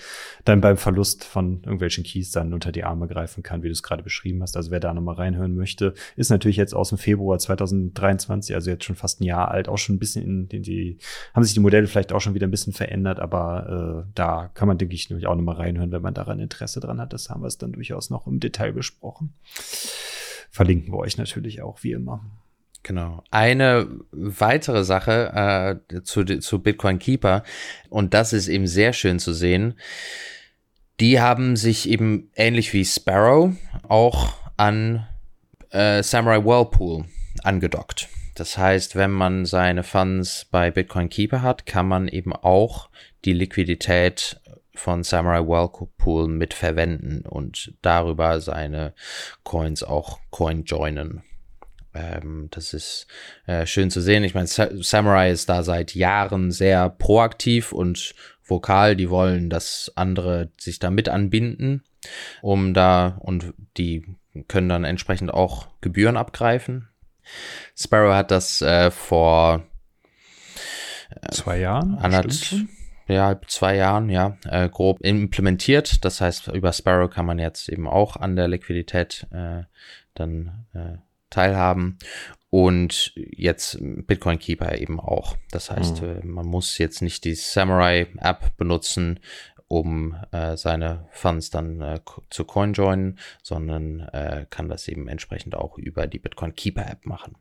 dann 0.45 0.61
beim 0.61 0.75
Verlust 0.75 1.25
von 1.25 1.61
irgendwelchen 1.61 2.03
Keys 2.03 2.31
dann 2.31 2.53
unter 2.53 2.71
die 2.71 2.83
Arme 2.83 3.07
greifen 3.07 3.43
kann, 3.43 3.61
wie 3.61 3.67
du 3.67 3.71
es 3.71 3.83
gerade 3.83 4.01
beschrieben 4.01 4.41
hast. 4.41 4.57
Also 4.57 4.71
wer 4.71 4.79
da 4.79 4.95
nochmal 4.95 5.13
reinhören 5.13 5.55
möchte, 5.55 5.93
ist 6.15 6.31
natürlich 6.31 6.57
jetzt 6.57 6.73
aus 6.73 6.89
dem 6.89 6.97
Februar 6.97 7.37
2023, 7.37 8.55
also 8.55 8.71
jetzt 8.71 8.83
schon 8.83 8.95
fast 8.95 9.21
ein 9.21 9.25
Jahr 9.25 9.51
alt, 9.51 9.69
auch 9.69 9.77
schon 9.77 9.97
ein 9.97 9.99
bisschen 9.99 10.23
in, 10.23 10.47
in 10.47 10.63
die, 10.63 10.97
haben 11.35 11.43
sich 11.43 11.53
die 11.53 11.59
Modelle 11.59 11.85
vielleicht 11.85 12.13
auch 12.13 12.21
schon 12.21 12.33
wieder 12.33 12.47
ein 12.47 12.51
bisschen 12.51 12.73
verändert, 12.73 13.19
aber 13.19 14.05
äh, 14.07 14.11
da 14.15 14.49
kann 14.55 14.67
man, 14.67 14.79
denke 14.79 14.95
ich, 14.95 15.07
nämlich 15.11 15.27
auch 15.27 15.35
nochmal 15.35 15.57
reinhören, 15.57 15.91
wenn 15.91 16.01
man 16.01 16.15
daran 16.15 16.39
Interesse 16.39 16.79
dran 16.79 16.99
hat. 16.99 17.13
Das 17.13 17.29
haben 17.29 17.43
wir 17.43 17.47
es 17.47 17.59
dann 17.59 17.73
durchaus 17.73 18.09
noch 18.09 18.25
im 18.25 18.39
Detail 18.39 18.73
besprochen. 18.73 19.33
Verlinken 20.49 20.91
wir 20.91 20.97
euch 20.97 21.17
natürlich 21.17 21.61
auch, 21.61 21.83
wie 21.83 21.91
immer. 21.91 22.25
Genau. 22.85 23.23
Eine 23.31 23.87
weitere 24.11 24.83
Sache 24.83 25.81
äh, 25.89 26.03
zu, 26.03 26.23
zu 26.23 26.61
Bitcoin 26.61 26.99
Keeper, 26.99 27.41
und 27.89 28.13
das 28.13 28.31
ist 28.31 28.47
eben 28.47 28.67
sehr 28.67 28.93
schön 28.93 29.17
zu 29.17 29.33
sehen, 29.33 29.73
die 30.99 31.19
haben 31.19 31.55
sich 31.55 31.89
eben 31.89 32.29
ähnlich 32.35 32.73
wie 32.73 32.85
Sparrow 32.85 33.53
auch 33.89 34.35
an 34.55 35.07
äh, 35.71 36.03
Samurai 36.03 36.45
Whirlpool 36.45 37.05
angedockt. 37.41 38.07
Das 38.35 38.55
heißt, 38.55 38.95
wenn 38.95 39.11
man 39.11 39.45
seine 39.45 39.81
Funds 39.81 40.45
bei 40.51 40.69
Bitcoin 40.69 41.09
Keeper 41.09 41.41
hat, 41.41 41.65
kann 41.65 41.87
man 41.87 42.07
eben 42.07 42.33
auch 42.33 42.91
die 43.25 43.33
Liquidität 43.33 44.39
von 44.75 45.01
Samurai 45.01 45.39
Whirlpool 45.39 46.27
mit 46.27 46.53
verwenden 46.53 47.25
und 47.25 47.73
darüber 47.81 48.39
seine 48.41 48.93
Coins 49.43 49.81
auch 49.81 50.19
coin 50.29 50.65
joinen. 50.65 51.23
Ähm, 51.95 52.49
das 52.51 52.73
ist 52.73 53.07
äh, 53.47 53.65
schön 53.65 53.89
zu 53.89 54.01
sehen. 54.01 54.23
Ich 54.23 54.35
meine, 54.35 54.47
Samurai 54.47 55.31
ist 55.31 55.49
da 55.49 55.63
seit 55.63 55.95
Jahren 55.95 56.51
sehr 56.51 56.89
proaktiv 56.89 57.71
und 57.71 58.13
vokal. 58.43 58.95
Die 58.95 59.09
wollen, 59.09 59.49
dass 59.49 59.91
andere 59.95 60.49
sich 60.59 60.79
da 60.79 60.89
mit 60.89 61.09
anbinden, 61.09 61.83
um 62.41 62.73
da 62.73 63.17
und 63.19 63.53
die 63.77 64.05
können 64.47 64.69
dann 64.69 64.83
entsprechend 64.83 65.33
auch 65.33 65.67
Gebühren 65.81 66.17
abgreifen. 66.17 66.89
Sparrow 67.75 68.13
hat 68.13 68.29
das 68.29 68.61
äh, 68.61 68.91
vor 68.91 69.63
äh, 71.09 71.31
zwei 71.31 71.59
Jahren, 71.59 71.95
anderthalb, 71.95 72.67
ja, 73.07 73.39
zwei 73.47 73.75
Jahren, 73.77 74.09
ja, 74.09 74.37
äh, 74.45 74.69
grob 74.69 74.99
implementiert. 75.01 76.03
Das 76.03 76.21
heißt, 76.21 76.49
über 76.49 76.73
Sparrow 76.73 77.09
kann 77.09 77.25
man 77.25 77.39
jetzt 77.39 77.69
eben 77.69 77.87
auch 77.87 78.17
an 78.17 78.35
der 78.35 78.47
Liquidität 78.47 79.25
äh, 79.31 79.63
dann 80.13 80.65
äh, 80.73 80.97
teilhaben 81.29 81.97
und 82.49 83.13
jetzt 83.15 83.77
Bitcoin 83.81 84.39
Keeper 84.39 84.77
eben 84.77 84.99
auch. 84.99 85.35
Das 85.51 85.69
heißt, 85.69 86.01
mhm. 86.01 86.21
man 86.23 86.45
muss 86.45 86.77
jetzt 86.77 87.01
nicht 87.01 87.25
die 87.25 87.35
Samurai 87.35 88.07
App 88.17 88.55
benutzen, 88.57 89.19
um 89.67 90.15
äh, 90.31 90.55
seine 90.55 91.07
Funds 91.11 91.49
dann 91.49 91.81
äh, 91.81 91.99
zu 92.29 92.45
CoinJoin, 92.45 93.19
sondern 93.41 94.01
äh, 94.01 94.45
kann 94.49 94.69
das 94.69 94.87
eben 94.87 95.07
entsprechend 95.07 95.55
auch 95.55 95.77
über 95.77 96.07
die 96.07 96.19
Bitcoin 96.19 96.55
Keeper 96.55 96.89
App 96.89 97.05
machen. 97.05 97.35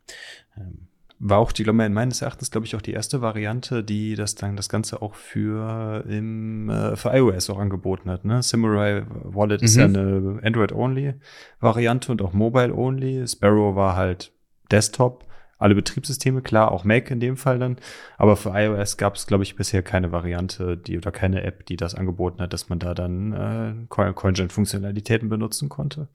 Ähm, 0.56 0.88
war 1.26 1.38
auch 1.38 1.52
die, 1.52 1.64
meines 1.64 2.20
Erachtens, 2.20 2.50
glaube 2.50 2.66
ich, 2.66 2.76
auch 2.76 2.82
die 2.82 2.92
erste 2.92 3.22
Variante, 3.22 3.82
die 3.82 4.14
das 4.14 4.34
dann 4.34 4.56
das 4.56 4.68
Ganze 4.68 5.00
auch 5.00 5.14
für 5.14 6.04
im 6.06 6.68
äh, 6.68 6.96
für 6.96 7.16
iOS 7.16 7.48
auch 7.48 7.58
angeboten 7.58 8.10
hat. 8.10 8.26
Ne? 8.26 8.42
Samurai 8.42 9.04
Wallet 9.08 9.62
mhm. 9.62 9.64
ist 9.64 9.76
ja 9.76 9.88
mhm. 9.88 9.96
eine 9.96 10.40
Android-only-Variante 10.42 12.12
und 12.12 12.20
auch 12.20 12.34
Mobile-only. 12.34 13.26
Sparrow 13.26 13.74
war 13.74 13.96
halt 13.96 14.32
Desktop, 14.70 15.24
alle 15.56 15.74
Betriebssysteme, 15.74 16.42
klar, 16.42 16.70
auch 16.70 16.84
Mac 16.84 17.10
in 17.10 17.20
dem 17.20 17.38
Fall 17.38 17.58
dann. 17.58 17.78
Aber 18.18 18.36
für 18.36 18.50
iOS 18.50 18.98
gab 18.98 19.14
es, 19.14 19.26
glaube 19.26 19.44
ich, 19.44 19.56
bisher 19.56 19.82
keine 19.82 20.12
Variante, 20.12 20.76
die 20.76 20.98
oder 20.98 21.10
keine 21.10 21.42
App, 21.42 21.64
die 21.64 21.76
das 21.76 21.94
angeboten 21.94 22.42
hat, 22.42 22.52
dass 22.52 22.68
man 22.68 22.78
da 22.78 22.92
dann 22.92 23.32
äh, 23.32 23.86
CoinGen-Funktionalitäten 23.88 25.30
benutzen 25.30 25.70
konnte. 25.70 26.08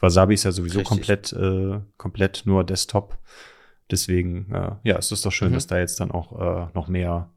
Wasabi 0.00 0.34
ist 0.34 0.42
ja 0.42 0.50
sowieso 0.50 0.80
Richtig. 0.80 0.88
komplett, 0.88 1.32
äh, 1.34 1.78
komplett 1.98 2.42
nur 2.46 2.64
Desktop. 2.64 3.16
Deswegen, 3.90 4.52
äh, 4.52 4.72
ja, 4.82 4.96
es 4.96 5.12
ist 5.12 5.24
doch 5.24 5.32
schön, 5.32 5.50
mhm. 5.50 5.54
dass 5.54 5.66
da 5.66 5.78
jetzt 5.78 6.00
dann 6.00 6.10
auch 6.10 6.40
äh, 6.40 6.70
noch 6.74 6.88
mehr 6.88 7.30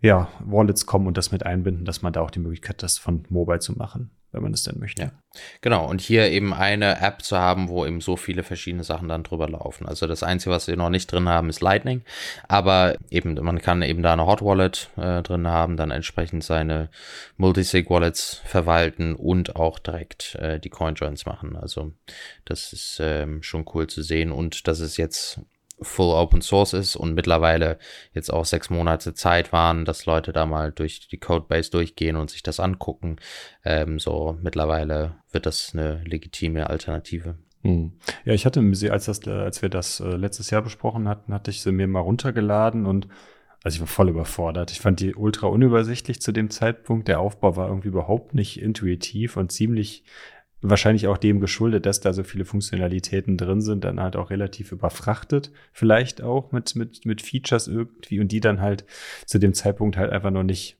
ja, 0.00 0.28
Wallets 0.44 0.86
kommen 0.86 1.06
und 1.06 1.16
das 1.16 1.30
mit 1.30 1.46
einbinden, 1.46 1.84
dass 1.84 2.02
man 2.02 2.12
da 2.12 2.20
auch 2.22 2.30
die 2.30 2.40
Möglichkeit 2.40 2.76
hat, 2.76 2.82
das 2.82 2.98
von 2.98 3.24
Mobile 3.28 3.60
zu 3.60 3.72
machen, 3.72 4.10
wenn 4.32 4.42
man 4.42 4.52
es 4.52 4.64
denn 4.64 4.78
möchte. 4.78 5.02
Ja. 5.02 5.12
Genau, 5.60 5.88
und 5.88 6.00
hier 6.00 6.30
eben 6.30 6.52
eine 6.52 7.00
App 7.00 7.22
zu 7.22 7.38
haben, 7.38 7.68
wo 7.68 7.86
eben 7.86 8.00
so 8.00 8.16
viele 8.16 8.42
verschiedene 8.42 8.84
Sachen 8.84 9.08
dann 9.08 9.22
drüber 9.22 9.48
laufen. 9.48 9.86
Also 9.86 10.06
das 10.06 10.22
Einzige, 10.22 10.50
was 10.50 10.66
wir 10.66 10.76
noch 10.76 10.90
nicht 10.90 11.10
drin 11.10 11.28
haben, 11.28 11.48
ist 11.48 11.60
Lightning, 11.60 12.02
aber 12.48 12.96
eben, 13.10 13.34
man 13.34 13.60
kann 13.60 13.82
eben 13.82 14.02
da 14.02 14.12
eine 14.12 14.26
Hot 14.26 14.42
Wallet 14.42 14.90
äh, 14.96 15.22
drin 15.22 15.46
haben, 15.46 15.76
dann 15.76 15.90
entsprechend 15.90 16.44
seine 16.44 16.90
Multisig 17.36 17.88
Wallets 17.88 18.42
verwalten 18.44 19.14
und 19.14 19.56
auch 19.56 19.78
direkt 19.78 20.34
äh, 20.36 20.58
die 20.58 20.70
Coinjoins 20.70 21.24
machen. 21.26 21.56
Also 21.56 21.92
das 22.44 22.72
ist 22.72 22.98
ähm, 23.00 23.42
schon 23.42 23.64
cool 23.74 23.86
zu 23.86 24.02
sehen 24.02 24.32
und 24.32 24.66
das 24.66 24.80
ist 24.80 24.96
jetzt 24.96 25.40
full 25.82 26.14
Open 26.14 26.42
Source 26.42 26.72
ist 26.72 26.96
und 26.96 27.14
mittlerweile 27.14 27.78
jetzt 28.12 28.32
auch 28.32 28.44
sechs 28.44 28.70
Monate 28.70 29.14
Zeit 29.14 29.52
waren, 29.52 29.84
dass 29.84 30.06
Leute 30.06 30.32
da 30.32 30.46
mal 30.46 30.72
durch 30.72 31.08
die 31.08 31.18
Codebase 31.18 31.70
durchgehen 31.70 32.16
und 32.16 32.30
sich 32.30 32.42
das 32.42 32.60
angucken. 32.60 33.16
Ähm, 33.64 33.98
so 33.98 34.38
mittlerweile 34.40 35.16
wird 35.30 35.46
das 35.46 35.72
eine 35.72 36.02
legitime 36.04 36.68
Alternative. 36.70 37.36
Hm. 37.62 37.92
Ja, 38.24 38.32
ich 38.32 38.44
hatte 38.44 38.74
sie, 38.74 38.90
als, 38.90 39.06
das, 39.06 39.26
als 39.26 39.62
wir 39.62 39.68
das 39.68 40.00
äh, 40.00 40.16
letztes 40.16 40.50
Jahr 40.50 40.62
besprochen 40.62 41.08
hatten, 41.08 41.32
hatte 41.32 41.50
ich 41.50 41.62
sie 41.62 41.72
mir 41.72 41.86
mal 41.86 42.00
runtergeladen 42.00 42.86
und 42.86 43.08
also 43.64 43.76
ich 43.76 43.80
war 43.80 43.86
voll 43.86 44.08
überfordert. 44.08 44.72
Ich 44.72 44.80
fand 44.80 44.98
die 44.98 45.14
ultra 45.14 45.46
unübersichtlich 45.46 46.20
zu 46.20 46.32
dem 46.32 46.50
Zeitpunkt. 46.50 47.06
Der 47.06 47.20
Aufbau 47.20 47.56
war 47.56 47.68
irgendwie 47.68 47.88
überhaupt 47.88 48.34
nicht 48.34 48.60
intuitiv 48.60 49.36
und 49.36 49.52
ziemlich 49.52 50.02
wahrscheinlich 50.62 51.08
auch 51.08 51.18
dem 51.18 51.40
geschuldet, 51.40 51.86
dass 51.86 52.00
da 52.00 52.12
so 52.12 52.22
viele 52.22 52.44
Funktionalitäten 52.44 53.36
drin 53.36 53.60
sind, 53.60 53.84
dann 53.84 54.00
halt 54.00 54.16
auch 54.16 54.30
relativ 54.30 54.72
überfrachtet, 54.72 55.52
vielleicht 55.72 56.22
auch 56.22 56.52
mit, 56.52 56.76
mit, 56.76 57.04
mit 57.04 57.20
Features 57.20 57.68
irgendwie 57.68 58.20
und 58.20 58.32
die 58.32 58.40
dann 58.40 58.60
halt 58.60 58.84
zu 59.26 59.38
dem 59.38 59.54
Zeitpunkt 59.54 59.96
halt 59.96 60.12
einfach 60.12 60.30
noch 60.30 60.44
nicht 60.44 60.78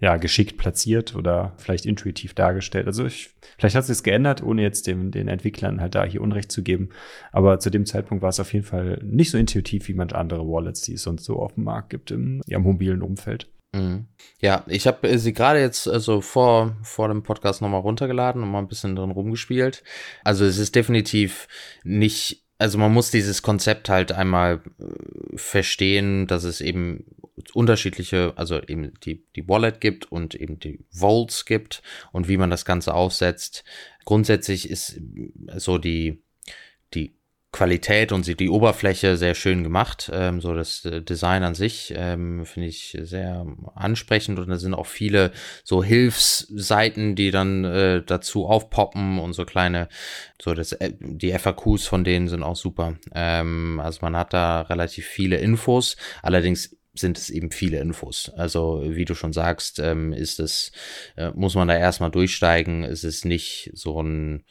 ja, 0.00 0.16
geschickt 0.16 0.56
platziert 0.56 1.14
oder 1.14 1.52
vielleicht 1.58 1.84
intuitiv 1.84 2.32
dargestellt. 2.32 2.86
Also 2.86 3.04
ich, 3.04 3.34
vielleicht 3.58 3.76
hat 3.76 3.86
es 3.86 4.02
geändert, 4.02 4.42
ohne 4.42 4.62
jetzt 4.62 4.86
dem, 4.86 5.10
den 5.10 5.28
Entwicklern 5.28 5.80
halt 5.80 5.94
da 5.94 6.04
hier 6.04 6.22
Unrecht 6.22 6.50
zu 6.50 6.62
geben. 6.62 6.88
Aber 7.32 7.58
zu 7.58 7.68
dem 7.68 7.84
Zeitpunkt 7.84 8.22
war 8.22 8.30
es 8.30 8.40
auf 8.40 8.54
jeden 8.54 8.64
Fall 8.64 8.98
nicht 9.04 9.30
so 9.30 9.36
intuitiv 9.36 9.88
wie 9.88 9.94
manche 9.94 10.16
andere 10.16 10.46
Wallets, 10.46 10.80
die 10.80 10.94
es 10.94 11.02
sonst 11.02 11.24
so 11.24 11.38
auf 11.38 11.52
dem 11.52 11.64
Markt 11.64 11.90
gibt 11.90 12.10
im, 12.10 12.40
ja, 12.46 12.58
mobilen 12.58 13.02
Umfeld. 13.02 13.50
Mhm. 13.72 14.06
Ja, 14.40 14.64
ich 14.66 14.86
habe 14.86 15.08
äh, 15.08 15.18
sie 15.18 15.32
gerade 15.32 15.60
jetzt 15.60 15.86
also 15.86 16.20
vor, 16.20 16.76
vor 16.82 17.08
dem 17.08 17.22
Podcast 17.22 17.62
nochmal 17.62 17.80
runtergeladen 17.80 18.42
und 18.42 18.50
mal 18.50 18.58
ein 18.58 18.68
bisschen 18.68 18.96
drin 18.96 19.10
rumgespielt. 19.10 19.82
Also 20.24 20.44
es 20.44 20.58
ist 20.58 20.74
definitiv 20.74 21.46
nicht, 21.84 22.44
also 22.58 22.78
man 22.78 22.92
muss 22.92 23.10
dieses 23.10 23.42
Konzept 23.42 23.88
halt 23.88 24.12
einmal 24.12 24.62
äh, 24.78 25.36
verstehen, 25.36 26.26
dass 26.26 26.44
es 26.44 26.60
eben 26.60 27.04
unterschiedliche, 27.54 28.32
also 28.36 28.60
eben 28.60 28.92
die, 29.04 29.24
die 29.36 29.48
Wallet 29.48 29.80
gibt 29.80 30.10
und 30.10 30.34
eben 30.34 30.58
die 30.58 30.84
Vaults 30.90 31.44
gibt 31.44 31.82
und 32.12 32.28
wie 32.28 32.36
man 32.36 32.50
das 32.50 32.64
Ganze 32.64 32.94
aufsetzt. 32.94 33.64
Grundsätzlich 34.04 34.68
ist 34.68 35.00
so 35.56 35.78
die, 35.78 36.22
die 36.22 36.22
Qualität 37.52 38.12
und 38.12 38.26
die 38.38 38.48
Oberfläche 38.48 39.16
sehr 39.16 39.34
schön 39.34 39.64
gemacht. 39.64 40.10
Ähm, 40.14 40.40
so 40.40 40.54
das 40.54 40.84
äh, 40.84 41.02
Design 41.02 41.42
an 41.42 41.54
sich 41.54 41.92
ähm, 41.96 42.46
finde 42.46 42.68
ich 42.68 42.96
sehr 43.00 43.44
ansprechend 43.74 44.38
und 44.38 44.48
da 44.48 44.56
sind 44.56 44.72
auch 44.72 44.86
viele 44.86 45.32
so 45.64 45.82
Hilfsseiten, 45.82 47.16
die 47.16 47.32
dann 47.32 47.64
äh, 47.64 48.02
dazu 48.04 48.46
aufpoppen 48.46 49.18
und 49.18 49.32
so 49.32 49.44
kleine, 49.44 49.88
so 50.40 50.54
das, 50.54 50.72
äh, 50.72 50.92
die 51.00 51.32
FAQs 51.32 51.86
von 51.86 52.04
denen 52.04 52.28
sind 52.28 52.44
auch 52.44 52.56
super. 52.56 52.94
Ähm, 53.14 53.80
also 53.82 53.98
man 54.02 54.16
hat 54.16 54.32
da 54.32 54.60
relativ 54.62 55.06
viele 55.06 55.38
Infos. 55.38 55.96
Allerdings 56.22 56.76
sind 57.00 57.18
es 57.18 57.30
eben 57.30 57.50
viele 57.50 57.78
Infos. 57.78 58.30
Also 58.36 58.82
wie 58.84 59.04
du 59.04 59.14
schon 59.14 59.32
sagst, 59.32 59.78
ähm, 59.78 60.12
ist 60.12 60.40
es, 60.40 60.72
äh, 61.16 61.30
muss 61.32 61.54
man 61.54 61.68
da 61.68 61.76
erstmal 61.76 62.10
durchsteigen. 62.10 62.84
Es 62.84 63.04
ist 63.04 63.24
nicht 63.24 63.70
so 63.74 64.02
ein, 64.02 64.44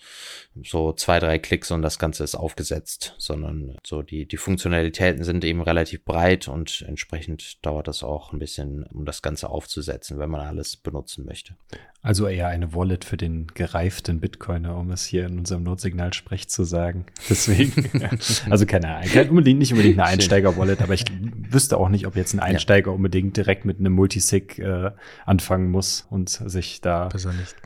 so 0.64 0.94
zwei, 0.94 1.20
drei 1.20 1.40
Klicks 1.40 1.72
und 1.72 1.82
das 1.82 2.00
Ganze 2.00 2.24
ist 2.24 2.36
aufgesetzt, 2.36 3.16
sondern 3.18 3.78
so 3.86 4.02
die, 4.02 4.26
die 4.26 4.38
Funktionalitäten 4.38 5.24
sind 5.24 5.44
eben 5.46 5.62
relativ 5.62 6.04
breit 6.04 6.48
und 6.48 6.84
entsprechend 6.88 7.66
dauert 7.66 7.88
das 7.88 8.04
auch 8.04 8.34
ein 8.34 8.40
bisschen, 8.40 8.84
um 8.84 9.06
das 9.06 9.22
Ganze 9.22 9.50
aufzusetzen, 9.50 10.20
wenn 10.20 10.30
man 10.30 10.42
alles 10.42 10.76
benutzen 10.76 11.26
möchte. 11.26 11.56
Also 12.02 12.28
eher 12.28 12.48
eine 12.48 12.74
Wallet 12.74 13.04
für 13.04 13.18
den 13.18 13.48
gereiften 13.48 14.22
Bitcoiner, 14.22 14.78
um 14.78 14.90
es 14.92 15.04
hier 15.04 15.26
in 15.26 15.38
unserem 15.38 15.64
Notsignal-Sprech 15.64 16.48
zu 16.48 16.64
sagen. 16.64 17.06
Deswegen, 17.30 17.90
also 18.50 18.66
keine, 18.66 19.02
keine 19.12 19.30
unbedingt, 19.30 19.60
nicht 19.60 19.74
unbedingt 19.74 20.00
eine 20.00 20.08
Einsteiger-Wallet, 20.08 20.82
aber 20.82 20.94
ich 20.94 21.04
wüsste 21.50 21.78
auch 21.78 21.90
nicht, 21.90 22.08
ob 22.08 22.16
jetzt 22.16 22.34
ein 22.34 22.40
Einsteiger 22.40 22.92
ja. 22.92 22.96
unbedingt 22.96 23.36
direkt 23.36 23.66
mit 23.66 23.80
einem 23.80 23.92
Multisig 23.92 24.60
äh, 24.60 24.92
anfangen 25.26 25.72
muss 25.72 26.08
und 26.10 26.30
sich 26.30 26.80
da 26.80 27.10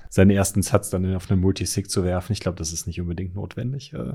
seinen 0.09 0.31
ersten 0.31 0.63
Satz 0.63 0.89
dann 0.89 1.15
auf 1.15 1.29
einen 1.29 1.39
Multisig 1.39 1.91
zu 1.91 2.03
werfen. 2.03 2.33
Ich 2.33 2.39
glaube, 2.39 2.57
das 2.57 2.73
ist 2.73 2.87
nicht 2.87 2.99
unbedingt 2.99 3.35
notwendig. 3.35 3.93
Äh, 3.93 4.13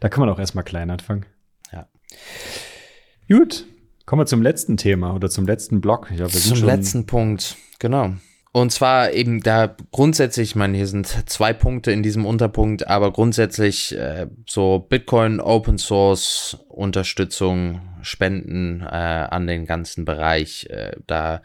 da 0.00 0.08
kann 0.10 0.20
man 0.20 0.28
auch 0.28 0.38
erstmal 0.38 0.64
klein 0.64 0.90
anfangen. 0.90 1.24
Ja. 1.72 1.88
Gut, 3.28 3.66
kommen 4.04 4.20
wir 4.20 4.26
zum 4.26 4.42
letzten 4.42 4.76
Thema 4.76 5.14
oder 5.14 5.30
zum 5.30 5.46
letzten 5.46 5.80
Block. 5.80 6.08
Glaub, 6.08 6.30
zum 6.30 6.62
letzten 6.64 7.06
Punkt, 7.06 7.56
genau. 7.78 8.14
Und 8.58 8.70
zwar 8.70 9.12
eben 9.12 9.40
da 9.40 9.76
grundsätzlich, 9.92 10.50
ich 10.50 10.56
meine, 10.56 10.76
hier 10.76 10.88
sind 10.88 11.06
zwei 11.30 11.52
Punkte 11.52 11.92
in 11.92 12.02
diesem 12.02 12.26
Unterpunkt, 12.26 12.88
aber 12.88 13.12
grundsätzlich 13.12 13.96
äh, 13.96 14.26
so 14.48 14.80
Bitcoin, 14.80 15.38
Open 15.38 15.78
Source, 15.78 16.58
Unterstützung, 16.68 17.80
Spenden 18.02 18.80
äh, 18.80 18.86
an 18.86 19.46
den 19.46 19.64
ganzen 19.64 20.04
Bereich. 20.04 20.66
Äh, 20.70 20.96
da 21.06 21.40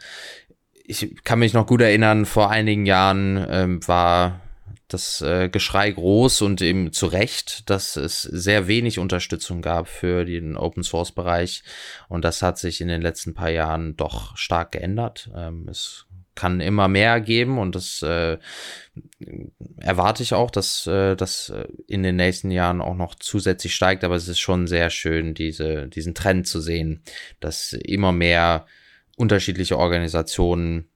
ich 0.84 1.14
kann 1.22 1.38
mich 1.38 1.52
noch 1.52 1.66
gut 1.66 1.82
erinnern, 1.82 2.26
vor 2.26 2.50
einigen 2.50 2.84
Jahren 2.84 3.36
äh, 3.36 3.68
war 3.86 4.40
das 4.88 5.20
äh, 5.20 5.48
Geschrei 5.48 5.92
groß 5.92 6.42
und 6.42 6.62
eben 6.62 6.92
zu 6.92 7.06
Recht, 7.06 7.70
dass 7.70 7.94
es 7.94 8.22
sehr 8.22 8.66
wenig 8.66 8.98
Unterstützung 8.98 9.62
gab 9.62 9.86
für 9.86 10.24
den 10.24 10.56
Open 10.56 10.82
Source 10.82 11.12
Bereich. 11.12 11.62
Und 12.08 12.24
das 12.24 12.42
hat 12.42 12.58
sich 12.58 12.80
in 12.80 12.88
den 12.88 13.02
letzten 13.02 13.34
paar 13.34 13.50
Jahren 13.50 13.96
doch 13.96 14.36
stark 14.36 14.72
geändert. 14.72 15.30
Ähm, 15.34 15.68
es 15.70 16.06
kann 16.34 16.60
immer 16.60 16.88
mehr 16.88 17.20
geben 17.20 17.58
und 17.58 17.74
das 17.74 18.02
äh, 18.02 18.38
erwarte 19.78 20.22
ich 20.22 20.34
auch, 20.34 20.50
dass 20.50 20.86
äh, 20.86 21.16
das 21.16 21.52
in 21.86 22.02
den 22.02 22.16
nächsten 22.16 22.50
Jahren 22.50 22.80
auch 22.80 22.94
noch 22.94 23.14
zusätzlich 23.14 23.74
steigt, 23.74 24.04
aber 24.04 24.16
es 24.16 24.28
ist 24.28 24.40
schon 24.40 24.66
sehr 24.66 24.90
schön, 24.90 25.34
diese, 25.34 25.88
diesen 25.88 26.14
Trend 26.14 26.46
zu 26.46 26.60
sehen, 26.60 27.02
dass 27.40 27.72
immer 27.72 28.12
mehr 28.12 28.66
unterschiedliche 29.16 29.78
Organisationen 29.78 30.88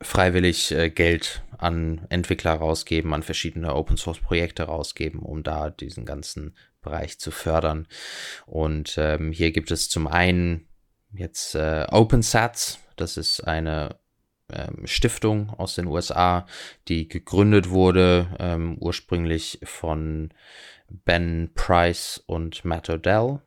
freiwillig 0.00 0.72
äh, 0.72 0.90
Geld 0.90 1.42
an 1.58 2.06
Entwickler 2.10 2.54
rausgeben, 2.54 3.14
an 3.14 3.22
verschiedene 3.22 3.74
Open 3.74 3.96
Source 3.96 4.20
Projekte 4.20 4.64
rausgeben, 4.64 5.20
um 5.20 5.42
da 5.42 5.70
diesen 5.70 6.04
ganzen 6.04 6.54
Bereich 6.82 7.18
zu 7.18 7.30
fördern. 7.30 7.86
Und 8.46 8.96
ähm, 8.98 9.32
hier 9.32 9.52
gibt 9.52 9.70
es 9.70 9.88
zum 9.88 10.06
einen 10.06 10.68
jetzt 11.12 11.54
äh, 11.54 11.86
OpenSats, 11.90 12.80
das 12.96 13.16
ist 13.16 13.40
eine 13.40 13.96
Stiftung 14.84 15.50
aus 15.50 15.74
den 15.74 15.86
USA, 15.86 16.46
die 16.88 17.08
gegründet 17.08 17.70
wurde 17.70 18.28
ähm, 18.38 18.76
ursprünglich 18.78 19.58
von 19.64 20.30
Ben 20.88 21.50
Price 21.54 22.22
und 22.26 22.64
Matt 22.64 22.90
Odell. 22.90 23.40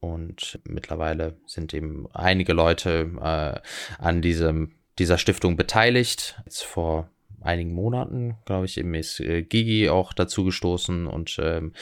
Und 0.00 0.58
mittlerweile 0.64 1.36
sind 1.46 1.74
eben 1.74 2.08
einige 2.12 2.52
Leute 2.52 3.10
äh, 3.20 4.02
an 4.02 4.22
diesem, 4.22 4.72
dieser 4.98 5.18
Stiftung 5.18 5.56
beteiligt. 5.56 6.40
Jetzt 6.46 6.64
vor 6.64 7.08
einigen 7.42 7.72
Monaten, 7.74 8.36
glaube 8.44 8.66
ich, 8.66 8.78
eben 8.78 8.94
ist 8.94 9.20
äh, 9.20 9.42
Gigi 9.42 9.88
auch 9.88 10.12
dazu 10.12 10.44
gestoßen 10.44 11.06
und 11.06 11.38
ähm, 11.42 11.72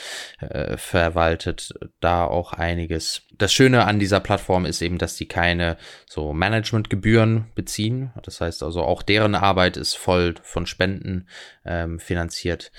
äh, 0.40 0.76
verwaltet 0.76 1.74
da 2.00 2.24
auch 2.24 2.52
einiges. 2.52 3.22
Das 3.36 3.52
Schöne 3.52 3.84
an 3.84 3.98
dieser 3.98 4.20
Plattform 4.20 4.66
ist 4.66 4.82
eben, 4.82 4.98
dass 4.98 5.16
die 5.16 5.26
keine 5.26 5.76
so 6.06 6.32
Managementgebühren 6.32 7.46
beziehen. 7.54 8.12
Das 8.22 8.40
heißt 8.40 8.62
also 8.62 8.82
auch 8.82 9.02
deren 9.02 9.34
Arbeit 9.34 9.76
ist 9.76 9.94
voll 9.94 10.34
von 10.42 10.66
Spenden 10.66 11.28
ähm, 11.64 11.98
finanziert. 11.98 12.72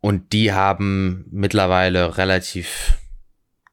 Und 0.00 0.32
die 0.32 0.52
haben 0.52 1.24
mittlerweile 1.30 2.18
relativ 2.18 2.98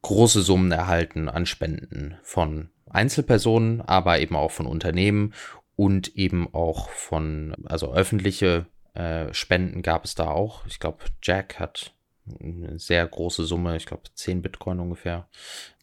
große 0.02 0.42
Summen 0.42 0.72
erhalten 0.72 1.30
an 1.30 1.46
Spenden 1.46 2.16
von 2.24 2.70
Einzelpersonen, 2.90 3.82
aber 3.82 4.20
eben 4.20 4.36
auch 4.36 4.52
von 4.52 4.66
Unternehmen 4.66 5.34
und 5.82 6.16
eben 6.16 6.48
auch 6.54 6.90
von, 6.92 7.56
also 7.66 7.92
öffentliche 7.92 8.68
äh, 8.94 9.34
Spenden 9.34 9.82
gab 9.82 10.06
es 10.06 10.14
da 10.14 10.28
auch. 10.28 10.64
Ich 10.68 10.80
glaube, 10.80 11.00
Jack 11.24 11.60
hat 11.60 11.92
eine 12.40 12.78
sehr 12.78 13.08
große 13.08 13.46
Summe, 13.46 13.76
ich 13.78 13.88
glaube 13.88 14.04
10 14.14 14.44
Bitcoin 14.44 14.80
ungefähr, 14.80 15.28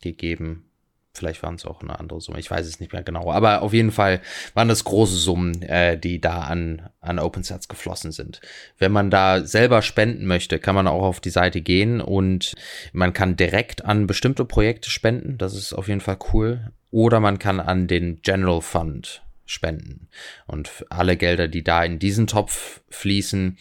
gegeben. 0.01 0.71
Vielleicht 1.15 1.43
waren 1.43 1.57
es 1.57 1.65
auch 1.65 1.83
eine 1.83 1.99
andere 1.99 2.21
Summe, 2.21 2.39
ich 2.39 2.49
weiß 2.49 2.65
es 2.65 2.79
nicht 2.79 2.93
mehr 2.93 3.03
genau. 3.03 3.33
Aber 3.33 3.63
auf 3.63 3.75
jeden 3.75 3.91
Fall 3.91 4.21
waren 4.55 4.69
das 4.69 4.85
große 4.85 5.17
Summen, 5.17 5.63
äh, 5.63 5.99
die 5.99 6.21
da 6.21 6.43
an, 6.43 6.91
an 7.01 7.19
OpenSats 7.19 7.67
geflossen 7.67 8.13
sind. 8.13 8.41
Wenn 8.79 8.93
man 8.93 9.11
da 9.11 9.45
selber 9.45 9.83
spenden 9.83 10.27
möchte, 10.27 10.61
kann 10.61 10.77
man 10.77 10.87
auch 10.87 11.03
auf 11.03 11.19
die 11.19 11.31
Seite 11.31 11.61
gehen 11.61 12.01
und 12.01 12.55
man 12.93 13.13
kann 13.13 13.35
direkt 13.35 13.85
an 13.85 14.07
bestimmte 14.07 14.45
Projekte 14.45 14.91
spenden. 14.91 15.39
Das 15.39 15.57
ist 15.57 15.73
auf 15.73 15.89
jeden 15.89 16.01
Fall 16.01 16.19
cool. 16.33 16.71
Oder 16.93 17.19
man 17.19 17.41
kann 17.41 17.59
an 17.59 17.89
den 17.89 18.23
General 18.23 18.63
Fund 18.63 19.23
spenden. 19.51 20.09
Und 20.47 20.85
alle 20.91 21.17
Gelder, 21.17 21.49
die 21.49 21.65
da 21.65 21.85
in 21.85 21.99
diesen 21.99 22.27
Topf 22.27 22.83
fließen, 22.89 23.59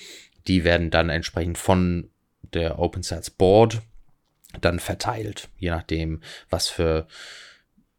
die 0.48 0.64
werden 0.64 0.90
dann 0.90 1.10
entsprechend 1.10 1.58
von 1.58 2.10
der 2.54 2.80
OpenSats 2.80 3.30
Board 3.30 3.82
dann 4.62 4.80
verteilt. 4.80 5.50
Je 5.58 5.70
nachdem, 5.70 6.22
was 6.50 6.68
für 6.68 7.08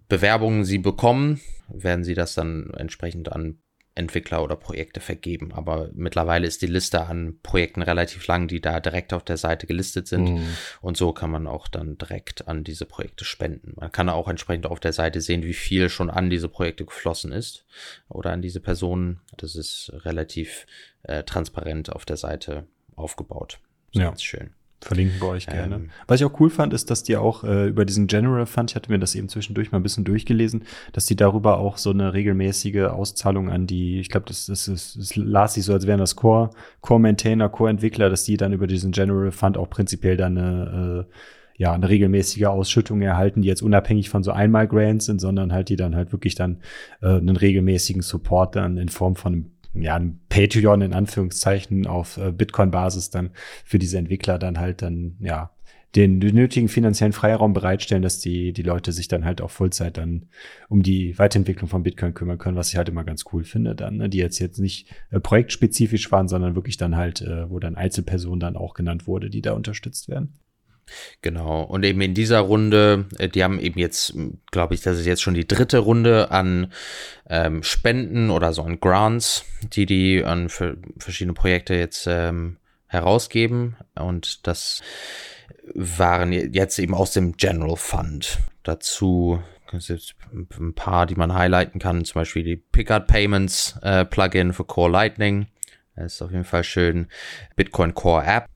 Bewerbungen 0.08 0.64
sie 0.64 0.78
bekommen, 0.78 1.40
werden 1.68 2.04
sie 2.04 2.14
das 2.14 2.34
dann 2.34 2.70
entsprechend 2.74 3.30
an 3.30 3.58
Entwickler 3.98 4.42
oder 4.42 4.56
Projekte 4.56 5.00
vergeben. 5.00 5.52
Aber 5.52 5.90
mittlerweile 5.92 6.46
ist 6.46 6.62
die 6.62 6.66
Liste 6.66 7.06
an 7.06 7.38
Projekten 7.42 7.82
relativ 7.82 8.26
lang, 8.26 8.48
die 8.48 8.60
da 8.60 8.80
direkt 8.80 9.12
auf 9.12 9.24
der 9.24 9.36
Seite 9.36 9.66
gelistet 9.66 10.08
sind. 10.08 10.30
Mhm. 10.30 10.56
Und 10.80 10.96
so 10.96 11.12
kann 11.12 11.30
man 11.30 11.46
auch 11.46 11.68
dann 11.68 11.98
direkt 11.98 12.48
an 12.48 12.64
diese 12.64 12.86
Projekte 12.86 13.24
spenden. 13.24 13.74
Man 13.76 13.92
kann 13.92 14.08
auch 14.08 14.28
entsprechend 14.28 14.66
auf 14.66 14.80
der 14.80 14.92
Seite 14.92 15.20
sehen, 15.20 15.42
wie 15.42 15.54
viel 15.54 15.88
schon 15.88 16.10
an 16.10 16.30
diese 16.30 16.48
Projekte 16.48 16.84
geflossen 16.84 17.32
ist 17.32 17.66
oder 18.08 18.30
an 18.30 18.40
diese 18.42 18.60
Personen. 18.60 19.20
Das 19.36 19.56
ist 19.56 19.92
relativ 19.92 20.66
äh, 21.02 21.24
transparent 21.24 21.92
auf 21.92 22.04
der 22.04 22.16
Seite 22.16 22.66
aufgebaut. 22.96 23.58
Das 23.92 24.02
ja. 24.02 24.16
schön. 24.18 24.50
Verlinken 24.80 25.20
wir 25.20 25.28
euch 25.28 25.46
gerne. 25.46 25.74
Ähm, 25.74 25.90
Was 26.06 26.20
ich 26.20 26.26
auch 26.26 26.38
cool 26.38 26.50
fand, 26.50 26.72
ist, 26.72 26.90
dass 26.90 27.02
die 27.02 27.16
auch 27.16 27.42
äh, 27.42 27.66
über 27.66 27.84
diesen 27.84 28.06
General 28.06 28.46
Fund, 28.46 28.70
ich 28.70 28.76
hatte 28.76 28.92
mir 28.92 28.98
das 28.98 29.16
eben 29.16 29.28
zwischendurch 29.28 29.72
mal 29.72 29.78
ein 29.78 29.82
bisschen 29.82 30.04
durchgelesen, 30.04 30.64
dass 30.92 31.06
die 31.06 31.16
darüber 31.16 31.58
auch 31.58 31.78
so 31.78 31.90
eine 31.90 32.14
regelmäßige 32.14 32.84
Auszahlung 32.84 33.50
an 33.50 33.66
die, 33.66 33.98
ich 33.98 34.08
glaube, 34.08 34.26
das, 34.26 34.46
das, 34.46 34.66
das, 34.66 34.94
das 34.94 35.16
las 35.16 35.54
sich 35.54 35.64
so, 35.64 35.72
als 35.72 35.86
wären 35.88 35.98
das 35.98 36.14
Core, 36.14 36.50
Core 36.80 37.00
Maintainer, 37.00 37.48
Core 37.48 37.70
Entwickler, 37.70 38.08
dass 38.08 38.22
die 38.22 38.36
dann 38.36 38.52
über 38.52 38.68
diesen 38.68 38.92
General 38.92 39.32
Fund 39.32 39.58
auch 39.58 39.68
prinzipiell 39.68 40.16
dann 40.16 40.38
eine, 40.38 41.06
äh, 41.08 41.14
ja 41.56 41.72
eine 41.72 41.88
regelmäßige 41.88 42.44
Ausschüttung 42.44 43.02
erhalten, 43.02 43.42
die 43.42 43.48
jetzt 43.48 43.62
unabhängig 43.62 44.10
von 44.10 44.22
so 44.22 44.30
Einmal-Grants 44.30 45.06
sind, 45.06 45.20
sondern 45.20 45.52
halt 45.52 45.70
die 45.70 45.76
dann 45.76 45.96
halt 45.96 46.12
wirklich 46.12 46.36
dann 46.36 46.58
äh, 47.02 47.08
einen 47.08 47.36
regelmäßigen 47.36 48.02
Support 48.02 48.54
dann 48.54 48.76
in 48.78 48.88
Form 48.88 49.16
von 49.16 49.50
ja, 49.80 49.96
ein 49.96 50.20
Patreon 50.28 50.82
in 50.82 50.92
Anführungszeichen 50.94 51.86
auf 51.86 52.16
äh, 52.16 52.32
Bitcoin-Basis 52.32 53.10
dann 53.10 53.30
für 53.64 53.78
diese 53.78 53.98
Entwickler 53.98 54.38
dann 54.38 54.58
halt 54.58 54.82
dann, 54.82 55.16
ja, 55.20 55.50
den 55.96 56.18
nötigen 56.18 56.68
finanziellen 56.68 57.14
Freiraum 57.14 57.54
bereitstellen, 57.54 58.02
dass 58.02 58.18
die, 58.18 58.52
die 58.52 58.62
Leute 58.62 58.92
sich 58.92 59.08
dann 59.08 59.24
halt 59.24 59.40
auch 59.40 59.50
Vollzeit 59.50 59.96
dann 59.96 60.26
um 60.68 60.82
die 60.82 61.18
Weiterentwicklung 61.18 61.68
von 61.68 61.82
Bitcoin 61.82 62.12
kümmern 62.12 62.36
können, 62.36 62.56
was 62.56 62.68
ich 62.68 62.76
halt 62.76 62.90
immer 62.90 63.04
ganz 63.04 63.24
cool 63.32 63.42
finde 63.42 63.74
dann, 63.74 63.96
ne? 63.96 64.08
die 64.08 64.18
jetzt 64.18 64.38
jetzt 64.38 64.58
nicht 64.58 64.92
äh, 65.10 65.18
projektspezifisch 65.18 66.12
waren, 66.12 66.28
sondern 66.28 66.54
wirklich 66.54 66.76
dann 66.76 66.96
halt, 66.96 67.22
äh, 67.22 67.48
wo 67.48 67.58
dann 67.58 67.74
Einzelpersonen 67.74 68.40
dann 68.40 68.56
auch 68.56 68.74
genannt 68.74 69.06
wurde, 69.06 69.30
die 69.30 69.40
da 69.40 69.54
unterstützt 69.54 70.08
werden. 70.08 70.34
Genau. 71.22 71.62
Und 71.62 71.84
eben 71.84 72.00
in 72.00 72.14
dieser 72.14 72.40
Runde, 72.40 73.06
äh, 73.18 73.28
die 73.28 73.44
haben 73.44 73.58
eben 73.58 73.78
jetzt, 73.78 74.14
glaube 74.50 74.74
ich, 74.74 74.80
das 74.82 74.98
ist 74.98 75.06
jetzt 75.06 75.22
schon 75.22 75.34
die 75.34 75.46
dritte 75.46 75.78
Runde 75.78 76.30
an 76.30 76.72
ähm, 77.28 77.62
Spenden 77.62 78.30
oder 78.30 78.52
so 78.52 78.62
an 78.62 78.80
Grants, 78.80 79.44
die 79.72 79.86
die 79.86 80.24
an 80.24 80.48
verschiedene 80.48 81.34
Projekte 81.34 81.74
jetzt 81.74 82.06
ähm, 82.08 82.56
herausgeben. 82.86 83.76
Und 83.94 84.46
das 84.46 84.82
waren 85.74 86.32
jetzt 86.32 86.78
eben 86.78 86.94
aus 86.94 87.12
dem 87.12 87.36
General 87.36 87.76
Fund. 87.76 88.38
Dazu 88.62 89.42
ein 89.70 90.74
paar, 90.74 91.06
die 91.06 91.14
man 91.14 91.34
highlighten 91.34 91.78
kann, 91.78 92.04
zum 92.04 92.20
Beispiel 92.20 92.42
die 92.42 92.56
Picard 92.56 93.06
Payments 93.06 93.78
äh, 93.82 94.04
Plugin 94.04 94.52
für 94.52 94.64
Core 94.64 94.90
Lightning. 94.90 95.46
Das 95.94 96.14
ist 96.14 96.22
auf 96.22 96.30
jeden 96.30 96.44
Fall 96.44 96.64
schön. 96.64 97.08
Bitcoin 97.56 97.94
Core 97.94 98.24
App 98.24 98.46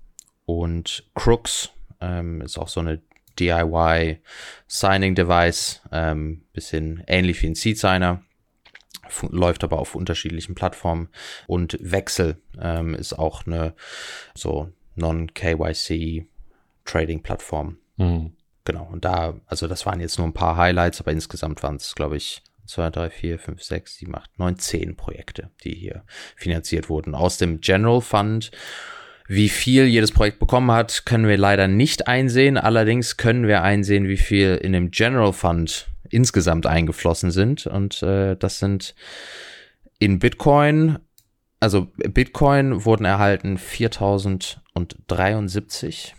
und 0.46 1.04
Crooks 1.14 1.70
ähm, 2.02 2.40
ist 2.42 2.58
auch 2.58 2.68
so 2.68 2.80
eine 2.80 3.00
DIY 3.38 4.20
Signing 4.66 5.14
Device, 5.14 5.80
ähm, 5.90 6.44
bisschen 6.52 7.02
ähnlich 7.06 7.40
wie 7.42 7.46
ein 7.46 7.54
Seed 7.54 7.78
Signer 7.78 8.22
läuft 9.28 9.64
aber 9.64 9.78
auf 9.78 9.94
unterschiedlichen 9.94 10.54
Plattformen. 10.54 11.08
Und 11.46 11.76
Wechsel 11.80 12.38
ähm, 12.60 12.94
ist 12.94 13.12
auch 13.12 13.46
eine 13.46 13.74
so 14.34 14.70
Non-KYC 14.94 16.26
Trading-Plattform. 16.84 17.78
Mhm. 17.96 18.32
Genau, 18.64 18.88
und 18.92 19.04
da, 19.04 19.40
also 19.46 19.66
das 19.66 19.86
waren 19.86 20.00
jetzt 20.00 20.18
nur 20.18 20.26
ein 20.26 20.34
paar 20.34 20.56
Highlights, 20.56 21.00
aber 21.00 21.12
insgesamt 21.12 21.62
waren 21.62 21.76
es, 21.76 21.94
glaube 21.94 22.16
ich, 22.16 22.42
2, 22.66 22.90
3, 22.90 23.10
4, 23.10 23.38
5, 23.38 23.62
6, 23.62 23.96
7, 23.96 24.14
8, 24.14 24.38
9, 24.38 24.58
10 24.58 24.96
Projekte, 24.96 25.50
die 25.64 25.74
hier 25.74 26.04
finanziert 26.36 26.88
wurden 26.88 27.14
aus 27.14 27.38
dem 27.38 27.60
General 27.60 28.00
Fund. 28.00 28.52
Wie 29.28 29.48
viel 29.48 29.86
jedes 29.86 30.12
Projekt 30.12 30.38
bekommen 30.38 30.70
hat, 30.72 31.06
können 31.06 31.26
wir 31.28 31.38
leider 31.38 31.68
nicht 31.68 32.08
einsehen. 32.08 32.58
Allerdings 32.58 33.16
können 33.16 33.46
wir 33.46 33.62
einsehen, 33.62 34.08
wie 34.08 34.16
viel 34.16 34.56
in 34.56 34.72
dem 34.72 34.90
General 34.90 35.32
Fund 35.32 35.86
insgesamt 36.10 36.66
eingeflossen 36.66 37.30
sind. 37.30 37.66
Und 37.66 38.02
äh, 38.02 38.36
das 38.36 38.58
sind 38.58 38.96
in 39.98 40.18
Bitcoin, 40.18 40.98
also 41.60 41.86
Bitcoin 41.96 42.84
wurden 42.84 43.04
erhalten 43.04 43.56
4073 43.56 46.16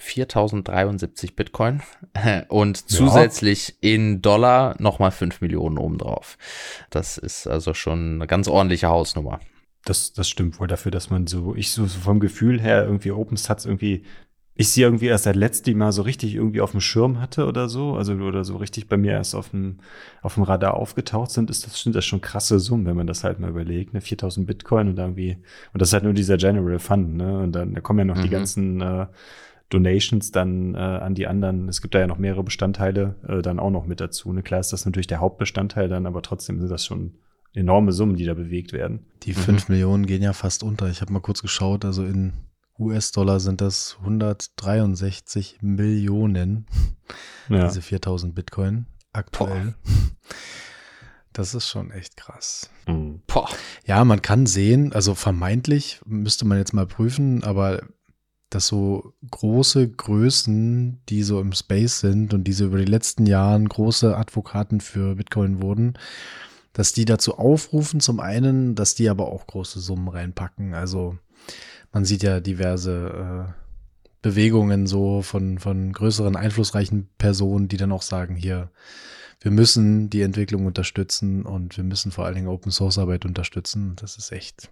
4073 0.00 1.36
Bitcoin 1.36 1.82
und 2.48 2.90
zusätzlich 2.90 3.76
ja. 3.80 3.94
in 3.94 4.22
Dollar 4.22 4.74
nochmal 4.78 5.10
5 5.10 5.40
Millionen 5.40 5.78
obendrauf. 5.78 6.38
Das 6.88 7.18
ist 7.18 7.46
also 7.46 7.74
schon 7.74 8.14
eine 8.14 8.26
ganz 8.26 8.48
ordentliche 8.48 8.88
Hausnummer. 8.88 9.40
Das, 9.84 10.12
das 10.12 10.28
stimmt 10.28 10.60
wohl 10.60 10.66
dafür, 10.66 10.92
dass 10.92 11.10
man 11.10 11.26
so, 11.26 11.54
ich 11.54 11.72
so, 11.72 11.86
so 11.86 12.00
vom 12.00 12.20
Gefühl 12.20 12.60
her 12.60 12.84
irgendwie 12.84 13.12
OpenStats 13.12 13.64
irgendwie 13.64 14.04
ich 14.60 14.68
sie 14.68 14.82
irgendwie 14.82 15.06
erst 15.06 15.24
seit 15.24 15.36
letztem 15.36 15.78
Mal 15.78 15.90
so 15.90 16.02
richtig 16.02 16.34
irgendwie 16.34 16.60
auf 16.60 16.72
dem 16.72 16.82
Schirm 16.82 17.18
hatte 17.18 17.46
oder 17.46 17.70
so, 17.70 17.94
also 17.94 18.12
oder 18.12 18.44
so 18.44 18.58
richtig 18.58 18.88
bei 18.88 18.98
mir 18.98 19.12
erst 19.12 19.34
auf 19.34 19.48
dem, 19.50 19.78
auf 20.20 20.34
dem 20.34 20.42
Radar 20.42 20.74
aufgetaucht 20.74 21.30
sind, 21.30 21.48
ist 21.48 21.64
das, 21.64 21.80
sind 21.80 21.94
das 21.94 22.04
schon 22.04 22.20
krasse 22.20 22.60
Summen, 22.60 22.84
wenn 22.84 22.96
man 22.96 23.06
das 23.06 23.24
halt 23.24 23.40
mal 23.40 23.48
überlegt, 23.48 23.94
ne, 23.94 24.02
4000 24.02 24.46
Bitcoin 24.46 24.88
und 24.88 24.98
irgendwie, 24.98 25.38
und 25.72 25.80
das 25.80 25.88
ist 25.88 25.92
halt 25.94 26.04
nur 26.04 26.12
dieser 26.12 26.36
General 26.36 26.78
Fund, 26.78 27.16
ne, 27.16 27.38
und 27.38 27.52
dann 27.52 27.72
da 27.72 27.80
kommen 27.80 28.00
ja 28.00 28.04
noch 28.04 28.18
mhm. 28.18 28.22
die 28.22 28.28
ganzen, 28.28 28.80
äh, 28.82 29.06
Donations 29.70 30.30
dann 30.32 30.74
äh, 30.74 30.78
an 30.78 31.14
die 31.14 31.26
anderen, 31.26 31.68
es 31.68 31.80
gibt 31.80 31.94
da 31.94 32.00
ja 32.00 32.06
noch 32.06 32.18
mehrere 32.18 32.42
Bestandteile 32.42 33.14
äh, 33.26 33.40
dann 33.40 33.60
auch 33.60 33.70
noch 33.70 33.86
mit 33.86 34.00
dazu. 34.00 34.32
Ne? 34.32 34.42
Klar 34.42 34.58
ist 34.58 34.72
das 34.72 34.84
natürlich 34.84 35.06
der 35.06 35.20
Hauptbestandteil 35.20 35.88
dann, 35.88 36.06
aber 36.06 36.22
trotzdem 36.22 36.58
sind 36.58 36.70
das 36.70 36.84
schon 36.84 37.14
enorme 37.52 37.92
Summen, 37.92 38.16
die 38.16 38.24
da 38.24 38.34
bewegt 38.34 38.72
werden. 38.72 39.06
Die 39.22 39.34
fünf 39.34 39.68
mhm. 39.68 39.74
Millionen 39.74 40.06
gehen 40.06 40.22
ja 40.22 40.32
fast 40.32 40.62
unter. 40.62 40.88
Ich 40.88 41.00
habe 41.00 41.12
mal 41.12 41.20
kurz 41.20 41.42
geschaut, 41.42 41.84
also 41.84 42.04
in 42.04 42.32
US-Dollar 42.78 43.40
sind 43.40 43.60
das 43.60 43.96
163 44.00 45.58
Millionen, 45.60 46.66
ja. 47.48 47.66
diese 47.66 47.82
4000 47.82 48.34
Bitcoin 48.34 48.86
aktuell. 49.12 49.74
Boah. 49.84 49.92
Das 51.32 51.54
ist 51.54 51.68
schon 51.68 51.92
echt 51.92 52.16
krass. 52.16 52.70
Mhm. 52.88 53.22
Ja, 53.86 54.04
man 54.04 54.20
kann 54.20 54.46
sehen, 54.46 54.92
also 54.92 55.14
vermeintlich 55.14 56.00
müsste 56.04 56.44
man 56.44 56.58
jetzt 56.58 56.72
mal 56.74 56.86
prüfen, 56.86 57.44
aber 57.44 57.82
dass 58.50 58.66
so 58.66 59.14
große 59.30 59.88
Größen, 59.90 61.02
die 61.08 61.22
so 61.22 61.40
im 61.40 61.52
Space 61.52 62.00
sind 62.00 62.34
und 62.34 62.44
diese 62.44 62.64
über 62.64 62.78
die 62.78 62.84
letzten 62.84 63.26
Jahren 63.26 63.68
große 63.68 64.16
Advokaten 64.16 64.80
für 64.80 65.14
Bitcoin 65.14 65.62
wurden, 65.62 65.94
dass 66.72 66.92
die 66.92 67.04
dazu 67.04 67.38
aufrufen, 67.38 68.00
zum 68.00 68.20
einen, 68.20 68.74
dass 68.74 68.94
die 68.94 69.08
aber 69.08 69.28
auch 69.28 69.46
große 69.46 69.80
Summen 69.80 70.08
reinpacken. 70.08 70.74
Also 70.74 71.18
man 71.92 72.04
sieht 72.04 72.22
ja 72.22 72.40
diverse 72.40 73.48
äh, 73.48 73.52
Bewegungen 74.22 74.86
so 74.86 75.22
von, 75.22 75.58
von 75.58 75.92
größeren, 75.92 76.36
einflussreichen 76.36 77.08
Personen, 77.18 77.68
die 77.68 77.76
dann 77.76 77.92
auch 77.92 78.02
sagen, 78.02 78.36
hier, 78.36 78.70
wir 79.40 79.50
müssen 79.50 80.10
die 80.10 80.22
Entwicklung 80.22 80.66
unterstützen 80.66 81.44
und 81.46 81.76
wir 81.76 81.84
müssen 81.84 82.12
vor 82.12 82.26
allen 82.26 82.34
Dingen 82.34 82.48
Open 82.48 82.70
Source 82.70 82.98
Arbeit 82.98 83.24
unterstützen. 83.24 83.96
Das 83.96 84.16
ist 84.16 84.30
echt 84.30 84.70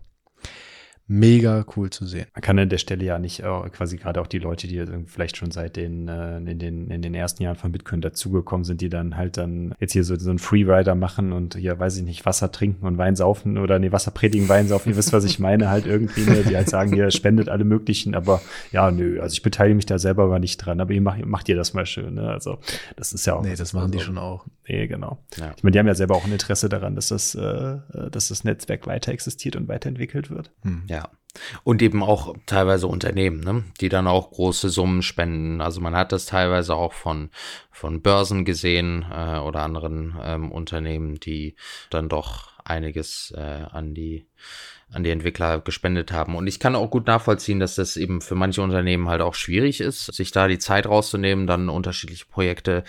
mega 1.08 1.64
cool 1.74 1.88
zu 1.88 2.06
sehen. 2.06 2.26
Man 2.34 2.42
kann 2.42 2.58
an 2.58 2.68
der 2.68 2.76
Stelle 2.78 3.02
ja 3.02 3.18
nicht 3.18 3.40
äh, 3.40 3.68
quasi 3.70 3.96
gerade 3.96 4.20
auch 4.20 4.26
die 4.26 4.38
Leute, 4.38 4.68
die 4.68 4.84
vielleicht 5.06 5.38
schon 5.38 5.50
seit 5.50 5.76
den, 5.76 6.06
äh, 6.06 6.36
in 6.36 6.58
den, 6.58 6.90
in 6.90 7.00
den 7.00 7.14
ersten 7.14 7.42
Jahren 7.42 7.56
von 7.56 7.72
Bitcoin 7.72 8.02
dazugekommen 8.02 8.64
sind, 8.64 8.82
die 8.82 8.90
dann 8.90 9.16
halt 9.16 9.38
dann 9.38 9.74
jetzt 9.80 9.92
hier 9.92 10.04
so, 10.04 10.16
so 10.16 10.28
einen 10.28 10.38
Freerider 10.38 10.94
machen 10.94 11.32
und 11.32 11.56
hier, 11.56 11.78
weiß 11.78 11.96
ich 11.96 12.02
nicht, 12.02 12.26
Wasser 12.26 12.52
trinken 12.52 12.86
und 12.86 12.98
Wein 12.98 13.16
saufen 13.16 13.56
oder 13.56 13.78
nee, 13.78 13.90
Wasser 13.90 14.10
predigen, 14.10 14.48
Wein 14.50 14.68
saufen, 14.68 14.90
ihr 14.90 14.96
wisst, 14.96 15.14
was 15.14 15.24
ich 15.24 15.38
meine, 15.38 15.70
halt 15.70 15.86
irgendwie, 15.86 16.28
ne, 16.28 16.44
die 16.46 16.56
halt 16.56 16.68
sagen, 16.68 16.94
ihr 16.94 17.10
spendet 17.18 17.48
alle 17.48 17.64
möglichen, 17.64 18.14
aber 18.14 18.42
ja, 18.70 18.90
nö, 18.90 19.20
also 19.20 19.32
ich 19.32 19.42
beteilige 19.42 19.76
mich 19.76 19.86
da 19.86 19.98
selber 19.98 20.24
aber 20.24 20.38
nicht 20.38 20.58
dran, 20.58 20.78
aber 20.78 20.92
ihr 20.92 21.00
macht, 21.00 21.24
macht 21.24 21.48
ihr 21.48 21.56
das 21.56 21.72
mal 21.72 21.86
schön, 21.86 22.14
ne? 22.14 22.28
Also 22.28 22.58
das 22.96 23.14
ist 23.14 23.26
ja 23.26 23.34
auch. 23.34 23.42
Nee, 23.42 23.56
das 23.56 23.72
machen 23.72 23.92
die 23.92 24.00
schon 24.00 24.18
auch. 24.18 24.46
Nee, 24.68 24.86
genau. 24.86 25.18
Ja. 25.38 25.52
Ich 25.56 25.62
meine, 25.62 25.72
die 25.72 25.78
haben 25.78 25.86
ja 25.86 25.94
selber 25.94 26.16
auch 26.16 26.26
ein 26.26 26.32
Interesse 26.32 26.68
daran, 26.68 26.94
dass 26.94 27.08
das, 27.08 27.34
äh, 27.34 27.78
dass 28.10 28.28
das 28.28 28.44
Netzwerk 28.44 28.86
weiter 28.86 29.12
existiert 29.12 29.56
und 29.56 29.68
weiterentwickelt 29.68 30.30
wird. 30.30 30.50
Hm. 30.62 30.82
Ja. 30.88 30.97
Und 31.64 31.82
eben 31.82 32.02
auch 32.02 32.34
teilweise 32.46 32.86
Unternehmen, 32.86 33.40
ne, 33.40 33.64
die 33.80 33.88
dann 33.88 34.06
auch 34.06 34.30
große 34.30 34.68
Summen 34.68 35.02
spenden. 35.02 35.60
Also 35.60 35.80
man 35.80 35.96
hat 35.96 36.12
das 36.12 36.26
teilweise 36.26 36.74
auch 36.74 36.92
von, 36.92 37.30
von 37.70 38.02
Börsen 38.02 38.44
gesehen 38.44 39.06
äh, 39.10 39.38
oder 39.38 39.62
anderen 39.62 40.16
ähm, 40.22 40.52
Unternehmen, 40.52 41.20
die 41.20 41.56
dann 41.90 42.08
doch 42.08 42.52
einiges 42.64 43.32
äh, 43.36 43.64
an 43.70 43.94
die 43.94 44.26
an 44.90 45.04
die 45.04 45.10
Entwickler 45.10 45.60
gespendet 45.60 46.12
haben. 46.12 46.34
Und 46.34 46.46
ich 46.46 46.60
kann 46.60 46.74
auch 46.74 46.90
gut 46.90 47.06
nachvollziehen, 47.06 47.60
dass 47.60 47.74
das 47.74 47.96
eben 47.96 48.20
für 48.20 48.34
manche 48.34 48.62
Unternehmen 48.62 49.08
halt 49.08 49.20
auch 49.20 49.34
schwierig 49.34 49.80
ist, 49.80 50.06
sich 50.06 50.30
da 50.30 50.48
die 50.48 50.58
Zeit 50.58 50.86
rauszunehmen, 50.86 51.46
dann 51.46 51.68
unterschiedliche 51.68 52.24
Projekte 52.24 52.84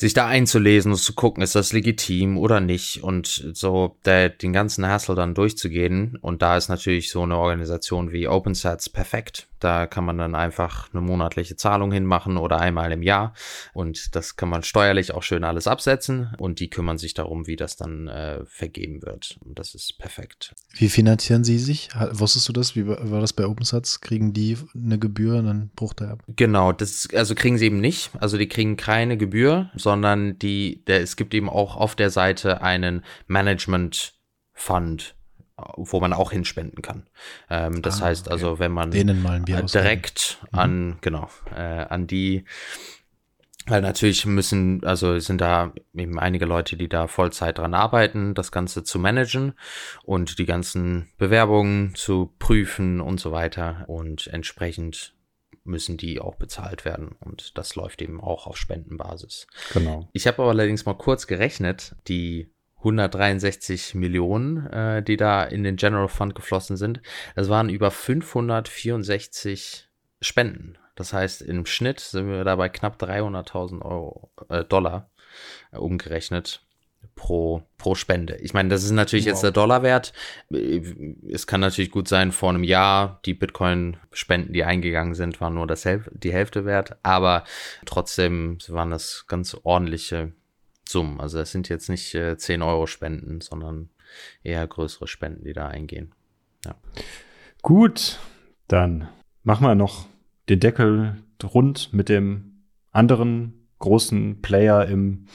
sich 0.00 0.14
da 0.14 0.26
einzulesen 0.26 0.92
und 0.92 0.98
zu 0.98 1.12
gucken, 1.12 1.42
ist 1.42 1.54
das 1.54 1.74
legitim 1.74 2.38
oder 2.38 2.60
nicht 2.60 3.02
und 3.02 3.50
so 3.52 3.98
der, 4.06 4.30
den 4.30 4.54
ganzen 4.54 4.86
Hassel 4.86 5.14
dann 5.14 5.34
durchzugehen. 5.34 6.16
Und 6.22 6.40
da 6.40 6.56
ist 6.56 6.70
natürlich 6.70 7.10
so 7.10 7.22
eine 7.22 7.36
Organisation 7.36 8.10
wie 8.10 8.26
OpenSats 8.26 8.88
perfekt, 8.88 9.46
da 9.60 9.86
kann 9.86 10.04
man 10.04 10.18
dann 10.18 10.34
einfach 10.34 10.88
eine 10.92 11.00
monatliche 11.00 11.56
Zahlung 11.56 11.92
hinmachen 11.92 12.36
oder 12.36 12.58
einmal 12.58 12.92
im 12.92 13.02
Jahr. 13.02 13.34
Und 13.72 14.16
das 14.16 14.36
kann 14.36 14.48
man 14.48 14.62
steuerlich 14.62 15.12
auch 15.12 15.22
schön 15.22 15.44
alles 15.44 15.66
absetzen. 15.66 16.34
Und 16.38 16.60
die 16.60 16.70
kümmern 16.70 16.98
sich 16.98 17.14
darum, 17.14 17.46
wie 17.46 17.56
das 17.56 17.76
dann 17.76 18.08
äh, 18.08 18.44
vergeben 18.46 19.02
wird. 19.02 19.38
Und 19.44 19.58
das 19.58 19.74
ist 19.74 19.98
perfekt. 19.98 20.54
Wie 20.72 20.88
finanzieren 20.88 21.44
Sie 21.44 21.58
sich? 21.58 21.88
Wusstest 22.12 22.48
du 22.48 22.52
das? 22.52 22.74
Wie 22.74 22.86
war 22.86 23.20
das 23.20 23.32
bei 23.32 23.46
OpenSats? 23.46 24.00
Kriegen 24.00 24.32
die 24.32 24.56
eine 24.74 24.98
Gebühr 24.98 25.38
und 25.38 25.46
dann 25.46 25.70
brucht 25.76 26.00
er 26.00 26.12
ab? 26.12 26.22
Genau, 26.28 26.72
das 26.72 27.08
also 27.14 27.34
kriegen 27.34 27.58
sie 27.58 27.66
eben 27.66 27.80
nicht. 27.80 28.10
Also 28.18 28.38
die 28.38 28.48
kriegen 28.48 28.76
keine 28.76 29.16
Gebühr, 29.16 29.70
sondern 29.76 30.38
die, 30.38 30.84
der, 30.86 31.02
es 31.02 31.16
gibt 31.16 31.34
eben 31.34 31.48
auch 31.48 31.76
auf 31.76 31.94
der 31.94 32.10
Seite 32.10 32.62
einen 32.62 33.04
Management 33.26 34.14
Fund 34.52 35.14
wo 35.76 36.00
man 36.00 36.12
auch 36.12 36.32
hinspenden 36.32 36.82
kann. 36.82 37.08
Ähm, 37.48 37.82
das 37.82 38.02
ah, 38.02 38.06
heißt 38.06 38.30
also, 38.30 38.58
wenn 38.58 38.72
man 38.72 38.90
Denen 38.90 39.22
mal 39.22 39.36
ein 39.36 39.44
Bier 39.44 39.62
direkt 39.62 40.38
mhm. 40.52 40.58
an, 40.58 40.98
genau, 41.00 41.28
äh, 41.54 41.60
an 41.60 42.06
die, 42.06 42.44
weil 43.66 43.82
natürlich 43.82 44.26
müssen, 44.26 44.84
also 44.84 45.18
sind 45.18 45.40
da 45.40 45.72
eben 45.94 46.18
einige 46.18 46.44
Leute, 46.44 46.76
die 46.76 46.88
da 46.88 47.06
Vollzeit 47.06 47.58
dran 47.58 47.74
arbeiten, 47.74 48.34
das 48.34 48.52
Ganze 48.52 48.84
zu 48.84 48.98
managen 48.98 49.54
und 50.04 50.38
die 50.38 50.46
ganzen 50.46 51.08
Bewerbungen 51.18 51.94
zu 51.94 52.32
prüfen 52.38 53.00
und 53.00 53.20
so 53.20 53.32
weiter 53.32 53.84
und 53.86 54.26
entsprechend 54.28 55.14
müssen 55.64 55.96
die 55.96 56.20
auch 56.20 56.36
bezahlt 56.36 56.84
werden. 56.84 57.16
Und 57.20 57.56
das 57.58 57.76
läuft 57.76 58.02
eben 58.02 58.20
auch 58.20 58.46
auf 58.46 58.56
Spendenbasis. 58.56 59.46
Genau. 59.72 60.08
Ich 60.12 60.26
habe 60.26 60.42
aber 60.42 60.50
allerdings 60.50 60.86
mal 60.86 60.94
kurz 60.94 61.26
gerechnet, 61.26 61.94
die 62.08 62.50
163 62.80 63.94
Millionen, 63.94 64.66
äh, 64.66 65.02
die 65.02 65.16
da 65.16 65.44
in 65.44 65.64
den 65.64 65.76
General 65.76 66.08
Fund 66.08 66.34
geflossen 66.34 66.76
sind, 66.76 67.00
das 67.36 67.48
waren 67.48 67.68
über 67.68 67.90
564 67.90 69.88
Spenden. 70.20 70.78
Das 70.94 71.12
heißt, 71.12 71.42
im 71.42 71.66
Schnitt 71.66 72.00
sind 72.00 72.28
wir 72.28 72.44
da 72.44 72.56
bei 72.56 72.68
knapp 72.68 73.00
300.000 73.02 73.82
Euro, 73.82 74.30
äh, 74.48 74.64
Dollar 74.64 75.10
äh, 75.72 75.78
umgerechnet 75.78 76.62
pro, 77.14 77.62
pro 77.78 77.94
Spende. 77.94 78.36
Ich 78.36 78.54
meine, 78.54 78.68
das 78.68 78.84
ist 78.84 78.90
natürlich 78.90 79.24
wow. 79.26 79.32
jetzt 79.32 79.42
der 79.42 79.50
Dollarwert. 79.50 80.12
Es 80.50 81.46
kann 81.46 81.60
natürlich 81.60 81.90
gut 81.90 82.08
sein, 82.08 82.32
vor 82.32 82.50
einem 82.50 82.64
Jahr 82.64 83.20
die 83.24 83.34
Bitcoin-Spenden, 83.34 84.52
die 84.52 84.64
eingegangen 84.64 85.14
sind, 85.14 85.40
waren 85.40 85.54
nur 85.54 85.66
das 85.66 85.84
Häl 85.84 86.04
die 86.12 86.32
Hälfte 86.32 86.64
wert, 86.64 86.98
aber 87.02 87.44
trotzdem 87.86 88.58
waren 88.68 88.90
das 88.90 89.24
ganz 89.26 89.56
ordentliche 89.62 90.32
Summen. 90.90 91.20
Also 91.20 91.38
das 91.38 91.52
sind 91.52 91.68
jetzt 91.68 91.88
nicht 91.88 92.14
äh, 92.14 92.36
10 92.36 92.62
Euro 92.62 92.86
Spenden, 92.86 93.40
sondern 93.40 93.90
eher 94.42 94.66
größere 94.66 95.06
Spenden, 95.06 95.44
die 95.44 95.52
da 95.52 95.68
eingehen. 95.68 96.12
Ja. 96.64 96.74
Gut, 97.62 98.18
dann 98.68 99.08
machen 99.42 99.66
wir 99.66 99.74
noch 99.74 100.06
den 100.48 100.60
Deckel 100.60 101.16
rund 101.42 101.92
mit 101.92 102.08
dem 102.08 102.64
anderen 102.92 103.68
großen 103.78 104.42
Player 104.42 104.86
im 104.86 105.26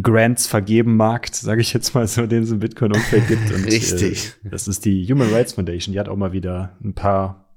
Grants 0.00 0.46
vergeben 0.46 0.96
Markt, 0.96 1.34
sage 1.34 1.60
ich 1.60 1.72
jetzt 1.72 1.94
mal 1.94 2.06
so, 2.06 2.26
den 2.26 2.42
es 2.42 2.50
im 2.50 2.60
Bitcoin-Umfeld 2.60 3.26
gibt. 3.28 3.50
Und, 3.52 3.64
Richtig. 3.64 4.34
Äh, 4.44 4.50
das 4.50 4.68
ist 4.68 4.84
die 4.84 5.06
Human 5.10 5.32
Rights 5.32 5.54
Foundation. 5.54 5.92
Die 5.92 6.00
hat 6.00 6.08
auch 6.08 6.16
mal 6.16 6.32
wieder 6.32 6.76
ein 6.84 6.94
paar, 6.94 7.48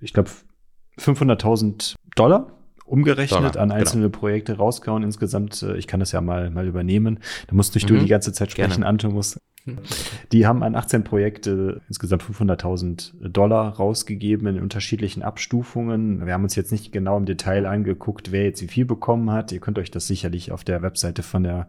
ich 0.00 0.12
glaube, 0.12 0.30
500.000 0.98 1.94
Dollar 2.14 2.55
umgerechnet 2.86 3.54
Dollar, 3.54 3.62
an 3.62 3.70
einzelne 3.72 4.06
genau. 4.06 4.18
Projekte 4.18 4.56
rausgehauen. 4.56 5.02
Insgesamt, 5.02 5.62
äh, 5.62 5.76
ich 5.76 5.86
kann 5.86 6.00
das 6.00 6.12
ja 6.12 6.20
mal, 6.20 6.50
mal 6.50 6.66
übernehmen. 6.66 7.20
Da 7.48 7.54
musst 7.54 7.74
nicht 7.74 7.90
mhm. 7.90 7.94
du 7.94 8.00
die 8.00 8.08
ganze 8.08 8.32
Zeit 8.32 8.52
sprechen, 8.52 8.70
Gerne. 8.70 8.86
Anton 8.86 9.12
muss 9.12 9.40
die 10.32 10.46
haben 10.46 10.62
an 10.62 10.74
18 10.74 11.04
Projekte 11.04 11.80
insgesamt 11.88 12.22
500.000 12.22 13.28
Dollar 13.28 13.76
rausgegeben 13.76 14.46
in 14.46 14.60
unterschiedlichen 14.60 15.22
Abstufungen. 15.22 16.24
Wir 16.24 16.34
haben 16.34 16.44
uns 16.44 16.54
jetzt 16.54 16.72
nicht 16.72 16.92
genau 16.92 17.16
im 17.16 17.26
Detail 17.26 17.66
angeguckt, 17.66 18.32
wer 18.32 18.44
jetzt 18.44 18.62
wie 18.62 18.68
viel 18.68 18.84
bekommen 18.84 19.30
hat. 19.30 19.52
Ihr 19.52 19.60
könnt 19.60 19.78
euch 19.78 19.90
das 19.90 20.06
sicherlich 20.06 20.52
auf 20.52 20.64
der 20.64 20.82
Webseite 20.82 21.22
von 21.22 21.42
der 21.42 21.68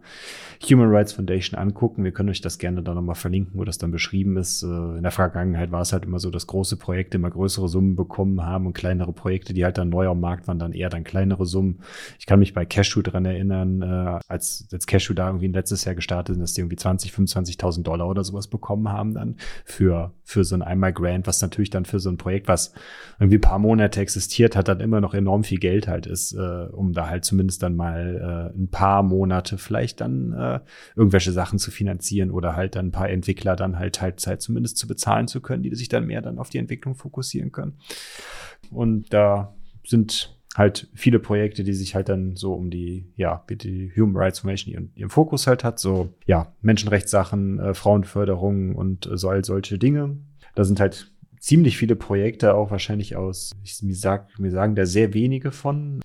Human 0.70 0.90
Rights 0.90 1.14
Foundation 1.14 1.60
angucken. 1.60 2.04
Wir 2.04 2.12
können 2.12 2.30
euch 2.30 2.42
das 2.42 2.58
gerne 2.58 2.84
dann 2.84 2.96
nochmal 2.96 3.16
verlinken, 3.16 3.60
wo 3.60 3.64
das 3.64 3.78
dann 3.78 3.92
beschrieben 3.92 4.38
ist. 4.38 4.64
Äh, 4.64 4.68
in 4.68 5.04
der 5.04 5.12
Vergangenheit 5.12 5.72
war 5.72 5.82
es 5.82 5.94
halt 5.94 6.06
immer 6.06 6.20
so, 6.20 6.30
dass 6.30 6.48
große 6.48 6.78
Projekte 6.78 7.18
immer 7.18 7.32
größere 7.32 7.68
Summen 7.68 7.96
bekommen 7.96 8.44
haben 8.44 8.68
und 8.68 8.74
kleinere 8.74 9.14
Projekte, 9.14 9.54
die 9.54 9.64
halt 9.64 9.78
dann 9.78 9.90
neu 9.90 10.08
am 10.08 10.20
Markt 10.20 10.48
waren, 10.48 10.60
dann 10.60 10.74
eher 10.74 10.90
dann 10.90 11.04
kleinere 11.04 11.46
Summen. 11.46 11.80
Ich 12.20 12.26
kann 12.26 12.40
mich 12.40 12.54
bei 12.54 12.66
Cashew 12.66 13.02
dran 13.02 13.26
erinnern, 13.26 13.82
äh, 13.82 14.20
als, 14.28 14.68
als 14.72 14.86
Cashew 14.86 15.14
da 15.14 15.28
irgendwie 15.28 15.48
letztes 15.48 15.86
Jahr 15.86 15.96
gestartet 15.96 16.36
sind, 16.36 16.42
dass 16.42 16.54
die 16.54 16.62
irgendwie 16.62 16.76
20, 16.76 17.12
25.000 17.12 17.87
Dollar 17.88 18.08
oder 18.08 18.24
sowas 18.24 18.48
bekommen 18.48 18.90
haben 18.90 19.14
dann 19.14 19.38
für, 19.66 20.14
für 20.24 20.44
so 20.44 20.56
ein 20.56 20.62
einmal 20.62 20.94
Grant, 20.94 21.28
was 21.28 21.42
natürlich 21.42 21.70
dann 21.70 21.86
für 21.86 22.00
so 22.00 22.10
ein 22.10 22.18
Projekt, 22.18 22.48
was 22.48 22.74
irgendwie 23.20 23.38
ein 23.38 23.42
paar 23.42 23.60
Monate 23.60 24.02
existiert 24.02 24.56
hat, 24.56 24.68
dann 24.68 24.80
immer 24.80 25.02
noch 25.02 25.14
enorm 25.14 25.44
viel 25.44 25.60
Geld 25.60 25.88
halt 25.88 26.06
ist, 26.06 26.34
äh, 26.34 26.68
um 26.72 26.94
da 26.94 27.08
halt 27.08 27.26
zumindest 27.26 27.64
dann 27.64 27.76
mal 27.76 28.52
äh, 28.54 28.58
ein 28.58 28.70
paar 28.70 29.04
Monate 29.04 29.58
vielleicht 29.58 30.02
dann 30.02 30.34
äh, 30.34 30.60
irgendwelche 30.96 31.32
Sachen 31.32 31.60
zu 31.60 31.72
finanzieren 31.72 32.32
oder 32.32 32.56
halt 32.56 32.76
dann 32.76 32.88
ein 32.88 32.92
paar 32.92 33.10
Entwickler 33.10 33.56
dann 33.56 33.80
halt 33.80 33.96
Teilzeit 33.96 34.42
zumindest 34.42 34.78
zu 34.78 34.88
bezahlen 34.88 35.28
zu 35.28 35.42
können, 35.42 35.64
die 35.64 35.74
sich 35.76 35.90
dann 35.90 36.06
mehr 36.06 36.22
dann 36.22 36.40
auf 36.40 36.50
die 36.50 36.58
Entwicklung 36.58 36.96
fokussieren 36.96 37.52
können. 37.52 37.78
Und 38.72 39.14
da 39.14 39.56
sind 39.86 40.37
halt 40.58 40.90
viele 40.96 41.20
Projekte, 41.20 41.64
die 41.64 41.74
sich 41.74 41.94
halt 41.94 42.10
dann 42.10 42.36
so 42.36 42.54
um 42.54 42.72
die, 42.72 43.06
ja, 43.16 43.46
die 43.50 43.92
Human 43.96 44.18
Rights 44.18 44.40
Foundation 44.40 44.74
ihren, 44.74 44.92
ihren 44.96 45.12
Fokus 45.12 45.46
halt 45.46 45.64
hat, 45.64 45.80
so, 45.80 46.10
ja, 46.26 46.52
Menschenrechtssachen, 46.62 47.60
äh, 47.60 47.74
Frauenförderung 47.76 48.76
und 48.76 49.06
äh, 49.06 49.18
so 49.18 49.30
all 49.30 49.46
solche 49.46 49.78
Dinge. 49.78 50.18
Da 50.56 50.64
sind 50.64 50.80
halt 50.80 51.12
ziemlich 51.40 51.78
viele 51.78 51.96
Projekte 51.96 52.56
auch 52.56 52.72
wahrscheinlich 52.72 53.16
aus, 53.16 53.52
ich, 53.64 53.84
mir, 53.84 53.96
sag, 53.96 54.40
mir 54.40 54.50
sagen 54.50 54.74
da 54.74 54.88
sehr 54.88 55.14
wenige 55.14 55.52
von. 55.52 56.02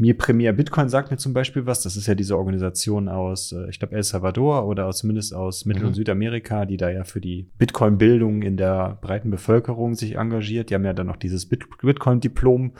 Mir 0.00 0.16
Premier 0.16 0.52
Bitcoin 0.52 0.88
sagt 0.88 1.10
mir 1.10 1.16
zum 1.16 1.32
Beispiel 1.32 1.66
was. 1.66 1.82
Das 1.82 1.96
ist 1.96 2.06
ja 2.06 2.14
diese 2.14 2.38
Organisation 2.38 3.08
aus, 3.08 3.50
äh, 3.52 3.68
ich 3.68 3.80
glaube, 3.80 3.96
El 3.96 4.04
Salvador 4.04 4.66
oder 4.66 4.86
aus, 4.86 4.98
zumindest 4.98 5.34
aus 5.34 5.64
Mittel- 5.64 5.82
mhm. 5.82 5.88
und 5.88 5.94
Südamerika, 5.94 6.66
die 6.66 6.76
da 6.76 6.88
ja 6.88 7.02
für 7.04 7.20
die 7.20 7.48
Bitcoin-Bildung 7.58 8.42
in 8.42 8.56
der 8.56 8.96
breiten 9.02 9.30
Bevölkerung 9.30 9.96
sich 9.96 10.14
engagiert. 10.14 10.70
Die 10.70 10.74
haben 10.74 10.84
ja 10.84 10.92
dann 10.92 11.08
noch 11.08 11.16
dieses 11.16 11.46
Bitcoin-Diplom 11.46 12.74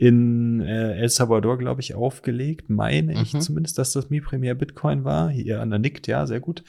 in 0.00 0.62
äh, 0.62 0.94
El 0.98 1.10
Salvador, 1.10 1.58
glaube 1.58 1.82
ich, 1.82 1.94
aufgelegt. 1.94 2.70
Meine 2.70 3.12
mhm. 3.12 3.20
ich 3.20 3.38
zumindest, 3.38 3.76
dass 3.76 3.92
das 3.92 4.08
Mi 4.08 4.22
Premier 4.22 4.54
Bitcoin 4.54 5.04
war. 5.04 5.28
Hier 5.28 5.60
an 5.60 5.68
der 5.68 5.78
nickt, 5.78 6.06
ja, 6.06 6.26
sehr 6.26 6.40
gut. 6.40 6.64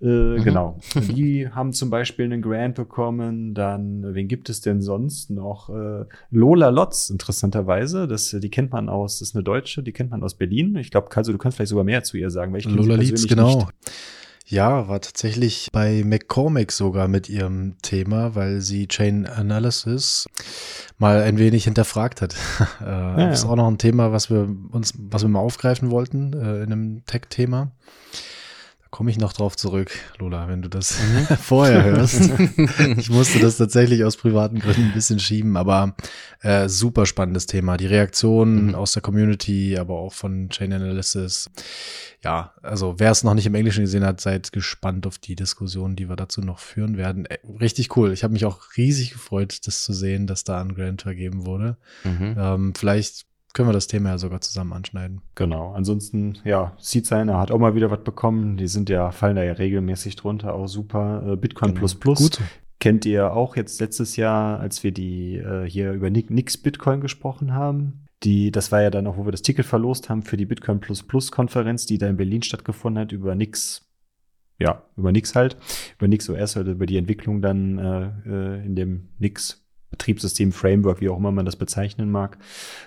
Äh, 0.00 0.06
mhm. 0.06 0.44
Genau. 0.44 0.80
Die 0.94 1.46
haben 1.46 1.74
zum 1.74 1.90
Beispiel 1.90 2.24
einen 2.24 2.40
Grant 2.40 2.76
bekommen. 2.76 3.52
Dann, 3.52 4.14
wen 4.14 4.28
gibt 4.28 4.48
es 4.48 4.62
denn 4.62 4.80
sonst 4.80 5.28
noch? 5.28 5.68
Äh, 5.68 6.06
Lola 6.30 6.70
Lotz, 6.70 7.10
interessanterweise. 7.10 8.08
Das, 8.08 8.30
die 8.30 8.50
kennt 8.50 8.72
man 8.72 8.88
aus, 8.88 9.18
das 9.18 9.28
ist 9.28 9.34
eine 9.34 9.44
Deutsche, 9.44 9.82
die 9.82 9.92
kennt 9.92 10.10
man 10.10 10.22
aus 10.22 10.32
Berlin. 10.32 10.74
Ich 10.76 10.90
glaube, 10.90 11.10
Kalso, 11.10 11.32
du 11.32 11.38
kannst 11.38 11.56
vielleicht 11.56 11.68
sogar 11.68 11.84
mehr 11.84 12.02
zu 12.02 12.16
ihr 12.16 12.30
sagen, 12.30 12.50
weil 12.54 12.60
ich 12.60 12.64
Lola 12.64 12.94
Lietz, 12.94 13.26
genau. 13.26 13.56
Nicht. 13.56 13.68
Ja, 14.50 14.88
war 14.88 15.00
tatsächlich 15.00 15.68
bei 15.70 16.02
McCormick 16.04 16.72
sogar 16.72 17.06
mit 17.06 17.28
ihrem 17.28 17.76
Thema, 17.82 18.34
weil 18.34 18.60
sie 18.60 18.88
Chain 18.88 19.24
Analysis 19.28 20.28
mal 20.98 21.22
ein 21.22 21.38
wenig 21.38 21.64
hinterfragt 21.64 22.20
hat. 22.20 22.34
äh, 22.80 22.84
ja, 22.84 23.28
das 23.28 23.40
ist 23.40 23.44
auch 23.44 23.54
noch 23.54 23.68
ein 23.68 23.78
Thema, 23.78 24.10
was 24.10 24.28
wir 24.28 24.48
uns, 24.72 24.92
was 24.98 25.22
wir 25.22 25.28
mal 25.28 25.38
aufgreifen 25.38 25.92
wollten 25.92 26.32
äh, 26.32 26.64
in 26.64 26.72
einem 26.72 27.04
Tech-Thema 27.06 27.70
komme 28.90 29.10
ich 29.10 29.18
noch 29.18 29.32
drauf 29.32 29.56
zurück, 29.56 29.90
Lola, 30.18 30.48
wenn 30.48 30.62
du 30.62 30.68
das 30.68 30.98
mhm. 31.00 31.36
vorher 31.40 31.84
hörst. 31.84 32.30
ich 32.96 33.08
musste 33.08 33.38
das 33.38 33.56
tatsächlich 33.56 34.04
aus 34.04 34.16
privaten 34.16 34.58
Gründen 34.58 34.86
ein 34.86 34.92
bisschen 34.92 35.20
schieben, 35.20 35.56
aber 35.56 35.94
äh, 36.40 36.68
super 36.68 37.06
spannendes 37.06 37.46
Thema. 37.46 37.76
Die 37.76 37.86
Reaktionen 37.86 38.68
mhm. 38.68 38.74
aus 38.74 38.92
der 38.92 39.02
Community, 39.02 39.78
aber 39.78 39.94
auch 39.94 40.12
von 40.12 40.48
Chain 40.50 40.72
Analysis. 40.72 41.50
Ja, 42.22 42.52
also 42.62 42.96
wer 42.98 43.12
es 43.12 43.22
noch 43.22 43.34
nicht 43.34 43.46
im 43.46 43.54
Englischen 43.54 43.84
gesehen 43.84 44.04
hat, 44.04 44.20
seid 44.20 44.52
gespannt 44.52 45.06
auf 45.06 45.18
die 45.18 45.36
Diskussion, 45.36 45.96
die 45.96 46.08
wir 46.08 46.16
dazu 46.16 46.40
noch 46.40 46.58
führen 46.58 46.96
werden. 46.96 47.26
Äh, 47.26 47.38
richtig 47.60 47.96
cool. 47.96 48.12
Ich 48.12 48.24
habe 48.24 48.32
mich 48.32 48.44
auch 48.44 48.76
riesig 48.76 49.12
gefreut, 49.12 49.66
das 49.66 49.84
zu 49.84 49.92
sehen, 49.92 50.26
dass 50.26 50.44
da 50.44 50.60
ein 50.60 50.74
Grant 50.74 51.02
vergeben 51.02 51.46
wurde. 51.46 51.76
Mhm. 52.04 52.34
Ähm, 52.36 52.74
vielleicht 52.74 53.26
können 53.52 53.68
wir 53.68 53.72
das 53.72 53.86
Thema 53.86 54.10
ja 54.10 54.18
sogar 54.18 54.40
zusammen 54.40 54.72
anschneiden. 54.72 55.22
Genau. 55.34 55.72
Ansonsten, 55.72 56.38
ja, 56.44 56.72
sieht 56.78 57.06
sein, 57.06 57.28
er 57.28 57.38
hat 57.38 57.50
auch 57.50 57.58
mal 57.58 57.74
wieder 57.74 57.90
was 57.90 58.04
bekommen. 58.04 58.56
Die 58.56 58.68
sind 58.68 58.88
ja, 58.88 59.10
fallen 59.10 59.36
da 59.36 59.42
ja 59.42 59.52
regelmäßig 59.52 60.16
drunter, 60.16 60.54
auch 60.54 60.68
super. 60.68 61.22
Äh, 61.26 61.36
Bitcoin 61.36 61.70
genau. 61.70 61.80
Plus 61.80 61.94
Plus. 61.94 62.18
Gut. 62.18 62.40
Kennt 62.78 63.04
ihr 63.04 63.32
auch 63.34 63.56
jetzt 63.56 63.80
letztes 63.80 64.16
Jahr, 64.16 64.58
als 64.58 64.82
wir 64.82 64.92
die 64.92 65.36
äh, 65.36 65.68
hier 65.68 65.92
über 65.92 66.08
Nix 66.08 66.56
Bitcoin 66.56 67.00
gesprochen 67.00 67.52
haben? 67.52 68.06
Die, 68.22 68.50
das 68.50 68.72
war 68.72 68.82
ja 68.82 68.90
dann 68.90 69.06
auch, 69.06 69.16
wo 69.16 69.26
wir 69.26 69.32
das 69.32 69.42
Ticket 69.42 69.66
verlost 69.66 70.08
haben 70.08 70.22
für 70.22 70.36
die 70.36 70.46
Bitcoin 70.46 70.80
Plus 70.80 71.02
Plus 71.02 71.30
Konferenz, 71.30 71.86
die 71.86 71.98
da 71.98 72.06
in 72.08 72.16
Berlin 72.16 72.42
stattgefunden 72.42 73.02
hat, 73.02 73.12
über 73.12 73.34
Nix 73.34 73.86
ja, 74.60 74.82
über 74.96 75.10
Nix 75.10 75.34
halt, 75.34 75.56
über 75.96 76.06
Nix 76.06 76.28
OS 76.28 76.56
oder 76.56 76.72
über 76.72 76.86
die 76.86 76.98
Entwicklung 76.98 77.40
dann 77.40 77.78
äh, 77.78 78.10
äh 78.26 78.66
in 78.66 78.76
dem 78.76 79.08
Nix 79.18 79.66
Betriebssystem, 79.90 80.52
Framework, 80.52 81.00
wie 81.00 81.08
auch 81.08 81.18
immer 81.18 81.32
man 81.32 81.44
das 81.44 81.56
bezeichnen 81.56 82.10
mag. 82.10 82.38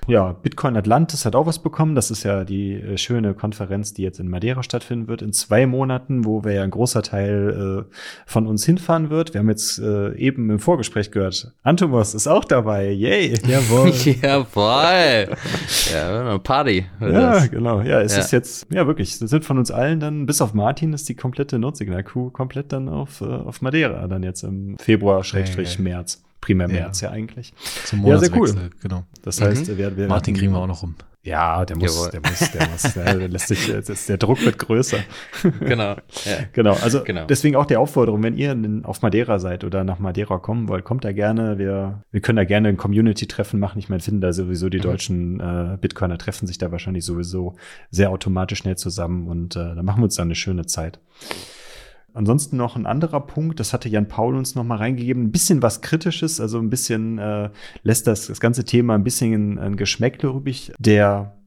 Ja, 0.08 0.32
Bitcoin 0.32 0.78
Atlantis 0.78 1.26
hat 1.26 1.36
auch 1.36 1.46
was 1.46 1.60
bekommen. 1.60 1.96
Das 1.96 2.12
ist 2.12 2.24
ja 2.24 2.46
die 2.46 2.74
äh, 2.74 2.98
schöne 2.98 3.34
Konferenz, 3.34 3.94
die 3.94 4.04
jetzt 4.04 4.20
in 4.20 4.30
Madeira 4.30 4.64
stattfinden 4.64 5.08
wird, 5.08 5.22
in 5.22 5.34
zwei 5.34 5.68
Monaten, 5.68 6.24
wo 6.24 6.44
wir 6.44 6.54
ja 6.54 6.64
ein 6.64 6.72
großer 6.72 7.04
Teil 7.04 7.86
äh, 7.90 7.94
von 8.26 8.48
uns 8.48 8.66
hinfahren 8.66 9.10
wird. 9.10 9.34
Wir 9.34 9.40
haben 9.40 9.50
jetzt 9.50 9.80
äh, 9.80 10.16
eben 10.16 10.50
im 10.50 10.60
Vorgespräch 10.60 11.12
gehört, 11.12 11.54
Antomos 11.62 12.14
ist 12.14 12.28
auch 12.28 12.46
dabei. 12.46 12.92
Yay! 12.92 13.34
Jawohl. 13.48 13.92
Jawohl. 14.22 15.36
ja, 15.94 16.38
Party. 16.38 16.86
Ja, 17.02 17.08
das. 17.10 17.52
genau. 17.52 17.82
Ja, 17.82 18.02
es 18.02 18.16
ja. 18.16 18.22
ist 18.22 18.32
jetzt, 18.32 18.68
ja 18.72 18.88
wirklich, 18.88 19.10
es 19.10 19.20
sind 19.20 19.44
von 19.44 19.58
uns 19.58 19.72
allen 19.72 20.00
dann, 20.00 20.26
bis 20.26 20.42
auf 20.42 20.54
Martin, 20.54 20.94
ist 20.94 21.10
die 21.10 21.16
komplette 21.16 21.60
Notsignal-Crew 21.60 22.30
komplett 22.30 22.72
dann 22.72 22.88
auf, 22.88 23.20
äh, 23.20 23.26
auf 23.26 23.62
Madeira, 23.62 24.08
dann 24.08 24.24
jetzt 24.24 24.44
im 24.44 24.78
Februar, 24.78 25.24
Schrägstrich, 25.24 25.80
März 25.80 26.24
primär 26.44 26.68
März 26.68 27.02
ja, 27.02 27.10
ja 27.10 27.14
eigentlich. 27.14 27.54
Zum 27.86 28.06
ja, 28.06 28.18
sehr 28.18 28.36
cool. 28.36 28.70
Genau. 28.82 29.04
Das 29.24 29.40
heißt, 29.42 29.70
mhm. 29.70 29.78
wir, 29.78 29.98
wir 29.98 30.08
Martin 30.08 30.36
kriegen 30.36 30.52
wir 30.52 30.60
auch 30.60 30.68
noch 30.68 30.84
rum. 30.84 30.96
Ja, 31.26 31.64
der 31.64 31.78
muss, 31.78 32.10
der 32.10 32.20
muss, 32.20 32.52
der 32.52 32.68
muss, 32.68 32.82
der, 32.94 33.18
der 33.18 33.30
lässt 33.30 33.48
sich, 33.48 33.72
das, 33.72 34.08
der 34.08 34.18
Druck 34.18 34.44
wird 34.44 34.58
größer. 34.60 34.98
Genau. 35.62 35.96
Ja. 36.26 36.38
Genau. 36.52 36.74
Also 36.74 37.04
genau. 37.04 37.26
deswegen 37.28 37.56
auch 37.56 37.66
die 37.66 37.78
Aufforderung, 37.78 38.22
wenn 38.24 38.36
ihr 38.36 38.58
auf 38.84 39.02
Madeira 39.02 39.40
seid 39.40 39.64
oder 39.64 39.86
nach 39.86 40.00
Madeira 40.00 40.38
kommen 40.40 40.68
wollt, 40.68 40.84
kommt 40.84 41.06
da 41.06 41.14
gerne. 41.14 41.58
Wir, 41.58 42.04
wir 42.12 42.22
können 42.22 42.36
da 42.36 42.44
gerne 42.44 42.68
ein 42.68 42.78
Community-Treffen 42.78 43.58
machen. 43.58 43.80
Ich 43.80 43.88
meine, 43.88 44.02
finden 44.02 44.20
da 44.20 44.34
sowieso 44.34 44.68
die 44.68 44.80
mhm. 44.80 44.82
deutschen 44.82 45.40
äh, 45.40 45.78
Bitcoiner 45.80 46.18
treffen 46.18 46.46
sich 46.46 46.58
da 46.58 46.74
wahrscheinlich 46.74 47.06
sowieso 47.06 47.56
sehr 47.90 48.10
automatisch 48.10 48.60
schnell 48.60 48.76
zusammen 48.76 49.30
und 49.30 49.56
äh, 49.56 49.76
da 49.76 49.82
machen 49.82 50.02
wir 50.02 50.06
uns 50.06 50.16
dann 50.16 50.28
eine 50.28 50.36
schöne 50.36 50.66
Zeit. 50.66 51.00
Ansonsten 52.14 52.58
noch 52.58 52.76
ein 52.76 52.86
anderer 52.86 53.22
Punkt, 53.22 53.60
das 53.60 53.74
hatte 53.74 53.90
Jan 53.90 54.08
Paul 54.08 54.36
uns 54.36 54.54
noch 54.54 54.64
mal 54.64 54.78
reingegeben, 54.78 55.24
ein 55.24 55.32
bisschen 55.32 55.64
was 55.64 55.82
Kritisches, 55.82 56.40
also 56.40 56.60
ein 56.60 56.70
bisschen 56.70 57.18
äh, 57.18 57.50
lässt 57.82 58.06
das, 58.06 58.28
das 58.28 58.40
ganze 58.40 58.66
Thema 58.66 58.94
ein 58.94 59.04
bisschen 59.04 59.34
ein, 59.34 59.60
ein 59.60 59.76
Geschmäckle 59.78 60.30
übrig. 60.30 60.72
Der 60.78 61.38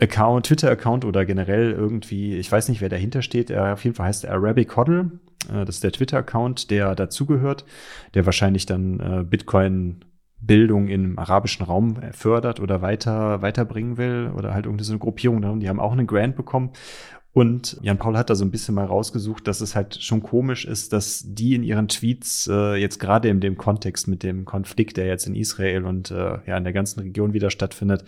Account, 0.00 0.46
Twitter-Account 0.46 1.04
oder 1.04 1.26
generell 1.26 1.72
irgendwie, 1.72 2.36
ich 2.36 2.50
weiß 2.50 2.68
nicht, 2.68 2.80
wer 2.80 2.88
dahinter 2.88 3.22
steht, 3.22 3.50
er 3.50 3.72
auf 3.72 3.82
jeden 3.82 3.96
Fall 3.96 4.06
heißt 4.06 4.26
Arabic 4.26 4.76
Hoddle. 4.76 5.10
Äh, 5.52 5.64
das 5.64 5.76
ist 5.76 5.84
der 5.84 5.92
Twitter-Account, 5.92 6.70
der 6.70 6.94
dazugehört, 6.94 7.64
der 8.14 8.24
wahrscheinlich 8.24 8.66
dann 8.66 9.00
äh, 9.00 9.24
Bitcoin 9.24 10.04
Bildung 10.40 10.86
im 10.86 11.18
arabischen 11.18 11.66
Raum 11.66 11.96
fördert 12.12 12.60
oder 12.60 12.80
weiter 12.80 13.42
weiterbringen 13.42 13.96
will 13.96 14.30
oder 14.36 14.54
halt 14.54 14.66
irgendwie 14.66 14.84
so 14.84 14.92
eine 14.92 15.00
Gruppierung, 15.00 15.58
die 15.58 15.68
haben 15.68 15.80
auch 15.80 15.90
einen 15.90 16.06
Grant 16.06 16.36
bekommen 16.36 16.70
und 17.34 17.78
Jan 17.82 17.98
Paul 17.98 18.16
hat 18.16 18.30
da 18.30 18.34
so 18.34 18.44
ein 18.44 18.50
bisschen 18.50 18.74
mal 18.74 18.86
rausgesucht, 18.86 19.46
dass 19.46 19.60
es 19.60 19.76
halt 19.76 20.02
schon 20.02 20.22
komisch 20.22 20.64
ist, 20.64 20.92
dass 20.92 21.22
die 21.26 21.54
in 21.54 21.62
ihren 21.62 21.86
Tweets 21.86 22.48
äh, 22.50 22.74
jetzt 22.76 22.98
gerade 22.98 23.28
in 23.28 23.40
dem 23.40 23.56
Kontext 23.56 24.08
mit 24.08 24.22
dem 24.22 24.44
Konflikt, 24.44 24.96
der 24.96 25.06
jetzt 25.06 25.26
in 25.26 25.34
Israel 25.34 25.84
und 25.84 26.10
äh, 26.10 26.38
ja 26.46 26.56
in 26.56 26.64
der 26.64 26.72
ganzen 26.72 27.00
Region 27.00 27.34
wieder 27.34 27.50
stattfindet, 27.50 28.04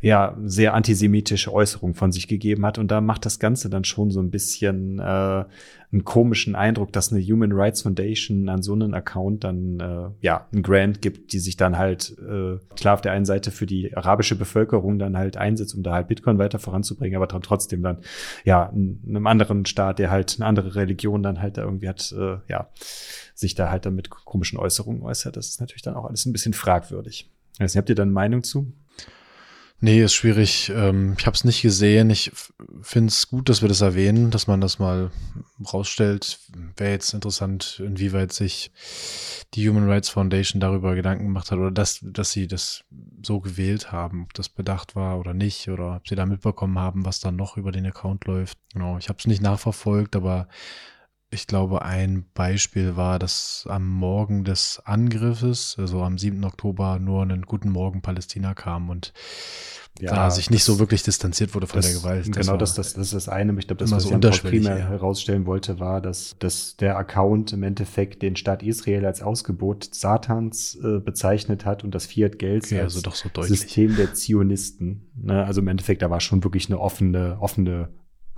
ja 0.00 0.36
sehr 0.44 0.74
antisemitische 0.74 1.52
Äußerungen 1.52 1.94
von 1.94 2.12
sich 2.12 2.28
gegeben 2.28 2.64
hat. 2.64 2.78
Und 2.78 2.90
da 2.90 3.00
macht 3.00 3.26
das 3.26 3.38
Ganze 3.38 3.70
dann 3.70 3.84
schon 3.84 4.10
so 4.12 4.20
ein 4.20 4.30
bisschen 4.30 4.98
äh, 5.00 5.44
einen 5.92 6.04
komischen 6.04 6.54
Eindruck, 6.54 6.92
dass 6.92 7.12
eine 7.12 7.20
Human 7.20 7.52
Rights 7.52 7.82
Foundation 7.82 8.48
an 8.48 8.62
so 8.62 8.72
einen 8.72 8.94
Account 8.94 9.42
dann 9.44 9.80
äh, 9.80 10.10
ja 10.20 10.46
einen 10.52 10.62
Grant 10.62 11.02
gibt, 11.02 11.32
die 11.32 11.40
sich 11.40 11.56
dann 11.56 11.78
halt 11.78 12.16
äh, 12.18 12.58
klar 12.76 12.94
auf 12.94 13.00
der 13.00 13.12
einen 13.12 13.24
Seite 13.24 13.50
für 13.50 13.66
die 13.66 13.96
arabische 13.96 14.36
Bevölkerung 14.36 14.98
dann 14.98 15.16
halt 15.16 15.36
einsetzt, 15.36 15.74
um 15.74 15.82
da 15.82 15.94
halt 15.94 16.08
Bitcoin 16.08 16.38
weiter 16.38 16.58
voranzubringen, 16.58 17.16
aber 17.16 17.26
dann 17.26 17.42
trotzdem 17.42 17.82
dann 17.82 17.98
ja 18.44 18.68
einem 18.68 19.26
anderen 19.26 19.66
Staat, 19.66 19.98
der 19.98 20.10
halt 20.10 20.36
eine 20.38 20.46
andere 20.46 20.76
Religion 20.76 21.22
dann 21.22 21.40
halt 21.40 21.56
da 21.56 21.62
irgendwie 21.62 21.88
hat, 21.88 22.14
äh, 22.16 22.38
ja 22.48 22.68
sich 23.40 23.54
da 23.54 23.70
halt 23.70 23.86
dann 23.86 23.94
mit 23.94 24.10
komischen 24.10 24.58
Äußerungen 24.58 25.02
äußert. 25.02 25.36
Das 25.36 25.48
ist 25.48 25.60
natürlich 25.60 25.82
dann 25.82 25.94
auch 25.94 26.04
alles 26.04 26.26
ein 26.26 26.32
bisschen 26.32 26.52
fragwürdig. 26.52 27.30
Also, 27.58 27.78
habt 27.78 27.88
ihr 27.88 27.94
da 27.94 28.02
eine 28.02 28.12
Meinung 28.12 28.42
zu? 28.42 28.72
Nee, 29.82 30.02
ist 30.02 30.12
schwierig. 30.12 30.70
Ähm, 30.74 31.14
ich 31.18 31.24
habe 31.24 31.34
es 31.34 31.44
nicht 31.44 31.62
gesehen. 31.62 32.10
Ich 32.10 32.30
finde 32.82 33.08
es 33.08 33.28
gut, 33.28 33.48
dass 33.48 33.62
wir 33.62 33.68
das 33.68 33.80
erwähnen, 33.80 34.30
dass 34.30 34.46
man 34.46 34.60
das 34.60 34.78
mal 34.78 35.10
rausstellt. 35.72 36.38
Wäre 36.76 36.90
jetzt 36.90 37.14
interessant, 37.14 37.80
inwieweit 37.82 38.32
sich 38.32 38.72
die 39.54 39.66
Human 39.66 39.88
Rights 39.88 40.10
Foundation 40.10 40.60
darüber 40.60 40.94
Gedanken 40.94 41.24
gemacht 41.24 41.50
hat 41.50 41.58
oder 41.58 41.70
dass, 41.70 42.00
dass 42.02 42.30
sie 42.30 42.46
das 42.46 42.84
so 43.22 43.40
gewählt 43.40 43.90
haben, 43.90 44.24
ob 44.24 44.34
das 44.34 44.50
bedacht 44.50 44.96
war 44.96 45.18
oder 45.18 45.32
nicht 45.32 45.68
oder 45.70 45.96
ob 45.96 46.06
sie 46.06 46.14
da 46.14 46.26
mitbekommen 46.26 46.78
haben, 46.78 47.06
was 47.06 47.20
dann 47.20 47.36
noch 47.36 47.56
über 47.56 47.72
den 47.72 47.86
Account 47.86 48.26
läuft. 48.26 48.58
Genau, 48.74 48.98
ich 48.98 49.08
habe 49.08 49.18
es 49.18 49.26
nicht 49.26 49.40
nachverfolgt, 49.40 50.14
aber 50.14 50.46
ich 51.32 51.46
glaube, 51.46 51.82
ein 51.82 52.24
Beispiel 52.34 52.96
war, 52.96 53.20
dass 53.20 53.64
am 53.68 53.88
Morgen 53.88 54.42
des 54.42 54.82
Angriffes, 54.84 55.76
also 55.78 56.02
am 56.02 56.18
7. 56.18 56.44
Oktober, 56.44 56.98
nur 56.98 57.22
einen 57.22 57.42
Guten 57.42 57.70
Morgen 57.70 58.02
Palästina 58.02 58.54
kam 58.54 58.90
und 58.90 59.12
ja, 60.00 60.14
da 60.14 60.30
sich 60.30 60.50
nicht 60.50 60.64
so 60.64 60.78
wirklich 60.78 61.02
distanziert 61.02 61.54
wurde 61.54 61.66
von 61.66 61.78
das, 61.78 61.90
der 61.90 62.00
Gewalt. 62.00 62.28
Das 62.28 62.46
genau, 62.46 62.56
das, 62.56 62.74
das, 62.74 62.94
das 62.94 63.08
ist 63.08 63.12
das 63.12 63.28
eine. 63.28 63.56
Ich 63.58 63.66
glaube, 63.66 63.80
das, 63.80 63.90
was 63.90 64.04
so 64.04 64.14
ich 64.16 64.42
primär 64.42 64.78
ja. 64.78 64.88
herausstellen 64.88 65.46
wollte, 65.46 65.78
war, 65.78 66.00
dass, 66.00 66.36
dass 66.38 66.76
der 66.76 66.96
Account 66.96 67.52
im 67.52 67.62
Endeffekt 67.62 68.22
den 68.22 68.34
Staat 68.34 68.62
Israel 68.62 69.04
als 69.04 69.20
Ausgebot 69.20 69.94
Satans 69.94 70.78
äh, 70.82 71.00
bezeichnet 71.00 71.64
hat 71.64 71.84
und 71.84 71.94
das 71.94 72.06
Fiat-Geld 72.06 72.64
okay, 72.64 72.80
also 72.80 73.02
doch 73.02 73.14
so 73.14 73.28
System 73.42 73.94
der 73.96 74.14
Zionisten. 74.14 75.10
Ne? 75.16 75.44
Also 75.44 75.60
im 75.60 75.68
Endeffekt, 75.68 76.02
da 76.02 76.10
war 76.10 76.20
schon 76.20 76.42
wirklich 76.44 76.68
eine 76.68 76.80
offene, 76.80 77.36
offene 77.40 77.90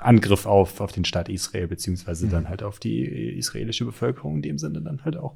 Angriff 0.05 0.47
auf, 0.47 0.81
auf 0.81 0.93
den 0.93 1.05
Staat 1.05 1.29
Israel, 1.29 1.69
beziehungsweise 1.69 2.27
mhm. 2.27 2.31
dann 2.31 2.49
halt 2.49 2.63
auf 2.63 2.79
die 2.79 3.05
israelische 3.37 3.85
Bevölkerung 3.85 4.37
in 4.37 4.43
dem 4.43 4.59
Sinne 4.59 4.81
dann 4.81 5.05
halt 5.05 5.17
auch. 5.17 5.35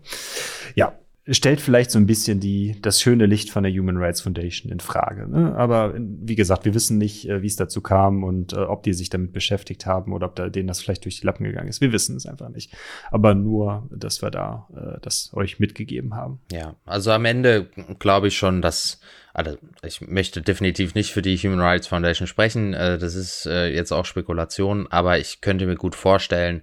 Ja, 0.74 0.98
stellt 1.28 1.60
vielleicht 1.60 1.90
so 1.90 1.98
ein 1.98 2.06
bisschen 2.06 2.38
die, 2.38 2.76
das 2.80 3.00
schöne 3.00 3.26
Licht 3.26 3.50
von 3.50 3.64
der 3.64 3.72
Human 3.72 3.96
Rights 3.96 4.20
Foundation 4.20 4.70
in 4.70 4.78
Frage. 4.78 5.28
Ne? 5.28 5.54
Aber 5.56 5.94
wie 5.96 6.36
gesagt, 6.36 6.64
wir 6.64 6.74
wissen 6.74 6.98
nicht, 6.98 7.28
äh, 7.28 7.42
wie 7.42 7.48
es 7.48 7.56
dazu 7.56 7.80
kam 7.80 8.22
und 8.22 8.52
äh, 8.52 8.58
ob 8.58 8.84
die 8.84 8.92
sich 8.92 9.10
damit 9.10 9.32
beschäftigt 9.32 9.86
haben 9.86 10.12
oder 10.12 10.26
ob 10.26 10.36
da 10.36 10.48
denen 10.48 10.68
das 10.68 10.80
vielleicht 10.80 11.04
durch 11.04 11.20
die 11.20 11.26
Lappen 11.26 11.44
gegangen 11.44 11.68
ist. 11.68 11.80
Wir 11.80 11.92
wissen 11.92 12.16
es 12.16 12.26
einfach 12.26 12.48
nicht. 12.48 12.72
Aber 13.10 13.34
nur, 13.34 13.88
dass 13.90 14.22
wir 14.22 14.30
da 14.30 14.68
äh, 14.74 15.00
das 15.02 15.32
euch 15.34 15.58
mitgegeben 15.58 16.14
haben. 16.14 16.38
Ja, 16.52 16.76
also 16.84 17.10
am 17.10 17.24
Ende 17.24 17.70
glaube 17.98 18.28
ich 18.28 18.36
schon, 18.36 18.62
dass 18.62 19.00
also 19.36 19.58
ich 19.82 20.00
möchte 20.00 20.40
definitiv 20.40 20.94
nicht 20.94 21.12
für 21.12 21.20
die 21.20 21.36
Human 21.36 21.60
Rights 21.60 21.88
Foundation 21.88 22.26
sprechen. 22.26 22.72
Äh, 22.72 22.96
das 22.96 23.14
ist 23.14 23.44
äh, 23.44 23.68
jetzt 23.68 23.92
auch 23.92 24.06
Spekulation, 24.06 24.86
aber 24.90 25.18
ich 25.18 25.42
könnte 25.42 25.66
mir 25.66 25.76
gut 25.76 25.94
vorstellen, 25.94 26.62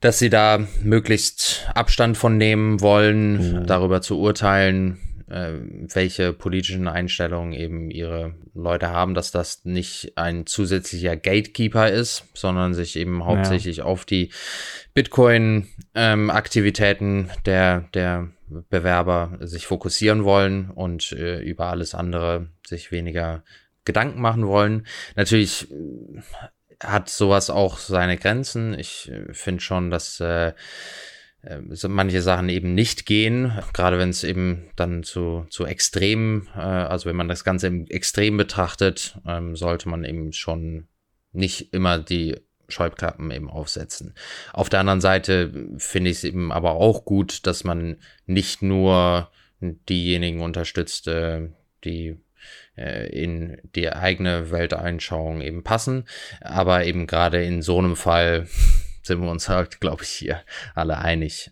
dass 0.00 0.18
sie 0.18 0.30
da 0.30 0.66
möglichst 0.82 1.68
Abstand 1.74 2.16
von 2.16 2.38
nehmen 2.38 2.80
wollen, 2.80 3.60
mhm. 3.60 3.66
darüber 3.66 4.00
zu 4.00 4.18
urteilen, 4.18 4.96
äh, 5.28 5.52
welche 5.92 6.32
politischen 6.32 6.88
Einstellungen 6.88 7.52
eben 7.52 7.90
ihre 7.90 8.34
Leute 8.54 8.88
haben, 8.88 9.12
dass 9.12 9.30
das 9.30 9.66
nicht 9.66 10.14
ein 10.16 10.46
zusätzlicher 10.46 11.16
Gatekeeper 11.16 11.90
ist, 11.90 12.24
sondern 12.32 12.72
sich 12.72 12.96
eben 12.96 13.26
hauptsächlich 13.26 13.76
ja. 13.78 13.84
auf 13.84 14.06
die 14.06 14.30
Bitcoin-Aktivitäten 14.94 17.18
ähm, 17.18 17.28
der, 17.44 17.80
der 17.92 18.30
Bewerber 18.68 19.38
sich 19.40 19.66
fokussieren 19.66 20.24
wollen 20.24 20.70
und 20.70 21.12
äh, 21.12 21.40
über 21.40 21.66
alles 21.66 21.94
andere 21.94 22.48
sich 22.66 22.92
weniger 22.92 23.44
Gedanken 23.84 24.20
machen 24.20 24.46
wollen. 24.46 24.86
Natürlich 25.16 25.68
hat 26.82 27.08
sowas 27.08 27.50
auch 27.50 27.78
seine 27.78 28.16
Grenzen. 28.16 28.78
Ich 28.78 29.10
äh, 29.10 29.32
finde 29.32 29.60
schon, 29.60 29.90
dass 29.90 30.20
äh, 30.20 30.52
äh 31.42 31.88
manche 31.88 32.22
Sachen 32.22 32.48
eben 32.48 32.74
nicht 32.74 33.06
gehen, 33.06 33.52
gerade 33.72 33.98
wenn 33.98 34.10
es 34.10 34.24
eben 34.24 34.70
dann 34.76 35.02
zu, 35.02 35.46
zu 35.50 35.64
extrem, 35.64 36.48
äh, 36.54 36.60
also 36.60 37.08
wenn 37.08 37.16
man 37.16 37.28
das 37.28 37.44
Ganze 37.44 37.66
im 37.68 37.86
Extrem 37.86 38.36
betrachtet, 38.36 39.18
ähm, 39.26 39.56
sollte 39.56 39.88
man 39.88 40.04
eben 40.04 40.32
schon 40.32 40.88
nicht 41.32 41.72
immer 41.72 41.98
die 41.98 42.36
Scheuklappen 42.72 43.30
eben 43.30 43.50
aufsetzen. 43.50 44.14
Auf 44.52 44.68
der 44.68 44.80
anderen 44.80 45.00
Seite 45.00 45.68
finde 45.76 46.10
ich 46.10 46.18
es 46.18 46.24
eben 46.24 46.50
aber 46.52 46.72
auch 46.72 47.04
gut, 47.04 47.46
dass 47.46 47.64
man 47.64 47.96
nicht 48.26 48.62
nur 48.62 49.30
diejenigen 49.60 50.40
unterstützt, 50.40 51.06
äh, 51.06 51.48
die 51.84 52.16
äh, 52.76 53.08
in 53.08 53.58
die 53.74 53.90
eigene 53.90 54.50
Welteinschauung 54.50 55.40
eben 55.40 55.62
passen. 55.62 56.06
Aber 56.40 56.84
eben 56.84 57.06
gerade 57.06 57.44
in 57.44 57.62
so 57.62 57.78
einem 57.78 57.96
Fall 57.96 58.46
sind 59.02 59.20
wir 59.20 59.30
uns 59.30 59.48
halt, 59.48 59.80
glaube 59.80 60.02
ich, 60.02 60.10
hier 60.10 60.42
alle 60.74 60.98
einig. 60.98 61.50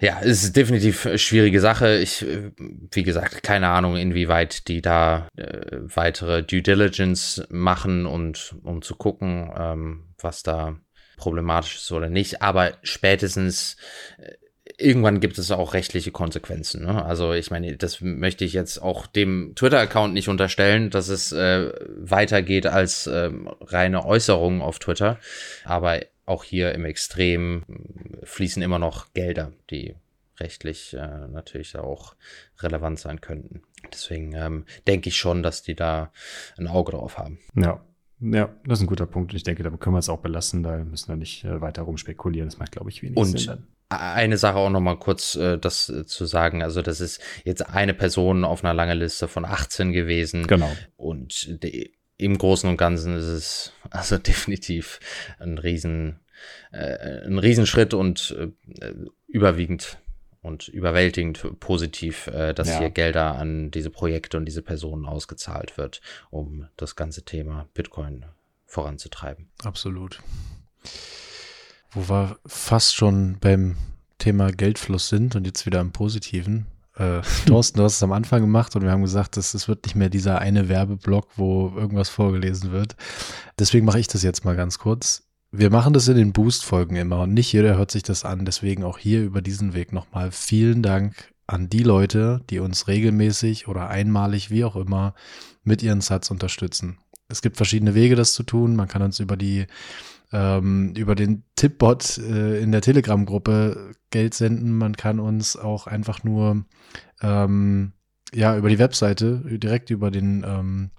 Ja, 0.00 0.18
es 0.22 0.44
ist 0.44 0.56
definitiv 0.56 1.06
schwierige 1.16 1.60
Sache. 1.60 1.98
Ich, 1.98 2.24
wie 2.56 3.02
gesagt, 3.02 3.42
keine 3.42 3.68
Ahnung, 3.68 3.96
inwieweit 3.96 4.66
die 4.68 4.80
da 4.80 5.28
äh, 5.36 5.76
weitere 5.78 6.42
Due 6.42 6.62
Diligence 6.62 7.46
machen 7.50 8.06
und 8.06 8.56
um 8.64 8.80
zu 8.80 8.94
gucken, 8.94 9.52
ähm, 9.54 10.14
was 10.18 10.42
da 10.42 10.76
problematisch 11.18 11.76
ist 11.76 11.92
oder 11.92 12.08
nicht. 12.08 12.40
Aber 12.40 12.72
spätestens 12.82 13.76
äh, 14.16 14.32
irgendwann 14.78 15.20
gibt 15.20 15.36
es 15.36 15.50
auch 15.50 15.74
rechtliche 15.74 16.12
Konsequenzen. 16.12 16.86
Ne? 16.86 17.04
Also 17.04 17.34
ich 17.34 17.50
meine, 17.50 17.76
das 17.76 18.00
möchte 18.00 18.46
ich 18.46 18.54
jetzt 18.54 18.78
auch 18.80 19.06
dem 19.06 19.52
Twitter-Account 19.54 20.14
nicht 20.14 20.28
unterstellen, 20.28 20.88
dass 20.88 21.08
es 21.08 21.30
äh, 21.32 21.72
weitergeht 21.98 22.66
als 22.66 23.06
äh, 23.06 23.30
reine 23.60 24.06
Äußerungen 24.06 24.62
auf 24.62 24.78
Twitter. 24.78 25.18
Aber 25.64 26.00
auch 26.30 26.44
hier 26.44 26.74
im 26.74 26.84
Extrem 26.84 27.64
fließen 28.22 28.62
immer 28.62 28.78
noch 28.78 29.12
Gelder, 29.12 29.52
die 29.70 29.96
rechtlich 30.38 30.94
äh, 30.94 31.28
natürlich 31.28 31.76
auch 31.76 32.14
relevant 32.60 32.98
sein 32.98 33.20
könnten. 33.20 33.62
Deswegen 33.92 34.32
ähm, 34.34 34.64
denke 34.86 35.10
ich 35.10 35.16
schon, 35.16 35.42
dass 35.42 35.62
die 35.62 35.74
da 35.74 36.12
ein 36.56 36.68
Auge 36.68 36.92
drauf 36.92 37.18
haben. 37.18 37.40
Ja, 37.54 37.84
ja, 38.20 38.54
das 38.64 38.78
ist 38.78 38.84
ein 38.84 38.88
guter 38.88 39.06
Punkt. 39.06 39.32
Ich 39.34 39.44
denke, 39.44 39.62
da 39.62 39.70
können 39.70 39.94
wir 39.94 40.00
es 40.00 40.08
auch 40.08 40.20
belassen. 40.20 40.62
Da 40.62 40.76
müssen 40.78 41.08
wir 41.08 41.16
nicht 41.16 41.44
äh, 41.44 41.60
weiter 41.60 41.82
rumspekulieren. 41.82 42.48
Das 42.48 42.58
macht, 42.58 42.72
glaube 42.72 42.90
ich, 42.90 43.02
wenig 43.02 43.16
Und 43.16 43.38
Sinn. 43.38 43.66
Eine 43.88 44.36
Sache 44.36 44.56
auch 44.56 44.70
noch 44.70 44.80
mal 44.80 44.98
kurz 44.98 45.36
äh, 45.36 45.58
das 45.58 45.88
äh, 45.88 46.04
zu 46.04 46.26
sagen. 46.26 46.62
Also 46.62 46.82
das 46.82 47.00
ist 47.00 47.20
jetzt 47.44 47.68
eine 47.68 47.94
Person 47.94 48.44
auf 48.44 48.62
einer 48.62 48.74
langen 48.74 48.98
Liste 48.98 49.26
von 49.26 49.44
18 49.44 49.92
gewesen. 49.92 50.46
Genau. 50.46 50.70
Und 50.96 51.62
die, 51.64 51.94
im 52.20 52.38
Großen 52.38 52.68
und 52.68 52.76
Ganzen 52.76 53.16
ist 53.16 53.24
es 53.24 53.72
also 53.90 54.18
definitiv 54.18 55.00
ein 55.38 55.58
riesen, 55.58 56.20
äh, 56.72 57.26
ein 57.26 57.38
Riesenschritt 57.38 57.94
und 57.94 58.36
äh, 58.80 58.92
überwiegend 59.26 59.98
und 60.42 60.68
überwältigend 60.68 61.60
positiv, 61.60 62.26
äh, 62.28 62.54
dass 62.54 62.68
ja. 62.68 62.78
hier 62.78 62.90
Gelder 62.90 63.34
an 63.36 63.70
diese 63.70 63.90
Projekte 63.90 64.36
und 64.36 64.46
diese 64.46 64.62
Personen 64.62 65.06
ausgezahlt 65.06 65.76
wird, 65.76 66.00
um 66.30 66.68
das 66.76 66.96
ganze 66.96 67.24
Thema 67.24 67.68
Bitcoin 67.74 68.24
voranzutreiben. 68.66 69.48
Absolut. 69.62 70.20
Wo 71.90 72.08
wir 72.08 72.38
fast 72.46 72.94
schon 72.94 73.38
beim 73.40 73.76
Thema 74.18 74.52
Geldfluss 74.52 75.08
sind 75.08 75.34
und 75.34 75.46
jetzt 75.46 75.66
wieder 75.66 75.80
im 75.80 75.92
Positiven. 75.92 76.66
Äh, 77.00 77.22
Thorsten, 77.46 77.78
du 77.78 77.84
hast 77.84 77.96
es 77.96 78.02
am 78.02 78.12
Anfang 78.12 78.42
gemacht 78.42 78.76
und 78.76 78.82
wir 78.82 78.90
haben 78.90 79.02
gesagt, 79.02 79.36
es 79.36 79.68
wird 79.68 79.86
nicht 79.86 79.96
mehr 79.96 80.10
dieser 80.10 80.38
eine 80.38 80.68
Werbeblock, 80.68 81.28
wo 81.36 81.72
irgendwas 81.74 82.10
vorgelesen 82.10 82.72
wird. 82.72 82.94
Deswegen 83.58 83.86
mache 83.86 84.00
ich 84.00 84.06
das 84.08 84.22
jetzt 84.22 84.44
mal 84.44 84.54
ganz 84.56 84.78
kurz. 84.78 85.24
wir 85.52 85.70
machen 85.70 85.94
das 85.94 86.06
in 86.06 86.16
den 86.16 86.32
Boost-Folgen 86.32 86.94
immer 86.96 87.22
und 87.22 87.34
nicht 87.34 87.52
jeder 87.52 87.76
hört 87.76 87.90
sich 87.90 88.02
das 88.02 88.24
an. 88.24 88.44
Deswegen 88.44 88.84
auch 88.84 88.98
hier 88.98 89.22
über 89.24 89.42
diesen 89.42 89.74
Weg 89.74 89.92
nochmal 89.92 90.30
vielen 90.30 90.82
Dank 90.82 91.32
an 91.46 91.68
die 91.68 91.82
Leute, 91.82 92.42
die 92.50 92.60
uns 92.60 92.86
regelmäßig 92.86 93.66
oder 93.66 93.88
einmalig, 93.88 94.50
wie 94.50 94.64
auch 94.64 94.76
immer, 94.76 95.14
mit 95.64 95.82
ihren 95.82 96.00
Sats 96.00 96.30
unterstützen. 96.30 96.98
Es 97.28 97.42
gibt 97.42 97.56
verschiedene 97.56 97.94
Wege, 97.94 98.14
das 98.14 98.34
zu 98.34 98.42
tun. 98.42 98.76
Man 98.76 98.88
kann 98.88 99.02
uns 99.02 99.18
über 99.18 99.36
die 99.36 99.66
ähm, 100.32 100.94
über 100.96 101.14
den 101.14 101.44
Tipbot 101.56 102.18
äh, 102.18 102.60
in 102.60 102.72
der 102.72 102.82
Telegram-Gruppe 102.82 103.94
Geld 104.10 104.34
senden. 104.34 104.76
Man 104.76 104.96
kann 104.96 105.20
uns 105.20 105.56
auch 105.56 105.86
einfach 105.86 106.24
nur 106.24 106.64
ähm, 107.22 107.92
ja, 108.32 108.56
über 108.56 108.68
die 108.68 108.78
Webseite, 108.78 109.42
direkt 109.58 109.90
über 109.90 110.10
den, 110.10 110.44
ähm, 110.46 110.90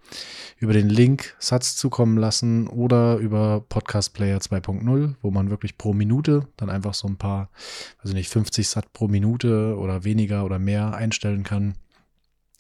über 0.58 0.74
den 0.74 0.90
Link 0.90 1.36
Satz 1.40 1.76
zukommen 1.76 2.18
lassen 2.18 2.68
oder 2.68 3.18
über 3.18 3.62
Podcast 3.62 4.14
Player 4.14 4.40
2.0, 4.40 5.16
wo 5.22 5.32
man 5.32 5.50
wirklich 5.50 5.78
pro 5.78 5.94
Minute 5.94 6.48
dann 6.58 6.70
einfach 6.70 6.94
so 6.94 7.08
ein 7.08 7.18
paar, 7.18 7.50
also 8.00 8.14
nicht 8.14 8.30
50 8.30 8.68
Sat 8.68 8.92
pro 8.94 9.08
Minute 9.08 9.78
oder 9.78 10.04
weniger 10.04 10.44
oder 10.44 10.60
mehr 10.60 10.94
einstellen 10.94 11.44
kann. 11.44 11.76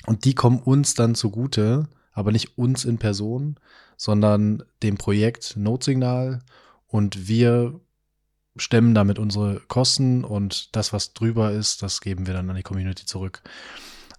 Und 0.06 0.26
die 0.26 0.36
kommen 0.36 0.60
uns 0.60 0.94
dann 0.94 1.16
zugute, 1.16 1.88
aber 2.14 2.32
nicht 2.32 2.58
uns 2.58 2.86
in 2.86 2.98
Person, 2.98 3.58
sondern 3.98 4.64
dem 4.84 4.96
Projekt 4.98 5.58
Notsignal 5.58 6.40
und 6.92 7.28
wir 7.28 7.80
stemmen 8.58 8.94
damit 8.94 9.18
unsere 9.18 9.62
Kosten 9.68 10.24
und 10.24 10.76
das, 10.76 10.92
was 10.92 11.14
drüber 11.14 11.52
ist, 11.52 11.82
das 11.82 12.02
geben 12.02 12.28
wir 12.28 12.34
dann 12.34 12.50
an 12.50 12.56
die 12.56 12.64
Community 12.64 13.06
zurück. 13.06 13.42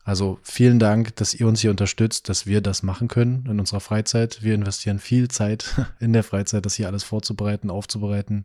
Also 0.05 0.41
vielen 0.43 0.79
Dank, 0.81 1.15
dass 1.17 1.35
ihr 1.35 1.47
uns 1.47 1.61
hier 1.61 1.71
unterstützt, 1.71 2.29
dass 2.29 2.47
wir 2.47 2.61
das 2.61 2.83
machen 2.83 3.07
können 3.07 3.47
in 3.47 3.61
unserer 3.61 3.81
Freizeit. 3.81 4.43
Wir 4.43 4.55
investieren 4.55 4.99
viel 4.99 5.29
Zeit 5.29 5.77
in 6.01 6.13
der 6.13 6.25
Freizeit, 6.25 6.67
das 6.67 6.75
hier 6.75 6.89
alles 6.89 7.05
vorzubereiten, 7.05 7.71
aufzubereiten. 7.71 8.45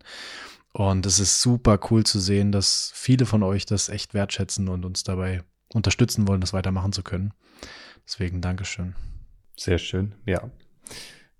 Und 0.73 1.05
es 1.05 1.19
ist 1.19 1.41
super 1.41 1.79
cool 1.89 2.05
zu 2.05 2.19
sehen, 2.19 2.51
dass 2.51 2.91
viele 2.93 3.25
von 3.25 3.41
euch 3.41 3.65
das 3.65 3.89
echt 3.89 4.13
wertschätzen 4.13 4.67
und 4.67 4.85
uns 4.85 5.03
dabei 5.03 5.41
unterstützen 5.73 6.27
wollen, 6.27 6.41
das 6.41 6.53
weitermachen 6.53 6.91
zu 6.91 7.01
können. 7.01 7.33
Deswegen 8.05 8.41
Dankeschön. 8.41 8.93
Sehr 9.55 9.79
schön, 9.79 10.13
ja. 10.25 10.51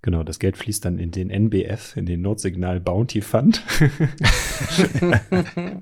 Genau, 0.08 0.24
das 0.24 0.40
Geld 0.40 0.56
fließt 0.56 0.86
dann 0.86 1.00
in 1.00 1.12
den 1.12 1.30
NBF, 1.30 1.98
in 1.98 2.06
den 2.06 2.22
Notsignal 2.22 2.80
Bounty 2.80 3.20
Fund. 3.20 3.62
Wir 5.02 5.82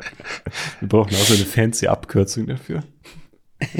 brauchen 0.82 1.14
auch 1.14 1.26
so 1.28 1.36
eine 1.36 1.46
fancy 1.46 1.86
Abkürzung 1.86 2.48
dafür. 2.48 2.84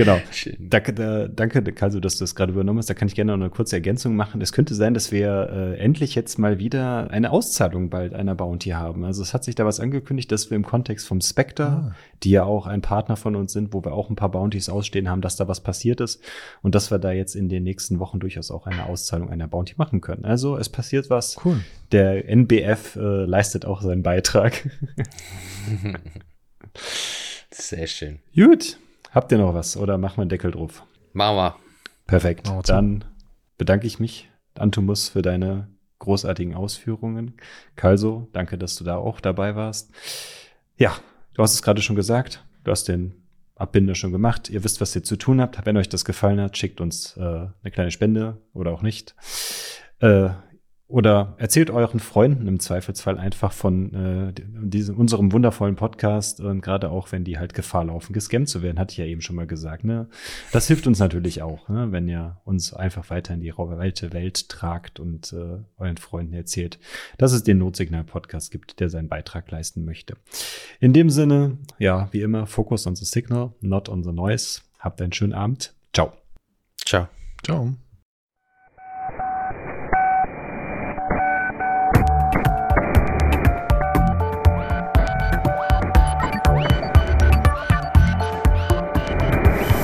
Genau. 0.00 0.18
Danke, 0.58 0.94
da, 0.94 1.28
danke, 1.28 1.62
Kalso, 1.74 2.00
dass 2.00 2.16
du 2.16 2.22
das 2.22 2.34
gerade 2.34 2.52
übernommen 2.52 2.78
hast. 2.78 2.88
Da 2.88 2.94
kann 2.94 3.06
ich 3.06 3.14
gerne 3.14 3.32
noch 3.32 3.44
eine 3.44 3.50
kurze 3.50 3.76
Ergänzung 3.76 4.16
machen. 4.16 4.40
Es 4.40 4.52
könnte 4.52 4.74
sein, 4.74 4.94
dass 4.94 5.12
wir 5.12 5.50
äh, 5.52 5.78
endlich 5.78 6.14
jetzt 6.14 6.38
mal 6.38 6.58
wieder 6.58 7.10
eine 7.10 7.30
Auszahlung 7.30 7.90
bald 7.90 8.14
einer 8.14 8.34
Bounty 8.34 8.70
haben. 8.70 9.04
Also 9.04 9.22
es 9.22 9.34
hat 9.34 9.44
sich 9.44 9.56
da 9.56 9.66
was 9.66 9.78
angekündigt, 9.78 10.32
dass 10.32 10.48
wir 10.50 10.56
im 10.56 10.64
Kontext 10.64 11.06
vom 11.06 11.20
Spectre, 11.20 11.66
ah. 11.66 11.94
die 12.22 12.30
ja 12.30 12.44
auch 12.44 12.66
ein 12.66 12.80
Partner 12.80 13.16
von 13.16 13.36
uns 13.36 13.52
sind, 13.52 13.74
wo 13.74 13.84
wir 13.84 13.92
auch 13.92 14.08
ein 14.08 14.16
paar 14.16 14.30
Bounties 14.30 14.70
ausstehen 14.70 15.10
haben, 15.10 15.20
dass 15.20 15.36
da 15.36 15.48
was 15.48 15.60
passiert 15.60 16.00
ist 16.00 16.22
und 16.62 16.74
dass 16.74 16.90
wir 16.90 16.98
da 16.98 17.12
jetzt 17.12 17.36
in 17.36 17.50
den 17.50 17.64
nächsten 17.64 17.98
Wochen 17.98 18.20
durchaus 18.20 18.50
auch 18.50 18.66
eine 18.66 18.86
Auszahlung 18.86 19.28
einer 19.28 19.48
Bounty 19.48 19.74
machen 19.76 20.00
können. 20.00 20.24
Also 20.24 20.56
es 20.56 20.70
passiert 20.70 21.10
was. 21.10 21.36
Cool. 21.44 21.60
Der 21.92 22.26
NBF 22.26 22.96
äh, 22.96 23.24
leistet 23.24 23.66
auch 23.66 23.82
seinen 23.82 24.02
Beitrag. 24.02 24.70
Sehr 27.50 27.86
schön. 27.86 28.20
Gut. 28.34 28.78
Habt 29.10 29.32
ihr 29.32 29.38
noch 29.38 29.54
was 29.54 29.76
oder 29.76 29.98
machen 29.98 30.18
wir 30.18 30.22
einen 30.22 30.28
Deckel 30.30 30.52
drauf? 30.52 30.84
Machen 31.12 31.36
wir. 31.36 31.56
Perfekt. 32.06 32.46
Machen 32.46 32.58
wir 32.58 32.62
Dann 32.62 33.04
bedanke 33.58 33.86
ich 33.86 33.98
mich, 33.98 34.30
Antumus, 34.54 35.08
für 35.08 35.22
deine 35.22 35.68
großartigen 35.98 36.54
Ausführungen. 36.54 37.34
Kalso, 37.76 38.28
danke, 38.32 38.56
dass 38.56 38.76
du 38.76 38.84
da 38.84 38.96
auch 38.96 39.20
dabei 39.20 39.56
warst. 39.56 39.90
Ja, 40.76 40.96
du 41.34 41.42
hast 41.42 41.54
es 41.54 41.62
gerade 41.62 41.82
schon 41.82 41.96
gesagt. 41.96 42.44
Du 42.64 42.70
hast 42.70 42.88
den 42.88 43.14
Abbinder 43.56 43.94
schon 43.94 44.12
gemacht. 44.12 44.48
Ihr 44.48 44.64
wisst, 44.64 44.80
was 44.80 44.94
ihr 44.96 45.02
zu 45.02 45.16
tun 45.16 45.40
habt. 45.40 45.64
Wenn 45.66 45.76
euch 45.76 45.88
das 45.88 46.04
gefallen 46.04 46.40
hat, 46.40 46.56
schickt 46.56 46.80
uns 46.80 47.16
äh, 47.16 47.20
eine 47.20 47.70
kleine 47.72 47.90
Spende 47.90 48.38
oder 48.54 48.72
auch 48.72 48.82
nicht. 48.82 49.14
Äh, 49.98 50.30
oder 50.90 51.34
erzählt 51.38 51.70
euren 51.70 52.00
Freunden 52.00 52.48
im 52.48 52.58
Zweifelsfall 52.58 53.16
einfach 53.16 53.52
von 53.52 53.94
äh, 53.94 54.32
diesem, 54.34 54.96
unserem 54.96 55.32
wundervollen 55.32 55.76
Podcast 55.76 56.40
und 56.40 56.62
gerade 56.62 56.90
auch, 56.90 57.12
wenn 57.12 57.22
die 57.22 57.38
halt 57.38 57.54
Gefahr 57.54 57.84
laufen, 57.84 58.12
gescammt 58.12 58.48
zu 58.48 58.60
werden, 58.62 58.78
hatte 58.78 58.92
ich 58.92 58.98
ja 58.98 59.04
eben 59.04 59.20
schon 59.20 59.36
mal 59.36 59.46
gesagt. 59.46 59.84
Ne? 59.84 60.08
Das 60.52 60.66
hilft 60.66 60.86
uns 60.88 60.98
natürlich 60.98 61.42
auch, 61.42 61.68
ne? 61.68 61.92
wenn 61.92 62.08
ihr 62.08 62.38
uns 62.44 62.74
einfach 62.74 63.08
weiter 63.08 63.34
in 63.34 63.40
die 63.40 63.56
weite 63.56 64.12
Welt 64.12 64.48
tragt 64.48 64.98
und 64.98 65.32
äh, 65.32 65.58
euren 65.78 65.96
Freunden 65.96 66.34
erzählt, 66.34 66.78
dass 67.18 67.32
es 67.32 67.44
den 67.44 67.58
Notsignal-Podcast 67.58 68.50
gibt, 68.50 68.80
der 68.80 68.90
seinen 68.90 69.08
Beitrag 69.08 69.50
leisten 69.50 69.84
möchte. 69.84 70.14
In 70.80 70.92
dem 70.92 71.08
Sinne, 71.08 71.58
ja, 71.78 72.08
wie 72.10 72.22
immer, 72.22 72.46
Focus 72.46 72.86
on 72.86 72.96
the 72.96 73.04
Signal, 73.04 73.52
not 73.60 73.88
on 73.88 74.02
the 74.02 74.12
noise. 74.12 74.60
Habt 74.80 75.00
einen 75.00 75.12
schönen 75.12 75.34
Abend. 75.34 75.74
Ciao. 75.92 76.12
Ciao. 76.84 77.08
Ciao. 77.44 77.74